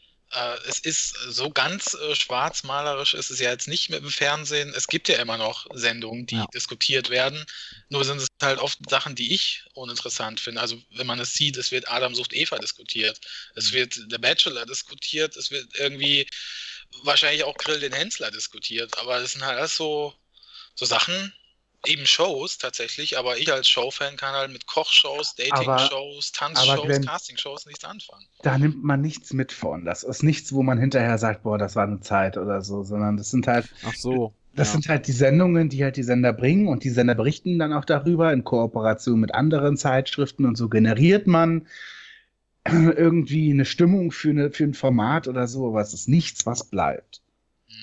es 0.67 0.79
ist 0.79 1.15
so 1.29 1.51
ganz 1.51 1.95
äh, 1.95 2.15
schwarzmalerisch 2.15 3.15
ist 3.15 3.31
es 3.31 3.39
ja 3.39 3.51
jetzt 3.51 3.69
nicht 3.69 3.91
mit 3.91 4.01
dem 4.03 4.11
Fernsehen. 4.11 4.73
Es 4.75 4.87
gibt 4.87 5.09
ja 5.09 5.17
immer 5.21 5.37
noch 5.37 5.67
Sendungen, 5.75 6.27
die 6.27 6.37
Ja. 6.37 6.47
diskutiert 6.55 7.11
werden. 7.11 7.45
Nur 7.91 8.05
sind 8.05 8.19
es 8.19 8.29
halt 8.41 8.59
oft 8.59 8.79
Sachen, 8.89 9.15
die 9.15 9.35
ich 9.35 9.65
uninteressant 9.75 10.41
finde. 10.41 10.61
Also 10.61 10.81
wenn 10.91 11.07
man 11.07 11.21
es 11.21 11.35
sieht, 11.35 11.57
es 11.57 11.71
wird 11.71 11.89
Adam 11.89 12.15
sucht 12.15 12.33
Eva 12.33 12.59
diskutiert, 12.59 13.21
es 13.55 13.73
wird 13.73 13.95
The 13.95 14.19
Bachelor 14.19 14.65
diskutiert, 14.67 15.37
es 15.37 15.51
wird 15.51 15.75
irgendwie 15.75 16.27
wahrscheinlich 17.03 17.45
auch 17.45 17.57
Grill 17.57 17.81
den 17.81 17.93
Hensler 17.93 18.31
diskutiert. 18.31 18.97
Aber 18.99 19.19
es 19.19 19.33
sind 19.33 19.45
halt 19.45 19.59
alles 19.59 19.77
so, 19.77 20.15
so 20.75 20.87
Sachen, 20.87 21.33
eben 21.87 22.07
Shows 22.07 22.59
tatsächlich, 22.59 23.19
aber 23.19 23.39
ich 23.39 23.53
als 23.53 23.69
Showfan 23.69 24.17
kann 24.17 24.35
halt 24.35 24.53
mit 24.53 24.67
Kochshows, 24.67 25.35
Dating-Shows, 25.35 26.33
Tanzshows, 26.33 27.07
Castingshows 27.07 27.67
nichts 27.67 27.85
anfangen. 27.85 28.25
Da 28.43 28.59
nimmt 28.59 28.85
man 28.85 29.01
nichts 29.01 29.33
mit 29.33 29.53
von. 29.53 29.85
Das 29.85 30.03
ist 30.03 30.23
nichts, 30.23 30.53
wo 30.53 30.63
man 30.63 30.79
hinterher 30.79 31.19
sagt, 31.19 31.43
boah, 31.43 31.59
das 31.59 31.75
war 31.75 31.85
eine 31.85 32.01
Zeit 32.01 32.37
oder 32.37 32.63
so, 32.63 32.85
sondern 32.85 33.17
das 33.17 33.31
sind 33.31 33.47
halt 33.47 33.69
Ach 33.85 33.95
so. 33.95 34.35
Das 34.55 34.69
ja. 34.69 34.73
sind 34.73 34.89
halt 34.89 35.07
die 35.07 35.13
Sendungen, 35.13 35.71
die 35.71 35.83
halt 35.83 35.97
die 35.97 36.03
Sender 36.03 36.33
bringen 36.33 36.69
und 36.69 36.85
die 36.85 36.91
Sender 36.91 37.15
berichten 37.15 37.59
dann 37.59 37.73
auch 37.73 37.87
darüber 37.87 38.33
in 38.33 38.45
Kooperation 38.45 39.19
mit 39.19 39.35
anderen 39.35 39.79
Zeitschriften 39.79 40.45
und 40.45 40.57
so 40.57 40.69
generiert 40.69 41.27
man 41.27 41.67
irgendwie 42.67 43.51
eine 43.51 43.65
Stimmung 43.65 44.13
für, 44.13 44.31
eine, 44.31 44.51
für 44.51 44.65
ein 44.65 44.75
Format 44.75 45.27
oder 45.27 45.49
so, 45.49 45.69
aber 45.69 45.81
es 45.81 45.95
ist 45.95 46.09
nichts, 46.09 46.45
was 46.45 46.65
bleibt. 46.65 47.22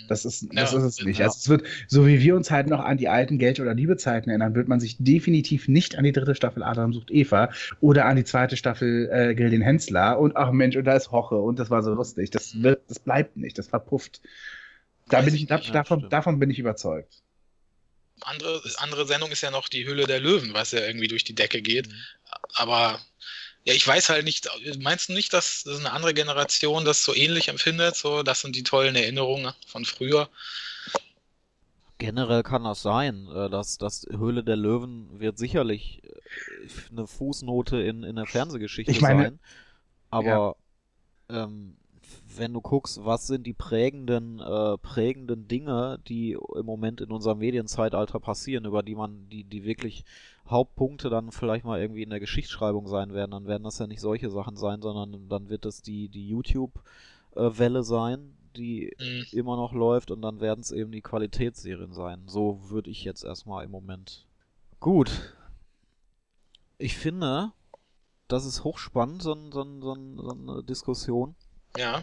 Das 0.08 0.26
ist, 0.26 0.48
das 0.54 0.72
Ja, 0.74 0.78
ist 0.80 0.84
es 0.84 1.02
nicht. 1.04 1.20
ja. 1.20 1.26
Also 1.26 1.38
es 1.38 1.50
wird, 1.50 1.64
so 1.88 2.08
wie 2.08 2.20
wir 2.22 2.36
uns 2.36 2.50
halt 2.52 2.68
noch 2.68 2.80
an 2.80 2.98
die 2.98 3.10
alten 3.10 3.38
Geld- 3.38 3.60
oder 3.60 3.74
Liebezeiten 3.74 4.30
erinnern, 4.30 4.56
wird 4.56 4.68
man 4.68 4.80
sich 4.80 4.98
definitiv 5.00 5.68
nicht 5.68 5.98
an 5.98 6.04
die 6.04 6.12
dritte 6.12 6.36
Staffel 6.36 6.64
Adam 6.64 6.94
sucht 6.94 7.12
Eva 7.12 7.50
oder 7.80 8.06
an 8.06 8.16
die 8.16 8.24
zweite 8.24 8.58
Staffel 8.58 9.10
äh, 9.12 9.36
Grill 9.36 9.52
den 9.52 9.62
Hensler 9.62 10.20
und 10.20 10.36
ach 10.36 10.52
Mensch, 10.52 10.76
und 10.76 10.86
da 10.86 10.96
ist 10.96 11.12
Hoche 11.12 11.36
und 11.38 11.60
das 11.60 11.70
war 11.70 11.84
so 11.84 11.94
lustig. 11.94 12.32
Das 12.32 12.62
wird, 12.62 12.82
das 12.88 13.00
bleibt 13.00 13.38
nicht, 13.38 13.58
das 13.58 13.68
verpufft. 13.68 14.22
Da 15.10 15.22
bin 15.22 15.34
ich 15.36 15.48
da, 15.48 15.58
davon, 15.58 16.10
davon 16.10 16.40
bin 16.40 16.50
ich 16.50 16.60
überzeugt. 16.60 17.24
andere, 18.22 18.62
andere 18.78 19.06
Sendung 19.08 19.32
ist 19.32 19.42
ja 19.42 19.52
noch 19.52 19.70
die 19.70 19.86
Hülle 19.88 20.06
der 20.08 20.20
Löwen, 20.20 20.54
was 20.54 20.72
ja 20.72 20.82
irgendwie 20.86 21.08
durch 21.08 21.24
die 21.24 21.36
Decke 21.36 21.62
geht. 21.62 21.88
Mhm. 21.88 21.94
Aber 22.56 23.00
ja, 23.66 23.74
ich 23.74 23.86
weiß 23.88 24.10
halt 24.10 24.26
nicht, 24.26 24.48
meinst 24.80 25.10
du 25.10 25.14
nicht, 25.14 25.34
dass, 25.34 25.64
dass 25.64 25.80
eine 25.80 25.92
andere 25.92 26.14
Generation 26.14 26.86
das 26.86 27.04
so 27.04 27.14
ähnlich 27.14 27.50
empfindet? 27.50 27.96
So, 27.96 28.24
das 28.24 28.42
sind 28.42 28.56
die 28.56 28.64
tollen 28.64 28.96
Erinnerungen 28.96 29.54
von 29.68 29.86
früher. 29.86 30.30
Generell 31.98 32.44
kann 32.44 32.64
das 32.64 32.82
sein, 32.82 33.28
äh, 33.28 33.50
dass 33.50 33.78
das 33.78 34.06
Höhle 34.10 34.44
der 34.44 34.56
Löwen 34.56 35.20
wird 35.20 35.38
sicherlich 35.38 36.02
äh, 36.04 36.10
eine 36.92 37.06
Fußnote 37.08 37.78
in, 37.82 38.04
in 38.04 38.16
der 38.16 38.26
Fernsehgeschichte 38.26 38.92
Ich 38.92 39.02
meine- 39.02 39.24
sein. 39.24 39.40
Aber 40.10 40.56
ähm, 41.30 41.76
wenn 42.40 42.54
du 42.54 42.62
guckst, 42.62 43.04
was 43.06 43.28
sind 43.28 43.46
die 43.46 43.54
prägenden, 43.54 44.40
äh, 44.40 44.78
prägenden 44.78 45.48
Dinge, 45.48 46.00
die 46.08 46.32
im 46.56 46.66
Moment 46.66 47.02
in 47.02 47.12
unserem 47.12 47.40
Medienzeitalter 47.40 48.20
passieren, 48.20 48.66
über 48.66 48.82
die 48.82 48.96
man, 48.96 49.30
die, 49.30 49.44
die 49.44 49.64
wirklich 49.64 50.04
Hauptpunkte 50.48 51.10
dann 51.10 51.32
vielleicht 51.32 51.66
mal 51.66 51.80
irgendwie 51.80 52.02
in 52.04 52.10
der 52.10 52.20
Geschichtsschreibung 52.20 52.88
sein 52.88 53.14
werden, 53.14 53.32
dann 53.32 53.46
werden 53.48 53.64
das 53.64 53.78
ja 53.80 53.86
nicht 53.88 54.02
solche 54.02 54.30
Sachen 54.32 54.56
sein, 54.56 54.82
sondern 54.82 55.28
dann 55.30 55.50
wird 55.50 55.66
es 55.66 55.82
die, 55.82 56.10
die 56.10 56.28
YouTube-Welle 56.28 57.84
sein, 57.84 58.34
die 58.56 58.96
Hm. 58.98 59.26
immer 59.32 59.56
noch 59.56 59.74
läuft 59.74 60.10
und 60.10 60.22
dann 60.24 60.40
werden 60.42 60.62
es 60.62 60.72
eben 60.72 60.92
die 60.92 61.02
Qualitätsserien 61.02 61.94
sein. 61.94 62.24
So 62.28 62.60
würde 62.70 62.90
ich 62.90 63.04
jetzt 63.04 63.24
erstmal 63.24 63.64
im 63.64 63.72
Moment. 63.72 64.26
Gut. 64.80 65.36
Ich 66.78 66.98
finde, 66.98 67.52
das 68.28 68.46
ist 68.46 68.64
hochspannend, 68.64 69.22
so, 69.22 69.34
ein- 69.34 69.52
so, 69.52 69.62
ein- 69.62 69.82
so, 69.82 69.94
ein- 69.94 70.18
so 70.18 70.30
eine 70.32 70.64
Diskussion. 70.64 71.36
Ja, 71.78 72.02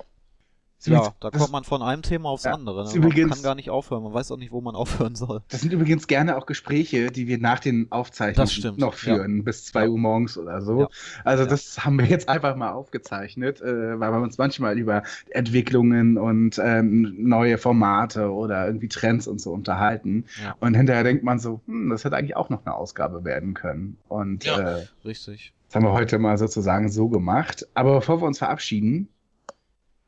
Ja, 0.85 1.15
da 1.21 1.31
kommt 1.31 1.51
man 1.53 1.65
von 1.65 1.83
einem 1.83 2.03
Thema 2.03 2.29
aufs 2.29 2.45
Ja, 2.45 2.53
andere. 2.53 2.85
Ne? 2.85 2.91
Man 2.91 2.97
übrigens- 2.97 3.35
kann 3.35 3.43
gar 3.43 3.55
nicht 3.55 3.71
aufhören. 3.71 4.03
Man 4.05 4.13
weiß 4.15 4.31
auch 4.31 4.37
nicht, 4.37 4.53
wo 4.53 4.61
man 4.61 4.75
aufhören 4.77 5.15
soll. 5.17 5.41
das 5.49 5.63
sind 5.63 5.73
übrigens 5.73 6.07
gerne 6.07 6.37
auch 6.37 6.47
Gespräche, 6.47 7.11
die 7.11 7.27
wir 7.27 7.39
nach 7.39 7.59
den 7.61 7.91
Aufzeichnungen 7.91 8.77
noch 8.79 8.95
führen, 8.95 9.43
bis 9.43 9.65
zwei 9.65 9.85
Ja. 9.85 9.89
Uhr 9.89 9.99
morgens 9.99 10.37
oder 10.39 10.61
so. 10.61 10.81
Ja. 10.83 10.89
Also 11.25 11.45
Ja. 11.45 11.49
das 11.49 11.85
haben 11.85 11.99
wir 11.99 12.07
jetzt 12.07 12.29
einfach 12.29 12.55
mal 12.57 12.73
aufgezeichnet, 12.73 13.61
äh, 13.63 13.99
weil 13.99 14.13
wir 14.13 14.21
uns 14.21 14.39
manchmal 14.39 14.79
über 14.79 15.03
Entwicklungen 15.31 16.19
und 16.19 16.61
ähm, 16.63 17.15
neue 17.19 17.59
Formate 17.59 18.31
oder 18.31 18.67
irgendwie 18.67 18.89
Trends 18.89 19.27
und 19.27 19.41
so 19.41 19.53
unterhalten. 19.53 20.25
Ja. 20.43 20.55
Und 20.61 20.75
hinterher 20.75 21.05
denkt 21.05 21.25
man 21.25 21.39
so, 21.39 21.61
hm, 21.67 21.91
das 21.91 22.05
hätte 22.05 22.17
eigentlich 22.17 22.37
auch 22.37 22.49
noch 22.51 22.65
eine 22.67 22.75
Ausgabe 22.75 23.25
werden 23.25 23.55
können. 23.55 23.97
Und 24.09 24.45
Ja. 24.45 24.79
äh, 24.79 24.87
Richtig. 25.05 25.53
das 25.69 25.77
haben 25.77 25.85
wir 25.85 25.93
heute 25.93 26.19
mal 26.19 26.37
sozusagen 26.39 26.91
so 26.91 27.09
gemacht. 27.09 27.67
Aber 27.75 27.95
bevor 27.95 28.21
wir 28.21 28.27
uns 28.27 28.39
verabschieden, 28.39 29.09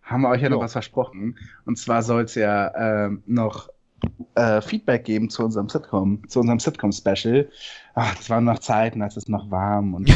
haben 0.08 0.22
wir 0.22 0.30
euch 0.30 0.42
ja 0.42 0.48
noch 0.50 0.58
Jo. 0.58 0.60
was 0.60 0.72
versprochen. 0.72 1.38
Und 1.66 1.78
zwar 1.78 2.02
soll 2.02 2.22
es 2.24 2.34
ja 2.34 2.74
ähm, 3.06 3.22
noch 3.26 3.68
äh, 4.34 4.60
Feedback 4.62 5.04
geben 5.04 5.30
zu 5.30 5.44
unserem 5.44 5.68
Sitcom, 5.68 6.28
zu 6.28 6.40
unserem 6.40 6.60
Sitcom-Special. 6.60 7.50
Ach, 7.94 8.14
das 8.16 8.30
waren 8.30 8.44
noch 8.44 8.60
Zeiten, 8.60 9.02
als 9.02 9.16
es 9.16 9.28
noch 9.28 9.50
warm 9.50 9.94
und. 9.94 10.10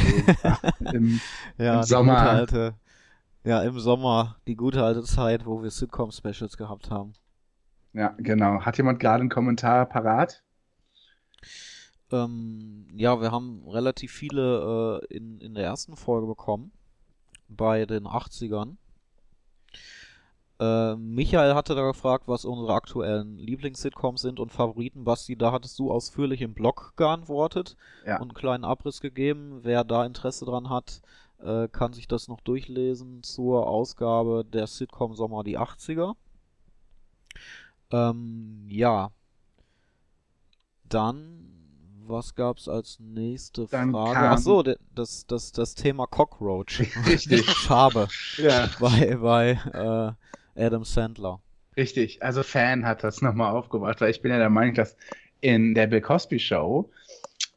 Im, 0.93 1.22
Ja, 1.59 1.80
Im 1.80 1.82
Sommer. 1.82 2.18
alte, 2.22 2.74
ja, 3.45 3.62
im 3.62 3.78
Sommer, 3.80 4.36
die 4.47 4.57
gute 4.57 4.84
alte 4.84 5.03
Zeit, 5.05 5.47
wo 5.47 5.62
wir 5.62 5.70
Sitcom-Specials 5.70 6.57
gehabt 6.57 6.90
haben. 6.90 7.14
ja, 7.95 8.14
genau. 8.18 8.61
Hat 8.62 8.76
jemand 8.78 9.01
gerade 9.01 9.20
einen 9.22 9.30
Kommentar 9.30 9.86
parat? 9.86 10.43
Ähm, 12.11 12.86
ja, 12.95 13.20
wir 13.20 13.32
haben 13.32 13.66
relativ 13.68 14.12
viele 14.12 15.01
äh, 15.10 15.14
in, 15.16 15.40
in 15.40 15.55
der 15.55 15.64
ersten 15.64 15.97
Folge 15.97 16.27
bekommen. 16.27 16.73
Bei 17.48 17.86
den 17.86 18.06
80ern. 18.06 18.77
Äh, 20.62 20.97
Michael 20.97 21.55
hatte 21.55 21.74
da 21.74 21.82
gefragt, 21.86 22.28
was 22.28 22.44
unsere 22.44 22.72
aktuellen 22.74 23.36
Lieblings-Sitcoms 23.39 24.20
sind 24.22 24.39
und 24.39 24.52
Favoriten. 24.52 25.02
Basti, 25.02 25.34
da 25.34 25.51
hattest 25.51 25.76
du 25.80 25.90
ausführlich 25.90 26.40
im 26.40 26.55
Blog 26.55 26.93
geantwortet 26.97 27.76
Ja. 28.06 28.16
und 28.16 28.22
einen 28.30 28.34
kleinen 28.34 28.64
Abriss 28.64 29.01
gegeben. 29.01 29.60
Wer 29.62 29.82
da 29.82 30.05
Interesse 30.06 30.44
dran 30.44 30.70
hat, 30.70 31.01
äh, 31.43 31.66
kann 31.68 31.93
sich 31.94 32.06
das 32.06 32.28
noch 32.28 32.40
durchlesen 32.43 33.22
zur 33.24 33.66
Ausgabe 33.66 34.44
der 34.44 34.68
Sitcom 34.68 35.14
Sommer 35.16 35.43
die 35.43 35.59
80er. 35.59 36.14
Ähm, 37.90 38.66
ja. 38.68 39.10
Dann, 40.89 41.48
was 42.06 42.34
gab's 42.34 42.68
als 42.68 42.98
nächste 43.01 43.66
Dann 43.66 43.90
Frage? 43.93 44.14
kam- 44.14 44.32
Ach 44.34 44.39
so, 44.39 44.62
das, 44.62 45.26
das, 45.26 45.52
das 45.52 45.74
Thema 45.74 46.06
Cockroach. 46.06 46.80
Richtig. 47.06 47.51
Schabe 47.51 48.09
Ja, 48.36 48.68
bei, 48.78 49.16
bei 49.16 49.51
äh, 49.72 50.12
Adam 50.57 50.85
Sandler. 50.85 51.41
richtig. 51.77 52.23
Also 52.23 52.43
Fan 52.43 52.87
hat 52.87 53.05
das 53.05 53.23
nochmal 53.23 53.53
aufgebracht, 53.53 54.01
weil 54.01 54.11
ich 54.11 54.23
bin 54.23 54.31
ja 54.31 54.39
der 54.39 54.51
Meinung, 54.51 54.74
dass 54.74 54.97
in 55.41 55.74
der 55.74 55.87
Bill 55.87 56.01
Cosby 56.01 56.39
Show 56.39 56.91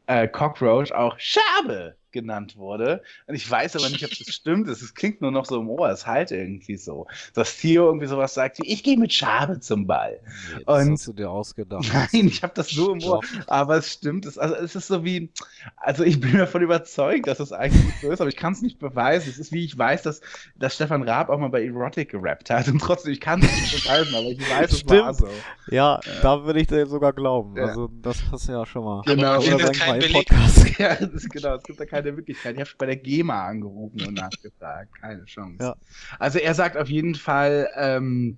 äh, 0.07 0.27
Cockroach 0.27 0.91
auch 0.91 1.15
Schabe 1.19 1.95
genannt 2.15 2.55
wurde. 2.57 3.03
Und 3.27 3.35
ich 3.35 3.49
weiß 3.49 3.75
aber 3.75 3.89
nicht, 3.89 4.03
ob 4.03 4.09
das 4.09 4.27
stimmt. 4.33 4.67
Es 4.67 4.93
klingt 4.95 5.21
nur 5.21 5.29
noch 5.31 5.45
so 5.45 5.59
im 5.61 5.69
Ohr. 5.69 5.89
Es 5.91 6.07
halt 6.07 6.31
irgendwie 6.31 6.77
so. 6.77 7.05
Dass 7.35 7.57
Theo 7.57 7.85
irgendwie 7.85 8.07
sowas 8.07 8.33
sagt 8.33 8.57
wie, 8.59 8.67
ich 8.67 8.81
gehe 8.81 8.97
mit 8.97 9.13
Schabe 9.13 9.59
zum 9.59 9.85
Ball. 9.85 10.19
Nee, 10.57 10.63
das 10.65 10.83
Und- 10.85 10.91
hast 10.93 11.07
du 11.07 11.13
dir 11.13 11.29
ausgedacht. 11.29 11.85
Nein, 12.13 12.27
ich 12.27 12.41
habe 12.41 12.53
das 12.55 12.69
so 12.69 12.93
im 12.93 13.03
Ohr. 13.03 13.21
Aber 13.47 13.77
es 13.77 13.91
stimmt. 13.93 14.25
Es, 14.25 14.37
also 14.39 14.55
es 14.55 14.75
ist 14.75 14.87
so 14.87 15.03
wie, 15.03 15.29
also 15.77 16.03
ich 16.03 16.19
bin 16.19 16.37
davon 16.37 16.61
überzeugt, 16.63 17.27
dass 17.27 17.39
es 17.39 17.51
eigentlich 17.51 17.93
so 18.01 18.09
ist, 18.09 18.21
aber 18.21 18.29
ich 18.29 18.37
kann 18.37 18.53
es 18.53 18.61
nicht 18.61 18.79
beweisen. 18.79 19.29
Es 19.29 19.37
ist 19.37 19.51
wie 19.51 19.65
ich 19.65 19.77
weiß, 19.77 20.01
dass, 20.03 20.21
dass 20.55 20.73
Stefan 20.75 21.03
Raab 21.03 21.29
auch 21.29 21.37
mal 21.37 21.49
bei 21.49 21.63
Erotic 21.65 22.09
gerappt 22.09 22.49
hat. 22.49 22.67
Und 22.69 22.79
trotzdem, 22.79 23.11
ich 23.11 23.19
kann 23.21 23.43
es 23.43 23.51
nicht 23.51 23.83
beweisen, 23.83 24.15
aber 24.15 24.27
ich 24.27 24.39
weiß, 24.39 24.71
es 24.71 24.87
war 24.87 25.13
Stimmt. 25.13 25.31
so. 25.67 25.73
Ja, 25.75 25.99
da 26.21 26.43
würde 26.45 26.61
ich 26.61 26.67
dir 26.67 26.85
sogar 26.87 27.11
glauben. 27.13 27.55
Ja. 27.57 27.65
Also, 27.65 27.89
das 28.01 28.23
hast 28.31 28.47
du 28.47 28.53
ja 28.53 28.65
schon 28.65 28.83
mal. 28.85 29.01
Genau. 29.05 29.37
Oder 29.39 29.71
im 29.71 29.99
Beleg. 29.99 30.13
Podcast. 30.13 30.65
Ja, 30.79 30.93
das 30.95 31.09
ist 31.13 31.29
genau, 31.29 31.55
es 31.55 31.63
gibt 31.63 31.79
da 31.79 31.85
keine 32.05 32.15
Möglichkeit. 32.15 32.55
Ich 32.55 32.61
habe 32.61 32.69
bei 32.77 32.85
der 32.85 32.97
GEMA 32.97 33.47
angerufen 33.47 34.01
und 34.01 34.13
nachgefragt. 34.13 34.89
Keine 35.01 35.25
Chance. 35.25 35.57
Ja. 35.59 35.75
Also 36.19 36.39
er 36.39 36.53
sagt 36.53 36.77
auf 36.77 36.89
jeden 36.89 37.15
Fall, 37.15 37.69
ähm, 37.75 38.37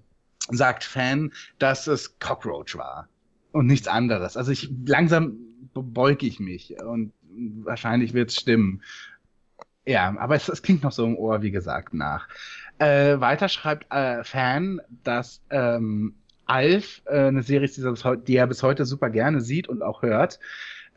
sagt 0.50 0.84
Fan, 0.84 1.34
dass 1.60 1.88
es 1.88 2.20
Cockroach 2.20 2.78
war 2.78 3.10
und 3.52 3.68
nichts 3.68 3.88
anderes. 3.88 4.38
Also 4.38 4.52
ich 4.52 4.72
langsam 4.86 5.38
beuge 5.74 6.26
ich 6.26 6.40
mich 6.40 6.76
und 6.82 7.14
wahrscheinlich 7.64 8.14
wird 8.14 8.30
es 8.32 8.38
stimmen. 8.38 8.82
Ja, 9.86 10.16
aber 10.18 10.36
es, 10.36 10.50
es 10.50 10.62
klingt 10.62 10.84
noch 10.84 10.92
so 10.92 11.06
im 11.06 11.16
Ohr, 11.16 11.42
wie 11.42 11.52
gesagt, 11.52 11.94
nach. 11.94 12.28
Äh, 12.80 13.20
weiter 13.20 13.48
schreibt 13.48 13.92
äh, 13.94 14.24
Fan, 14.24 14.82
dass 15.04 15.42
ähm, 15.50 16.16
Alf, 16.46 17.02
äh, 17.06 17.28
eine 17.28 17.44
Serie 17.44 17.70
er, 17.70 18.16
die 18.16 18.36
er 18.36 18.48
bis 18.48 18.64
heute 18.64 18.86
super 18.86 19.10
gerne 19.10 19.42
sieht 19.42 19.68
und 19.68 19.82
auch 19.82 20.02
hört, 20.02 20.40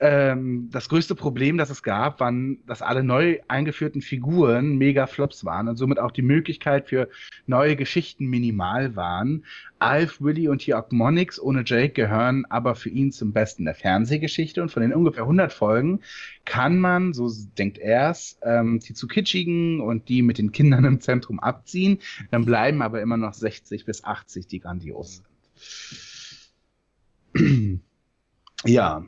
ähm, 0.00 0.70
das 0.72 0.88
größte 0.88 1.14
Problem, 1.14 1.58
das 1.58 1.68
es 1.68 1.82
gab, 1.82 2.20
waren, 2.20 2.64
dass 2.66 2.80
alle 2.80 3.04
neu 3.04 3.38
eingeführten 3.48 4.00
Figuren 4.00 4.78
mega 4.78 5.06
Flops 5.06 5.44
waren 5.44 5.68
und 5.68 5.76
somit 5.76 5.98
auch 5.98 6.10
die 6.10 6.22
Möglichkeit 6.22 6.88
für 6.88 7.10
neue 7.46 7.76
Geschichten 7.76 8.26
minimal 8.26 8.96
waren. 8.96 9.44
Alf, 9.78 10.20
Willy 10.22 10.48
und 10.48 10.66
die 10.66 10.74
Monix 10.90 11.38
ohne 11.38 11.64
Jake 11.66 11.90
gehören 11.90 12.46
aber 12.46 12.74
für 12.76 12.88
ihn 12.88 13.12
zum 13.12 13.32
Besten 13.32 13.66
der 13.66 13.74
Fernsehgeschichte 13.74 14.62
und 14.62 14.70
von 14.70 14.80
den 14.82 14.94
ungefähr 14.94 15.24
100 15.24 15.52
Folgen 15.52 16.00
kann 16.46 16.78
man, 16.78 17.12
so 17.12 17.30
denkt 17.58 17.76
er's, 17.76 18.38
ähm, 18.42 18.80
die 18.80 18.94
zu 18.94 19.06
kitschigen 19.06 19.80
und 19.80 20.08
die 20.08 20.22
mit 20.22 20.38
den 20.38 20.50
Kindern 20.50 20.84
im 20.86 21.00
Zentrum 21.00 21.40
abziehen. 21.40 21.98
Dann 22.30 22.46
bleiben 22.46 22.80
aber 22.80 23.02
immer 23.02 23.18
noch 23.18 23.34
60 23.34 23.84
bis 23.84 24.02
80, 24.02 24.46
die 24.46 24.60
grandios 24.60 25.22
sind. 27.34 27.80
ja. 28.64 29.04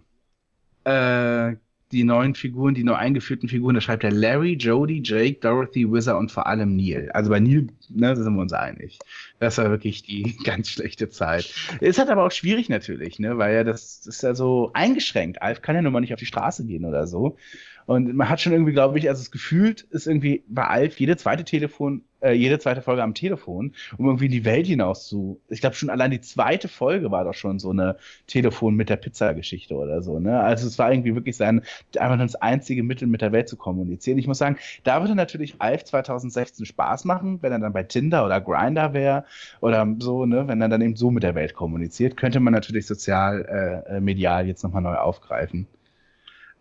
Äh, 0.85 1.57
die 1.93 2.05
neuen 2.05 2.35
Figuren, 2.35 2.75
die 2.75 2.85
neu 2.85 2.95
eingeführten 2.95 3.49
Figuren, 3.49 3.75
da 3.75 3.81
schreibt 3.83 4.03
er 4.03 4.11
Larry, 4.11 4.55
Jody, 4.55 5.03
Jake, 5.05 5.41
Dorothy, 5.41 5.91
Wizard 5.91 6.19
und 6.19 6.33
vor 6.33 6.47
allem 6.47 6.75
Neil. 6.75 7.11
Also 7.13 7.31
bei 7.31 7.39
Neil, 7.39 7.67
ne, 7.91 8.15
da 8.15 8.17
sind 8.17 8.35
wir 8.35 8.41
uns 8.41 8.55
einig. 8.55 8.99
Das 9.39 9.59
war 9.59 9.71
wirklich 9.71 10.03
die 10.03 10.37
ganz 10.45 10.71
schlechte 10.71 11.11
Zeit. 11.11 11.53
Ist 11.81 11.99
halt 11.99 12.09
aber 12.09 12.25
auch 12.25 12.33
schwierig 12.33 12.71
natürlich, 12.71 13.19
ne, 13.19 13.37
weil 13.37 13.55
ja 13.55 13.65
das, 13.65 14.01
das 14.01 14.17
ist 14.17 14.23
ja 14.23 14.35
so 14.35 14.71
eingeschränkt. 14.73 15.43
Alf 15.43 15.61
kann 15.61 15.77
ja 15.77 15.83
nun 15.83 15.93
mal 15.93 16.01
nicht 16.01 16.15
auf 16.15 16.21
die 16.21 16.27
Straße 16.27 16.65
gehen 16.65 16.87
oder 16.87 17.07
so. 17.07 17.37
Und 17.85 18.15
man 18.15 18.29
hat 18.29 18.41
schon 18.41 18.53
irgendwie, 18.53 18.73
glaube 18.73 18.99
ich, 18.99 19.09
also 19.09 19.21
es 19.21 19.31
gefühlt 19.31 19.83
ist 19.83 20.07
irgendwie 20.07 20.45
bei 20.49 20.65
Alf 20.65 20.99
jede 20.99 21.17
zweite 21.17 21.45
Telefon, 21.45 22.05
äh, 22.23 22.32
jede 22.32 22.59
zweite 22.59 22.82
Folge 22.82 23.03
am 23.03 23.15
Telefon, 23.15 23.74
um 23.99 24.07
irgendwie 24.07 24.27
in 24.27 24.32
die 24.32 24.44
Welt 24.44 24.66
hinaus 24.66 25.07
zu. 25.09 25.40
Ich 25.49 25.61
glaube 25.61 25.77
schon 25.77 25.90
allein 25.90 26.11
die 26.11 26.20
zweite 26.20 26.69
Folge 26.69 27.11
war 27.11 27.24
doch 27.24 27.35
schon 27.35 27.59
so 27.59 27.70
eine 27.70 27.97
Telefon 28.27 28.74
mit 28.74 28.89
der 28.89 28.97
Pizza-Geschichte 28.97 29.74
oder 29.74 30.03
so, 30.03 30.19
ne? 30.19 30.40
Also 30.40 30.66
es 30.66 30.78
war 30.78 30.93
irgendwie 30.93 31.15
wirklich 31.15 31.36
sein, 31.36 31.62
einfach 31.99 32.16
nur 32.16 32.27
das 32.27 32.36
einzige 32.36 32.82
Mittel 32.82 33.09
mit 33.09 33.20
der 33.20 33.32
Welt 33.32 33.49
zu 33.49 33.57
kommunizieren. 33.57 34.19
Ich 34.19 34.27
muss 34.27 34.39
sagen, 34.39 34.57
da 34.85 35.01
würde 35.01 35.15
natürlich 35.15 35.57
Alf 35.59 35.85
2016 35.85 36.66
Spaß 36.66 37.05
machen, 37.05 37.39
wenn 37.43 37.53
er 37.53 37.59
dann 37.59 37.73
bei 37.73 37.82
Tinder 37.82 38.24
oder 38.24 38.40
Grinder 38.40 38.93
wäre 38.94 39.24
oder 39.61 39.86
so, 39.99 40.27
ne? 40.27 40.47
Wenn 40.49 40.61
er 40.61 40.69
dann 40.69 40.82
eben 40.82 40.97
so 40.97 41.11
mit 41.11 41.23
der 41.23 41.35
Welt 41.35 41.55
kommuniziert, 41.55 42.16
könnte 42.16 42.40
man 42.40 42.53
natürlich 42.53 42.86
sozial, 42.86 43.85
äh, 43.89 43.97
äh, 43.97 44.01
medial 44.01 44.47
jetzt 44.47 44.62
nochmal 44.62 44.82
neu 44.82 44.94
aufgreifen. 44.94 45.66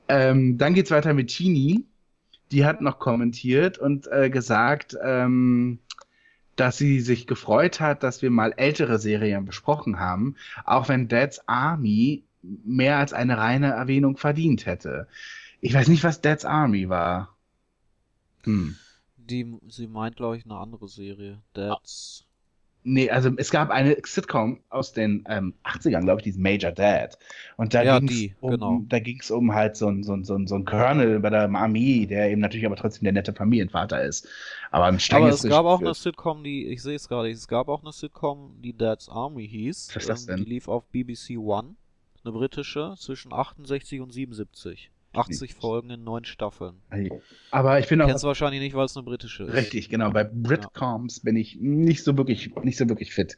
Ähm, 0.07 0.57
dann 0.57 0.73
geht's 0.73 0.91
weiter 0.91 1.13
mit 1.13 1.29
Tini. 1.29 1.85
Die 2.51 2.65
hat 2.65 2.81
noch 2.81 2.99
kommentiert 2.99 3.77
und 3.77 4.07
äh, 4.07 4.29
gesagt, 4.29 4.97
ähm, 5.01 5.79
dass 6.55 6.77
sie 6.77 6.99
sich 6.99 7.27
gefreut 7.27 7.79
hat, 7.79 8.03
dass 8.03 8.21
wir 8.21 8.29
mal 8.29 8.53
ältere 8.55 8.99
Serien 8.99 9.45
besprochen 9.45 9.99
haben, 9.99 10.35
auch 10.65 10.89
wenn 10.89 11.07
Dad's 11.07 11.47
Army 11.47 12.23
mehr 12.43 12.97
als 12.97 13.13
eine 13.13 13.37
reine 13.37 13.71
Erwähnung 13.71 14.17
verdient 14.17 14.65
hätte. 14.65 15.07
Ich 15.61 15.73
weiß 15.73 15.87
nicht, 15.87 16.03
was 16.03 16.21
Dad's 16.21 16.45
Army 16.45 16.89
war. 16.89 17.35
Hm. 18.43 18.75
Die, 19.15 19.57
sie 19.67 19.87
meint, 19.87 20.15
glaube 20.15 20.37
ich, 20.37 20.45
eine 20.45 20.57
andere 20.57 20.87
Serie. 20.87 21.41
That's. 21.53 22.25
Nee, 22.83 23.09
also 23.11 23.29
es 23.37 23.51
gab 23.51 23.69
eine 23.69 23.95
Sitcom 24.03 24.59
aus 24.69 24.91
den 24.91 25.23
ähm, 25.29 25.53
80ern, 25.63 26.01
glaube 26.01 26.19
ich, 26.21 26.23
die 26.23 26.29
ist 26.31 26.39
Major 26.39 26.71
Dad. 26.71 27.17
Und 27.57 27.73
da 27.75 27.81
Ja, 27.81 27.99
ging's 27.99 27.99
die, 27.99 28.35
um, 28.39 28.57
genau. 28.57 28.85
da 28.89 28.99
ging's 28.99 29.29
um 29.29 29.53
halt 29.53 29.75
so 29.77 29.87
ein, 29.87 30.03
so 30.03 30.13
ein, 30.13 30.23
so 30.23 30.35
ein, 30.35 30.47
so 30.47 30.55
ein 30.55 30.65
Colonel 30.65 31.19
bei 31.19 31.29
der 31.29 31.43
Armee, 31.53 32.07
der 32.07 32.31
eben 32.31 32.41
natürlich 32.41 32.65
aber 32.65 32.75
trotzdem 32.75 33.03
der 33.03 33.13
nette 33.13 33.33
Familienvater 33.33 34.01
ist. 34.03 34.27
Aber 34.71 34.85
ein 34.85 34.99
Aber 35.09 35.29
strenges 35.29 35.31
es 35.31 35.45
gab 35.45 35.65
auch 35.67 35.79
eine. 35.81 35.93
Sitcom, 35.93 36.43
die, 36.43 36.65
ich 36.65 36.81
sehe 36.81 36.95
es 36.95 37.07
gerade, 37.07 37.29
es 37.29 37.47
gab 37.47 37.67
auch 37.67 37.83
eine 37.83 37.91
Sitcom, 37.91 38.59
die 38.63 38.75
Dad's 38.75 39.09
Army 39.09 39.47
hieß. 39.47 39.93
Was 39.93 40.03
ist 40.03 40.09
das 40.09 40.25
Ähm, 40.25 40.35
denn? 40.37 40.37
Die 40.37 40.43
lief 40.43 40.67
auf 40.67 40.87
BBC 40.87 41.37
One, 41.37 41.75
eine 42.23 42.33
britische, 42.33 42.95
zwischen 42.97 43.31
68 43.31 44.01
und 44.01 44.11
77. 44.11 44.89
80 45.13 45.53
Folgen 45.55 45.89
in 45.89 46.03
neun 46.03 46.25
Staffeln. 46.25 46.81
Aber 47.51 47.79
ich 47.79 47.87
bin 47.87 48.01
auch 48.01 48.07
Kennst 48.07 48.23
wahrscheinlich 48.23 48.61
nicht, 48.61 48.75
weil 48.75 48.85
es 48.85 48.95
eine 48.95 49.03
britische 49.03 49.43
ist. 49.43 49.53
Richtig, 49.53 49.89
genau. 49.89 50.11
Bei 50.11 50.23
Britcoms 50.23 51.19
bin 51.21 51.35
ich 51.35 51.57
nicht 51.59 52.03
so 52.03 52.17
wirklich, 52.17 52.55
nicht 52.63 52.77
so 52.77 52.87
wirklich 52.87 53.13
fit. 53.13 53.37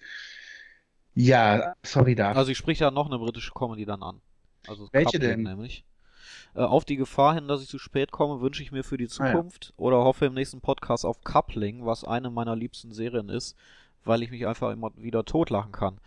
Ja, 1.16 1.76
sorry 1.84 2.16
dafür. 2.16 2.38
Also 2.38 2.52
ich 2.52 2.58
sprich 2.58 2.80
ja 2.80 2.92
noch 2.92 3.08
eine 3.08 3.20
britische 3.20 3.52
Comedy 3.54 3.86
dann 3.86 4.04
an. 4.04 4.22
Also 4.68 4.90
Welche 4.92 5.20
denn? 5.20 5.44
nämlich. 5.44 5.86
Äh, 6.56 6.62
auf 6.62 6.86
die 6.86 6.96
Gefahr 6.96 7.36
hin, 7.36 7.48
dass 7.48 7.62
ich 7.62 7.68
zu 7.68 7.80
spät 7.80 8.12
komme, 8.12 8.42
wünsche 8.42 8.64
ich 8.64 8.72
mir 8.72 8.84
für 8.84 8.98
die 8.98 9.08
Ah, 9.20 9.26
ja. 9.28 9.32
Zukunft 9.34 9.74
oder 9.78 9.98
hoffe 9.98 10.26
im 10.26 10.34
nächsten 10.34 10.62
Podcast 10.62 11.06
auf 11.06 11.24
Coupling, 11.24 11.86
was 11.86 12.04
eine 12.04 12.30
meiner 12.30 12.56
liebsten 12.56 12.92
Serien 12.94 13.30
ist, 13.30 13.56
weil 14.04 14.24
ich 14.24 14.32
mich 14.32 14.48
einfach 14.48 14.72
immer 14.72 14.92
wieder 14.96 15.26
totlachen 15.26 15.72
kann. 15.72 16.00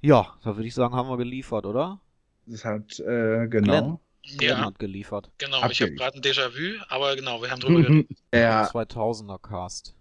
Ja, 0.00 0.34
da 0.44 0.56
würde 0.56 0.68
ich 0.68 0.74
sagen, 0.74 0.94
haben 0.94 1.08
wir 1.08 1.16
geliefert, 1.16 1.66
oder? 1.66 2.00
das 2.46 2.64
hat, 2.64 2.98
äh, 3.00 3.46
genau. 3.48 3.66
Glenn 3.66 3.98
Ja, 4.40 4.64
hat 4.66 4.78
geliefert. 4.78 5.30
genau. 5.38 5.62
Habt 5.62 5.72
Ich 5.72 5.82
habe 5.82 5.92
gerade 5.92 6.18
ein 6.18 6.22
Déjà-vu, 6.22 6.82
aber 6.88 7.16
genau, 7.16 7.42
wir 7.42 7.50
haben 7.50 7.60
drüber 7.60 7.82
geredet. 7.82 8.08
ja, 8.34 8.64
2000er 8.66 9.38
Cast. 9.40 9.94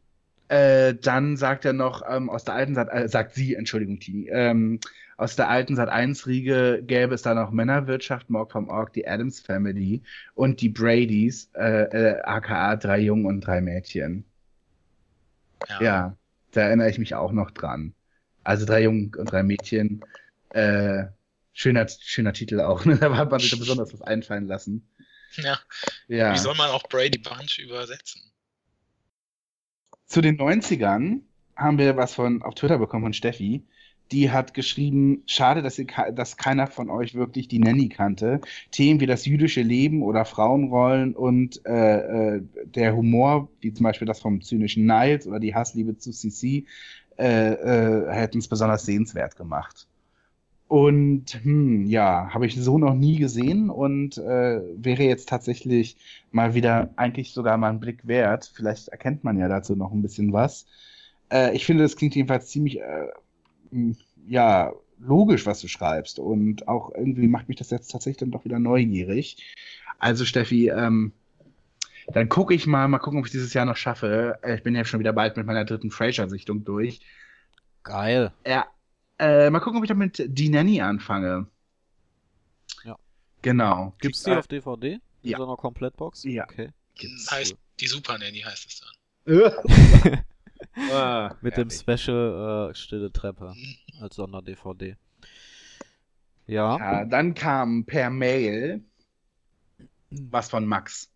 Äh, 0.49 0.95
dann 0.95 1.35
sagt 1.35 1.65
er 1.65 1.73
noch 1.73 2.01
ähm, 2.07 2.29
aus 2.29 2.45
der 2.45 2.53
alten 2.53 2.73
Sat 2.75 2.89
äh, 2.91 3.07
sagt 3.09 3.33
sie, 3.33 3.55
Entschuldigung, 3.55 3.99
Tini, 3.99 4.29
ähm, 4.29 4.79
aus 5.17 5.35
der 5.35 5.49
alten 5.49 5.75
Sat 5.75 5.89
1 5.89 6.27
Riege 6.27 6.83
gäbe 6.85 7.15
es 7.15 7.23
da 7.23 7.33
noch 7.33 7.51
Männerwirtschaft, 7.51 8.29
Morg 8.29 8.51
vom 8.51 8.69
Org, 8.69 8.93
die 8.93 9.07
Adams 9.07 9.39
Family 9.39 10.03
und 10.35 10.61
die 10.61 10.69
Bradys, 10.69 11.49
äh, 11.55 11.83
äh, 11.83 12.21
aka 12.21 12.75
drei 12.75 12.99
Jungen 12.99 13.25
und 13.25 13.41
drei 13.41 13.59
Mädchen. 13.59 14.23
Ja. 15.67 15.81
Ja, 15.81 16.17
da 16.51 16.61
erinnere 16.61 16.89
ich 16.89 16.99
mich 16.99 17.15
auch 17.15 17.31
noch 17.31 17.51
dran. 17.51 17.93
Also 18.43 18.65
drei 18.65 18.83
Jungen 18.83 19.11
und 19.17 19.31
drei 19.31 19.43
Mädchen. 19.43 20.01
Äh, 20.49 21.05
schöner, 21.57 21.87
schöner 21.89 22.33
Titel 22.33 22.61
auch. 22.61 22.85
Ne? 22.85 22.97
Da 23.01 23.15
hat 23.17 23.31
man 23.31 23.39
sich 23.39 23.49
da 23.49 23.57
besonders 23.57 23.91
was 23.91 24.01
einfallen 24.01 24.45
lassen. 24.45 24.87
ja. 25.37 25.59
Ja. 26.07 26.33
Wie 26.33 26.37
soll 26.37 26.55
man 26.55 26.69
auch 26.69 26.83
Brady 26.83 27.17
Bunch 27.17 27.59
übersetzen? 27.59 28.21
Zu 30.05 30.21
den 30.21 30.37
90ern 30.37 31.21
haben 31.55 31.77
wir 31.79 31.97
was 31.97 32.13
von 32.13 32.41
auf 32.43 32.55
Twitter 32.55 32.77
bekommen 32.77 33.03
von 33.03 33.13
Steffi. 33.13 33.65
Die 34.11 34.31
hat 34.31 34.53
geschrieben, 34.53 35.23
schade, 35.25 35.61
dass, 35.61 35.77
ihr, 35.77 35.87
dass 36.13 36.37
keiner 36.37 36.67
von 36.67 36.89
euch 36.89 37.13
wirklich 37.13 37.49
die 37.49 37.59
Nanny 37.59 37.89
kannte. 37.89 38.39
Themen 38.71 39.01
wie 39.01 39.05
das 39.05 39.25
jüdische 39.25 39.63
Leben 39.63 40.01
oder 40.01 40.23
Frauenrollen 40.23 41.13
und 41.13 41.65
äh, 41.65 42.35
äh, 42.35 42.41
der 42.63 42.95
Humor, 42.95 43.49
wie 43.59 43.73
zum 43.73 43.83
Beispiel 43.83 44.07
das 44.07 44.21
vom 44.21 44.41
zynischen 44.41 44.85
Niles 44.85 45.27
oder 45.27 45.41
die 45.41 45.53
Hassliebe 45.53 45.97
zu 45.97 46.11
CC, 46.11 46.65
äh, 47.17 47.53
äh, 47.53 48.11
hätten 48.13 48.37
es 48.37 48.47
besonders 48.47 48.85
sehenswert 48.85 49.35
gemacht. 49.35 49.87
Und 50.67 51.39
hm, 51.43 51.85
ja, 51.85 52.29
habe 52.33 52.45
ich 52.45 52.61
so 52.61 52.77
noch 52.77 52.93
nie 52.93 53.17
gesehen 53.17 53.69
und 53.69 54.17
äh, 54.17 54.61
wäre 54.75 55.03
jetzt 55.03 55.29
tatsächlich 55.29 55.95
mal 56.31 56.55
wieder 56.55 56.89
eigentlich 56.97 57.31
sogar 57.31 57.57
mal 57.57 57.69
einen 57.69 57.79
Blick 57.79 58.05
wert. 58.05 58.51
Vielleicht 58.53 58.89
erkennt 58.89 59.23
man 59.23 59.37
ja 59.37 59.47
dazu 59.47 59.75
noch 59.75 59.93
ein 59.93 60.01
bisschen 60.01 60.33
was. 60.33 60.65
Äh, 61.31 61.55
ich 61.55 61.65
finde, 61.65 61.83
das 61.83 61.95
klingt 61.95 62.15
jedenfalls 62.15 62.47
ziemlich 62.47 62.81
äh, 62.81 63.07
hm, 63.71 63.95
ja, 64.27 64.73
logisch, 64.99 65.45
was 65.45 65.61
du 65.61 65.69
schreibst. 65.69 66.19
Und 66.19 66.67
auch 66.67 66.93
irgendwie 66.93 67.27
macht 67.27 67.47
mich 67.47 67.57
das 67.57 67.69
jetzt 67.69 67.89
tatsächlich 67.89 68.17
dann 68.17 68.31
doch 68.31 68.43
wieder 68.43 68.59
neugierig. 68.59 69.37
Also, 69.99 70.25
Steffi, 70.25 70.69
ähm, 70.69 71.13
dann 72.07 72.29
gucke 72.29 72.53
ich 72.53 72.67
mal, 72.67 72.87
mal 72.87 72.99
gucken, 72.99 73.19
ob 73.19 73.25
ich 73.25 73.31
dieses 73.31 73.53
Jahr 73.53 73.65
noch 73.65 73.77
schaffe. 73.77 74.39
Äh, 74.41 74.55
Ich 74.55 74.63
bin 74.63 74.75
ja 74.75 74.83
schon 74.85 74.99
wieder 74.99 75.13
bald 75.13 75.37
mit 75.37 75.45
meiner 75.45 75.65
dritten 75.65 75.91
Fraser-Sichtung 75.91 76.65
durch. 76.65 76.99
Geil. 77.83 78.33
Ja, 78.45 78.67
äh, 79.19 79.49
mal 79.49 79.59
gucken, 79.59 79.77
ob 79.77 79.83
ich 79.83 79.89
damit 79.89 80.23
Die 80.27 80.49
Nanny 80.49 80.81
anfange. 80.81 81.47
Ja. 82.83 82.97
Genau. 83.41 83.93
Gibt's 83.99 84.23
die 84.23 84.31
Äh, 84.31 84.37
auf 84.37 84.47
DVD? 84.47 84.99
In 85.23 85.29
ja. 85.29 85.37
so 85.37 85.45
einer 85.45 85.57
Komplettbox? 85.57 86.23
Ja. 86.23 86.43
Okay. 86.43 86.69
gibt's. 86.95 87.31
heißt 87.31 87.55
die 87.79 87.87
Super 87.87 88.17
Nanny 88.17 88.39
heißt 88.39 88.67
es 88.67 88.81
dann. 89.25 90.23
Ah, 90.91 91.35
Mit 91.41 91.57
dem. 91.57 91.69
Special 91.69 92.69
äh, 92.71 92.75
Stille 92.75 93.11
Treppe 93.11 93.53
als 94.01 94.15
Sonder-DVD. 94.15 94.95
Ja. 96.47 96.77
Ja, 96.77 97.05
dann 97.05 97.33
kam 97.33 97.85
per 97.85 98.09
Mail 98.09 98.83
was 100.09 100.49
von 100.49 100.65
Max. 100.65 101.11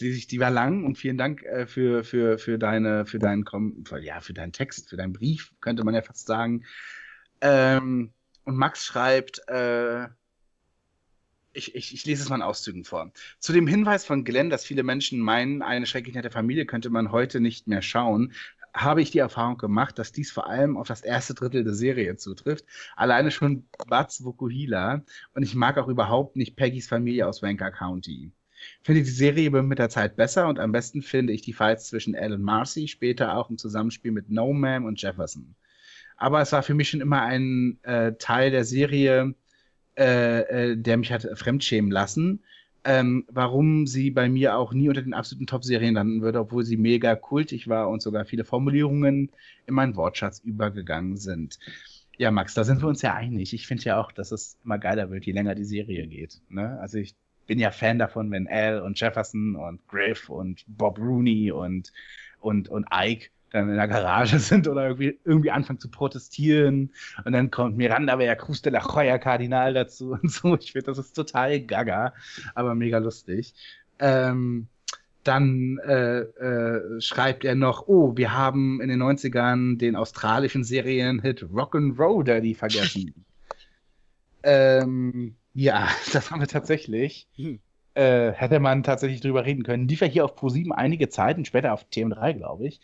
Die, 0.00 0.26
die 0.26 0.40
war 0.40 0.50
lang 0.50 0.84
und 0.84 0.98
vielen 0.98 1.16
Dank 1.16 1.42
äh, 1.44 1.66
für, 1.66 2.02
für, 2.04 2.38
für 2.38 2.58
deine, 2.58 3.06
für 3.06 3.18
deinen 3.18 3.44
ja, 4.02 4.20
für 4.20 4.34
deinen 4.34 4.52
Text, 4.52 4.90
für 4.90 4.96
deinen 4.96 5.12
Brief, 5.12 5.52
könnte 5.60 5.84
man 5.84 5.94
ja 5.94 6.02
fast 6.02 6.26
sagen. 6.26 6.64
Ähm, 7.44 8.10
und 8.44 8.56
Max 8.56 8.86
schreibt, 8.86 9.46
äh, 9.48 10.04
ich, 11.52 11.74
ich, 11.74 11.92
ich 11.92 12.06
lese 12.06 12.22
es 12.22 12.30
mal 12.30 12.36
in 12.36 12.42
Auszügen 12.42 12.84
vor. 12.84 13.12
Zu 13.38 13.52
dem 13.52 13.66
Hinweis 13.66 14.06
von 14.06 14.24
Glenn, 14.24 14.48
dass 14.48 14.64
viele 14.64 14.82
Menschen 14.82 15.20
meinen, 15.20 15.60
eine 15.60 15.84
schrecklich 15.84 16.14
nette 16.14 16.30
Familie 16.30 16.64
könnte 16.64 16.88
man 16.88 17.12
heute 17.12 17.40
nicht 17.40 17.68
mehr 17.68 17.82
schauen, 17.82 18.32
habe 18.72 19.02
ich 19.02 19.10
die 19.10 19.18
Erfahrung 19.18 19.58
gemacht, 19.58 19.98
dass 19.98 20.10
dies 20.10 20.32
vor 20.32 20.48
allem 20.48 20.78
auf 20.78 20.88
das 20.88 21.02
erste 21.02 21.34
Drittel 21.34 21.64
der 21.64 21.74
Serie 21.74 22.16
zutrifft. 22.16 22.64
Alleine 22.96 23.30
schon 23.30 23.68
Bats 23.86 24.24
Vokuhila 24.24 25.04
und 25.34 25.42
ich 25.42 25.54
mag 25.54 25.76
auch 25.76 25.88
überhaupt 25.88 26.36
nicht 26.36 26.56
Peggys 26.56 26.88
Familie 26.88 27.28
aus 27.28 27.42
Wanker 27.42 27.70
County. 27.70 28.32
Finde 28.82 29.02
die 29.02 29.10
Serie 29.10 29.50
mit 29.50 29.78
der 29.78 29.90
Zeit 29.90 30.16
besser 30.16 30.48
und 30.48 30.58
am 30.58 30.72
besten 30.72 31.02
finde 31.02 31.34
ich 31.34 31.42
die 31.42 31.52
Fights 31.52 31.88
zwischen 31.88 32.16
Al 32.16 32.32
und 32.32 32.42
Marcy, 32.42 32.88
später 32.88 33.36
auch 33.36 33.50
im 33.50 33.58
Zusammenspiel 33.58 34.12
mit 34.12 34.30
No 34.30 34.54
Man 34.54 34.86
und 34.86 35.00
Jefferson. 35.00 35.54
Aber 36.16 36.40
es 36.40 36.52
war 36.52 36.62
für 36.62 36.74
mich 36.74 36.88
schon 36.90 37.00
immer 37.00 37.22
ein 37.22 37.78
äh, 37.82 38.12
Teil 38.18 38.50
der 38.50 38.64
Serie, 38.64 39.34
äh, 39.96 40.40
äh, 40.72 40.76
der 40.76 40.96
mich 40.96 41.12
hat 41.12 41.26
fremdschämen 41.34 41.90
lassen. 41.90 42.42
Ähm, 42.86 43.24
warum 43.28 43.86
sie 43.86 44.10
bei 44.10 44.28
mir 44.28 44.58
auch 44.58 44.74
nie 44.74 44.88
unter 44.88 45.00
den 45.00 45.14
absoluten 45.14 45.46
Top-Serien 45.46 45.94
landen 45.94 46.20
würde, 46.20 46.40
obwohl 46.40 46.64
sie 46.64 46.76
mega 46.76 47.16
kultig 47.16 47.66
war 47.66 47.88
und 47.88 48.02
sogar 48.02 48.26
viele 48.26 48.44
Formulierungen 48.44 49.30
in 49.66 49.74
meinen 49.74 49.96
Wortschatz 49.96 50.40
übergegangen 50.40 51.16
sind. 51.16 51.58
Ja, 52.18 52.30
Max, 52.30 52.52
da 52.52 52.62
sind 52.62 52.82
wir 52.82 52.88
uns 52.88 53.00
ja 53.00 53.14
einig. 53.14 53.54
Ich 53.54 53.66
finde 53.66 53.84
ja 53.84 54.00
auch, 54.00 54.12
dass 54.12 54.32
es 54.32 54.58
immer 54.64 54.78
geiler 54.78 55.10
wird, 55.10 55.24
je 55.24 55.32
länger 55.32 55.54
die 55.54 55.64
Serie 55.64 56.06
geht. 56.06 56.42
Ne? 56.50 56.78
Also 56.80 56.98
ich 56.98 57.14
bin 57.46 57.58
ja 57.58 57.70
Fan 57.70 57.98
davon, 57.98 58.30
wenn 58.30 58.48
Al 58.48 58.80
und 58.80 59.00
Jefferson 59.00 59.56
und 59.56 59.86
Griff 59.88 60.28
und 60.28 60.64
Bob 60.66 60.98
Rooney 60.98 61.52
und, 61.52 61.92
und, 62.40 62.68
und 62.68 62.86
Ike 62.92 63.30
dann 63.54 63.68
in 63.68 63.76
der 63.76 63.88
Garage 63.88 64.38
sind 64.40 64.68
oder 64.68 64.84
irgendwie, 64.84 65.18
irgendwie 65.24 65.50
anfangen 65.50 65.78
zu 65.78 65.88
protestieren. 65.88 66.92
Und 67.24 67.32
dann 67.32 67.50
kommt 67.50 67.76
Miranda 67.76 68.34
Cruz 68.34 68.62
de 68.62 68.72
la 68.72 68.82
Joya 68.82 69.18
Kardinal 69.18 69.74
dazu 69.74 70.12
und 70.20 70.30
so. 70.30 70.56
Ich 70.56 70.72
finde, 70.72 70.86
das 70.86 70.98
ist 70.98 71.12
total 71.14 71.60
gaga, 71.60 72.12
aber 72.54 72.74
mega 72.74 72.98
lustig. 72.98 73.54
Ähm, 74.00 74.66
dann 75.22 75.78
äh, 75.86 76.20
äh, 76.20 77.00
schreibt 77.00 77.44
er 77.44 77.54
noch, 77.54 77.86
oh, 77.86 78.16
wir 78.16 78.32
haben 78.36 78.80
in 78.80 78.88
den 78.88 79.02
90ern 79.02 79.78
den 79.78 79.96
australischen 79.96 80.64
Serienhit 80.64 81.44
Rock'n'Roll 81.44 82.24
Daddy 82.24 82.54
vergessen. 82.54 83.24
ähm, 84.42 85.36
ja, 85.54 85.88
das 86.12 86.30
haben 86.30 86.40
wir 86.40 86.48
tatsächlich. 86.48 87.28
Hm. 87.36 87.60
Äh, 87.94 88.32
hätte 88.32 88.58
man 88.58 88.82
tatsächlich 88.82 89.20
drüber 89.20 89.44
reden 89.44 89.62
können. 89.62 89.86
Lief 89.86 90.00
ja 90.00 90.08
hier 90.08 90.24
auf 90.24 90.36
Pro7 90.36 90.72
einige 90.72 91.08
Zeit 91.08 91.36
und 91.36 91.46
später 91.46 91.72
auf 91.72 91.86
TM3, 91.92 92.32
glaube 92.32 92.66
ich. 92.66 92.80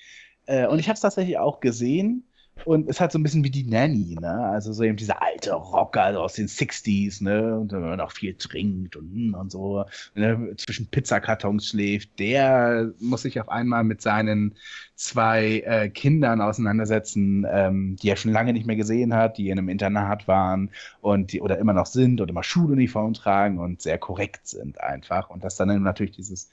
Äh, 0.46 0.66
und 0.66 0.78
ich 0.78 0.88
habe 0.88 0.94
es 0.94 1.00
tatsächlich 1.00 1.38
auch 1.38 1.60
gesehen. 1.60 2.24
Und 2.64 2.88
es 2.88 3.00
hat 3.00 3.12
so 3.12 3.18
ein 3.18 3.22
bisschen 3.22 3.44
wie 3.44 3.50
die 3.50 3.64
Nanny, 3.64 4.16
ne? 4.20 4.32
Also 4.52 4.72
so 4.72 4.82
eben 4.82 4.96
dieser 4.96 5.22
alte 5.22 5.52
Rocker 5.54 6.02
also 6.02 6.20
aus 6.20 6.34
den 6.34 6.46
60s, 6.46 7.22
ne? 7.22 7.58
Und 7.58 7.72
wenn 7.72 7.80
man 7.80 8.00
auch 8.00 8.12
viel 8.12 8.34
trinkt 8.34 8.96
und, 8.96 9.34
und 9.34 9.50
so, 9.50 9.84
ne? 10.14 10.54
zwischen 10.56 10.86
Pizzakartons 10.88 11.68
schläft, 11.68 12.18
der 12.18 12.92
muss 12.98 13.22
sich 13.22 13.40
auf 13.40 13.48
einmal 13.48 13.84
mit 13.84 14.02
seinen 14.02 14.56
zwei 14.94 15.60
äh, 15.60 15.88
Kindern 15.88 16.40
auseinandersetzen, 16.40 17.46
ähm, 17.48 17.96
die 17.96 18.10
er 18.10 18.16
schon 18.16 18.32
lange 18.32 18.52
nicht 18.52 18.66
mehr 18.66 18.76
gesehen 18.76 19.14
hat, 19.14 19.38
die 19.38 19.48
in 19.48 19.58
einem 19.58 19.68
Internat 19.68 20.28
waren 20.28 20.70
und 21.00 21.32
die 21.32 21.40
oder 21.40 21.58
immer 21.58 21.72
noch 21.72 21.86
sind 21.86 22.20
und 22.20 22.28
immer 22.28 22.42
Schuluniform 22.42 23.14
tragen 23.14 23.58
und 23.58 23.80
sehr 23.80 23.98
korrekt 23.98 24.46
sind 24.46 24.80
einfach. 24.80 25.30
Und 25.30 25.44
das 25.44 25.56
dann 25.56 25.82
natürlich 25.82 26.12
dieses 26.12 26.50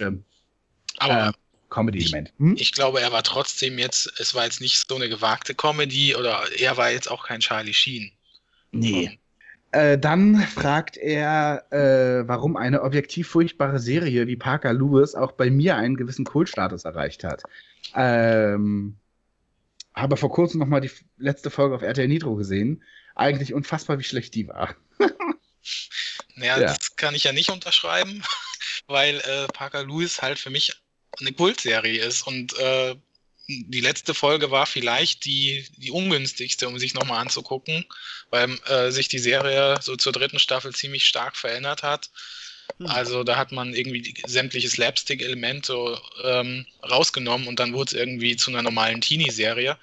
ähm, 0.00 0.24
Aber 0.98 1.28
äh, 1.28 1.32
Comedy-Element. 1.74 2.32
Hm? 2.38 2.56
ich 2.58 2.72
glaube, 2.72 3.00
er 3.00 3.10
war 3.12 3.22
trotzdem 3.22 3.78
jetzt, 3.78 4.12
es 4.20 4.34
war 4.34 4.44
jetzt 4.44 4.60
nicht 4.60 4.84
so 4.88 4.94
eine 4.94 5.08
gewagte 5.08 5.54
Comedy 5.54 6.14
oder 6.14 6.44
er 6.58 6.76
war 6.76 6.90
jetzt 6.90 7.10
auch 7.10 7.26
kein 7.26 7.40
Charlie 7.40 7.74
Sheen. 7.74 8.12
Nee. 8.70 9.18
Äh, 9.72 9.98
dann 9.98 10.40
fragt 10.40 10.96
er, 10.96 11.66
äh, 11.72 12.28
warum 12.28 12.56
eine 12.56 12.82
objektiv 12.82 13.28
furchtbare 13.28 13.80
Serie 13.80 14.28
wie 14.28 14.36
Parker 14.36 14.72
Lewis 14.72 15.16
auch 15.16 15.32
bei 15.32 15.50
mir 15.50 15.76
einen 15.76 15.96
gewissen 15.96 16.24
Kultstatus 16.24 16.84
erreicht 16.84 17.24
hat. 17.24 17.42
Ähm, 17.94 18.96
habe 19.94 20.16
vor 20.16 20.30
kurzem 20.30 20.60
noch 20.60 20.68
mal 20.68 20.80
die 20.80 20.90
letzte 21.16 21.50
Folge 21.50 21.74
auf 21.74 21.82
RTL 21.82 22.06
Nitro 22.06 22.36
gesehen. 22.36 22.82
Eigentlich 23.16 23.52
unfassbar, 23.52 23.98
wie 23.98 24.04
schlecht 24.04 24.34
die 24.34 24.46
war. 24.48 24.76
Naja, 26.36 26.58
Ja. 26.58 26.66
das 26.66 26.96
kann 26.96 27.14
ich 27.14 27.24
ja 27.24 27.32
nicht 27.32 27.50
unterschreiben, 27.50 28.22
weil 28.86 29.16
äh, 29.20 29.46
Parker 29.52 29.84
Lewis 29.84 30.20
halt 30.20 30.38
für 30.38 30.50
mich 30.50 30.72
eine 31.20 31.32
Kultserie 31.32 32.02
ist 32.02 32.26
und 32.26 32.56
äh, 32.58 32.96
die 33.46 33.80
letzte 33.80 34.14
Folge 34.14 34.50
war 34.50 34.66
vielleicht 34.66 35.24
die, 35.26 35.66
die 35.76 35.90
ungünstigste, 35.90 36.66
um 36.66 36.78
sich 36.78 36.94
nochmal 36.94 37.20
anzugucken, 37.20 37.84
weil 38.30 38.58
äh, 38.66 38.90
sich 38.90 39.08
die 39.08 39.18
Serie 39.18 39.78
so 39.82 39.96
zur 39.96 40.12
dritten 40.12 40.38
Staffel 40.38 40.74
ziemlich 40.74 41.04
stark 41.04 41.36
verändert 41.36 41.82
hat. 41.82 42.10
Hm. 42.78 42.86
Also 42.86 43.22
da 43.22 43.36
hat 43.36 43.52
man 43.52 43.74
irgendwie 43.74 44.14
sämtliche 44.26 44.70
Slapstick-Elemente 44.70 46.00
ähm, 46.22 46.66
rausgenommen 46.82 47.46
und 47.46 47.60
dann 47.60 47.74
wurde 47.74 47.90
es 47.90 48.00
irgendwie 48.00 48.36
zu 48.36 48.50
einer 48.50 48.62
normalen 48.62 49.02
Teenie-Serie. 49.02 49.78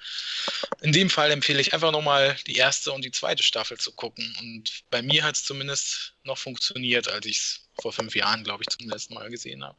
In 0.80 0.92
dem 0.92 1.08
Fall 1.08 1.30
empfehle 1.30 1.60
ich 1.60 1.72
einfach 1.72 1.92
nochmal 1.92 2.36
die 2.48 2.56
erste 2.56 2.90
und 2.90 3.04
die 3.04 3.12
zweite 3.12 3.44
Staffel 3.44 3.78
zu 3.78 3.92
gucken. 3.92 4.36
Und 4.40 4.82
bei 4.90 5.02
mir 5.02 5.22
hat 5.22 5.36
es 5.36 5.44
zumindest 5.44 6.14
noch 6.24 6.38
funktioniert, 6.38 7.06
als 7.06 7.26
ich 7.26 7.36
es 7.36 7.68
vor 7.80 7.92
fünf 7.92 8.16
Jahren, 8.16 8.42
glaube 8.42 8.64
ich, 8.64 8.76
zum 8.76 8.88
letzten 8.88 9.14
Mal 9.14 9.30
gesehen 9.30 9.62
habe. 9.62 9.78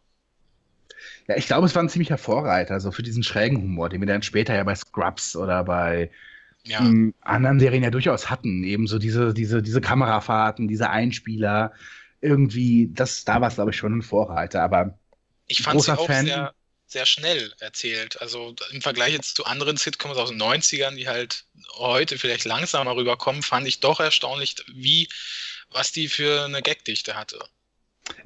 Ja, 1.27 1.35
ich 1.38 1.47
glaube, 1.47 1.65
es 1.67 1.75
war 1.75 1.84
ein 1.84 1.89
ziemlicher 1.89 2.17
Vorreiter, 2.17 2.80
so 2.80 2.91
für 2.91 3.03
diesen 3.03 3.23
schrägen 3.23 3.61
Humor, 3.61 3.89
den 3.89 4.01
wir 4.01 4.07
dann 4.07 4.23
später 4.23 4.55
ja 4.55 4.63
bei 4.63 4.75
Scrubs 4.75 5.35
oder 5.35 5.63
bei 5.63 6.11
Ja, 6.63 6.95
anderen 7.21 7.59
Serien 7.59 7.84
ja 7.84 7.91
durchaus 7.91 8.30
hatten. 8.30 8.63
Eben 8.63 8.88
so 8.88 8.99
diese, 8.99 9.34
diese, 9.34 9.61
diese 9.61 9.81
Kamerafahrten, 9.81 10.67
diese 10.67 10.89
Einspieler. 10.89 11.73
Irgendwie, 12.21 12.89
das, 12.93 13.25
da 13.25 13.41
war 13.41 13.49
es, 13.49 13.55
glaube 13.55 13.71
ich, 13.71 13.77
schon 13.77 13.97
ein 13.97 14.01
Vorreiter. 14.01 14.63
Aber 14.63 14.97
ich 15.47 15.61
fand 15.61 15.75
großer 15.75 15.97
auch 15.97 16.07
Fan. 16.07 16.25
sehr, 16.25 16.53
sehr 16.88 17.05
schnell 17.05 17.53
erzählt. 17.59 18.21
Also 18.21 18.55
im 18.71 18.81
Vergleich 18.81 19.13
jetzt 19.13 19.35
zu 19.35 19.45
anderen 19.45 19.77
Sitcoms 19.77 20.17
aus 20.17 20.30
den 20.30 20.38
90ern, 20.38 20.95
die 20.95 21.07
halt 21.07 21.45
heute 21.75 22.17
vielleicht 22.17 22.45
langsamer 22.45 22.95
rüberkommen, 22.95 23.41
fand 23.43 23.67
ich 23.67 23.80
doch 23.80 23.99
erstaunlich, 23.99 24.55
wie, 24.73 25.07
was 25.69 25.91
die 25.91 26.07
für 26.09 26.45
eine 26.45 26.61
Gagdichte 26.61 27.15
hatte. 27.15 27.39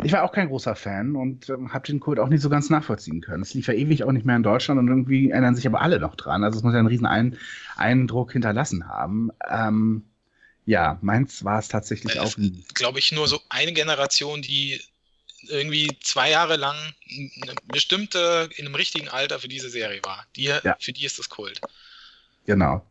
Ich 0.03 0.11
war 0.11 0.23
auch 0.23 0.31
kein 0.31 0.47
großer 0.47 0.75
Fan 0.75 1.15
und 1.15 1.49
ähm, 1.49 1.71
habe 1.73 1.85
den 1.87 1.99
Kult 1.99 2.19
auch 2.19 2.29
nicht 2.29 2.41
so 2.41 2.49
ganz 2.49 2.69
nachvollziehen 2.69 3.21
können. 3.21 3.43
Es 3.43 3.53
lief 3.53 3.67
ja 3.67 3.73
ewig 3.73 4.03
auch 4.03 4.11
nicht 4.11 4.25
mehr 4.25 4.35
in 4.35 4.43
Deutschland 4.43 4.79
und 4.79 4.87
irgendwie 4.87 5.29
erinnern 5.29 5.55
sich 5.55 5.67
aber 5.67 5.81
alle 5.81 5.99
noch 5.99 6.15
dran. 6.15 6.43
Also 6.43 6.57
es 6.57 6.63
muss 6.63 6.73
ja 6.73 6.79
einen 6.79 6.87
riesen 6.87 7.05
Ein 7.05 7.37
Eindruck 7.75 8.31
hinterlassen 8.33 8.87
haben. 8.87 9.29
Ähm, 9.47 10.03
ja, 10.65 10.97
meins 11.01 11.43
war 11.43 11.59
es 11.59 11.67
tatsächlich 11.67 12.15
Äh, 12.15 12.19
auch. 12.19 12.35
Glaube 12.73 12.99
ich, 12.99 13.11
nur 13.11 13.27
so 13.27 13.39
eine 13.49 13.71
Generation, 13.73 14.41
die 14.41 14.81
irgendwie 15.47 15.89
zwei 16.01 16.31
Jahre 16.31 16.57
lang 16.57 16.75
eine 17.41 17.53
bestimmte, 17.67 18.49
in 18.57 18.65
einem 18.65 18.75
richtigen 18.75 19.07
Alter 19.09 19.39
für 19.39 19.47
diese 19.47 19.69
Serie 19.69 20.01
war. 20.03 20.25
Die, 20.35 20.45
Ja. 20.45 20.75
Für 20.79 20.91
die 20.91 21.05
ist 21.05 21.19
das 21.19 21.29
Kult. 21.29 21.61
Genau. 22.45 22.83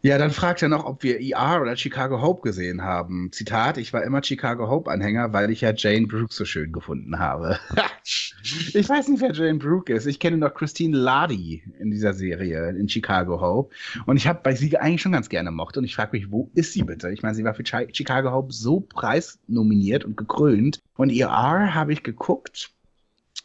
Ja, 0.00 0.16
dann 0.16 0.30
fragt 0.30 0.62
er 0.62 0.68
noch, 0.68 0.84
ob 0.84 1.02
wir 1.02 1.20
ER 1.20 1.60
oder 1.60 1.76
Chicago 1.76 2.22
Hope 2.22 2.42
gesehen 2.42 2.82
haben. 2.82 3.32
Zitat, 3.32 3.78
ich 3.78 3.92
war 3.92 4.04
immer 4.04 4.22
Chicago 4.22 4.68
Hope-Anhänger, 4.68 5.32
weil 5.32 5.50
ich 5.50 5.62
ja 5.62 5.72
Jane 5.74 6.06
Brooke 6.06 6.32
so 6.32 6.44
schön 6.44 6.70
gefunden 6.70 7.18
habe. 7.18 7.58
ich 8.44 8.88
weiß 8.88 9.08
nicht, 9.08 9.20
wer 9.20 9.32
Jane 9.32 9.58
Brooke 9.58 9.92
ist. 9.92 10.06
Ich 10.06 10.20
kenne 10.20 10.36
noch 10.36 10.54
Christine 10.54 10.96
Ladi 10.96 11.64
in 11.80 11.90
dieser 11.90 12.14
Serie 12.14 12.70
in 12.70 12.88
Chicago 12.88 13.40
Hope. 13.40 13.74
Und 14.06 14.16
ich 14.16 14.28
habe 14.28 14.38
bei 14.44 14.54
sie 14.54 14.78
eigentlich 14.78 15.02
schon 15.02 15.12
ganz 15.12 15.28
gerne 15.28 15.50
mocht. 15.50 15.76
Und 15.76 15.82
ich 15.82 15.96
frage 15.96 16.16
mich, 16.16 16.30
wo 16.30 16.48
ist 16.54 16.74
sie 16.74 16.84
bitte? 16.84 17.10
Ich 17.10 17.24
meine, 17.24 17.34
sie 17.34 17.42
war 17.42 17.54
für 17.54 17.64
Chi 17.64 17.88
Chicago 17.92 18.30
Hope 18.30 18.52
so 18.52 18.80
preisnominiert 18.80 20.04
und 20.04 20.16
gekrönt. 20.16 20.80
Und 20.96 21.10
ER 21.10 21.74
habe 21.74 21.92
ich 21.92 22.04
geguckt. 22.04 22.70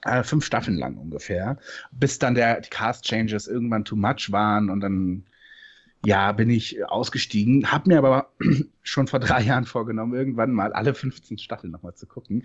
Äh, 0.03 0.21
fünf 0.21 0.45
Staffeln 0.45 0.77
lang 0.77 0.97
ungefähr, 0.97 1.57
bis 1.91 2.19
dann 2.19 2.35
der 2.35 2.59
die 2.59 2.69
Cast 2.69 3.05
Changes 3.05 3.47
irgendwann 3.47 3.85
too 3.85 3.95
much 3.95 4.31
waren 4.31 4.69
und 4.69 4.81
dann 4.81 5.23
ja, 6.05 6.31
bin 6.33 6.49
ich 6.49 6.85
ausgestiegen, 6.85 7.71
habe 7.71 7.89
mir 7.89 7.97
aber 7.99 8.29
schon 8.83 9.07
vor 9.07 9.19
drei 9.19 9.41
Jahren 9.41 9.65
vorgenommen, 9.65 10.13
irgendwann 10.13 10.51
mal 10.51 10.73
alle 10.73 10.93
15 10.93 11.37
Staffeln 11.37 11.71
nochmal 11.71 11.95
zu 11.95 12.05
gucken. 12.07 12.43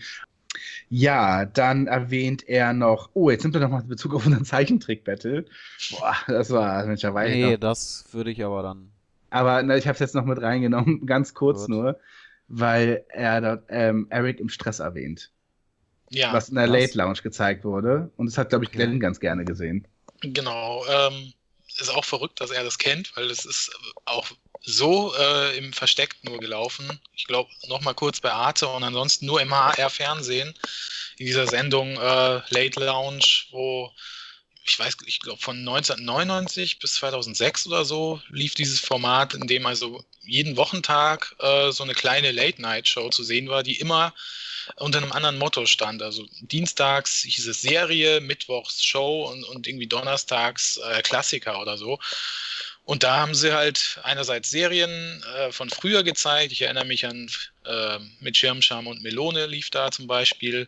Ja, 0.89 1.45
dann 1.45 1.87
erwähnt 1.87 2.49
er 2.49 2.73
noch, 2.73 3.11
oh, 3.15 3.31
jetzt 3.31 3.43
nimmt 3.45 3.55
er 3.55 3.61
nochmal 3.61 3.83
Bezug 3.85 4.15
auf 4.15 4.27
unseren 4.27 4.45
Zeichentrick-Battle. 4.45 5.45
Boah, 5.91 6.17
das 6.27 6.51
war 6.51 6.87
mittlerweile. 6.87 7.35
Nee, 7.35 7.53
noch. 7.53 7.61
das 7.61 8.07
würde 8.13 8.31
ich 8.31 8.43
aber 8.45 8.63
dann. 8.63 8.91
Aber 9.31 9.63
na, 9.63 9.77
ich 9.77 9.87
habe 9.87 9.95
es 9.95 10.01
jetzt 10.01 10.15
noch 10.15 10.25
mit 10.25 10.41
reingenommen, 10.41 11.05
ganz 11.07 11.35
kurz 11.35 11.63
Gut. 11.63 11.69
nur, 11.69 12.01
weil 12.49 13.05
er 13.09 13.41
dort 13.41 13.65
ähm, 13.69 14.07
Eric 14.11 14.41
im 14.41 14.49
Stress 14.49 14.79
erwähnt, 14.79 15.31
Ja, 16.11 16.33
was 16.33 16.49
in 16.49 16.55
der? 16.55 16.67
Late 16.67 16.97
Lounge 16.97 17.19
gezeigt 17.23 17.65
wurde. 17.65 18.11
Und 18.17 18.27
das 18.27 18.39
hat, 18.39 18.49
glaube 18.49 18.65
ich, 18.65 18.71
Okay. 18.71 18.79
Glenn 18.79 19.01
ganz 19.01 19.21
gerne 19.21 19.45
gesehen. 19.45 19.87
genau. 20.23 20.83
Ähm, 20.91 21.33
ist 21.81 21.91
auch 21.91 22.05
verrückt, 22.05 22.41
dass 22.41 22.51
er 22.51 22.65
das 22.65 22.79
kennt, 22.79 23.17
weil 23.17 23.31
es 23.31 23.45
ist 23.45 23.71
auch 24.05 24.27
so 24.63 25.15
äh, 25.17 25.57
im 25.57 25.73
Versteck 25.73 26.17
nur 26.23 26.39
gelaufen. 26.39 27.01
Ich 27.15 27.27
glaube, 27.27 27.51
nochmal 27.69 27.95
kurz 27.95 28.21
bei 28.21 28.33
Arte 28.33 28.69
und 28.69 28.85
ansonsten 28.85 29.27
nur 29.27 29.41
im 29.41 29.55
HR-Fernsehen 29.55 30.55
in 31.19 31.27
dieser 31.27 31.47
Sendung 31.47 31.97
äh, 31.97 32.41
Late 32.51 32.81
Lounge, 32.81 33.47
wo 33.51 33.93
ich 34.65 34.79
weiß, 34.79 34.99
ich 35.07 35.21
glaube 35.21 35.41
von 35.41 35.57
1999 35.57 36.79
bis 36.79 36.95
2006 36.95 37.67
oder 37.69 37.85
so 37.85 38.21
lief 38.29 38.55
dieses 38.55 38.81
Format, 38.81 39.35
in 39.35 39.47
dem 39.47 39.65
also 39.65 40.05
jeden 40.23 40.57
Wochentag 40.57 41.35
äh, 41.39 41.71
so 41.73 41.85
eine 41.85 41.95
kleine 41.95 42.33
Late-Night-Show 42.33 43.09
zu 43.09 43.25
sehen 43.25 43.49
war, 43.49 43.63
die 43.63 43.81
immer 43.81 44.15
unter 44.77 44.99
einem 44.99 45.13
anderen 45.13 45.39
Motto 45.39 45.67
stand. 45.67 46.03
Also 46.03 46.27
dienstags 46.41 47.23
hieß 47.23 47.47
es 47.49 47.63
Serie, 47.63 48.21
mittwochs 48.21 48.85
Show 48.85 49.29
und, 49.31 49.45
und 49.45 49.67
irgendwie 49.67 49.87
donnerstags 49.87 50.79
äh, 50.79 51.03
Klassiker 51.03 51.61
oder 51.61 51.77
so. 51.77 51.99
Und 52.89 53.03
da 53.03 53.19
haben 53.19 53.35
sie 53.35 53.53
halt 53.53 54.01
einerseits 54.03 54.51
Serien 54.51 55.23
äh, 55.37 55.53
von 55.53 55.69
früher 55.69 56.03
gezeigt. 56.03 56.53
Ich 56.53 56.63
erinnere 56.63 56.87
mich 56.87 57.05
an 57.05 57.31
äh, 57.67 57.99
mit 58.21 58.39
Schirmscham 58.39 58.87
und 58.87 59.03
Melone 59.03 59.45
lief 59.45 59.69
da 59.69 59.91
zum 59.91 60.07
Beispiel. 60.07 60.67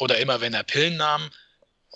Oder 0.00 0.18
immer, 0.18 0.40
wenn 0.40 0.54
er 0.54 0.64
Pillen 0.64 0.96
nahm. 0.96 1.30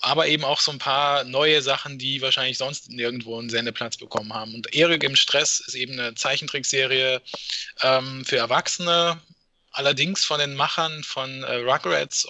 Aber 0.02 0.28
eben 0.28 0.44
auch 0.44 0.60
so 0.60 0.70
ein 0.70 0.78
paar 0.78 1.24
neue 1.24 1.62
Sachen, 1.62 1.98
die 1.98 2.22
wahrscheinlich 2.22 2.58
sonst 2.58 2.90
nirgendwo 2.90 3.40
einen 3.40 3.50
Sendeplatz 3.50 3.96
bekommen 3.96 4.32
haben. 4.32 4.54
Und 4.54 4.72
Erik 4.72 5.02
im 5.02 5.16
Stress 5.16 5.58
ist 5.58 5.74
eben 5.74 5.98
eine 5.98 6.14
Zeichentrickserie 6.14 7.20
ähm, 7.82 8.24
für 8.24 8.36
Erwachsene, 8.36 9.20
allerdings 9.72 10.24
von 10.24 10.40
den 10.40 10.54
Machern 10.54 11.02
von 11.04 11.42
äh, 11.42 11.56
Rugrats 11.56 12.26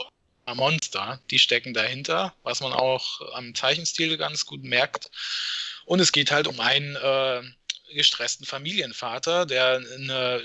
Monster. 0.55 1.21
Die 1.31 1.39
stecken 1.39 1.75
dahinter, 1.75 2.35
was 2.43 2.61
man 2.61 2.73
auch 2.73 3.21
am 3.35 3.55
Zeichenstil 3.55 4.17
ganz 4.17 4.47
gut 4.47 4.65
merkt. 4.65 5.11
Und 5.85 6.01
es 6.01 6.13
geht 6.13 6.31
halt 6.31 6.47
um 6.47 6.61
einen 6.61 6.97
äh, 6.97 7.43
gestressten 7.95 8.47
Familienvater, 8.47 9.47
der 9.47 9.81
eine 9.95 10.43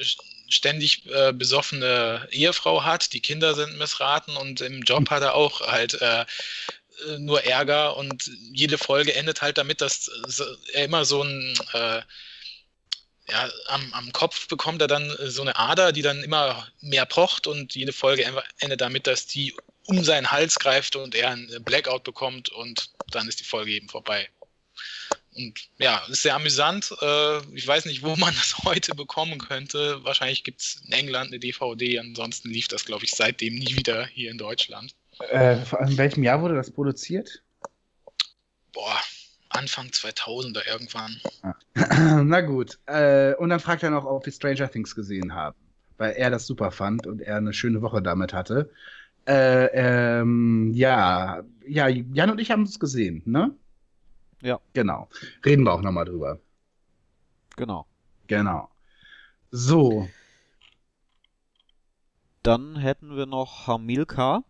ständig 0.48 1.06
äh, 1.08 1.34
besoffene 1.34 2.28
Ehefrau 2.32 2.84
hat, 2.84 3.14
die 3.14 3.22
Kinder 3.22 3.56
sind 3.56 3.78
missraten 3.78 4.36
und 4.38 4.62
im 4.62 4.84
Job 4.84 5.10
hat 5.10 5.24
er 5.24 5.34
auch 5.34 5.62
halt 5.62 6.00
äh, 6.02 6.22
äh, 6.22 7.18
nur 7.18 7.44
Ärger 7.44 7.98
und 7.98 8.30
jede 8.52 8.78
Folge 8.78 9.16
endet 9.16 9.42
halt 9.42 9.58
damit, 9.58 9.82
dass 9.82 10.06
so- 10.28 10.46
er 10.74 10.86
immer 10.86 11.06
so 11.06 11.24
ein 11.24 11.58
äh, 11.74 12.02
ja, 13.30 13.50
am, 13.68 13.94
am 13.94 14.12
Kopf 14.12 14.48
bekommt 14.48 14.82
er 14.82 14.88
dann 14.88 15.10
äh, 15.10 15.30
so 15.30 15.42
eine 15.42 15.56
Ader, 15.56 15.92
die 15.92 16.02
dann 16.02 16.24
immer 16.24 16.68
mehr 16.82 17.06
pocht 17.06 17.48
und 17.48 17.76
jede 17.76 17.94
Folge 17.94 18.24
en- 18.24 18.40
endet 18.60 18.82
damit, 18.82 19.08
dass 19.08 19.26
die 19.28 19.56
um 19.88 20.04
seinen 20.04 20.32
Hals 20.32 20.60
greift 20.60 20.96
und 20.96 21.16
er 21.16 21.30
einen 21.32 21.64
Blackout 21.64 22.04
bekommt 22.04 22.50
und 22.50 22.92
dann 23.12 23.28
ist 23.28 23.40
die 23.40 23.44
Folge 23.46 23.72
eben 23.72 23.90
vorbei. 23.90 24.30
Und 25.36 25.60
ja, 25.78 26.04
ist 26.10 26.22
sehr 26.22 26.36
amüsant. 26.36 26.94
Äh, 27.02 27.40
ich 27.56 27.68
weiß 27.68 27.86
nicht, 27.86 28.04
wo 28.04 28.16
man 28.16 28.34
das 28.36 28.58
heute 28.64 28.96
bekommen 28.96 29.38
könnte. 29.38 30.04
Wahrscheinlich 30.04 30.44
gibt 30.44 30.62
es 30.62 30.82
in 30.86 30.94
England 30.94 31.28
eine 31.28 31.40
DVD. 31.40 32.00
Ansonsten 32.00 32.50
lief 32.50 32.68
das, 32.68 32.86
glaube 32.86 33.06
ich, 33.06 33.12
seitdem 33.12 33.56
nie 33.56 33.76
wieder 33.76 34.06
hier 34.08 34.32
in 34.32 34.38
Deutschland. 34.38 34.96
Äh, 35.30 35.58
in 35.82 35.98
welchem 35.98 36.24
Jahr 36.24 36.42
wurde 36.42 36.56
das 36.56 36.72
produziert? 36.72 37.42
Boah, 38.72 39.02
Anfang 39.56 39.88
2000er 39.88 40.68
irgendwann. 40.68 41.20
Na 42.28 42.42
gut. 42.42 42.80
Äh, 42.86 43.36
und 43.36 43.50
dann 43.50 43.60
fragt 43.60 43.84
er 43.84 43.90
noch, 43.90 44.06
ob 44.06 44.26
wir 44.26 44.34
Stranger 44.34 44.70
Things 44.70 44.96
gesehen 44.96 45.34
haben. 45.34 45.56
Weil 45.98 46.14
er 46.14 46.30
das 46.30 46.46
super 46.46 46.72
fand 46.72 47.08
und 47.08 47.22
er 47.22 47.38
eine 47.38 47.54
schöne 47.54 47.82
Woche 47.82 48.02
damit 48.02 48.34
hatte. 48.34 48.70
Äh, 49.28 50.20
ähm, 50.20 50.72
ja, 50.74 51.44
ja, 51.66 51.88
Jan 51.88 52.30
und 52.30 52.40
ich 52.40 52.52
haben 52.52 52.64
es 52.64 52.80
gesehen, 52.80 53.24
ne? 53.26 53.56
Ja. 54.42 54.60
Genau. 54.74 55.10
Reden 55.44 55.64
wir 55.64 55.74
auch 55.74 55.82
nochmal 55.82 56.06
drüber. 56.06 56.40
Genau. 57.56 57.88
Genau. 58.28 58.70
So. 59.52 60.08
Dann 62.44 62.76
hätten 62.76 63.16
wir 63.16 63.26
noch 63.26 63.66
Hamilka 63.66 64.44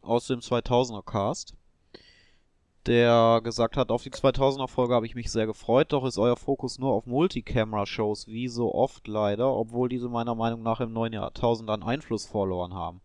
aus 0.00 0.28
dem 0.28 0.40
2000er 0.40 1.04
Cast, 1.04 1.54
der 2.86 3.40
gesagt 3.42 3.76
hat, 3.76 3.90
auf 3.90 4.02
die 4.02 4.10
2000er 4.10 4.68
Folge 4.68 4.94
habe 4.94 5.06
ich 5.06 5.14
mich 5.14 5.30
sehr 5.30 5.46
gefreut, 5.46 5.92
doch 5.92 6.04
ist 6.04 6.18
euer 6.18 6.36
Fokus 6.36 6.78
nur 6.78 6.92
auf 6.92 7.06
Multicamera-Shows, 7.06 8.28
wie 8.28 8.48
so 8.48 8.74
oft 8.74 9.08
leider, 9.08 9.52
obwohl 9.52 9.88
diese 9.88 10.08
meiner 10.08 10.34
Meinung 10.34 10.62
nach 10.62 10.80
im 10.80 10.92
neuen 10.92 11.12
Jahrtausend 11.12 11.70
an 11.70 11.82
Einfluss 11.82 12.26
verloren 12.26 12.74
haben. 12.74 13.00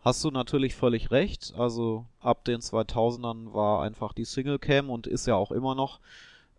Hast 0.00 0.22
du 0.22 0.30
natürlich 0.30 0.74
völlig 0.74 1.10
recht, 1.10 1.54
also 1.56 2.04
ab 2.20 2.44
den 2.44 2.60
2000ern 2.60 3.54
war 3.54 3.82
einfach 3.82 4.12
die 4.12 4.26
Singlecam 4.26 4.90
und 4.90 5.06
ist 5.06 5.26
ja 5.26 5.34
auch 5.34 5.50
immer 5.50 5.74
noch 5.74 6.00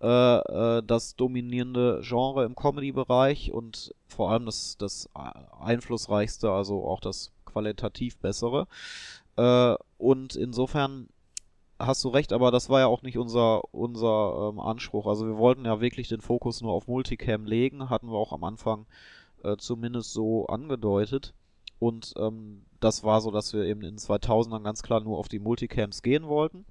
äh, 0.01 0.07
äh, 0.07 0.83
das 0.85 1.15
dominierende 1.15 2.01
Genre 2.03 2.43
im 2.43 2.55
Comedy-Bereich 2.55 3.51
und 3.51 3.93
vor 4.07 4.31
allem 4.31 4.45
das, 4.45 4.77
das 4.77 5.09
einflussreichste, 5.59 6.51
also 6.51 6.85
auch 6.85 6.99
das 6.99 7.31
qualitativ 7.45 8.17
bessere. 8.17 8.67
Äh, 9.37 9.75
und 9.97 10.35
insofern 10.35 11.07
hast 11.79 12.03
du 12.03 12.09
recht, 12.09 12.33
aber 12.33 12.51
das 12.51 12.69
war 12.69 12.79
ja 12.79 12.87
auch 12.87 13.01
nicht 13.01 13.17
unser, 13.17 13.73
unser 13.73 14.49
ähm, 14.49 14.59
Anspruch. 14.59 15.07
Also 15.07 15.25
wir 15.27 15.37
wollten 15.37 15.65
ja 15.65 15.81
wirklich 15.81 16.07
den 16.07 16.21
Fokus 16.21 16.61
nur 16.61 16.73
auf 16.73 16.87
Multicam 16.87 17.45
legen, 17.45 17.89
hatten 17.89 18.07
wir 18.07 18.17
auch 18.17 18.33
am 18.33 18.43
Anfang 18.43 18.85
äh, 19.43 19.57
zumindest 19.57 20.13
so 20.13 20.47
angedeutet. 20.47 21.33
Und 21.79 22.13
ähm, 22.17 22.63
das 22.79 23.03
war 23.03 23.21
so, 23.21 23.31
dass 23.31 23.53
wir 23.53 23.63
eben 23.63 23.81
in 23.81 23.95
den 23.95 23.97
2000ern 23.97 24.63
ganz 24.63 24.81
klar 24.83 25.01
nur 25.01 25.17
auf 25.17 25.27
die 25.27 25.39
Multicams 25.39 26.01
gehen 26.01 26.27
wollten. 26.27 26.65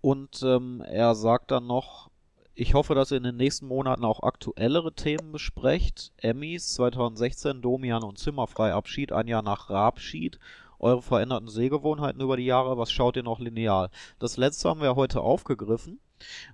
Und 0.00 0.42
ähm, 0.42 0.80
er 0.80 1.14
sagt 1.14 1.52
dann 1.52 1.66
noch, 1.66 2.10
ich 2.54 2.74
hoffe, 2.74 2.94
dass 2.94 3.10
ihr 3.10 3.16
in 3.16 3.22
den 3.22 3.36
nächsten 3.36 3.66
Monaten 3.66 4.04
auch 4.04 4.22
aktuellere 4.22 4.92
Themen 4.92 5.32
besprecht. 5.32 6.12
Emmys 6.18 6.74
2016, 6.74 7.62
Domian 7.62 8.02
und 8.02 8.18
Zimmerfrei 8.18 8.74
Abschied, 8.74 9.12
ein 9.12 9.28
Jahr 9.28 9.42
nach 9.42 9.70
Rabschied. 9.70 10.38
Eure 10.82 11.00
veränderten 11.00 11.48
Sehgewohnheiten 11.48 12.20
über 12.20 12.36
die 12.36 12.44
Jahre, 12.44 12.76
was 12.76 12.90
schaut 12.92 13.16
ihr 13.16 13.22
noch 13.22 13.38
lineal? 13.40 13.88
Das 14.18 14.36
letzte 14.36 14.68
haben 14.68 14.80
wir 14.82 14.96
heute 14.96 15.20
aufgegriffen. 15.20 16.00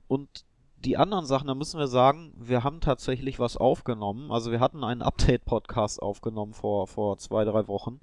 Und 0.06 0.44
die 0.84 0.96
anderen 0.96 1.26
Sachen, 1.26 1.48
da 1.48 1.54
müssen 1.54 1.80
wir 1.80 1.88
sagen, 1.88 2.32
wir 2.36 2.62
haben 2.62 2.80
tatsächlich 2.80 3.38
was 3.40 3.56
aufgenommen. 3.56 4.30
Also 4.30 4.52
wir 4.52 4.60
hatten 4.60 4.84
einen 4.84 5.02
Update-Podcast 5.02 6.00
aufgenommen 6.00 6.52
vor, 6.52 6.86
vor 6.86 7.18
zwei, 7.18 7.44
drei 7.44 7.66
Wochen, 7.68 8.00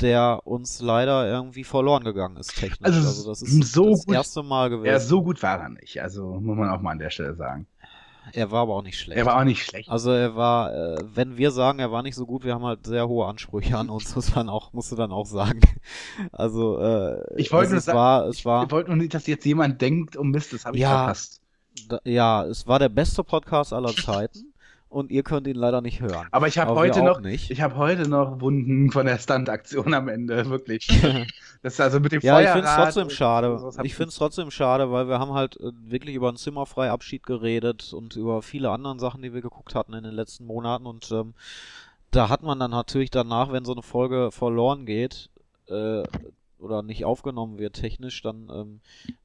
der 0.00 0.40
uns 0.44 0.80
leider 0.80 1.28
irgendwie 1.30 1.62
verloren 1.62 2.02
gegangen 2.02 2.36
ist 2.36 2.58
technisch. 2.58 2.90
Also, 2.92 3.06
Also, 3.08 3.28
das 3.28 3.42
ist 3.42 3.72
so 3.72 3.90
das 3.90 4.06
gut- 4.06 4.14
erste 4.14 4.42
Mal 4.42 4.70
gewesen. 4.70 4.90
Ja, 4.92 4.98
so 4.98 5.22
gut 5.22 5.40
war 5.42 5.60
er 5.60 5.68
nicht. 5.68 6.02
Also 6.02 6.26
muss 6.40 6.56
man 6.56 6.68
auch 6.70 6.80
mal 6.80 6.92
an 6.92 6.98
der 6.98 7.10
Stelle 7.10 7.34
sagen. 7.36 7.66
Er 8.32 8.50
war 8.50 8.62
aber 8.62 8.74
auch 8.74 8.82
nicht 8.82 8.98
schlecht. 8.98 9.18
Er 9.18 9.26
war 9.26 9.38
auch 9.38 9.44
nicht 9.44 9.64
schlecht. 9.64 9.88
also 9.88 10.10
er 10.10 10.34
war, 10.34 10.72
äh, 10.74 10.96
wenn 11.14 11.36
wir 11.36 11.50
sagen, 11.50 11.78
er 11.78 11.92
war 11.92 12.02
nicht 12.02 12.14
so 12.14 12.26
gut, 12.26 12.44
wir 12.44 12.54
haben 12.54 12.64
halt 12.64 12.86
sehr 12.86 13.06
hohe 13.08 13.26
Ansprüche 13.26 13.76
an 13.76 13.90
uns, 13.90 14.14
muss 14.16 14.34
man 14.34 14.48
auch, 14.48 14.72
musst 14.72 14.90
du 14.92 14.96
dann 14.96 15.12
auch 15.12 15.26
sagen. 15.26 15.60
Also 16.32 16.78
äh, 16.80 17.22
Ich 17.36 17.52
wollte 17.52 17.66
es, 17.66 17.72
nur 17.72 17.80
sagen, 17.82 17.98
war, 17.98 18.26
es 18.28 18.44
war, 18.44 18.64
Ich 18.64 18.70
wollte 18.70 18.90
nur 18.90 18.96
nicht, 18.96 19.14
dass 19.14 19.26
jetzt 19.26 19.44
jemand 19.44 19.80
denkt, 19.80 20.16
oh 20.16 20.24
Mist, 20.24 20.52
das 20.52 20.64
habe 20.64 20.76
ich 20.76 20.82
Ja. 20.82 20.98
verpasst. 20.98 21.40
da, 21.88 21.98
ja, 22.04 22.44
es 22.44 22.66
war 22.66 22.78
der 22.78 22.88
beste 22.88 23.22
Podcast 23.24 23.72
aller 23.72 23.94
Zeiten 23.94 24.53
und 24.94 25.10
ihr 25.10 25.24
könnt 25.24 25.46
ihn 25.46 25.56
leider 25.56 25.80
nicht 25.80 26.00
hören. 26.00 26.28
Aber 26.30 26.46
ich 26.46 26.56
habe 26.58 26.74
heute 26.74 27.02
noch, 27.02 27.20
nicht. 27.20 27.50
ich 27.50 27.60
habe 27.60 27.76
heute 27.76 28.08
noch 28.08 28.40
Wunden 28.40 28.90
von 28.92 29.06
der 29.06 29.18
Stunt-Aktion 29.18 29.92
am 29.92 30.08
Ende, 30.08 30.48
wirklich. 30.50 30.88
Das 31.62 31.74
ist 31.74 31.80
also 31.80 31.98
mit 31.98 32.12
dem 32.12 32.20
Ja, 32.20 32.40
ich 32.40 32.46
Feuerrad. 32.46 32.52
finde 32.52 32.68
es 32.68 32.74
trotzdem 32.76 33.10
schade. 33.10 33.72
Ich 33.84 33.94
finde 33.94 34.10
es 34.10 34.16
trotzdem 34.16 34.50
schade, 34.50 34.92
weil 34.92 35.08
wir 35.08 35.18
haben 35.18 35.32
halt 35.32 35.58
äh, 35.60 35.72
wirklich 35.86 36.14
über 36.14 36.28
einen 36.28 36.36
Zimmerfrei-Abschied 36.36 37.22
geredet 37.22 37.94
und 37.94 38.16
über 38.16 38.42
viele 38.42 38.70
andere 38.70 38.98
Sachen, 38.98 39.22
die 39.22 39.32
wir 39.32 39.40
geguckt 39.40 39.74
hatten 39.74 39.94
in 39.94 40.04
den 40.04 40.12
letzten 40.12 40.44
Monaten. 40.44 40.84
Und 40.84 41.10
ähm, 41.10 41.32
da 42.10 42.28
hat 42.28 42.42
man 42.42 42.58
dann 42.60 42.70
natürlich 42.70 43.10
danach, 43.10 43.50
wenn 43.50 43.64
so 43.64 43.72
eine 43.72 43.80
Folge 43.80 44.30
verloren 44.30 44.84
geht 44.84 45.30
äh, 45.68 46.02
oder 46.58 46.82
nicht 46.82 47.06
aufgenommen 47.06 47.58
wird 47.58 47.76
technisch, 47.76 48.20
dann, 48.20 48.50
ähm, 48.54 48.80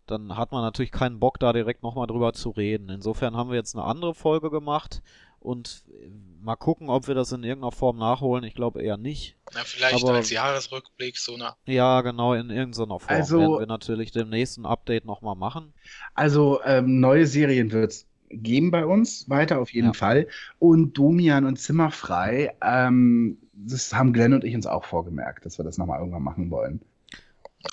dann 0.08 0.38
hat 0.38 0.54
man 0.54 0.62
natürlich 0.62 0.94
keinen 0.94 1.20
Bock, 1.20 1.40
da 1.40 1.52
direkt 1.52 1.84
nochmal 1.84 2.08
drüber 2.08 2.32
zu 2.32 2.52
reden. 2.52 2.88
Insofern 2.88 3.36
haben 3.36 3.50
wir 3.50 3.58
jetzt 3.58 3.76
eine 3.76 3.84
andere 3.84 4.16
Folge 4.16 4.50
gemacht 4.50 5.02
und 5.40 5.84
äh, 5.90 6.10
mal 6.42 6.56
gucken, 6.56 6.90
ob 6.90 7.08
wir 7.08 7.16
das 7.16 7.32
in 7.32 7.44
irgendeiner 7.44 7.72
Form 7.72 7.98
nachholen. 7.98 8.44
Ich 8.44 8.54
glaube 8.54 8.82
eher 8.84 8.98
nicht. 8.98 9.36
Na, 9.54 9.62
vielleicht 9.64 10.04
Aber- 10.04 10.14
als 10.14 10.30
Jahresrückblick 10.30 11.18
so 11.18 11.36
eine. 11.36 11.56
Ja, 11.66 12.02
genau, 12.02 12.34
in 12.34 12.50
irgendeiner 12.50 13.00
Form 13.00 13.16
Also- 13.16 13.40
werden 13.40 13.60
wir 13.60 13.66
natürlich 13.68 14.12
dem 14.12 14.30
nächsten 14.30 14.66
Update 14.66 15.06
nochmal 15.06 15.36
machen. 15.36 15.74
Also 16.14 16.62
ähm, 16.66 17.00
neue 17.00 17.26
Serien 17.28 17.72
wird 17.72 17.92
es 17.92 18.06
geben 18.32 18.70
bei 18.70 18.86
uns, 18.86 19.28
weiter 19.30 19.60
auf 19.60 19.74
jeden 19.74 19.88
Ja. 19.88 19.94
Fall. 19.94 20.28
Und 20.60 20.94
Domian 20.98 21.46
und 21.46 21.58
Zimmerfrei, 21.58 22.56
ähm, 22.62 23.40
das 23.54 23.92
haben 23.94 24.14
Glenn 24.14 24.34
und 24.34 24.44
ich 24.44 24.54
uns 24.54 24.68
auch 24.68 24.86
vorgemerkt, 24.86 25.46
dass 25.46 25.58
wir 25.58 25.66
das 25.66 25.78
nochmal 25.80 26.00
irgendwann 26.00 26.22
machen 26.24 26.52
wollen. 26.52 26.80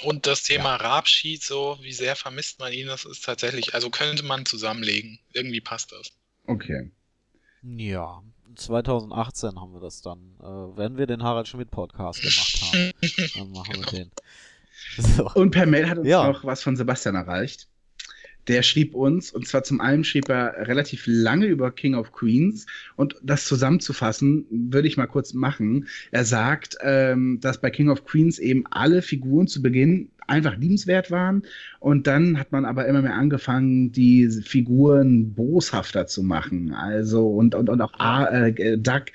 Und 0.02 0.26
das 0.26 0.42
Thema 0.42 0.76
Rabschied, 0.76 1.42
so 1.44 1.76
wie 1.82 1.92
sehr 1.92 2.16
vermisst 2.16 2.58
man 2.58 2.72
ihn, 2.72 2.86
das 2.88 3.04
ist 3.04 3.24
tatsächlich, 3.24 3.74
also 3.74 3.90
könnte 3.90 4.24
man 4.24 4.44
zusammenlegen. 4.46 5.18
Irgendwie 5.32 5.60
passt 5.60 5.92
das. 5.92 6.10
Okay. 6.46 6.90
Ja, 7.68 8.22
2018 8.54 9.60
haben 9.60 9.72
wir 9.72 9.80
das 9.80 10.00
dann, 10.02 10.18
äh, 10.40 10.44
wenn 10.78 10.96
wir 10.96 11.06
den 11.06 11.22
Harald 11.22 11.48
Schmidt 11.48 11.70
Podcast 11.70 12.20
gemacht 12.20 12.60
haben. 12.62 12.92
Dann 13.36 13.50
machen 13.52 13.74
wir 13.76 13.86
den. 13.98 14.10
So. 14.98 15.28
Und 15.34 15.50
per 15.50 15.66
Mail 15.66 15.88
hat 15.88 15.98
uns 15.98 16.06
Ja. 16.08 16.26
noch 16.30 16.44
was 16.44 16.62
von 16.62 16.76
Sebastian 16.76 17.14
erreicht. 17.16 17.68
Der 18.48 18.62
schrieb 18.62 18.94
uns, 18.94 19.32
und 19.32 19.46
zwar 19.46 19.64
zum 19.64 19.80
einen 19.80 20.04
schrieb 20.04 20.28
er 20.28 20.68
relativ 20.68 21.04
lange 21.06 21.46
über 21.46 21.70
King 21.70 21.94
of 21.94 22.12
Queens. 22.12 22.66
Und 22.94 23.16
das 23.22 23.44
zusammenzufassen, 23.44 24.46
würde 24.50 24.88
ich 24.88 24.96
mal 24.96 25.06
kurz 25.06 25.34
machen. 25.34 25.88
Er 26.10 26.24
sagt, 26.24 26.76
ähm, 26.80 27.38
dass 27.40 27.60
bei 27.60 27.70
King 27.70 27.90
of 27.90 28.04
Queens 28.04 28.38
eben 28.38 28.64
alle 28.70 29.02
Figuren 29.02 29.48
zu 29.48 29.62
Beginn 29.62 30.10
einfach 30.26 30.56
liebenswert 30.56 31.10
waren. 31.10 31.42
Und 31.80 32.06
dann 32.06 32.38
hat 32.38 32.52
man 32.52 32.64
aber 32.64 32.86
immer 32.86 33.02
mehr 33.02 33.14
angefangen, 33.14 33.92
die 33.92 34.28
Figuren 34.28 35.34
boshafter 35.34 36.06
zu 36.06 36.22
machen. 36.22 36.72
Also, 36.72 37.28
und, 37.28 37.54
und, 37.54 37.68
und 37.68 37.80
auch 37.80 37.94
A, 37.98 38.26
äh, 38.26 38.78
Doug, 38.78 39.06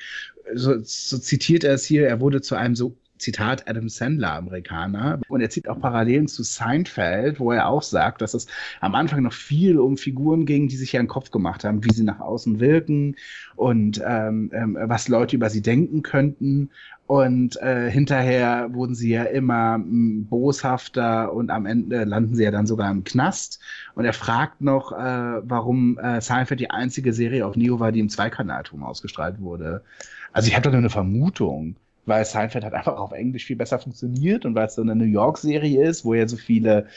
so, 0.54 0.76
so 0.84 1.18
zitiert 1.18 1.64
er 1.64 1.76
es 1.76 1.86
hier, 1.86 2.08
er 2.08 2.20
wurde 2.20 2.42
zu 2.42 2.56
einem 2.56 2.76
so 2.76 2.98
Zitat 3.22 3.70
Adam 3.70 3.88
Sandler 3.88 4.34
Amerikaner. 4.34 5.20
Und 5.28 5.42
er 5.42 5.50
zieht 5.50 5.70
auch 5.70 5.80
Parallelen 5.80 6.28
zu 6.28 6.44
Seinfeld, 6.44 7.40
wo 7.40 7.52
er 7.52 7.68
auch 7.68 7.84
sagt, 7.84 8.22
dass 8.22 8.34
es 8.34 8.48
am 8.82 8.96
Anfang 8.96 9.24
noch 9.24 9.34
viel 9.34 9.80
um 9.80 9.98
Figuren 9.98 10.46
ging, 10.46 10.68
die 10.68 10.76
sich 10.76 10.92
ja 10.92 11.00
einen 11.00 11.08
Kopf 11.08 11.32
gemacht 11.32 11.64
haben, 11.64 11.84
wie 11.84 11.94
sie 11.94 12.04
nach 12.04 12.20
außen 12.20 12.60
wirken 12.60 13.16
und 13.56 14.02
ähm, 14.06 14.52
ähm, 14.54 14.78
was 14.82 15.08
Leute 15.08 15.36
über 15.36 15.50
sie 15.50 15.62
denken 15.62 16.02
könnten. 16.02 16.70
Und 17.08 17.62
äh, 17.62 17.92
hinterher 17.92 18.70
wurden 18.74 18.96
sie 18.96 19.10
ja 19.10 19.24
immer 19.24 19.76
m, 19.76 20.28
boshafter 20.30 21.34
und 21.34 21.50
am 21.50 21.66
Ende 21.66 22.06
landen 22.06 22.36
sie 22.36 22.44
ja 22.46 22.52
dann 22.52 22.68
sogar 22.68 22.90
im 22.90 23.04
Knast. 23.04 23.60
Und 23.96 24.06
er 24.06 24.14
fragt 24.14 24.62
noch, 24.62 24.94
äh, 24.94 25.42
warum 25.44 25.98
äh, 26.00 26.22
Seinfeld 26.22 26.62
die 26.62 26.70
einzige 26.70 27.12
Serie 27.12 27.46
auf 27.46 27.58
Neo 27.58 27.82
war, 27.82 27.92
die 27.92 28.00
im 28.00 28.08
Zweikanalturm 28.08 28.84
ausgestrahlt 28.84 29.42
wurde. 29.42 29.84
Also 30.32 30.48
ich 30.48 30.56
habe 30.56 30.64
da 30.64 30.70
nur 30.70 30.80
eine 30.80 30.90
Vermutung 30.90 31.76
weil 32.12 32.26
Seinfeld 32.26 32.66
hat 32.66 32.74
einfach 32.74 32.98
auf 32.98 33.14
Englisch 33.14 33.46
viel 33.46 33.56
besser 33.56 33.80
funktioniert 33.80 34.46
und 34.46 34.54
weil 34.54 34.68
es 34.68 34.76
so 34.76 34.82
eine 34.82 34.98
New 34.98 35.06
York-Serie 35.06 35.82
ist, 35.82 36.04
wo 36.04 36.14
ja 36.14 36.28
so 36.28 36.36
viele, 36.36 36.88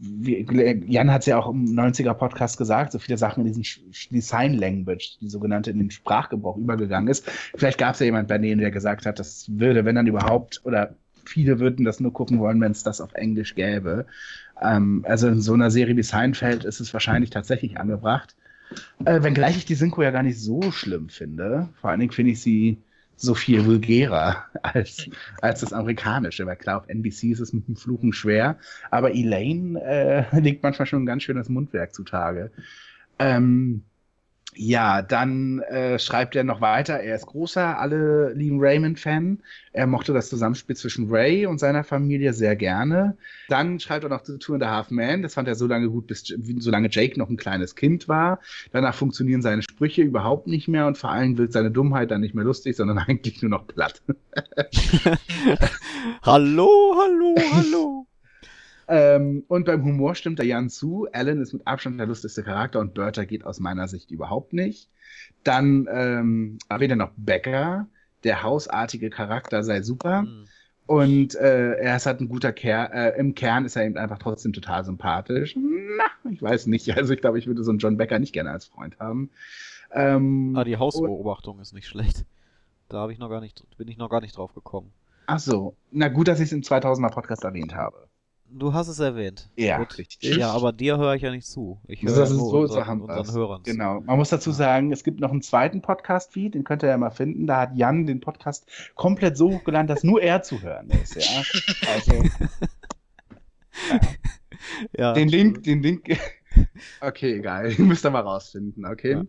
wie, 0.00 0.44
Jan 0.88 1.12
hat 1.12 1.20
es 1.20 1.26
ja 1.26 1.38
auch 1.38 1.48
im 1.48 1.64
90er-Podcast 1.64 2.58
gesagt, 2.58 2.90
so 2.90 2.98
viele 2.98 3.18
Sachen 3.18 3.46
in 3.46 3.52
diesen 3.52 3.64
die 4.10 4.20
Sign 4.20 4.54
Language, 4.54 5.18
die 5.20 5.28
sogenannte 5.28 5.70
in 5.70 5.78
den 5.78 5.92
Sprachgebrauch 5.92 6.56
übergegangen 6.56 7.08
ist. 7.08 7.30
Vielleicht 7.54 7.78
gab 7.78 7.94
es 7.94 8.00
ja 8.00 8.06
jemand 8.06 8.26
bei 8.26 8.38
denen, 8.38 8.60
der 8.60 8.72
gesagt 8.72 9.06
hat, 9.06 9.20
das 9.20 9.46
würde, 9.48 9.84
wenn 9.84 9.94
dann 9.94 10.08
überhaupt, 10.08 10.60
oder 10.64 10.96
viele 11.24 11.60
würden 11.60 11.84
das 11.84 12.00
nur 12.00 12.12
gucken 12.12 12.40
wollen, 12.40 12.60
wenn 12.60 12.72
es 12.72 12.82
das 12.82 13.00
auf 13.00 13.14
Englisch 13.14 13.54
gäbe. 13.54 14.06
Ähm, 14.60 15.04
also 15.08 15.28
in 15.28 15.40
so 15.40 15.54
einer 15.54 15.70
Serie 15.70 15.96
wie 15.96 16.02
Seinfeld 16.02 16.64
ist 16.64 16.80
es 16.80 16.92
wahrscheinlich 16.92 17.30
tatsächlich 17.30 17.78
angebracht. 17.78 18.34
Äh, 19.04 19.22
wenngleich 19.22 19.56
ich 19.56 19.66
die 19.66 19.76
Synchro 19.76 20.02
ja 20.02 20.10
gar 20.10 20.24
nicht 20.24 20.40
so 20.40 20.72
schlimm 20.72 21.10
finde. 21.10 21.68
Vor 21.80 21.90
allen 21.90 22.00
Dingen 22.00 22.10
finde 22.10 22.32
ich 22.32 22.42
sie 22.42 22.78
so 23.22 23.34
viel 23.34 23.64
vulgärer 23.64 24.44
als, 24.62 25.08
als 25.40 25.60
das 25.60 25.72
amerikanische, 25.72 26.44
weil 26.46 26.56
klar, 26.56 26.78
auf 26.78 26.88
NBC 26.88 27.30
ist 27.30 27.40
es 27.40 27.52
mit 27.52 27.68
dem 27.68 27.76
Fluchen 27.76 28.12
schwer, 28.12 28.58
aber 28.90 29.14
Elaine 29.14 29.80
äh, 29.80 30.40
legt 30.40 30.62
manchmal 30.62 30.86
schon 30.86 31.02
ein 31.04 31.06
ganz 31.06 31.22
schönes 31.22 31.48
Mundwerk 31.48 31.94
zutage. 31.94 32.50
Ähm, 33.18 33.84
ja, 34.54 35.00
dann 35.00 35.60
äh, 35.60 35.98
schreibt 35.98 36.36
er 36.36 36.44
noch 36.44 36.60
weiter, 36.60 37.00
er 37.00 37.16
ist 37.16 37.26
großer, 37.26 37.78
alle 37.78 38.34
lieben 38.34 38.58
Raymond-Fan. 38.60 39.38
Er 39.72 39.86
mochte 39.86 40.12
das 40.12 40.28
Zusammenspiel 40.28 40.76
zwischen 40.76 41.10
Ray 41.10 41.46
und 41.46 41.58
seiner 41.58 41.84
Familie 41.84 42.34
sehr 42.34 42.54
gerne. 42.54 43.16
Dann 43.48 43.80
schreibt 43.80 44.04
er 44.04 44.10
noch 44.10 44.22
zu 44.22 44.38
Two 44.38 44.54
and 44.54 44.62
a 44.62 44.70
Half 44.70 44.90
Men, 44.90 45.22
das 45.22 45.34
fand 45.34 45.48
er 45.48 45.54
so 45.54 45.66
lange 45.66 45.88
gut, 45.88 46.06
bis 46.06 46.24
solange 46.58 46.88
Jake 46.90 47.18
noch 47.18 47.30
ein 47.30 47.38
kleines 47.38 47.74
Kind 47.76 48.08
war. 48.08 48.40
Danach 48.72 48.94
funktionieren 48.94 49.40
seine 49.40 49.62
Sprüche 49.62 50.02
überhaupt 50.02 50.46
nicht 50.46 50.68
mehr 50.68 50.86
und 50.86 50.98
vor 50.98 51.10
allem 51.10 51.38
wird 51.38 51.52
seine 51.52 51.70
Dummheit 51.70 52.10
dann 52.10 52.20
nicht 52.20 52.34
mehr 52.34 52.44
lustig, 52.44 52.76
sondern 52.76 52.98
eigentlich 53.06 53.40
nur 53.40 53.50
noch 53.50 53.66
platt. 53.66 54.02
hallo, 56.22 56.94
hallo, 56.98 57.34
hallo. 57.54 58.06
Ähm, 58.94 59.44
und 59.48 59.64
beim 59.64 59.82
Humor 59.84 60.14
stimmt 60.14 60.38
der 60.38 60.44
Jan 60.44 60.68
zu. 60.68 61.08
Alan 61.12 61.40
ist 61.40 61.54
mit 61.54 61.66
Abstand 61.66 61.98
der 61.98 62.06
lustigste 62.06 62.42
Charakter 62.42 62.78
und 62.78 62.92
Bertha 62.92 63.24
geht 63.24 63.42
aus 63.46 63.58
meiner 63.58 63.88
Sicht 63.88 64.10
überhaupt 64.10 64.52
nicht. 64.52 64.90
Dann 65.44 65.88
ähm, 65.90 66.58
erwähnt 66.68 66.92
er 66.92 66.96
noch 66.96 67.12
Becker. 67.16 67.86
Der 68.22 68.42
hausartige 68.42 69.08
Charakter 69.08 69.64
sei 69.64 69.80
super. 69.80 70.22
Hm. 70.22 70.44
Und 70.84 71.34
äh, 71.36 71.72
er 71.76 71.96
ist 71.96 72.04
halt 72.04 72.20
ein 72.20 72.28
guter 72.28 72.52
Kerl. 72.52 72.90
Äh, 72.92 73.18
Im 73.18 73.34
Kern 73.34 73.64
ist 73.64 73.76
er 73.76 73.86
eben 73.86 73.96
einfach 73.96 74.18
trotzdem 74.18 74.52
total 74.52 74.84
sympathisch. 74.84 75.56
Na, 75.56 76.30
ich 76.30 76.42
weiß 76.42 76.66
nicht. 76.66 76.94
Also 76.94 77.14
ich 77.14 77.20
glaube, 77.22 77.38
ich 77.38 77.46
würde 77.46 77.64
so 77.64 77.70
einen 77.70 77.78
John 77.78 77.96
Becker 77.96 78.18
nicht 78.18 78.34
gerne 78.34 78.50
als 78.50 78.66
Freund 78.66 78.98
haben. 78.98 79.30
Ähm, 79.90 80.54
Ah, 80.54 80.64
die 80.64 80.76
Hausbeobachtung 80.76 81.60
ist 81.60 81.72
nicht 81.72 81.86
schlecht. 81.86 82.26
Da 82.90 82.98
habe 82.98 83.12
ich 83.14 83.18
noch 83.18 83.30
gar 83.30 83.40
nicht, 83.40 83.64
bin 83.78 83.88
ich 83.88 83.96
noch 83.96 84.10
gar 84.10 84.20
nicht 84.20 84.36
drauf 84.36 84.52
gekommen. 84.52 84.92
ach 85.28 85.38
so. 85.38 85.76
Na 85.92 86.08
gut, 86.08 86.28
dass 86.28 86.40
ich 86.40 86.46
es 86.46 86.52
im 86.52 86.60
2000er 86.60 87.10
Podcast 87.10 87.42
erwähnt 87.44 87.74
habe. 87.74 88.06
Du 88.54 88.72
hast 88.74 88.88
es 88.88 88.98
erwähnt. 88.98 89.48
Ja, 89.56 89.78
Gut. 89.78 89.96
richtig. 89.98 90.36
Ja, 90.36 90.50
aber 90.52 90.72
dir 90.72 90.96
höre 90.98 91.14
ich 91.14 91.22
ja 91.22 91.30
nicht 91.30 91.46
zu. 91.46 91.80
Ich 91.88 92.02
höre 92.02 92.10
Also 92.10 92.20
das 92.20 92.28
ja 92.30 92.34
ist 92.36 92.40
nur 92.40 92.50
so, 92.50 92.58
unseren, 92.60 92.80
so 92.80 92.86
haben 92.86 93.00
unseren. 93.02 93.34
Hörern 93.34 93.64
zu. 93.64 93.70
Genau. 93.70 94.00
Man 94.00 94.18
muss 94.18 94.28
dazu 94.30 94.50
sagen, 94.52 94.92
es 94.92 95.04
gibt 95.04 95.20
noch 95.20 95.30
einen 95.30 95.42
zweiten 95.42 95.80
Podcast-Feed, 95.82 96.54
den 96.54 96.64
könnt 96.64 96.82
ihr 96.82 96.88
ja 96.90 96.96
mal 96.98 97.10
finden. 97.10 97.46
Da 97.46 97.60
hat 97.60 97.76
Jan 97.76 98.06
den 98.06 98.20
Podcast 98.20 98.66
komplett 98.94 99.36
so 99.36 99.52
hochgeladen, 99.52 99.86
dass 99.86 100.02
nur 100.04 100.22
er 100.22 100.42
zu 100.42 100.62
hören 100.62 100.88
ist. 100.90 101.14
Ja? 101.16 101.42
Also, 101.92 102.12
Ja, 104.96 105.12
den 105.12 105.28
Link, 105.28 105.62
den 105.64 105.82
Link. 105.82 106.08
Okay, 107.00 107.36
egal. 107.36 107.72
Müsst 107.78 108.04
ihr 108.04 108.10
mal 108.10 108.20
rausfinden, 108.20 108.84
okay? 108.84 109.12
Ja. 109.12 109.24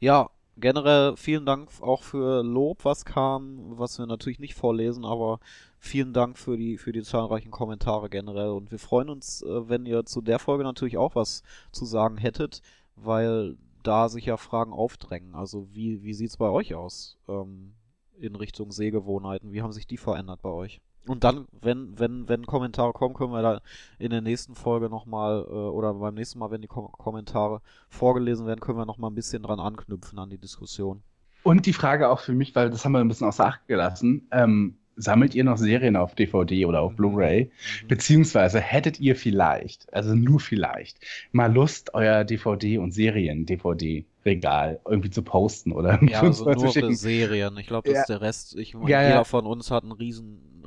Ja, 0.00 0.30
generell 0.56 1.16
vielen 1.16 1.46
Dank 1.46 1.70
auch 1.80 2.02
für 2.02 2.42
Lob, 2.42 2.84
was 2.84 3.04
kam, 3.04 3.78
was 3.78 3.98
wir 3.98 4.06
natürlich 4.06 4.38
nicht 4.38 4.54
vorlesen, 4.54 5.04
aber 5.04 5.40
vielen 5.78 6.12
Dank 6.12 6.38
für 6.38 6.56
die, 6.56 6.78
für 6.78 6.92
die 6.92 7.02
zahlreichen 7.02 7.50
Kommentare 7.50 8.08
generell. 8.08 8.50
Und 8.50 8.70
wir 8.70 8.78
freuen 8.78 9.08
uns, 9.08 9.42
äh, 9.42 9.68
wenn 9.68 9.86
ihr 9.86 10.04
zu 10.04 10.20
der 10.20 10.38
Folge 10.38 10.64
natürlich 10.64 10.96
auch 10.96 11.14
was 11.14 11.42
zu 11.72 11.84
sagen 11.84 12.16
hättet, 12.16 12.62
weil 12.96 13.56
da 13.82 14.08
sich 14.08 14.26
ja 14.26 14.36
Fragen 14.36 14.72
aufdrängen. 14.72 15.34
Also 15.34 15.68
wie, 15.72 16.02
wie 16.02 16.14
sieht's 16.14 16.36
bei 16.36 16.48
euch 16.48 16.74
aus 16.74 17.16
ähm, 17.28 17.74
in 18.18 18.34
Richtung 18.34 18.72
Sehgewohnheiten? 18.72 19.52
Wie 19.52 19.62
haben 19.62 19.72
sich 19.72 19.86
die 19.86 19.96
verändert 19.96 20.42
bei 20.42 20.50
euch? 20.50 20.80
Und 21.08 21.24
dann, 21.24 21.46
wenn, 21.60 21.98
wenn, 21.98 22.28
wenn 22.28 22.46
Kommentare 22.46 22.92
kommen, 22.92 23.14
können 23.14 23.32
wir 23.32 23.42
da 23.42 23.60
in 23.98 24.10
der 24.10 24.20
nächsten 24.20 24.54
Folge 24.54 24.88
nochmal, 24.88 25.44
äh, 25.48 25.52
oder 25.52 25.94
beim 25.94 26.14
nächsten 26.14 26.38
Mal, 26.38 26.50
wenn 26.50 26.60
die 26.62 26.68
Kom 26.68 26.90
Kommentare 26.92 27.60
vorgelesen 27.88 28.46
werden, 28.46 28.60
können 28.60 28.78
wir 28.78 28.86
nochmal 28.86 29.10
ein 29.10 29.14
bisschen 29.14 29.42
dran 29.42 29.58
anknüpfen 29.60 30.18
an 30.18 30.30
die 30.30 30.38
Diskussion. 30.38 31.02
Und 31.44 31.66
die 31.66 31.72
Frage 31.72 32.08
auch 32.10 32.20
für 32.20 32.32
mich, 32.32 32.54
weil 32.54 32.68
das 32.70 32.84
haben 32.84 32.92
wir 32.92 32.98
ein 33.00 33.08
bisschen 33.08 33.26
außer 33.28 33.46
Acht 33.46 33.66
gelassen. 33.68 34.28
Ähm, 34.32 34.76
sammelt 34.96 35.34
ihr 35.34 35.44
noch 35.44 35.56
Serien 35.56 35.94
auf 35.96 36.14
DVD 36.16 36.66
oder 36.66 36.80
auf 36.82 36.94
Blu-ray? 36.96 37.50
Beziehungsweise 37.86 38.60
hättet 38.60 38.98
ihr 39.00 39.14
vielleicht, 39.16 39.92
also 39.94 40.14
nur 40.14 40.40
vielleicht, 40.40 40.98
mal 41.32 41.52
Lust, 41.52 41.94
euer 41.94 42.24
DVD- 42.24 42.78
und 42.78 42.90
Serien-DVD-Regal 42.92 44.80
irgendwie 44.84 45.10
zu 45.10 45.22
posten 45.22 45.72
oder 45.72 46.02
Ja, 46.02 46.20
also 46.22 46.50
nur 46.50 46.68
schicken? 46.72 46.96
Serien. 46.96 47.56
Ich 47.58 47.66
glaube, 47.68 47.88
das 47.88 47.94
Ja. 47.94 48.00
ist 48.02 48.08
der 48.08 48.20
Rest. 48.20 48.56
Ich 48.56 48.74
meine, 48.74 48.90
Ja, 48.90 49.02
ja. 49.02 49.08
jeder 49.08 49.24
von 49.24 49.46
uns 49.46 49.70
hat 49.70 49.84
ein 49.84 49.92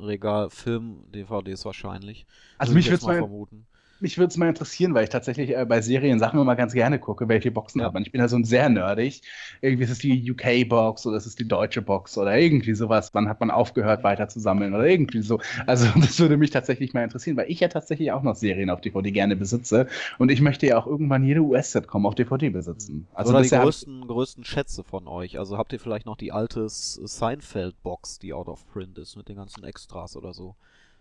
Riesenregal 0.02 0.50
Film-DVDs 0.50 1.64
wahrscheinlich. 1.64 2.26
Also 2.58 2.70
Würde 2.70 2.76
mich 2.78 2.86
würde 2.86 2.96
es 2.96 3.02
mal, 3.02 3.18
vermuten. 3.18 3.66
Mich 4.02 4.18
würd's 4.18 4.36
mal 4.36 4.48
interessieren, 4.48 4.94
weil 4.94 5.04
ich 5.04 5.10
tatsächlich 5.10 5.56
äh, 5.56 5.64
bei 5.64 5.80
Serien 5.80 6.18
Sachen 6.18 6.40
immer 6.40 6.56
ganz 6.56 6.72
gerne 6.74 6.98
gucke, 6.98 7.28
welche 7.28 7.50
Boxen 7.50 7.80
Ja. 7.80 7.86
hat 7.86 7.94
man. 7.94 8.02
Ich 8.02 8.12
bin 8.12 8.20
da 8.20 8.28
so 8.28 8.36
ein 8.36 8.44
sehr 8.44 8.68
nerdig. 8.68 9.22
Irgendwie 9.60 9.84
ist 9.84 9.90
es 9.90 9.98
die 9.98 10.30
UK-Box 10.30 11.06
oder 11.06 11.16
ist 11.16 11.26
es 11.26 11.36
die 11.36 11.46
deutsche 11.48 11.82
Box 11.82 12.18
oder 12.18 12.36
irgendwie 12.36 12.74
sowas. 12.74 13.10
Wann 13.14 13.28
hat 13.28 13.40
man 13.40 13.50
aufgehört, 13.50 14.04
weiter 14.04 14.28
zu 14.28 14.40
sammeln 14.40 14.74
oder 14.74 14.86
irgendwie 14.86 15.22
so. 15.22 15.40
Also 15.66 15.86
das 16.00 16.18
würde 16.20 16.36
mich 16.36 16.50
tatsächlich 16.50 16.92
mal 16.94 17.04
interessieren, 17.04 17.36
weil 17.36 17.50
ich 17.50 17.60
ja 17.60 17.68
tatsächlich 17.68 18.12
auch 18.12 18.22
noch 18.22 18.34
Serien 18.36 18.70
auf 18.70 18.80
DVD 18.80 19.10
gerne 19.10 19.36
besitze 19.36 19.86
und 20.18 20.30
ich 20.30 20.40
möchte 20.40 20.66
ja 20.66 20.78
auch 20.78 20.86
irgendwann 20.86 21.24
jede 21.24 21.40
US-Sitcom 21.40 22.06
auf 22.06 22.14
DVD 22.14 22.50
besitzen. 22.50 23.06
Also 23.14 23.30
Oder 23.30 23.38
das 23.40 23.48
die 23.48 23.54
ja 23.54 23.62
größten, 23.62 24.06
größten 24.06 24.44
Schätze 24.44 24.84
von 24.84 25.06
euch. 25.06 25.38
Also 25.38 25.56
habt 25.58 25.72
ihr 25.72 25.80
vielleicht 25.80 26.06
noch 26.06 26.16
die 26.16 26.32
alte 26.32 26.68
Seinfeld-Box, 26.68 28.18
die 28.18 28.32
out 28.32 28.48
of 28.48 28.66
print 28.72 28.98
ist, 28.98 29.16
mit 29.16 29.28
den 29.28 29.36
ganzen 29.36 29.64
Extras 29.64 30.16
oder 30.16 30.32
so. 30.34 30.56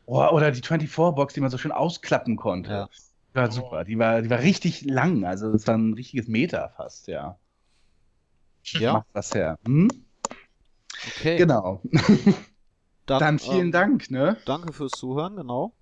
Oh, 0.06 0.28
oder 0.32 0.52
die 0.52 0.62
24-Box, 0.62 1.34
die 1.34 1.42
man 1.42 1.50
so 1.50 1.58
schön 1.58 1.72
ausklappen 1.72 2.36
konnte. 2.36 2.72
Ja. 2.72 2.90
Die 3.32 3.36
war 3.36 3.52
super. 3.52 3.84
Die 3.86 3.98
war, 3.98 4.22
die 4.22 4.30
war 4.30 4.40
richtig 4.40 4.82
lang. 4.86 5.24
Also 5.26 5.52
das 5.52 5.66
war 5.68 5.76
ein 5.76 5.94
richtiges 5.94 6.28
Meter 6.28 6.70
fast, 6.76 7.08
ja. 7.08 7.38
Ja, 8.64 8.94
Macht 8.94 9.08
was 9.14 9.34
her. 9.34 9.58
Hm? 9.66 9.88
okay. 11.18 11.38
Genau. 11.38 11.82
Dann 13.06 13.40
vielen 13.40 13.68
ähm, 13.68 13.72
Dank, 13.72 14.12
ne? 14.12 14.38
Danke 14.46 14.74
fürs 14.74 14.92
Zuhören, 14.92 15.36
genau. 15.36 15.74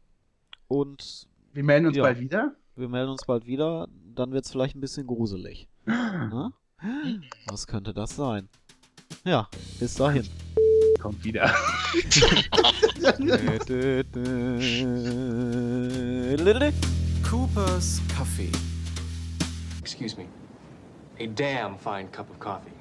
Und 0.67 1.27
Wir 1.53 1.63
melden 1.63 1.87
uns 1.87 1.97
Ja. 1.97 2.03
bald 2.03 2.19
wieder. 2.19 2.55
wir 2.75 2.87
melden 2.87 3.11
uns 3.11 3.25
bald 3.25 3.45
wieder. 3.45 3.87
Dann 4.15 4.31
wird 4.31 4.45
es 4.45 4.51
vielleicht 4.51 4.75
ein 4.75 4.81
bisschen 4.81 5.07
gruselig. 5.07 5.67
Ne? 5.87 6.53
Was 7.47 7.67
könnte 7.67 7.93
das 7.93 8.15
sein? 8.15 8.47
Ja, 9.25 9.49
bis 9.81 9.95
dahin. 9.95 10.25
Kommt 11.01 11.23
wieder. 11.25 11.53
Coopers 17.23 18.01
Coffee. 18.09 18.51
Excuse 19.79 20.17
me. 20.17 20.27
A 21.19 21.27
damn 21.27 21.77
fine 21.77 22.07
cup 22.09 22.29
of 22.29 22.39
coffee. 22.39 22.71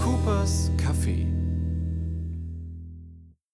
Coopers 0.00 0.70
Kaffee. 0.78 1.35